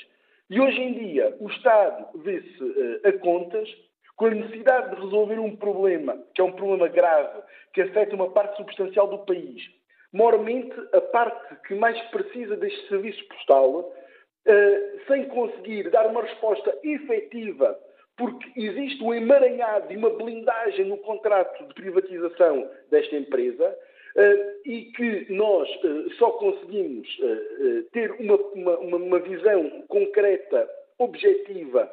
E 0.49 0.59
hoje 0.59 0.81
em 0.81 0.93
dia 0.93 1.35
o 1.39 1.49
Estado 1.49 2.19
vê-se 2.19 2.63
uh, 2.63 3.01
a 3.07 3.13
contas 3.13 3.69
com 4.15 4.25
a 4.27 4.31
necessidade 4.31 4.95
de 4.95 5.01
resolver 5.01 5.39
um 5.39 5.55
problema, 5.55 6.17
que 6.33 6.41
é 6.41 6.43
um 6.43 6.51
problema 6.51 6.87
grave, 6.87 7.41
que 7.73 7.81
afeta 7.81 8.15
uma 8.15 8.29
parte 8.29 8.57
substancial 8.57 9.07
do 9.07 9.19
país. 9.19 9.63
Mormente 10.11 10.75
a 10.93 11.01
parte 11.01 11.55
que 11.67 11.73
mais 11.73 11.99
precisa 12.09 12.55
deste 12.55 12.87
serviço 12.87 13.27
postal, 13.27 13.79
uh, 13.79 15.05
sem 15.07 15.25
conseguir 15.25 15.89
dar 15.89 16.07
uma 16.07 16.21
resposta 16.21 16.77
efetiva, 16.83 17.77
porque 18.15 18.51
existe 18.55 19.03
um 19.03 19.13
emaranhado 19.13 19.91
e 19.91 19.97
uma 19.97 20.11
blindagem 20.11 20.85
no 20.85 20.97
contrato 20.97 21.67
de 21.67 21.73
privatização 21.73 22.69
desta 22.89 23.15
empresa, 23.15 23.77
Uh, 24.15 24.69
e 24.69 24.91
que 24.95 25.33
nós 25.33 25.67
uh, 25.83 26.11
só 26.19 26.29
conseguimos 26.33 27.07
ter 27.91 28.11
uma, 28.11 28.35
uma, 28.53 28.77
uma, 28.77 29.19
visão 29.19 29.67
concreta, 29.87 30.69
objetiva 30.99 31.91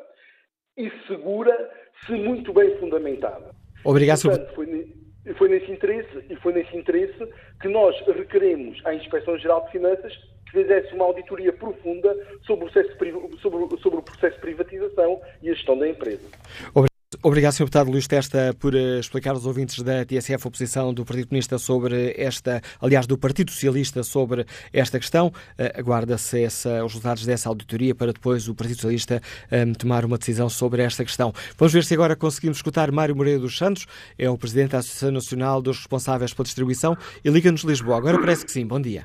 e 0.76 0.90
segura, 1.06 1.70
se 2.06 2.12
muito 2.12 2.52
bem 2.52 2.76
fundamentada. 2.78 3.54
Obrigado, 3.84 4.22
Portanto, 4.22 4.54
foi, 4.54 4.94
foi, 5.36 5.48
nesse 5.48 5.70
interesse 5.70 6.24
e 6.28 6.36
foi 6.36 6.52
nesse 6.52 6.76
interesse 6.76 7.28
que 7.60 7.68
nós 7.68 7.94
requeremos 8.06 8.80
à 8.84 8.94
Inspeção 8.94 9.38
Geral 9.38 9.64
de 9.66 9.72
Finanças 9.72 10.14
que 10.46 10.52
fizesse 10.52 10.92
uma 10.94 11.04
auditoria 11.04 11.52
profunda 11.52 12.14
sobre 12.44 12.66
o 12.66 12.70
processo, 12.70 12.96
sobre, 13.40 13.80
sobre 13.80 13.98
o 13.98 14.02
processo 14.02 14.34
de 14.34 14.40
privatização 14.40 15.20
e 15.42 15.50
a 15.50 15.54
gestão 15.54 15.78
da 15.78 15.88
empresa. 15.88 16.26
Obrigado. 16.74 16.89
Obrigado, 17.24 17.54
Sr. 17.54 17.64
Deputado 17.64 17.90
Luís 17.90 18.06
Testa, 18.06 18.54
por 18.56 18.72
eh, 18.72 19.00
explicar 19.00 19.32
aos 19.32 19.44
ouvintes 19.44 19.82
da 19.82 20.04
TSF 20.04 20.46
a 20.46 20.50
posição 20.50 20.94
do 20.94 21.04
Partido 21.04 21.26
Comunista 21.26 21.58
sobre 21.58 22.14
esta, 22.16 22.62
aliás, 22.80 23.04
do 23.04 23.18
Partido 23.18 23.50
Socialista 23.50 24.04
sobre 24.04 24.46
esta 24.72 24.96
questão. 24.96 25.32
Eh, 25.58 25.74
aguarda-se 25.76 26.46
os 26.46 26.64
resultados 26.64 27.26
dessa 27.26 27.48
auditoria 27.48 27.96
para 27.96 28.12
depois 28.12 28.46
o 28.46 28.54
Partido 28.54 28.76
Socialista 28.76 29.20
um, 29.50 29.56
eh, 29.56 29.72
tomar 29.76 30.04
uma 30.04 30.18
decisão 30.18 30.48
sobre 30.48 30.82
esta 30.84 31.04
questão. 31.04 31.32
Vamos 31.58 31.72
ver 31.72 31.82
se 31.82 31.94
agora 31.94 32.14
conseguimos 32.14 32.58
escutar 32.58 32.92
Mário 32.92 33.16
Moreira 33.16 33.40
dos 33.40 33.58
Santos, 33.58 33.86
é 34.16 34.30
o 34.30 34.38
Presidente 34.38 34.70
da 34.70 34.78
Associação 34.78 35.10
Nacional 35.10 35.60
dos 35.60 35.78
Responsáveis 35.78 36.32
pela 36.32 36.44
Distribuição 36.44 36.96
e 37.24 37.28
Liga-nos 37.28 37.62
Lisboa. 37.62 37.96
Agora 37.96 38.20
parece 38.20 38.46
que 38.46 38.52
sim. 38.52 38.64
Bom 38.64 38.80
dia. 38.80 39.04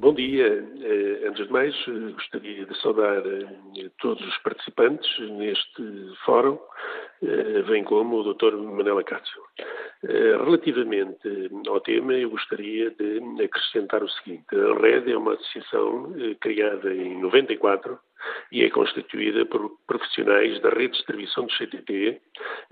Bom 0.00 0.14
dia. 0.14 0.64
Antes 1.26 1.44
de 1.44 1.52
mais, 1.52 1.74
gostaria 2.14 2.64
de 2.64 2.80
saudar 2.80 3.20
todos 3.98 4.24
os 4.24 4.38
participantes 4.38 5.18
neste 5.30 5.82
fórum 6.24 6.56
eh, 7.20 7.62
vem 7.62 7.82
como 7.82 8.18
o 8.18 8.32
Dr. 8.32 8.56
Manela 8.56 9.02
Cássio. 9.02 9.42
Eh, 10.04 10.36
relativamente 10.36 11.50
ao 11.66 11.80
tema, 11.80 12.12
eu 12.12 12.30
gostaria 12.30 12.90
de 12.92 13.42
acrescentar 13.42 14.04
o 14.04 14.08
seguinte. 14.08 14.44
A 14.54 14.80
RED 14.80 15.10
é 15.10 15.16
uma 15.18 15.34
associação 15.34 16.14
eh, 16.16 16.36
criada 16.40 16.94
em 16.94 17.20
94 17.20 17.98
e 18.50 18.62
é 18.64 18.70
constituída 18.70 19.44
por 19.46 19.70
profissionais 19.86 20.60
da 20.60 20.70
rede 20.70 20.88
de 20.88 20.98
distribuição 20.98 21.46
do 21.46 21.52
CTT, 21.52 22.20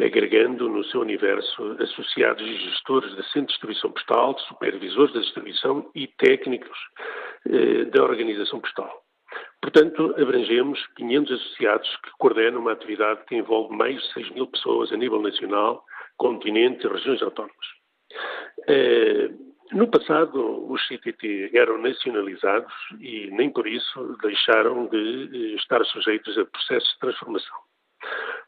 agregando 0.01 0.69
no 0.69 0.85
seu 0.85 1.01
universo 1.01 1.77
associados 1.81 2.43
e 2.47 2.57
gestores 2.57 3.15
da 3.17 3.23
centro 3.25 3.43
de 3.43 3.53
distribuição 3.53 3.93
postal, 3.93 4.39
supervisores 4.41 5.13
da 5.15 5.21
distribuição 5.21 5.91
e 5.95 6.07
técnicos 6.07 6.79
da 7.93 8.03
organização 8.03 8.61
postal. 8.61 9.07
Portanto, 9.61 10.15
abrangemos 10.19 10.85
500 10.97 11.41
associados 11.41 11.97
que 11.97 12.11
coordenam 12.19 12.61
uma 12.61 12.73
atividade 12.73 13.25
que 13.27 13.35
envolve 13.35 13.75
mais 13.75 14.01
de 14.01 14.13
6 14.13 14.31
mil 14.31 14.47
pessoas 14.47 14.93
a 14.93 14.97
nível 14.97 15.21
nacional, 15.21 15.85
continente 16.17 16.87
e 16.87 16.91
regiões 16.91 17.23
autónomas. 17.23 17.67
Eh, 18.69 19.31
no 19.73 19.89
passado, 19.89 20.71
os 20.71 20.81
CTT 20.87 21.51
eram 21.55 21.79
nacionalizados 21.79 22.73
e 23.01 23.31
nem 23.33 23.51
por 23.51 23.67
isso 23.67 24.17
deixaram 24.23 24.87
de 24.87 25.31
eh, 25.33 25.57
estar 25.57 25.85
sujeitos 25.87 26.39
a 26.39 26.45
processos 26.45 26.93
de 26.93 26.99
transformação. 27.01 27.57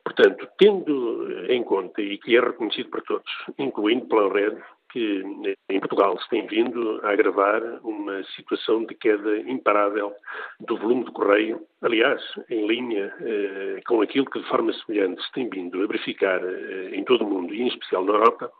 Portanto, 0.04 0.48
tendo 0.58 1.46
em 1.50 1.62
conta, 1.62 2.00
e 2.00 2.18
que 2.18 2.36
é 2.36 2.40
reconhecido 2.40 2.88
por 2.90 3.02
todos, 3.02 3.30
incluindo 3.58 4.06
pela 4.06 4.32
rede, 4.32 4.62
que 4.90 5.22
em 5.68 5.80
Portugal 5.80 6.18
se 6.20 6.28
tem 6.30 6.46
vindo 6.46 7.00
a 7.04 7.10
agravar 7.10 7.62
uma 7.84 8.22
situação 8.34 8.84
de 8.84 8.94
queda 8.94 9.38
imparável 9.40 10.14
do 10.60 10.78
volume 10.78 11.04
do 11.04 11.12
correio, 11.12 11.60
aliás, 11.82 12.22
em 12.48 12.66
linha 12.66 13.14
eh, 13.20 13.80
com 13.86 14.00
aquilo 14.00 14.24
que 14.26 14.40
de 14.40 14.48
forma 14.48 14.72
semelhante 14.72 15.22
se 15.22 15.32
tem 15.32 15.48
vindo 15.48 15.82
a 15.82 15.86
verificar 15.86 16.40
eh, 16.42 16.90
em 16.94 17.04
todo 17.04 17.24
o 17.24 17.28
mundo 17.28 17.54
e 17.54 17.62
em 17.62 17.68
especial 17.68 18.04
na 18.04 18.14
Europa, 18.14 18.50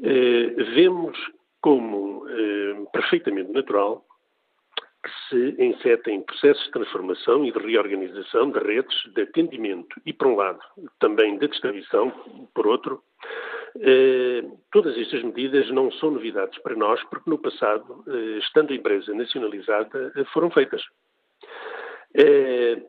eh, 0.00 0.54
vemos 0.74 1.18
como 1.62 2.28
eh, 2.28 2.84
perfeitamente 2.92 3.50
natural 3.52 4.04
que 5.02 5.10
se 5.28 5.62
insetem 5.62 6.22
processos 6.22 6.64
de 6.64 6.70
transformação 6.70 7.44
e 7.44 7.50
de 7.50 7.58
reorganização 7.58 8.50
de 8.50 8.58
redes 8.60 8.96
de 9.14 9.22
atendimento 9.22 10.00
e, 10.06 10.12
por 10.12 10.28
um 10.28 10.36
lado, 10.36 10.60
também 11.00 11.38
de 11.38 11.48
distribuição, 11.48 12.10
por 12.54 12.66
outro. 12.66 13.02
Eh, 13.80 14.44
todas 14.70 14.96
estas 14.96 15.22
medidas 15.22 15.68
não 15.70 15.90
são 15.92 16.10
novidades 16.10 16.56
para 16.62 16.76
nós, 16.76 17.02
porque 17.04 17.28
no 17.28 17.38
passado, 17.38 18.04
eh, 18.06 18.38
estando 18.38 18.72
a 18.72 18.76
empresa 18.76 19.12
nacionalizada, 19.14 20.12
eh, 20.14 20.24
foram 20.32 20.50
feitas. 20.50 20.82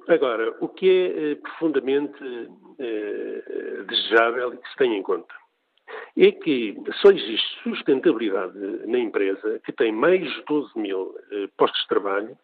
agora, 0.10 0.54
o 0.60 0.68
que 0.68 0.90
é 0.90 1.36
profundamente 1.36 2.20
desejável 3.88 4.54
e 4.54 4.58
que 4.58 4.70
se 4.70 4.76
tenha 4.76 4.98
em 4.98 5.02
conta? 5.02 5.34
É 6.18 6.32
que 6.32 6.78
só 7.02 7.10
existe 7.10 7.64
sustentabilidade 7.64 8.58
na 8.86 9.00
empresa, 9.00 9.60
que 9.66 9.72
tem 9.72 9.92
mais 9.92 10.22
de 10.22 10.44
12 10.46 10.80
mil 10.80 11.16
eh, 11.32 11.48
postos 11.58 11.82
de 11.82 11.88
trabalho, 11.88 12.38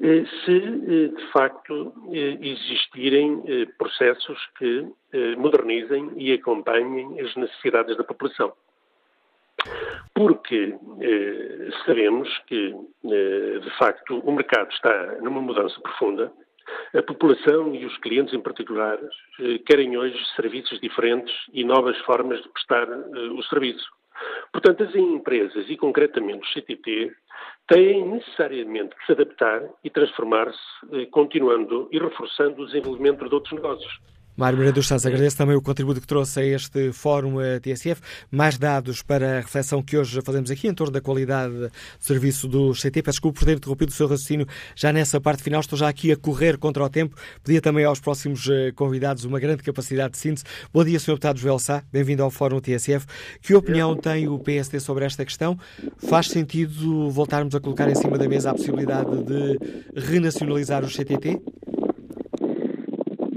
eh, 0.00 0.24
se 0.44 0.56
eh, 0.56 1.08
de 1.08 1.32
facto 1.32 1.92
existirem 2.40 3.42
processos 3.76 4.38
que 4.58 4.86
modernizem 5.36 6.12
e 6.16 6.32
acompanhem 6.32 7.20
as 7.20 7.34
necessidades 7.36 7.96
da 7.96 8.04
população. 8.04 8.52
Porque 10.14 10.74
sabemos 11.84 12.28
que, 12.46 12.74
de 13.02 13.70
facto, 13.78 14.18
o 14.18 14.32
mercado 14.32 14.70
está 14.72 15.16
numa 15.20 15.40
mudança 15.40 15.80
profunda 15.80 16.32
a 16.94 17.02
população 17.02 17.74
e 17.74 17.84
os 17.84 17.96
clientes 17.98 18.34
em 18.34 18.40
particular 18.40 18.98
eh, 19.40 19.58
querem 19.66 19.96
hoje 19.96 20.18
serviços 20.36 20.80
diferentes 20.80 21.34
e 21.52 21.64
novas 21.64 21.98
formas 22.00 22.42
de 22.42 22.48
prestar 22.48 22.88
eh, 22.88 23.30
o 23.30 23.42
serviço. 23.44 23.86
Portanto, 24.52 24.82
as 24.82 24.94
empresas 24.94 25.66
e 25.68 25.76
concretamente 25.76 26.44
o 26.44 26.60
CTT 26.60 27.12
têm 27.68 28.06
necessariamente 28.06 28.96
que 28.96 29.06
se 29.06 29.12
adaptar 29.12 29.62
e 29.84 29.90
transformar-se, 29.90 30.58
eh, 30.92 31.06
continuando 31.06 31.88
e 31.92 31.98
reforçando 31.98 32.62
o 32.62 32.66
desenvolvimento 32.66 33.28
de 33.28 33.34
outros 33.34 33.52
negócios. 33.52 34.17
Mário 34.38 34.56
Moreira 34.56 34.72
dos 34.72 34.86
Santos, 34.86 35.04
agradeço 35.04 35.36
também 35.36 35.56
o 35.56 35.60
contributo 35.60 36.00
que 36.00 36.06
trouxe 36.06 36.38
a 36.38 36.44
este 36.44 36.92
Fórum 36.92 37.40
a 37.40 37.58
TSF. 37.58 38.00
Mais 38.30 38.56
dados 38.56 39.02
para 39.02 39.38
a 39.38 39.40
reflexão 39.40 39.82
que 39.82 39.96
hoje 39.96 40.20
fazemos 40.22 40.48
aqui 40.48 40.68
em 40.68 40.72
torno 40.72 40.92
da 40.92 41.00
qualidade 41.00 41.52
do 41.52 41.70
serviço 41.98 42.46
do 42.46 42.70
CT. 42.70 43.02
Peço 43.02 43.16
desculpa 43.16 43.40
por 43.40 43.44
ter 43.44 43.56
interrompido 43.56 43.90
o 43.90 43.92
seu 43.92 44.06
raciocínio 44.06 44.46
já 44.76 44.92
nessa 44.92 45.20
parte 45.20 45.42
final. 45.42 45.60
Estou 45.60 45.76
já 45.76 45.88
aqui 45.88 46.12
a 46.12 46.16
correr 46.16 46.56
contra 46.56 46.84
o 46.84 46.88
tempo. 46.88 47.16
Pedia 47.42 47.60
também 47.60 47.84
aos 47.84 47.98
próximos 47.98 48.48
eh, 48.48 48.70
convidados 48.76 49.24
uma 49.24 49.40
grande 49.40 49.60
capacidade 49.60 50.12
de 50.12 50.18
síntese. 50.18 50.44
Bom 50.72 50.84
dia, 50.84 51.00
Sr. 51.00 51.14
Deputado 51.14 51.40
Joel 51.40 51.58
Sá. 51.58 51.82
Bem-vindo 51.90 52.22
ao 52.22 52.30
Fórum 52.30 52.60
TSF. 52.60 53.06
Que 53.42 53.56
opinião 53.56 53.96
tem 53.96 54.28
o 54.28 54.38
PSD 54.38 54.78
sobre 54.78 55.04
esta 55.04 55.24
questão? 55.24 55.58
Faz 55.96 56.28
sentido 56.28 57.10
voltarmos 57.10 57.56
a 57.56 57.60
colocar 57.60 57.90
em 57.90 57.94
cima 57.96 58.16
da 58.16 58.28
mesa 58.28 58.52
a 58.52 58.54
possibilidade 58.54 59.10
de 59.24 59.58
renacionalizar 59.96 60.84
o 60.84 60.88
CTT? 60.88 61.42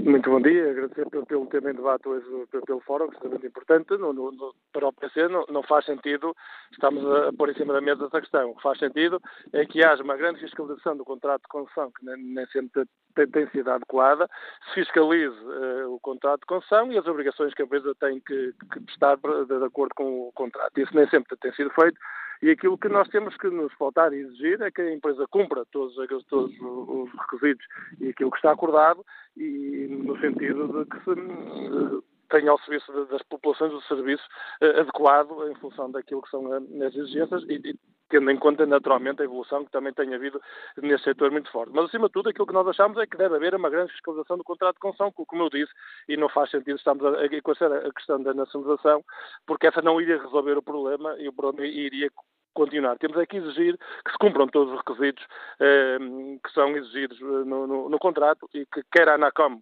Muito 0.04 0.28
bom 0.30 0.40
dia, 0.40 0.68
agradecer 0.68 1.08
pelo, 1.10 1.24
pelo 1.24 1.46
tema 1.46 1.70
em 1.70 1.74
debate 1.74 2.08
hoje 2.08 2.26
pelo 2.66 2.80
fórum, 2.80 3.06
que 3.06 3.12
é 3.12 3.16
extremamente 3.18 3.46
importante. 3.46 3.96
No, 3.96 4.12
no, 4.12 4.52
para 4.72 4.88
o 4.88 4.92
PC 4.92 5.28
não, 5.28 5.44
não, 5.48 5.62
faz 5.62 5.84
sentido, 5.84 6.34
estamos 6.72 7.06
a, 7.06 7.28
a 7.28 7.32
pôr 7.32 7.50
em 7.50 7.54
cima 7.54 7.72
da 7.72 7.80
mesa 7.80 8.06
essa 8.06 8.20
questão. 8.20 8.50
O 8.50 8.56
que 8.56 8.62
faz 8.62 8.80
sentido 8.80 9.22
é 9.52 9.64
que 9.64 9.84
haja 9.84 10.02
uma 10.02 10.16
grande 10.16 10.40
fiscalização 10.40 10.96
do 10.96 11.04
contrato 11.04 11.42
de 11.42 11.48
concessão, 11.48 11.92
que 11.92 12.04
nem, 12.04 12.16
nem 12.16 12.46
sempre 12.46 12.84
tem, 13.14 13.28
tem 13.28 13.48
sido 13.50 13.70
adequada, 13.70 14.28
se 14.68 14.74
fiscalize 14.74 15.36
uh, 15.44 15.94
o 15.94 16.00
contrato 16.00 16.40
de 16.40 16.46
concessão 16.46 16.90
e 16.90 16.98
as 16.98 17.06
obrigações 17.06 17.54
que 17.54 17.62
a 17.62 17.64
empresa 17.64 17.94
tem 18.00 18.18
que, 18.18 18.52
que 18.72 18.80
prestar 18.80 19.16
de, 19.18 19.44
de 19.46 19.64
acordo 19.64 19.94
com 19.94 20.26
o 20.26 20.32
contrato. 20.32 20.76
Isso 20.80 20.96
nem 20.96 21.08
sempre 21.10 21.36
tem 21.36 21.52
sido 21.52 21.70
feito 21.70 21.96
e 22.42 22.50
aquilo 22.50 22.76
que 22.76 22.88
nós 22.88 23.08
temos 23.08 23.36
que 23.36 23.48
nos 23.48 23.72
faltar 23.74 24.12
exigir 24.12 24.60
é 24.60 24.70
que 24.70 24.82
a 24.82 24.92
empresa 24.92 25.26
cumpra 25.30 25.64
todos, 25.70 25.94
todos 26.26 26.52
os 26.60 27.10
requisitos 27.12 27.64
e 28.00 28.08
aquilo 28.08 28.32
que 28.32 28.36
está 28.38 28.50
acordado, 28.50 29.04
e 29.36 29.86
no 29.88 30.18
sentido 30.18 30.66
de 30.66 30.90
que 30.90 30.98
se 31.04 32.02
tenha 32.28 32.50
ao 32.50 32.58
serviço 32.60 32.90
das 33.06 33.22
populações 33.22 33.72
o 33.72 33.80
serviço 33.82 34.24
eh, 34.60 34.80
adequado 34.80 35.50
em 35.50 35.54
função 35.56 35.90
daquilo 35.90 36.22
que 36.22 36.30
são 36.30 36.50
as 36.52 36.94
exigências 36.96 37.44
e, 37.48 37.76
tendo 38.08 38.30
em 38.30 38.38
conta 38.38 38.66
naturalmente 38.66 39.22
a 39.22 39.24
evolução 39.24 39.64
que 39.64 39.70
também 39.70 39.92
tem 39.92 40.14
havido 40.14 40.40
nesse 40.82 41.04
setor 41.04 41.30
muito 41.30 41.50
forte. 41.50 41.72
Mas 41.74 41.86
acima 41.86 42.08
de 42.08 42.12
tudo 42.12 42.28
aquilo 42.28 42.46
que 42.46 42.52
nós 42.52 42.66
achamos 42.66 42.98
é 42.98 43.06
que 43.06 43.16
deve 43.16 43.36
haver 43.36 43.54
uma 43.54 43.70
grande 43.70 43.92
fiscalização 43.92 44.36
do 44.36 44.44
contrato 44.44 44.74
de 44.74 44.80
concessão, 44.80 45.12
como 45.12 45.42
eu 45.42 45.50
disse, 45.50 45.72
e 46.08 46.16
não 46.16 46.28
faz 46.28 46.50
sentido 46.50 46.76
estamos 46.76 47.04
a 47.04 47.24
equacionar 47.24 47.86
a 47.86 47.92
questão 47.92 48.22
da 48.22 48.34
nacionalização, 48.34 49.04
porque 49.46 49.66
essa 49.66 49.80
não 49.80 50.00
iria 50.00 50.20
resolver 50.20 50.58
o 50.58 50.62
problema 50.62 51.16
e 51.18 51.28
o 51.28 51.32
problema 51.32 51.66
iria 51.66 52.10
continuar. 52.52 52.98
Temos 52.98 53.18
aqui 53.18 53.36
exigir 53.36 53.78
que 54.04 54.12
se 54.12 54.18
cumpram 54.18 54.46
todos 54.46 54.72
os 54.72 54.78
requisitos 54.78 55.24
eh, 55.60 55.98
que 56.42 56.52
são 56.52 56.76
exigidos 56.76 57.20
no, 57.20 57.66
no, 57.66 57.88
no, 57.88 57.98
contrato 57.98 58.48
e 58.54 58.66
que 58.66 58.82
quer 58.90 59.08
a 59.08 59.14
ANACOM 59.14 59.60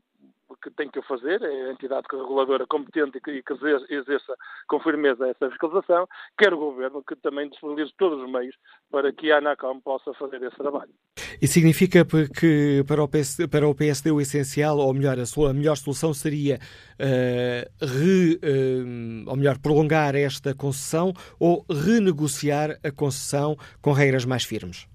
que 0.62 0.70
tem 0.70 0.88
que 0.88 0.98
o 0.98 1.02
fazer, 1.02 1.42
é 1.42 1.68
a 1.68 1.72
entidade 1.72 2.06
reguladora 2.12 2.66
competente 2.66 3.18
e 3.18 3.20
que, 3.20 3.42
exerça 3.90 4.34
com 4.68 4.80
firmeza 4.80 5.28
essa 5.28 5.48
fiscalização, 5.50 6.06
quer 6.38 6.52
o 6.52 6.58
Governo 6.58 7.02
que 7.02 7.16
também 7.16 7.48
disponibilize 7.48 7.92
todos 7.98 8.22
os 8.22 8.30
meios 8.30 8.54
para 8.90 9.12
que 9.12 9.32
a 9.32 9.38
ANACOM 9.38 9.80
possa 9.80 10.12
fazer 10.14 10.42
esse 10.42 10.56
trabalho. 10.56 10.92
E 11.40 11.46
significa 11.46 12.04
que 12.04 12.84
para 12.86 13.02
o, 13.02 13.08
PSD, 13.08 13.48
para 13.48 13.68
o 13.68 13.74
PSD 13.74 14.10
o 14.10 14.20
essencial, 14.20 14.78
ou 14.78 14.92
melhor, 14.92 15.18
a, 15.18 15.26
sua, 15.26 15.50
a 15.50 15.54
melhor 15.54 15.76
solução 15.76 16.12
seria 16.12 16.56
uh, 16.56 17.84
re, 17.84 18.34
uh, 18.36 19.30
ou 19.30 19.36
melhor, 19.36 19.58
prolongar 19.58 20.14
esta 20.14 20.54
concessão 20.54 21.12
ou 21.38 21.64
renegociar 21.70 22.78
a 22.84 22.90
concessão 22.90 23.56
com 23.80 23.92
regras 23.92 24.24
mais 24.24 24.44
firmes? 24.44 24.86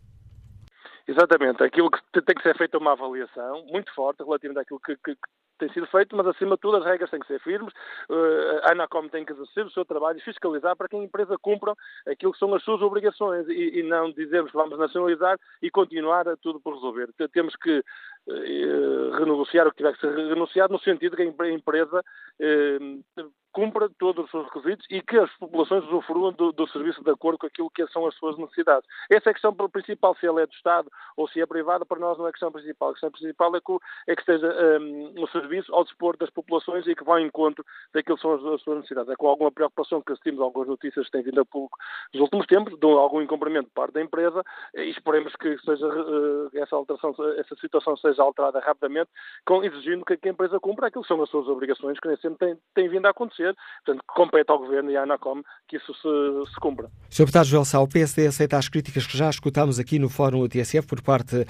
Exatamente, 1.07 1.63
aquilo 1.63 1.91
que 1.91 2.21
tem 2.21 2.35
que 2.35 2.41
ser 2.41 2.57
feita 2.57 2.79
uma 2.79 2.93
avaliação 2.93 3.63
muito 3.67 3.93
forte 3.93 4.23
relativamente 4.23 4.63
àquilo 4.63 4.79
que, 4.79 4.95
que, 4.97 5.15
tem 5.57 5.71
sido 5.71 5.87
feito, 5.87 6.15
mas 6.15 6.27
acima 6.27 6.55
de 6.55 6.61
tudo 6.61 6.77
as 6.77 6.85
regras 6.85 7.09
têm 7.09 7.19
que 7.19 7.27
ser 7.27 7.39
firmes. 7.39 7.73
Uh, 8.09 8.59
a 8.63 8.71
Anacom 8.71 9.07
tem 9.07 9.25
que 9.25 9.33
exercer 9.33 9.65
o 9.65 9.71
seu 9.71 9.85
trabalho 9.85 10.17
e 10.17 10.21
fiscalizar 10.21 10.75
para 10.75 10.87
que 10.87 10.95
a 10.95 11.03
empresa 11.03 11.37
cumpra 11.41 11.73
aquilo 12.07 12.33
que 12.33 12.39
são 12.39 12.53
as 12.53 12.63
suas 12.63 12.81
obrigações 12.81 13.47
e, 13.47 13.79
e 13.79 13.83
não 13.83 14.11
dizermos 14.11 14.51
vamos 14.51 14.77
nacionalizar 14.77 15.37
e 15.61 15.69
continuar 15.69 16.27
a 16.27 16.37
tudo 16.37 16.59
por 16.59 16.73
resolver. 16.73 17.09
Temos 17.31 17.55
que 17.55 17.79
uh, 17.79 19.11
renegociar 19.17 19.67
o 19.67 19.71
que 19.71 19.77
tiver 19.77 19.93
que 19.93 20.01
ser 20.01 20.15
renegociado 20.15 20.73
no 20.73 20.79
sentido 20.79 21.15
que 21.15 21.23
a 21.23 21.51
empresa 21.51 21.99
uh, 21.99 23.31
cumpra 23.55 23.89
todos 23.97 24.25
os 24.25 24.31
seus 24.31 24.43
requisitos 24.47 24.85
e 24.89 25.01
que 25.01 25.17
as 25.17 25.31
populações 25.37 25.85
usufruam 25.85 26.33
do, 26.33 26.51
do, 26.51 26.67
serviço 26.67 27.01
de 27.01 27.09
acordo 27.09 27.37
com 27.37 27.47
aquilo 27.47 27.69
que 27.69 27.87
são 27.87 28.05
as 28.05 28.13
suas 28.15 28.37
necessidades. 28.37 28.85
Essa 29.09 29.29
é 29.29 29.31
a 29.31 29.33
questão 29.33 29.55
principal, 29.69 30.13
se 30.19 30.27
ela 30.27 30.41
é 30.41 30.45
do 30.45 30.51
Estado 30.51 30.91
ou 31.15 31.25
se 31.29 31.39
é 31.39 31.45
privada, 31.45 31.85
para 31.85 31.97
nós 31.97 32.17
não 32.17 32.25
é 32.25 32.29
a 32.29 32.31
questão 32.33 32.51
principal. 32.51 32.89
A 32.89 32.91
questão 32.91 33.11
principal 33.11 33.55
é 33.55 33.61
que, 33.61 33.77
é 34.11 34.15
que 34.15 34.21
esteja 34.21 34.53
um, 34.81 35.23
o 35.23 35.27
serviço 35.29 35.73
ao 35.73 35.85
dispor 35.85 36.17
das 36.17 36.29
populações 36.29 36.85
e 36.85 36.93
que 36.93 37.05
vá 37.05 37.13
ao 37.13 37.21
encontro 37.21 37.65
daquilo 37.93 38.17
que 38.17 38.21
são 38.21 38.33
as, 38.33 38.43
as, 38.43 38.61
suas 38.61 38.75
necessidades. 38.75 39.09
É 39.09 39.15
com 39.15 39.29
alguma 39.29 39.51
preocupação 39.53 40.01
que 40.01 40.11
assistimos 40.11 40.41
a 40.41 40.43
algumas 40.43 40.67
notícias 40.67 41.05
que 41.05 41.11
têm 41.13 41.23
vindo 41.23 41.39
a 41.39 41.45
público 41.45 41.77
nos 42.13 42.23
últimos 42.23 42.45
tempos, 42.47 42.77
de 42.77 42.85
algum 42.85 43.21
incumprimento 43.21 43.67
de 43.67 43.73
parte 43.73 43.93
da 43.93 44.01
empresa 44.01 44.43
e 44.73 44.89
esperemos 44.89 45.33
que 45.37 45.57
seja, 45.59 45.87
uh, 45.87 46.49
essa 46.55 46.75
alteração, 46.75 47.15
essa 47.37 47.55
situação 47.55 47.95
seja 47.95 48.21
alterada 48.21 48.59
rapidamente, 48.59 49.09
com, 49.45 49.63
exigindo 49.63 50.03
que, 50.03 50.17
que 50.17 50.27
a 50.27 50.31
empresa 50.33 50.59
cumpra 50.59 50.87
aquilo 50.87 51.03
que 51.03 51.07
são 51.07 51.23
as 51.23 51.29
suas 51.29 51.47
obrigações, 51.47 51.97
que 52.01 52.07
nem 52.09 52.17
sempre 52.17 52.37
têm, 52.39 52.57
têm 52.73 52.89
vindo 52.89 53.05
a 53.05 53.11
acontecer 53.11 53.44
acontecer. 53.45 53.55
Portanto, 53.85 54.03
compete 54.07 54.49
ao 54.49 54.59
Governo 54.59 54.89
e 54.89 54.97
à 54.97 55.03
ANACOM 55.03 55.43
que 55.67 55.77
isso 55.77 55.93
se, 55.93 56.53
se 56.53 56.59
cumpra. 56.59 56.89
Sr. 57.09 57.23
Deputado 57.23 57.45
Joel 57.45 57.65
Sá, 57.65 57.79
o 57.79 57.87
PSD 57.87 58.27
aceita 58.27 58.57
as 58.57 58.69
críticas 58.69 59.05
que 59.05 59.17
já 59.17 59.29
escutámos 59.29 59.79
aqui 59.79 59.99
no 59.99 60.09
Fórum 60.09 60.47
TSF 60.47 60.87
por 60.87 61.01
parte 61.01 61.35
uh, 61.35 61.45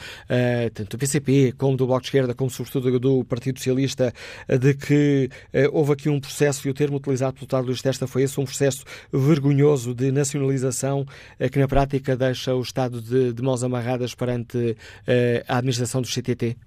tanto 0.74 0.92
do 0.92 0.98
PCP 0.98 1.54
como 1.58 1.78
do 1.78 1.86
Bloco 1.86 2.02
de 2.02 2.08
Esquerda, 2.08 2.34
como 2.34 2.50
sobretudo 2.50 3.00
do 3.00 3.24
Partido 3.26 3.60
Socialista, 3.60 4.14
uh, 4.50 4.58
de 4.58 4.74
que 4.74 5.30
uh, 5.54 5.78
houve 5.78 5.94
aqui 5.94 6.10
um 6.10 6.20
processo, 6.20 6.68
e 6.68 6.72
o 6.72 6.74
termo 6.74 6.98
utilizado 6.98 7.34
pelo 7.34 7.46
deputado 7.46 7.66
Luís 7.66 7.82
Testa 7.82 8.08
foi 8.08 8.24
esse, 8.24 8.40
um 8.40 8.46
processo 8.46 8.84
vergonhoso 9.12 9.94
de 9.94 10.12
nacionalização 10.12 11.06
que 11.52 11.60
na 11.60 11.68
prática 11.68 12.16
deixa 12.16 12.56
o 12.56 12.62
Estado 12.62 13.02
de, 13.02 13.34
de 13.34 13.42
mãos 13.42 13.64
amarradas 13.64 14.14
perante 14.14 14.78
a 15.48 15.58
administração 15.58 16.02
do 16.02 16.08
CTT? 16.08 16.58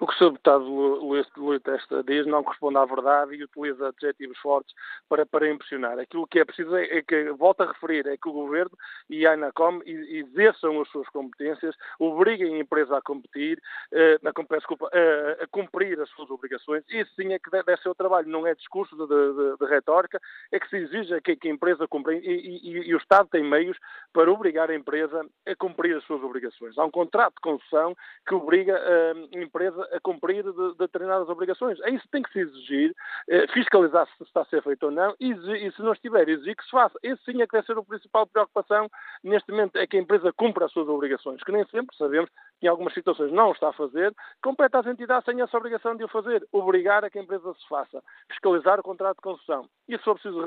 O 0.00 0.06
que 0.06 0.14
o 0.14 0.16
Sr. 0.16 0.32
Deputado 0.32 0.64
Luís, 0.64 1.26
Testa 1.62 2.02
diz 2.02 2.26
não 2.26 2.42
corresponde 2.42 2.78
à 2.78 2.84
verdade 2.86 3.34
e 3.34 3.44
utiliza 3.44 3.88
adjetivos 3.88 4.38
fortes 4.38 4.74
para, 5.08 5.26
para 5.26 5.50
impressionar. 5.50 5.98
Aquilo 5.98 6.26
que 6.26 6.38
é 6.38 6.44
preciso 6.44 6.74
é, 6.74 6.98
é 6.98 7.02
que, 7.02 7.30
volto 7.32 7.60
a 7.60 7.66
referir, 7.66 8.06
é 8.06 8.16
que 8.16 8.28
o 8.28 8.32
Governo 8.32 8.72
e 9.10 9.26
a 9.26 9.34
ANACOM 9.34 9.82
exerçam 9.84 10.80
as 10.80 10.88
suas 10.88 11.06
competências, 11.08 11.76
obriguem 11.98 12.54
a 12.54 12.58
empresa 12.58 12.96
a 12.96 13.02
competir, 13.02 13.60
eh, 13.92 14.18
a, 14.24 14.56
desculpa, 14.56 14.90
a, 14.90 15.44
a, 15.44 15.46
cumprir 15.48 16.00
as 16.00 16.08
suas 16.10 16.30
obrigações. 16.30 16.82
Isso 16.88 17.12
sim 17.14 17.34
é 17.34 17.38
que 17.38 17.50
deve 17.50 17.76
ser 17.76 17.90
o 17.90 17.94
trabalho, 17.94 18.28
não 18.28 18.46
é 18.46 18.54
discurso 18.54 18.96
de, 18.96 19.06
de, 19.06 19.56
de 19.58 19.66
retórica, 19.66 20.18
é 20.50 20.58
que 20.58 20.68
se 20.70 20.76
exija 20.76 21.20
que, 21.20 21.36
que 21.36 21.48
a 21.48 21.52
empresa 21.52 21.86
cumpra 21.86 22.14
e, 22.14 22.20
e, 22.20 22.88
e, 22.88 22.94
o 22.94 22.98
Estado 22.98 23.28
tem 23.30 23.44
meios 23.44 23.76
para 24.14 24.32
obrigar 24.32 24.70
a 24.70 24.74
empresa 24.74 25.26
a 25.46 25.54
cumprir 25.56 25.94
as 25.94 26.04
suas 26.04 26.22
obrigações. 26.22 26.78
Há 26.78 26.86
um 26.86 26.90
contrato 26.90 27.34
de 27.34 27.40
concessão 27.42 27.94
que 28.26 28.34
obriga 28.34 28.80
a 28.80 29.38
empresa 29.38 29.89
a 29.92 30.00
cumprir 30.00 30.44
de, 30.44 30.74
determinadas 30.78 31.28
obrigações. 31.28 31.80
É 31.80 31.90
isso 31.90 32.04
que 32.04 32.10
tem 32.10 32.22
que 32.22 32.32
se 32.32 32.40
exigir, 32.40 32.94
eh, 33.28 33.46
fiscalizar 33.48 34.06
se 34.16 34.24
está 34.24 34.42
a 34.42 34.44
ser 34.46 34.62
feito 34.62 34.84
ou 34.84 34.90
não 34.90 35.14
e, 35.20 35.32
e 35.32 35.72
se 35.72 35.82
não 35.82 35.92
estiver, 35.92 36.28
exigir 36.28 36.56
que 36.56 36.64
se 36.64 36.70
faça. 36.70 36.98
Esse 37.02 37.22
sim 37.24 37.42
é 37.42 37.46
que 37.46 37.52
deve 37.52 37.66
ser 37.66 37.78
a 37.78 37.82
principal 37.82 38.26
preocupação 38.26 38.88
neste 39.22 39.50
momento, 39.50 39.76
é 39.76 39.86
que 39.86 39.96
a 39.96 40.00
empresa 40.00 40.32
cumpra 40.32 40.66
as 40.66 40.72
suas 40.72 40.88
obrigações, 40.88 41.42
que 41.42 41.52
nem 41.52 41.64
sempre 41.66 41.96
sabemos 41.96 42.30
em 42.62 42.68
algumas 42.68 42.94
situações 42.94 43.32
não 43.32 43.52
está 43.52 43.70
a 43.70 43.72
fazer, 43.72 44.14
compete 44.42 44.76
às 44.76 44.86
entidades 44.86 45.24
sem 45.24 45.40
essa 45.40 45.56
obrigação 45.56 45.96
de 45.96 46.04
o 46.04 46.08
fazer, 46.08 46.46
obrigar 46.52 47.04
a 47.04 47.10
que 47.10 47.18
a 47.18 47.22
empresa 47.22 47.52
se 47.54 47.68
faça, 47.68 48.02
fiscalizar 48.28 48.78
o 48.80 48.82
contrato 48.82 49.16
de 49.16 49.22
concessão. 49.22 49.66
E 49.88 49.96
se 49.96 50.04
for 50.04 50.14
preciso 50.14 50.40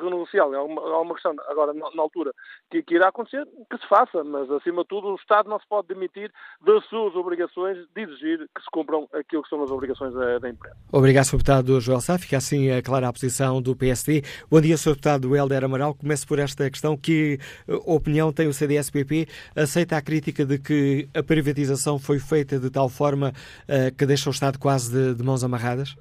renunciar, 0.00 0.46
há 0.52 0.62
uma, 0.62 0.80
há 0.82 1.00
uma 1.00 1.14
questão 1.14 1.34
agora 1.48 1.72
na, 1.72 2.02
altura 2.02 2.32
que, 2.70 2.82
que, 2.82 2.94
irá 2.94 3.08
acontecer, 3.08 3.46
que 3.70 3.78
se 3.78 3.88
faça, 3.88 4.24
mas 4.24 4.50
acima 4.50 4.82
de 4.82 4.88
tudo 4.88 5.08
o 5.08 5.14
Estado 5.14 5.48
não 5.48 5.58
se 5.58 5.66
pode 5.68 5.88
demitir 5.88 6.32
das 6.64 6.84
suas 6.86 7.14
obrigações 7.14 7.78
de 7.94 8.02
exigir 8.02 8.38
que 8.54 8.62
se 8.62 8.70
cumpram 8.72 9.08
aquilo 9.12 9.42
que 9.42 9.48
são 9.48 9.62
as 9.62 9.70
obrigações 9.70 10.12
da, 10.14 10.38
da 10.38 10.48
empresa. 10.48 10.76
Obrigado, 10.90 11.24
Sr. 11.24 11.36
Deputado 11.36 11.80
Joel 11.80 12.00
Sá. 12.00 12.18
Fica 12.18 12.38
assim 12.38 12.68
clara 12.82 13.08
a 13.08 13.12
posição 13.12 13.62
do 13.62 13.76
PSD. 13.76 14.22
Bom 14.50 14.60
dia, 14.60 14.76
Sr. 14.76 14.90
Deputado 14.90 15.36
Helder 15.36 15.64
Amaral. 15.64 15.94
Começo 15.94 16.26
por 16.26 16.38
esta 16.38 16.68
questão. 16.70 16.96
Que 16.96 17.38
eh, 17.68 17.74
opinião 17.86 18.32
tem 18.32 18.46
o 18.46 18.52
CDS-PP? 18.52 19.26
Aceita 19.56 19.96
a 19.96 20.02
crítica 20.02 20.44
de 20.44 20.58
que 20.58 21.08
a 21.14 21.22
privatização 21.42 21.98
foi 21.98 22.20
feita 22.20 22.58
de 22.58 22.70
tal 22.70 22.88
forma 22.88 23.30
uh, 23.30 23.94
que 23.96 24.06
deixa 24.06 24.30
o 24.30 24.32
Estado 24.32 24.58
quase 24.58 24.92
de, 24.92 25.14
de 25.14 25.22
mãos 25.24 25.42
amarradas? 25.42 25.96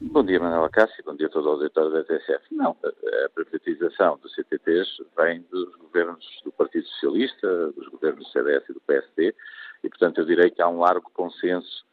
Bom 0.00 0.24
dia, 0.24 0.38
Manuela 0.38 0.68
Cássio, 0.68 1.02
bom 1.04 1.16
dia 1.16 1.26
a 1.26 1.30
todos 1.30 1.46
os 1.46 1.52
auditores 1.54 1.92
da 1.92 2.04
TSF. 2.04 2.54
Não, 2.54 2.76
a 3.24 3.28
privatização 3.30 4.18
dos 4.22 4.32
CTTs 4.34 5.02
vem 5.16 5.44
dos 5.50 5.74
governos 5.76 6.24
do 6.44 6.52
Partido 6.52 6.86
Socialista, 6.86 7.72
dos 7.72 7.88
governos 7.88 8.24
do 8.24 8.30
CDS 8.30 8.68
e 8.68 8.72
do 8.74 8.80
PSD, 8.80 9.34
e, 9.82 9.88
portanto, 9.88 10.18
eu 10.20 10.26
direi 10.26 10.50
que 10.50 10.62
há 10.62 10.68
um 10.68 10.80
largo 10.80 11.10
consenso 11.14 11.84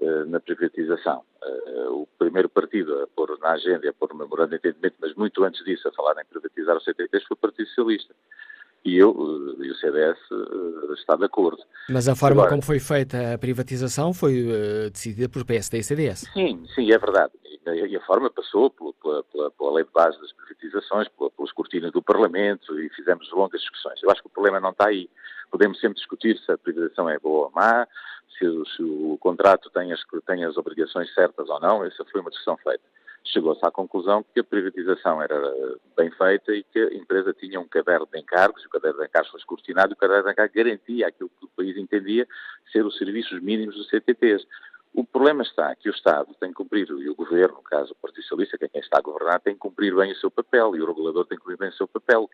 uh, 0.00 0.24
na 0.26 0.40
privatização. 0.40 1.22
Uh, 1.42 2.02
o 2.02 2.08
primeiro 2.18 2.48
partido 2.48 3.02
a 3.02 3.06
pôr 3.06 3.38
na 3.40 3.50
agenda, 3.52 3.88
a 3.88 3.92
pôr 3.92 4.08
no 4.08 4.18
memorando 4.18 4.50
de 4.50 4.56
entendimento, 4.56 4.96
mas 4.98 5.14
muito 5.14 5.44
antes 5.44 5.62
disso, 5.64 5.86
a 5.86 5.92
falar 5.92 6.20
em 6.20 6.24
privatizar 6.24 6.76
os 6.76 6.84
CTTs, 6.84 7.26
foi 7.26 7.34
o 7.34 7.40
Partido 7.40 7.68
Socialista. 7.68 8.14
E 8.84 8.96
eu 8.96 9.10
uh, 9.10 9.64
e 9.64 9.70
o 9.70 9.74
CDS 9.74 10.18
está 10.98 11.16
de 11.16 11.24
acordo. 11.24 11.62
Mas 11.88 12.08
a 12.08 12.16
forma 12.16 12.42
Agora, 12.42 12.50
como 12.50 12.62
foi 12.62 12.80
feita 12.80 13.34
a 13.34 13.38
privatização 13.38 14.12
foi 14.14 14.46
decidida 14.90 15.28
por 15.28 15.44
PSD 15.44 15.78
e 15.78 15.82
CDS. 15.82 16.30
Sim, 16.32 16.64
sim, 16.74 16.90
é 16.90 16.98
verdade. 16.98 17.32
E 17.66 17.96
a 17.96 18.00
forma 18.00 18.30
passou 18.30 18.70
pela, 18.70 19.22
pela, 19.24 19.50
pela 19.50 19.72
lei 19.72 19.84
de 19.84 19.90
base 19.92 20.18
das 20.20 20.32
privatizações, 20.32 21.08
pela, 21.08 21.30
pelas 21.30 21.52
cortinas 21.52 21.92
do 21.92 22.02
Parlamento 22.02 22.78
e 22.80 22.88
fizemos 22.90 23.30
longas 23.32 23.60
discussões. 23.60 24.02
Eu 24.02 24.10
acho 24.10 24.22
que 24.22 24.28
o 24.28 24.30
problema 24.30 24.60
não 24.60 24.70
está 24.70 24.88
aí. 24.88 25.08
Podemos 25.50 25.78
sempre 25.78 25.98
discutir 25.98 26.38
se 26.38 26.50
a 26.50 26.58
privatização 26.58 27.08
é 27.08 27.18
boa 27.18 27.46
ou 27.46 27.52
má, 27.52 27.86
se, 28.38 28.46
se 28.76 28.82
o 28.82 29.18
contrato 29.20 29.68
tem 29.70 29.92
as, 29.92 30.00
tem 30.26 30.44
as 30.44 30.56
obrigações 30.56 31.12
certas 31.12 31.48
ou 31.48 31.60
não. 31.60 31.84
Essa 31.84 32.04
foi 32.04 32.20
uma 32.20 32.30
discussão 32.30 32.56
feita. 32.56 32.82
Chegou-se 33.24 33.64
à 33.64 33.70
conclusão 33.70 34.24
que 34.34 34.40
a 34.40 34.44
privatização 34.44 35.22
era 35.22 35.38
bem 35.96 36.10
feita 36.10 36.52
e 36.52 36.64
que 36.64 36.78
a 36.78 36.94
empresa 36.94 37.32
tinha 37.32 37.60
um 37.60 37.68
caderno 37.68 38.08
de 38.10 38.18
encargos, 38.18 38.64
o 38.64 38.70
caderno 38.70 38.98
de 38.98 39.06
encargos 39.06 39.30
foi 39.30 39.38
escrutinado 39.38 39.92
e 39.92 39.94
o 39.94 39.96
caderno 39.96 40.24
de 40.24 40.32
encargos 40.32 40.54
garantia 40.54 41.06
aquilo 41.06 41.30
que 41.38 41.44
o 41.44 41.48
país 41.48 41.76
entendia 41.76 42.26
ser 42.72 42.84
os 42.84 42.96
serviços 42.96 43.40
mínimos 43.40 43.76
dos 43.76 43.88
CTTs. 43.88 44.46
O 44.92 45.04
problema 45.04 45.42
está 45.42 45.74
que 45.76 45.88
o 45.88 45.92
Estado 45.92 46.34
tem 46.40 46.48
que 46.48 46.56
cumprir, 46.56 46.88
e 46.88 47.08
o 47.08 47.14
Governo, 47.14 47.56
no 47.56 47.62
caso 47.62 47.92
o 47.92 47.94
Partido 47.94 48.22
Socialista, 48.22 48.58
que 48.58 48.64
é 48.64 48.68
quem 48.68 48.80
está 48.80 48.98
a 48.98 49.02
governar, 49.02 49.40
tem 49.40 49.54
que 49.54 49.60
cumprir 49.60 49.94
bem 49.94 50.10
o 50.10 50.16
seu 50.16 50.30
papel, 50.30 50.74
e 50.74 50.82
o 50.82 50.86
regulador 50.86 51.24
tem 51.26 51.38
que 51.38 51.44
cumprir 51.44 51.58
bem 51.58 51.68
o 51.68 51.74
seu 51.74 51.86
papel. 51.86 52.28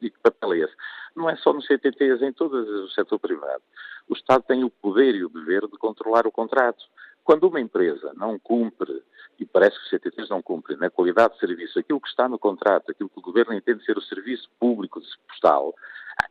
E 0.00 0.08
que 0.08 0.18
papel 0.20 0.54
é 0.54 0.58
esse? 0.60 0.74
Não 1.14 1.28
é 1.28 1.36
só 1.36 1.52
no 1.52 1.60
CTTs, 1.60 2.22
em 2.22 2.32
todo 2.32 2.54
o 2.54 2.90
setor 2.90 3.18
privado. 3.18 3.62
O 4.08 4.14
Estado 4.14 4.42
tem 4.44 4.64
o 4.64 4.70
poder 4.70 5.14
e 5.16 5.24
o 5.24 5.28
dever 5.28 5.66
de 5.68 5.76
controlar 5.76 6.26
o 6.26 6.32
contrato. 6.32 6.82
Quando 7.22 7.46
uma 7.46 7.60
empresa 7.60 8.10
não 8.16 8.38
cumpre, 8.38 9.02
e 9.38 9.46
parece 9.46 9.78
que 9.78 9.84
os 9.84 9.90
CTTs 9.90 10.28
não 10.28 10.42
cumprem, 10.42 10.76
na 10.78 10.90
qualidade 10.90 11.34
de 11.34 11.40
serviço, 11.40 11.78
aquilo 11.78 12.00
que 12.00 12.08
está 12.08 12.28
no 12.28 12.38
contrato, 12.38 12.90
aquilo 12.90 13.08
que 13.08 13.18
o 13.18 13.22
Governo 13.22 13.54
entende 13.54 13.84
ser 13.84 13.96
o 13.96 14.02
serviço 14.02 14.48
público 14.58 15.00
postal, 15.28 15.74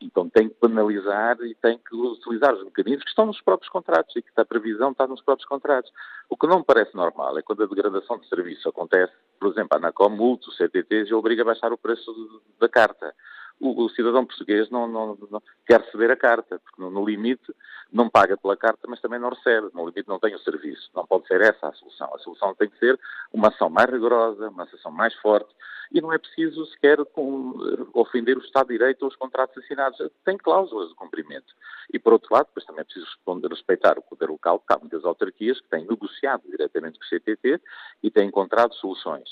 então 0.01 0.29
tem 0.29 0.49
que 0.49 0.55
penalizar 0.55 1.37
e 1.41 1.55
tem 1.55 1.77
que 1.77 1.95
utilizar 1.95 2.53
os 2.53 2.63
mecanismos 2.63 3.03
que 3.03 3.09
estão 3.09 3.25
nos 3.25 3.41
próprios 3.41 3.71
contratos 3.71 4.15
e 4.15 4.21
que 4.21 4.29
a 4.35 4.45
previsão 4.45 4.91
está 4.91 5.07
nos 5.07 5.21
próprios 5.21 5.47
contratos. 5.47 5.91
O 6.29 6.37
que 6.37 6.45
não 6.45 6.59
me 6.59 6.65
parece 6.65 6.95
normal 6.95 7.37
é 7.37 7.41
quando 7.41 7.63
a 7.63 7.65
degradação 7.65 8.19
de 8.19 8.27
serviço 8.27 8.67
acontece, 8.67 9.13
por 9.39 9.49
exemplo, 9.49 9.69
a 9.71 9.77
Anacom 9.77 10.09
multa 10.09 10.49
o 10.49 10.53
CTT 10.53 11.05
e 11.07 11.13
obriga 11.13 11.41
a 11.43 11.45
baixar 11.45 11.71
o 11.71 11.77
preço 11.77 12.13
da 12.59 12.67
carta. 12.67 13.13
O, 13.59 13.85
o 13.85 13.89
cidadão 13.89 14.25
português 14.25 14.69
não, 14.69 14.87
não, 14.87 15.17
não, 15.31 15.41
quer 15.65 15.81
receber 15.81 16.11
a 16.11 16.15
carta, 16.15 16.59
porque 16.59 16.81
no, 16.81 16.91
no, 16.91 17.05
limite 17.05 17.53
não 17.91 18.09
paga 18.09 18.37
pela 18.37 18.55
carta, 18.55 18.87
mas 18.87 19.01
também 19.01 19.19
não 19.19 19.29
recebe. 19.29 19.69
No 19.73 19.87
limite 19.87 20.07
não 20.07 20.19
tem 20.19 20.35
o 20.35 20.39
serviço. 20.39 20.89
Não 20.95 21.05
pode 21.05 21.27
ser 21.27 21.41
essa 21.41 21.67
a 21.67 21.73
solução. 21.73 22.13
A 22.13 22.19
solução 22.19 22.53
tem 22.55 22.69
que 22.69 22.77
ser 22.77 22.99
uma 23.33 23.47
ação 23.47 23.69
mais 23.69 23.89
rigorosa, 23.89 24.49
uma 24.49 24.63
ação 24.63 24.91
mais 24.91 25.13
forte, 25.15 25.49
e 25.91 26.01
não 26.01 26.13
é 26.13 26.17
preciso 26.17 26.65
sequer 26.67 27.03
com, 27.05 27.55
ofender 27.93 28.37
o 28.37 28.41
Estado 28.41 28.67
de 28.67 28.77
Direito 28.77 29.03
ou 29.03 29.09
os 29.09 29.15
contratos 29.15 29.63
assinados. 29.63 29.97
Tem 30.23 30.37
cláusulas 30.37 30.89
de 30.89 30.95
cumprimento. 30.95 31.53
E, 31.91 31.97
por 31.97 32.13
outro 32.13 32.33
lado, 32.33 32.47
depois 32.47 32.65
também 32.65 32.81
é 32.81 32.83
preciso 32.83 33.07
respeitar 33.49 33.97
o 33.97 34.01
poder 34.01 34.29
local, 34.29 34.59
porque 34.59 34.73
há 34.73 34.79
muitas 34.79 35.05
autarquias 35.05 35.59
que 35.61 35.69
têm 35.69 35.87
negociado 35.87 36.43
diretamente 36.45 36.99
com 36.99 37.05
o 37.05 37.07
CTT 37.07 37.61
e 38.03 38.11
têm 38.11 38.27
encontrado 38.27 38.73
soluções. 38.75 39.29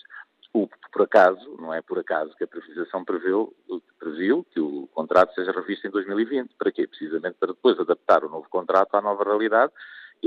O, 0.55 0.69
por 0.89 1.01
acaso, 1.01 1.57
não 1.59 1.73
é 1.73 1.81
por 1.81 1.99
acaso 1.99 2.33
que 2.37 2.45
a 2.45 2.47
privatização 2.47 3.03
previu, 3.03 3.53
que 4.49 4.59
o 4.61 4.87
contrato 4.93 5.35
seja 5.35 5.51
revisto 5.51 5.85
em 5.85 5.89
2020. 5.89 6.55
Para 6.57 6.71
quê? 6.71 6.87
Precisamente 6.87 7.35
para 7.37 7.51
depois 7.51 7.77
adaptar 7.77 8.23
o 8.23 8.29
novo 8.29 8.47
contrato 8.49 8.95
à 8.95 9.01
nova 9.01 9.25
realidade 9.25 9.73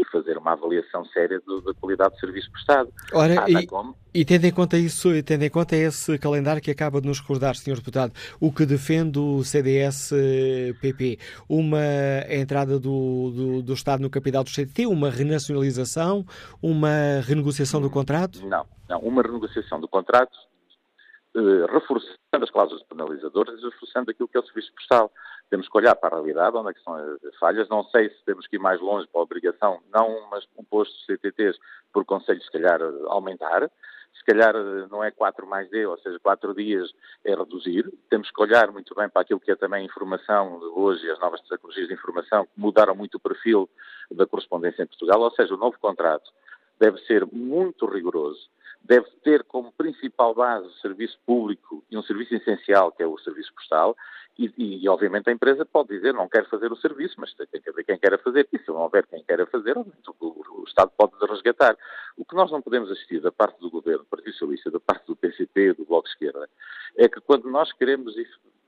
e 0.00 0.04
fazer 0.10 0.38
uma 0.38 0.52
avaliação 0.52 1.04
séria 1.06 1.40
do, 1.44 1.60
da 1.60 1.74
qualidade 1.74 2.14
do 2.14 2.20
serviço 2.20 2.50
prestado. 2.52 2.92
Ora, 3.12 3.44
e, 3.48 4.20
e 4.20 4.24
tendo 4.24 4.44
em 4.44 4.52
conta 4.52 4.76
isso, 4.76 5.14
e 5.14 5.22
tendo 5.22 5.42
em 5.42 5.50
conta 5.50 5.76
esse 5.76 6.16
calendário 6.18 6.62
que 6.62 6.70
acaba 6.70 7.00
de 7.00 7.08
nos 7.08 7.20
recordar, 7.20 7.56
Sr. 7.56 7.76
Deputado, 7.76 8.12
o 8.40 8.52
que 8.52 8.64
defende 8.64 9.18
o 9.18 9.42
CDS-PP, 9.42 11.18
uma 11.48 11.78
entrada 12.30 12.78
do, 12.78 13.30
do, 13.30 13.62
do, 13.62 13.72
Estado 13.72 14.00
no 14.00 14.10
capital 14.10 14.44
do 14.44 14.50
CTT, 14.50 14.86
uma 14.86 15.10
renacionalização, 15.10 16.24
uma 16.62 17.20
renegociação 17.22 17.80
do 17.80 17.90
contrato? 17.90 18.46
Não, 18.46 18.64
não, 18.88 19.00
uma 19.00 19.22
renegociação 19.22 19.80
do 19.80 19.88
contrato 19.88 20.36
eh, 21.36 21.66
reforçando 21.72 22.44
as 22.44 22.50
cláusulas 22.50 22.82
penalizadoras 22.84 23.60
e 23.60 23.64
reforçando 23.64 24.10
aquilo 24.10 24.28
que 24.28 24.36
é 24.36 24.40
o 24.40 24.44
serviço 24.44 24.72
postal. 24.72 25.10
Temos 25.50 25.68
que 25.68 25.76
olhar 25.78 25.94
para 25.96 26.16
a 26.16 26.18
realidade, 26.18 26.56
onde 26.56 26.70
é 26.70 26.74
que 26.74 26.82
são 26.82 26.94
as 26.94 27.36
falhas. 27.38 27.68
Não 27.68 27.82
sei 27.84 28.10
se 28.10 28.24
temos 28.24 28.46
que 28.46 28.56
ir 28.56 28.58
mais 28.58 28.80
longe 28.80 29.06
para 29.06 29.20
a 29.20 29.24
obrigação, 29.24 29.80
não, 29.92 30.28
mas 30.30 30.46
um 30.56 30.64
posto 30.64 30.94
de 30.98 31.06
CTTs 31.06 31.58
por 31.92 32.04
conselho, 32.04 32.42
se 32.42 32.50
calhar, 32.50 32.80
aumentar. 33.06 33.70
Se 34.14 34.24
calhar 34.24 34.54
não 34.90 35.02
é 35.02 35.10
4 35.10 35.46
mais 35.46 35.70
D, 35.70 35.86
ou 35.86 35.96
seja, 35.98 36.18
4 36.18 36.54
dias 36.54 36.92
é 37.24 37.34
reduzir. 37.34 37.90
Temos 38.10 38.30
que 38.30 38.42
olhar 38.42 38.70
muito 38.70 38.94
bem 38.94 39.08
para 39.08 39.22
aquilo 39.22 39.40
que 39.40 39.50
é 39.50 39.56
também 39.56 39.82
a 39.82 39.86
informação 39.86 40.60
hoje, 40.74 41.08
as 41.10 41.18
novas 41.20 41.40
tecnologias 41.42 41.88
de 41.88 41.94
informação, 41.94 42.44
que 42.44 42.52
mudaram 42.56 42.94
muito 42.94 43.14
o 43.16 43.20
perfil 43.20 43.68
da 44.10 44.26
correspondência 44.26 44.82
em 44.82 44.86
Portugal. 44.86 45.20
Ou 45.20 45.30
seja, 45.30 45.54
o 45.54 45.58
novo 45.58 45.78
contrato 45.78 46.30
deve 46.78 46.98
ser 47.06 47.26
muito 47.26 47.86
rigoroso 47.86 48.48
deve 48.82 49.06
ter 49.22 49.44
como 49.44 49.72
principal 49.72 50.34
base 50.34 50.66
o 50.66 50.72
serviço 50.80 51.18
público 51.26 51.84
e 51.90 51.96
um 51.96 52.02
serviço 52.02 52.34
essencial, 52.34 52.92
que 52.92 53.02
é 53.02 53.06
o 53.06 53.18
serviço 53.18 53.52
postal, 53.54 53.96
e, 54.38 54.52
e, 54.56 54.88
obviamente 54.88 55.28
a 55.28 55.32
empresa 55.32 55.66
pode 55.66 55.88
dizer 55.88 56.14
não 56.14 56.28
quer 56.28 56.48
fazer 56.48 56.70
o 56.70 56.76
serviço, 56.76 57.16
mas 57.18 57.34
tem 57.34 57.60
que 57.60 57.68
haver 57.68 57.84
quem 57.84 57.98
queira 57.98 58.16
fazer, 58.18 58.48
e 58.52 58.58
se 58.58 58.68
não 58.68 58.82
houver 58.82 59.04
quem 59.06 59.22
queira 59.24 59.44
fazer, 59.46 59.76
o, 59.76 59.84
o, 60.20 60.60
o 60.60 60.64
Estado 60.64 60.92
pode 60.96 61.12
resgatar. 61.26 61.76
O 62.16 62.24
que 62.24 62.36
nós 62.36 62.50
não 62.50 62.62
podemos 62.62 62.90
assistir 62.90 63.20
da 63.20 63.32
parte 63.32 63.58
do 63.58 63.68
Governo, 63.68 64.04
do 64.04 64.08
Partido 64.08 64.32
Socialista, 64.32 64.70
da 64.70 64.78
parte 64.78 65.06
do 65.06 65.16
PCP, 65.16 65.74
do 65.74 65.84
Bloco 65.84 66.04
de 66.04 66.12
Esquerda, 66.12 66.48
é 66.96 67.08
que 67.08 67.20
quando 67.20 67.50
nós 67.50 67.72
queremos 67.72 68.14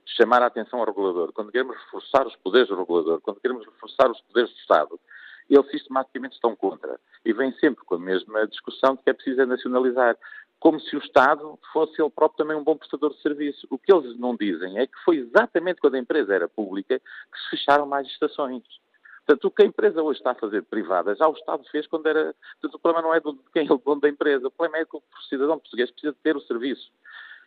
chamar 0.04 0.42
a 0.42 0.46
atenção 0.46 0.80
ao 0.80 0.86
regulador, 0.86 1.32
quando 1.32 1.52
queremos 1.52 1.76
reforçar 1.76 2.26
os 2.26 2.34
poderes 2.36 2.68
do 2.68 2.76
regulador, 2.76 3.20
quando 3.20 3.40
queremos 3.40 3.64
reforçar 3.64 4.10
os 4.10 4.20
poderes 4.22 4.50
do 4.50 4.58
Estado, 4.58 5.00
eles 5.54 5.70
sistematicamente 5.70 6.34
estão 6.34 6.54
contra. 6.54 6.98
E 7.24 7.32
vêm 7.32 7.52
sempre 7.54 7.84
com 7.84 7.96
a 7.96 7.98
mesma 7.98 8.46
discussão 8.46 8.94
de 8.94 9.02
que 9.02 9.10
é 9.10 9.12
preciso 9.12 9.44
nacionalizar. 9.44 10.16
Como 10.58 10.78
se 10.78 10.94
o 10.94 10.98
Estado 10.98 11.58
fosse 11.72 12.00
ele 12.00 12.10
próprio 12.10 12.38
também 12.38 12.56
um 12.56 12.64
bom 12.64 12.76
prestador 12.76 13.14
de 13.14 13.20
serviço. 13.22 13.66
O 13.70 13.78
que 13.78 13.92
eles 13.92 14.18
não 14.18 14.36
dizem 14.36 14.78
é 14.78 14.86
que 14.86 14.98
foi 15.04 15.16
exatamente 15.16 15.80
quando 15.80 15.94
a 15.94 15.98
empresa 15.98 16.34
era 16.34 16.48
pública 16.48 16.98
que 16.98 17.38
se 17.40 17.50
fecharam 17.50 17.86
mais 17.86 18.06
estações. 18.06 18.62
Portanto, 19.26 19.44
o 19.44 19.50
que 19.50 19.62
a 19.62 19.66
empresa 19.66 20.02
hoje 20.02 20.18
está 20.18 20.32
a 20.32 20.34
fazer 20.34 20.62
privada, 20.64 21.14
já 21.14 21.28
o 21.28 21.32
Estado 21.32 21.62
fez 21.70 21.86
quando 21.86 22.06
era. 22.06 22.34
Portanto, 22.60 22.74
o 22.74 22.78
problema 22.78 23.08
não 23.08 23.14
é 23.14 23.20
de 23.20 23.38
quem 23.52 23.66
é 23.66 23.72
o 23.72 23.78
dono 23.78 24.00
da 24.00 24.08
empresa, 24.08 24.48
o 24.48 24.50
problema 24.50 24.78
é 24.78 24.84
que 24.84 24.96
o 24.96 25.02
cidadão 25.28 25.58
português 25.58 25.90
precisa 25.90 26.16
ter 26.22 26.36
o 26.36 26.40
serviço 26.42 26.90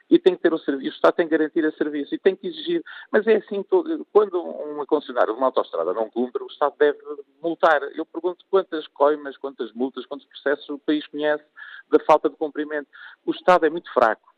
e 0.10 0.20
tem 0.20 0.36
que 0.36 0.42
ter 0.42 0.54
o 0.54 0.60
serviço, 0.60 0.92
o 0.92 0.96
Estado 0.96 1.16
tem 1.16 1.28
que 1.28 1.38
garantir 1.38 1.64
esse 1.64 1.78
serviço 1.78 2.14
e 2.14 2.20
tem 2.20 2.36
que 2.36 2.48
exigir. 2.48 2.84
Mas 3.12 3.26
é 3.26 3.38
assim, 3.38 3.64
quando 4.12 4.44
um 4.44 4.86
concessionário 4.86 5.34
de 5.34 5.40
uma 5.40 5.48
autostrada 5.48 5.94
não 5.94 6.10
cumpre, 6.10 6.44
o 6.44 6.48
Estado 6.48 6.76
deve 6.78 7.00
multar. 7.42 7.82
Eu 7.96 8.06
pergunto 8.06 8.46
quantas 8.50 8.88
coimas, 8.88 9.38
quantas 9.38 9.72
multas, 9.74 10.06
quantos 10.06 10.28
processos 10.28 10.70
o 10.70 10.80
país 10.80 11.08
conhece 11.08 11.44
da 11.90 12.00
falta 12.00 12.30
de 12.30 12.36
cumprimento. 12.36 12.88
O 13.26 13.32
Estado 13.32 13.66
é 13.66 13.70
muito 13.70 13.92
fraco 13.94 14.34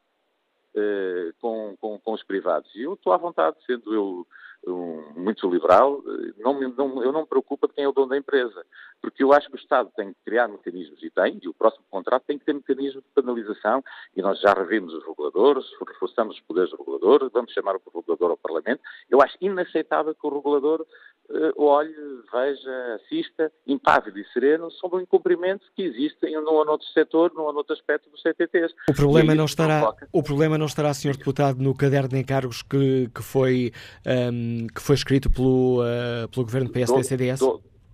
uh, 0.76 1.34
com, 1.40 1.76
com, 1.80 2.00
com, 2.00 2.14
os 2.14 2.24
privados. 2.24 2.74
E 2.76 2.84
eu 2.84 2.94
estou 2.94 3.14
à 3.14 3.18
vontade, 3.18 3.58
sendo 3.66 3.94
eu 3.94 4.28
um, 4.68 5.04
muito 5.16 5.50
liberal, 5.50 6.02
eh, 6.08 6.34
não, 6.38 6.60
não, 6.60 7.04
eu 7.04 7.12
não 7.12 7.22
me 7.22 7.28
preocupo 7.28 7.68
de 7.68 7.74
quem 7.74 7.84
é 7.84 7.88
o 7.88 7.92
dono 7.92 8.10
da 8.10 8.18
empresa, 8.18 8.66
porque 9.02 9.24
eu 9.24 9.34
acho 9.34 9.48
que 9.48 9.56
o 9.56 9.60
Estado 9.60 9.92
tem 9.96 10.10
que 10.10 10.20
criar 10.26 10.48
mecanismos, 10.48 11.02
e 11.04 11.10
tem, 11.10 11.40
e 11.42 11.48
o 11.48 11.54
próximo 11.54 11.84
contrato 11.90 12.24
tem 12.26 12.38
que 12.38 12.46
ter 12.46 12.54
mecanismos 12.54 13.04
de 13.04 13.10
penalização, 13.14 13.84
e 14.16 14.22
nós 14.22 14.40
já 14.40 14.54
revimos 14.54 14.94
os 14.94 15.06
reguladores, 15.06 15.66
reforçamos 15.88 16.36
os 16.36 16.42
poderes 16.42 16.72
do 16.72 16.78
regulador, 16.78 17.30
vamos 17.32 17.52
chamar 17.54 17.76
o 17.76 17.82
regulador 17.94 18.32
ao 18.32 18.38
Parlamento. 18.38 18.82
Eu 19.10 19.22
acho 19.22 19.38
inaceitável 19.40 20.16
que 20.16 20.28
o 20.28 20.34
regulador 20.34 20.86
uh, 21.30 21.62
olhe, 21.62 21.94
veja, 22.32 22.96
assista, 22.96 23.52
impávido 23.68 24.20
e 24.20 24.26
sereno, 24.30 24.72
sobre 24.72 24.98
o 24.98 25.02
incumprimento 25.02 25.66
que 25.76 25.84
existem 25.84 26.34
num 26.42 26.54
ou 26.54 26.66
noutro 26.66 26.88
setor, 26.88 27.32
num 27.34 27.44
ou 27.44 27.54
noutro 27.54 27.74
aspecto 27.74 28.10
dos 28.10 28.22
CTTs. 28.22 28.74
O 28.90 28.94
problema, 28.94 29.36
não 29.36 29.46
estará, 29.46 29.94
o 30.12 30.24
problema 30.24 30.58
não 30.58 30.66
estará, 30.66 30.94
Sr. 30.94 31.18
Deputado, 31.18 31.62
no 31.62 31.76
caderno 31.76 32.10
de 32.10 32.18
encargos 32.18 32.62
que, 32.62 33.10
que 33.14 33.22
foi... 33.22 33.72
Um, 34.06 34.55
que 34.68 34.82
foi 34.82 34.96
escrito 34.96 35.30
pelo, 35.30 35.82
uh, 35.82 36.28
pelo 36.32 36.46
governo 36.46 36.72
PSD-CDS? 36.72 37.40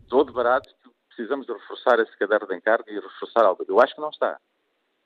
Todo, 0.07 0.33
barato 0.33 0.69
que 0.83 0.89
precisamos 1.07 1.45
de 1.45 1.53
reforçar 1.53 1.99
esse 1.99 2.15
caderno 2.17 2.47
de 2.47 2.55
encargo 2.55 2.89
e 2.89 2.99
reforçar 2.99 3.45
algo. 3.45 3.63
Eu 3.67 3.79
acho 3.79 3.95
que 3.95 4.01
não 4.01 4.09
está. 4.09 4.39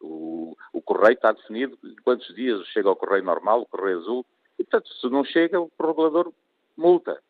O, 0.02 0.56
o 0.73 0.82
correio 0.82 1.14
está 1.14 1.32
definido 1.32 1.77
quantos 2.03 2.34
dias 2.36 2.65
chega 2.68 2.90
ao 2.90 2.95
correio 2.95 3.23
normal, 3.23 3.61
o 3.61 3.65
correio 3.65 3.99
azul, 3.99 4.26
e 4.57 4.64
portanto, 4.64 4.90
se 4.94 5.10
não 5.10 5.23
chega, 5.23 5.60
o 5.60 5.72
regulador 5.80 6.32
multa. 6.77 7.22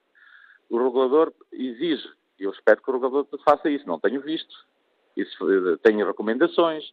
O 0.70 0.78
regulador 0.78 1.34
exige, 1.52 2.08
e 2.40 2.44
eu 2.44 2.52
espero 2.52 2.82
que 2.82 2.90
o 2.90 2.94
regulador 2.94 3.28
faça 3.44 3.70
isso. 3.70 3.88
Não 3.88 4.00
tenho 4.00 4.22
visto. 4.22 4.56
Isso, 5.16 5.50
eh, 5.50 5.78
tenho 5.82 6.06
recomendações, 6.06 6.84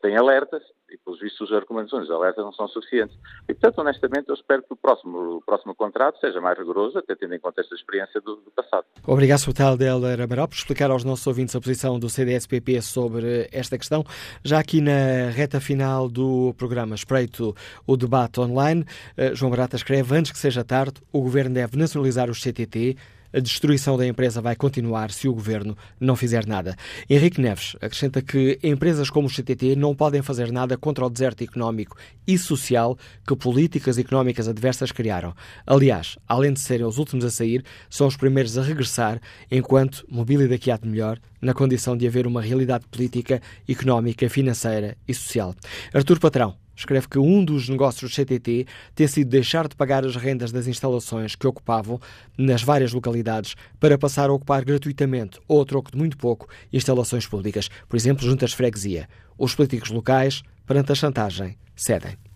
tem 0.00 0.16
alertas 0.16 0.62
e, 0.90 0.96
pelos 0.98 1.20
vistos, 1.20 1.52
as 1.52 1.60
recomendações 1.60 2.06
de 2.06 2.12
alertas 2.12 2.44
não 2.44 2.52
são 2.52 2.66
suficientes. 2.68 3.16
E, 3.48 3.54
portanto, 3.54 3.78
honestamente, 3.80 4.28
eu 4.28 4.34
espero 4.34 4.62
que 4.62 4.72
o 4.72 4.76
próximo, 4.76 5.36
o 5.36 5.42
próximo 5.42 5.74
contrato 5.74 6.18
seja 6.18 6.40
mais 6.40 6.58
rigoroso, 6.58 6.98
até 6.98 7.14
tendo 7.14 7.34
em 7.34 7.40
conta 7.40 7.60
esta 7.60 7.74
experiência 7.74 8.20
do, 8.20 8.36
do 8.36 8.50
passado. 8.50 8.86
Obrigado, 9.06 9.38
Sr. 9.40 9.82
Helder 9.82 10.20
Amaral, 10.20 10.48
por 10.48 10.54
explicar 10.54 10.90
aos 10.90 11.04
nossos 11.04 11.26
ouvintes 11.26 11.54
a 11.54 11.60
posição 11.60 11.98
do 11.98 12.08
CDS-PP 12.08 12.80
sobre 12.82 13.48
esta 13.52 13.76
questão. 13.76 14.04
Já 14.42 14.58
aqui 14.58 14.80
na 14.80 15.30
reta 15.30 15.60
final 15.60 16.08
do 16.08 16.54
programa 16.56 16.94
Espreito 16.94 17.54
o 17.86 17.96
debate 17.96 18.40
online, 18.40 18.84
eh, 19.16 19.34
João 19.34 19.50
Barata 19.50 19.76
escreve, 19.76 20.16
antes 20.16 20.32
que 20.32 20.38
seja 20.38 20.64
tarde, 20.64 21.00
o 21.12 21.20
Governo 21.20 21.54
deve 21.54 21.76
nacionalizar 21.76 22.30
os 22.30 22.42
CTT, 22.42 22.96
a 23.32 23.40
destruição 23.40 23.96
da 23.96 24.06
empresa 24.06 24.40
vai 24.40 24.56
continuar 24.56 25.10
se 25.10 25.28
o 25.28 25.34
governo 25.34 25.76
não 26.00 26.16
fizer 26.16 26.46
nada. 26.46 26.76
Henrique 27.08 27.40
Neves 27.40 27.76
acrescenta 27.80 28.22
que 28.22 28.58
empresas 28.62 29.10
como 29.10 29.28
o 29.28 29.30
CTT 29.30 29.76
não 29.76 29.94
podem 29.94 30.22
fazer 30.22 30.50
nada 30.52 30.76
contra 30.76 31.04
o 31.04 31.10
deserto 31.10 31.42
económico 31.42 31.96
e 32.26 32.38
social 32.38 32.96
que 33.26 33.36
políticas 33.36 33.98
económicas 33.98 34.48
adversas 34.48 34.92
criaram. 34.92 35.34
Aliás, 35.66 36.18
além 36.26 36.52
de 36.52 36.60
serem 36.60 36.86
os 36.86 36.98
últimos 36.98 37.24
a 37.24 37.30
sair, 37.30 37.64
são 37.88 38.06
os 38.06 38.16
primeiros 38.16 38.56
a 38.58 38.62
regressar, 38.62 39.20
enquanto, 39.50 40.04
mobília 40.08 40.48
daqui 40.48 40.70
há 40.70 40.76
de 40.76 40.88
melhor, 40.88 41.18
na 41.40 41.54
condição 41.54 41.96
de 41.96 42.06
haver 42.06 42.26
uma 42.26 42.42
realidade 42.42 42.86
política, 42.90 43.40
económica, 43.68 44.28
financeira 44.28 44.96
e 45.06 45.14
social. 45.14 45.54
Artur 45.94 46.18
Patrão 46.18 46.56
escreve 46.78 47.08
que 47.08 47.18
um 47.18 47.44
dos 47.44 47.68
negócios 47.68 48.10
do 48.10 48.14
CTT 48.14 48.66
tem 48.94 49.06
sido 49.06 49.28
deixar 49.28 49.66
de 49.66 49.74
pagar 49.74 50.04
as 50.04 50.14
rendas 50.14 50.52
das 50.52 50.66
instalações 50.66 51.34
que 51.34 51.46
ocupavam 51.46 52.00
nas 52.36 52.62
várias 52.62 52.92
localidades 52.92 53.56
para 53.80 53.98
passar 53.98 54.30
a 54.30 54.32
ocupar 54.32 54.64
gratuitamente 54.64 55.40
ou 55.48 55.60
a 55.60 55.64
troco 55.66 55.90
de 55.90 55.98
muito 55.98 56.16
pouco 56.16 56.48
instalações 56.72 57.26
públicas, 57.26 57.68
por 57.88 57.96
exemplo, 57.96 58.24
juntas 58.24 58.50
de 58.50 58.56
freguesia. 58.56 59.08
Os 59.36 59.54
políticos 59.54 59.90
locais, 59.90 60.42
perante 60.66 60.92
a 60.92 60.94
chantagem, 60.94 61.56
cedem. 61.74 62.27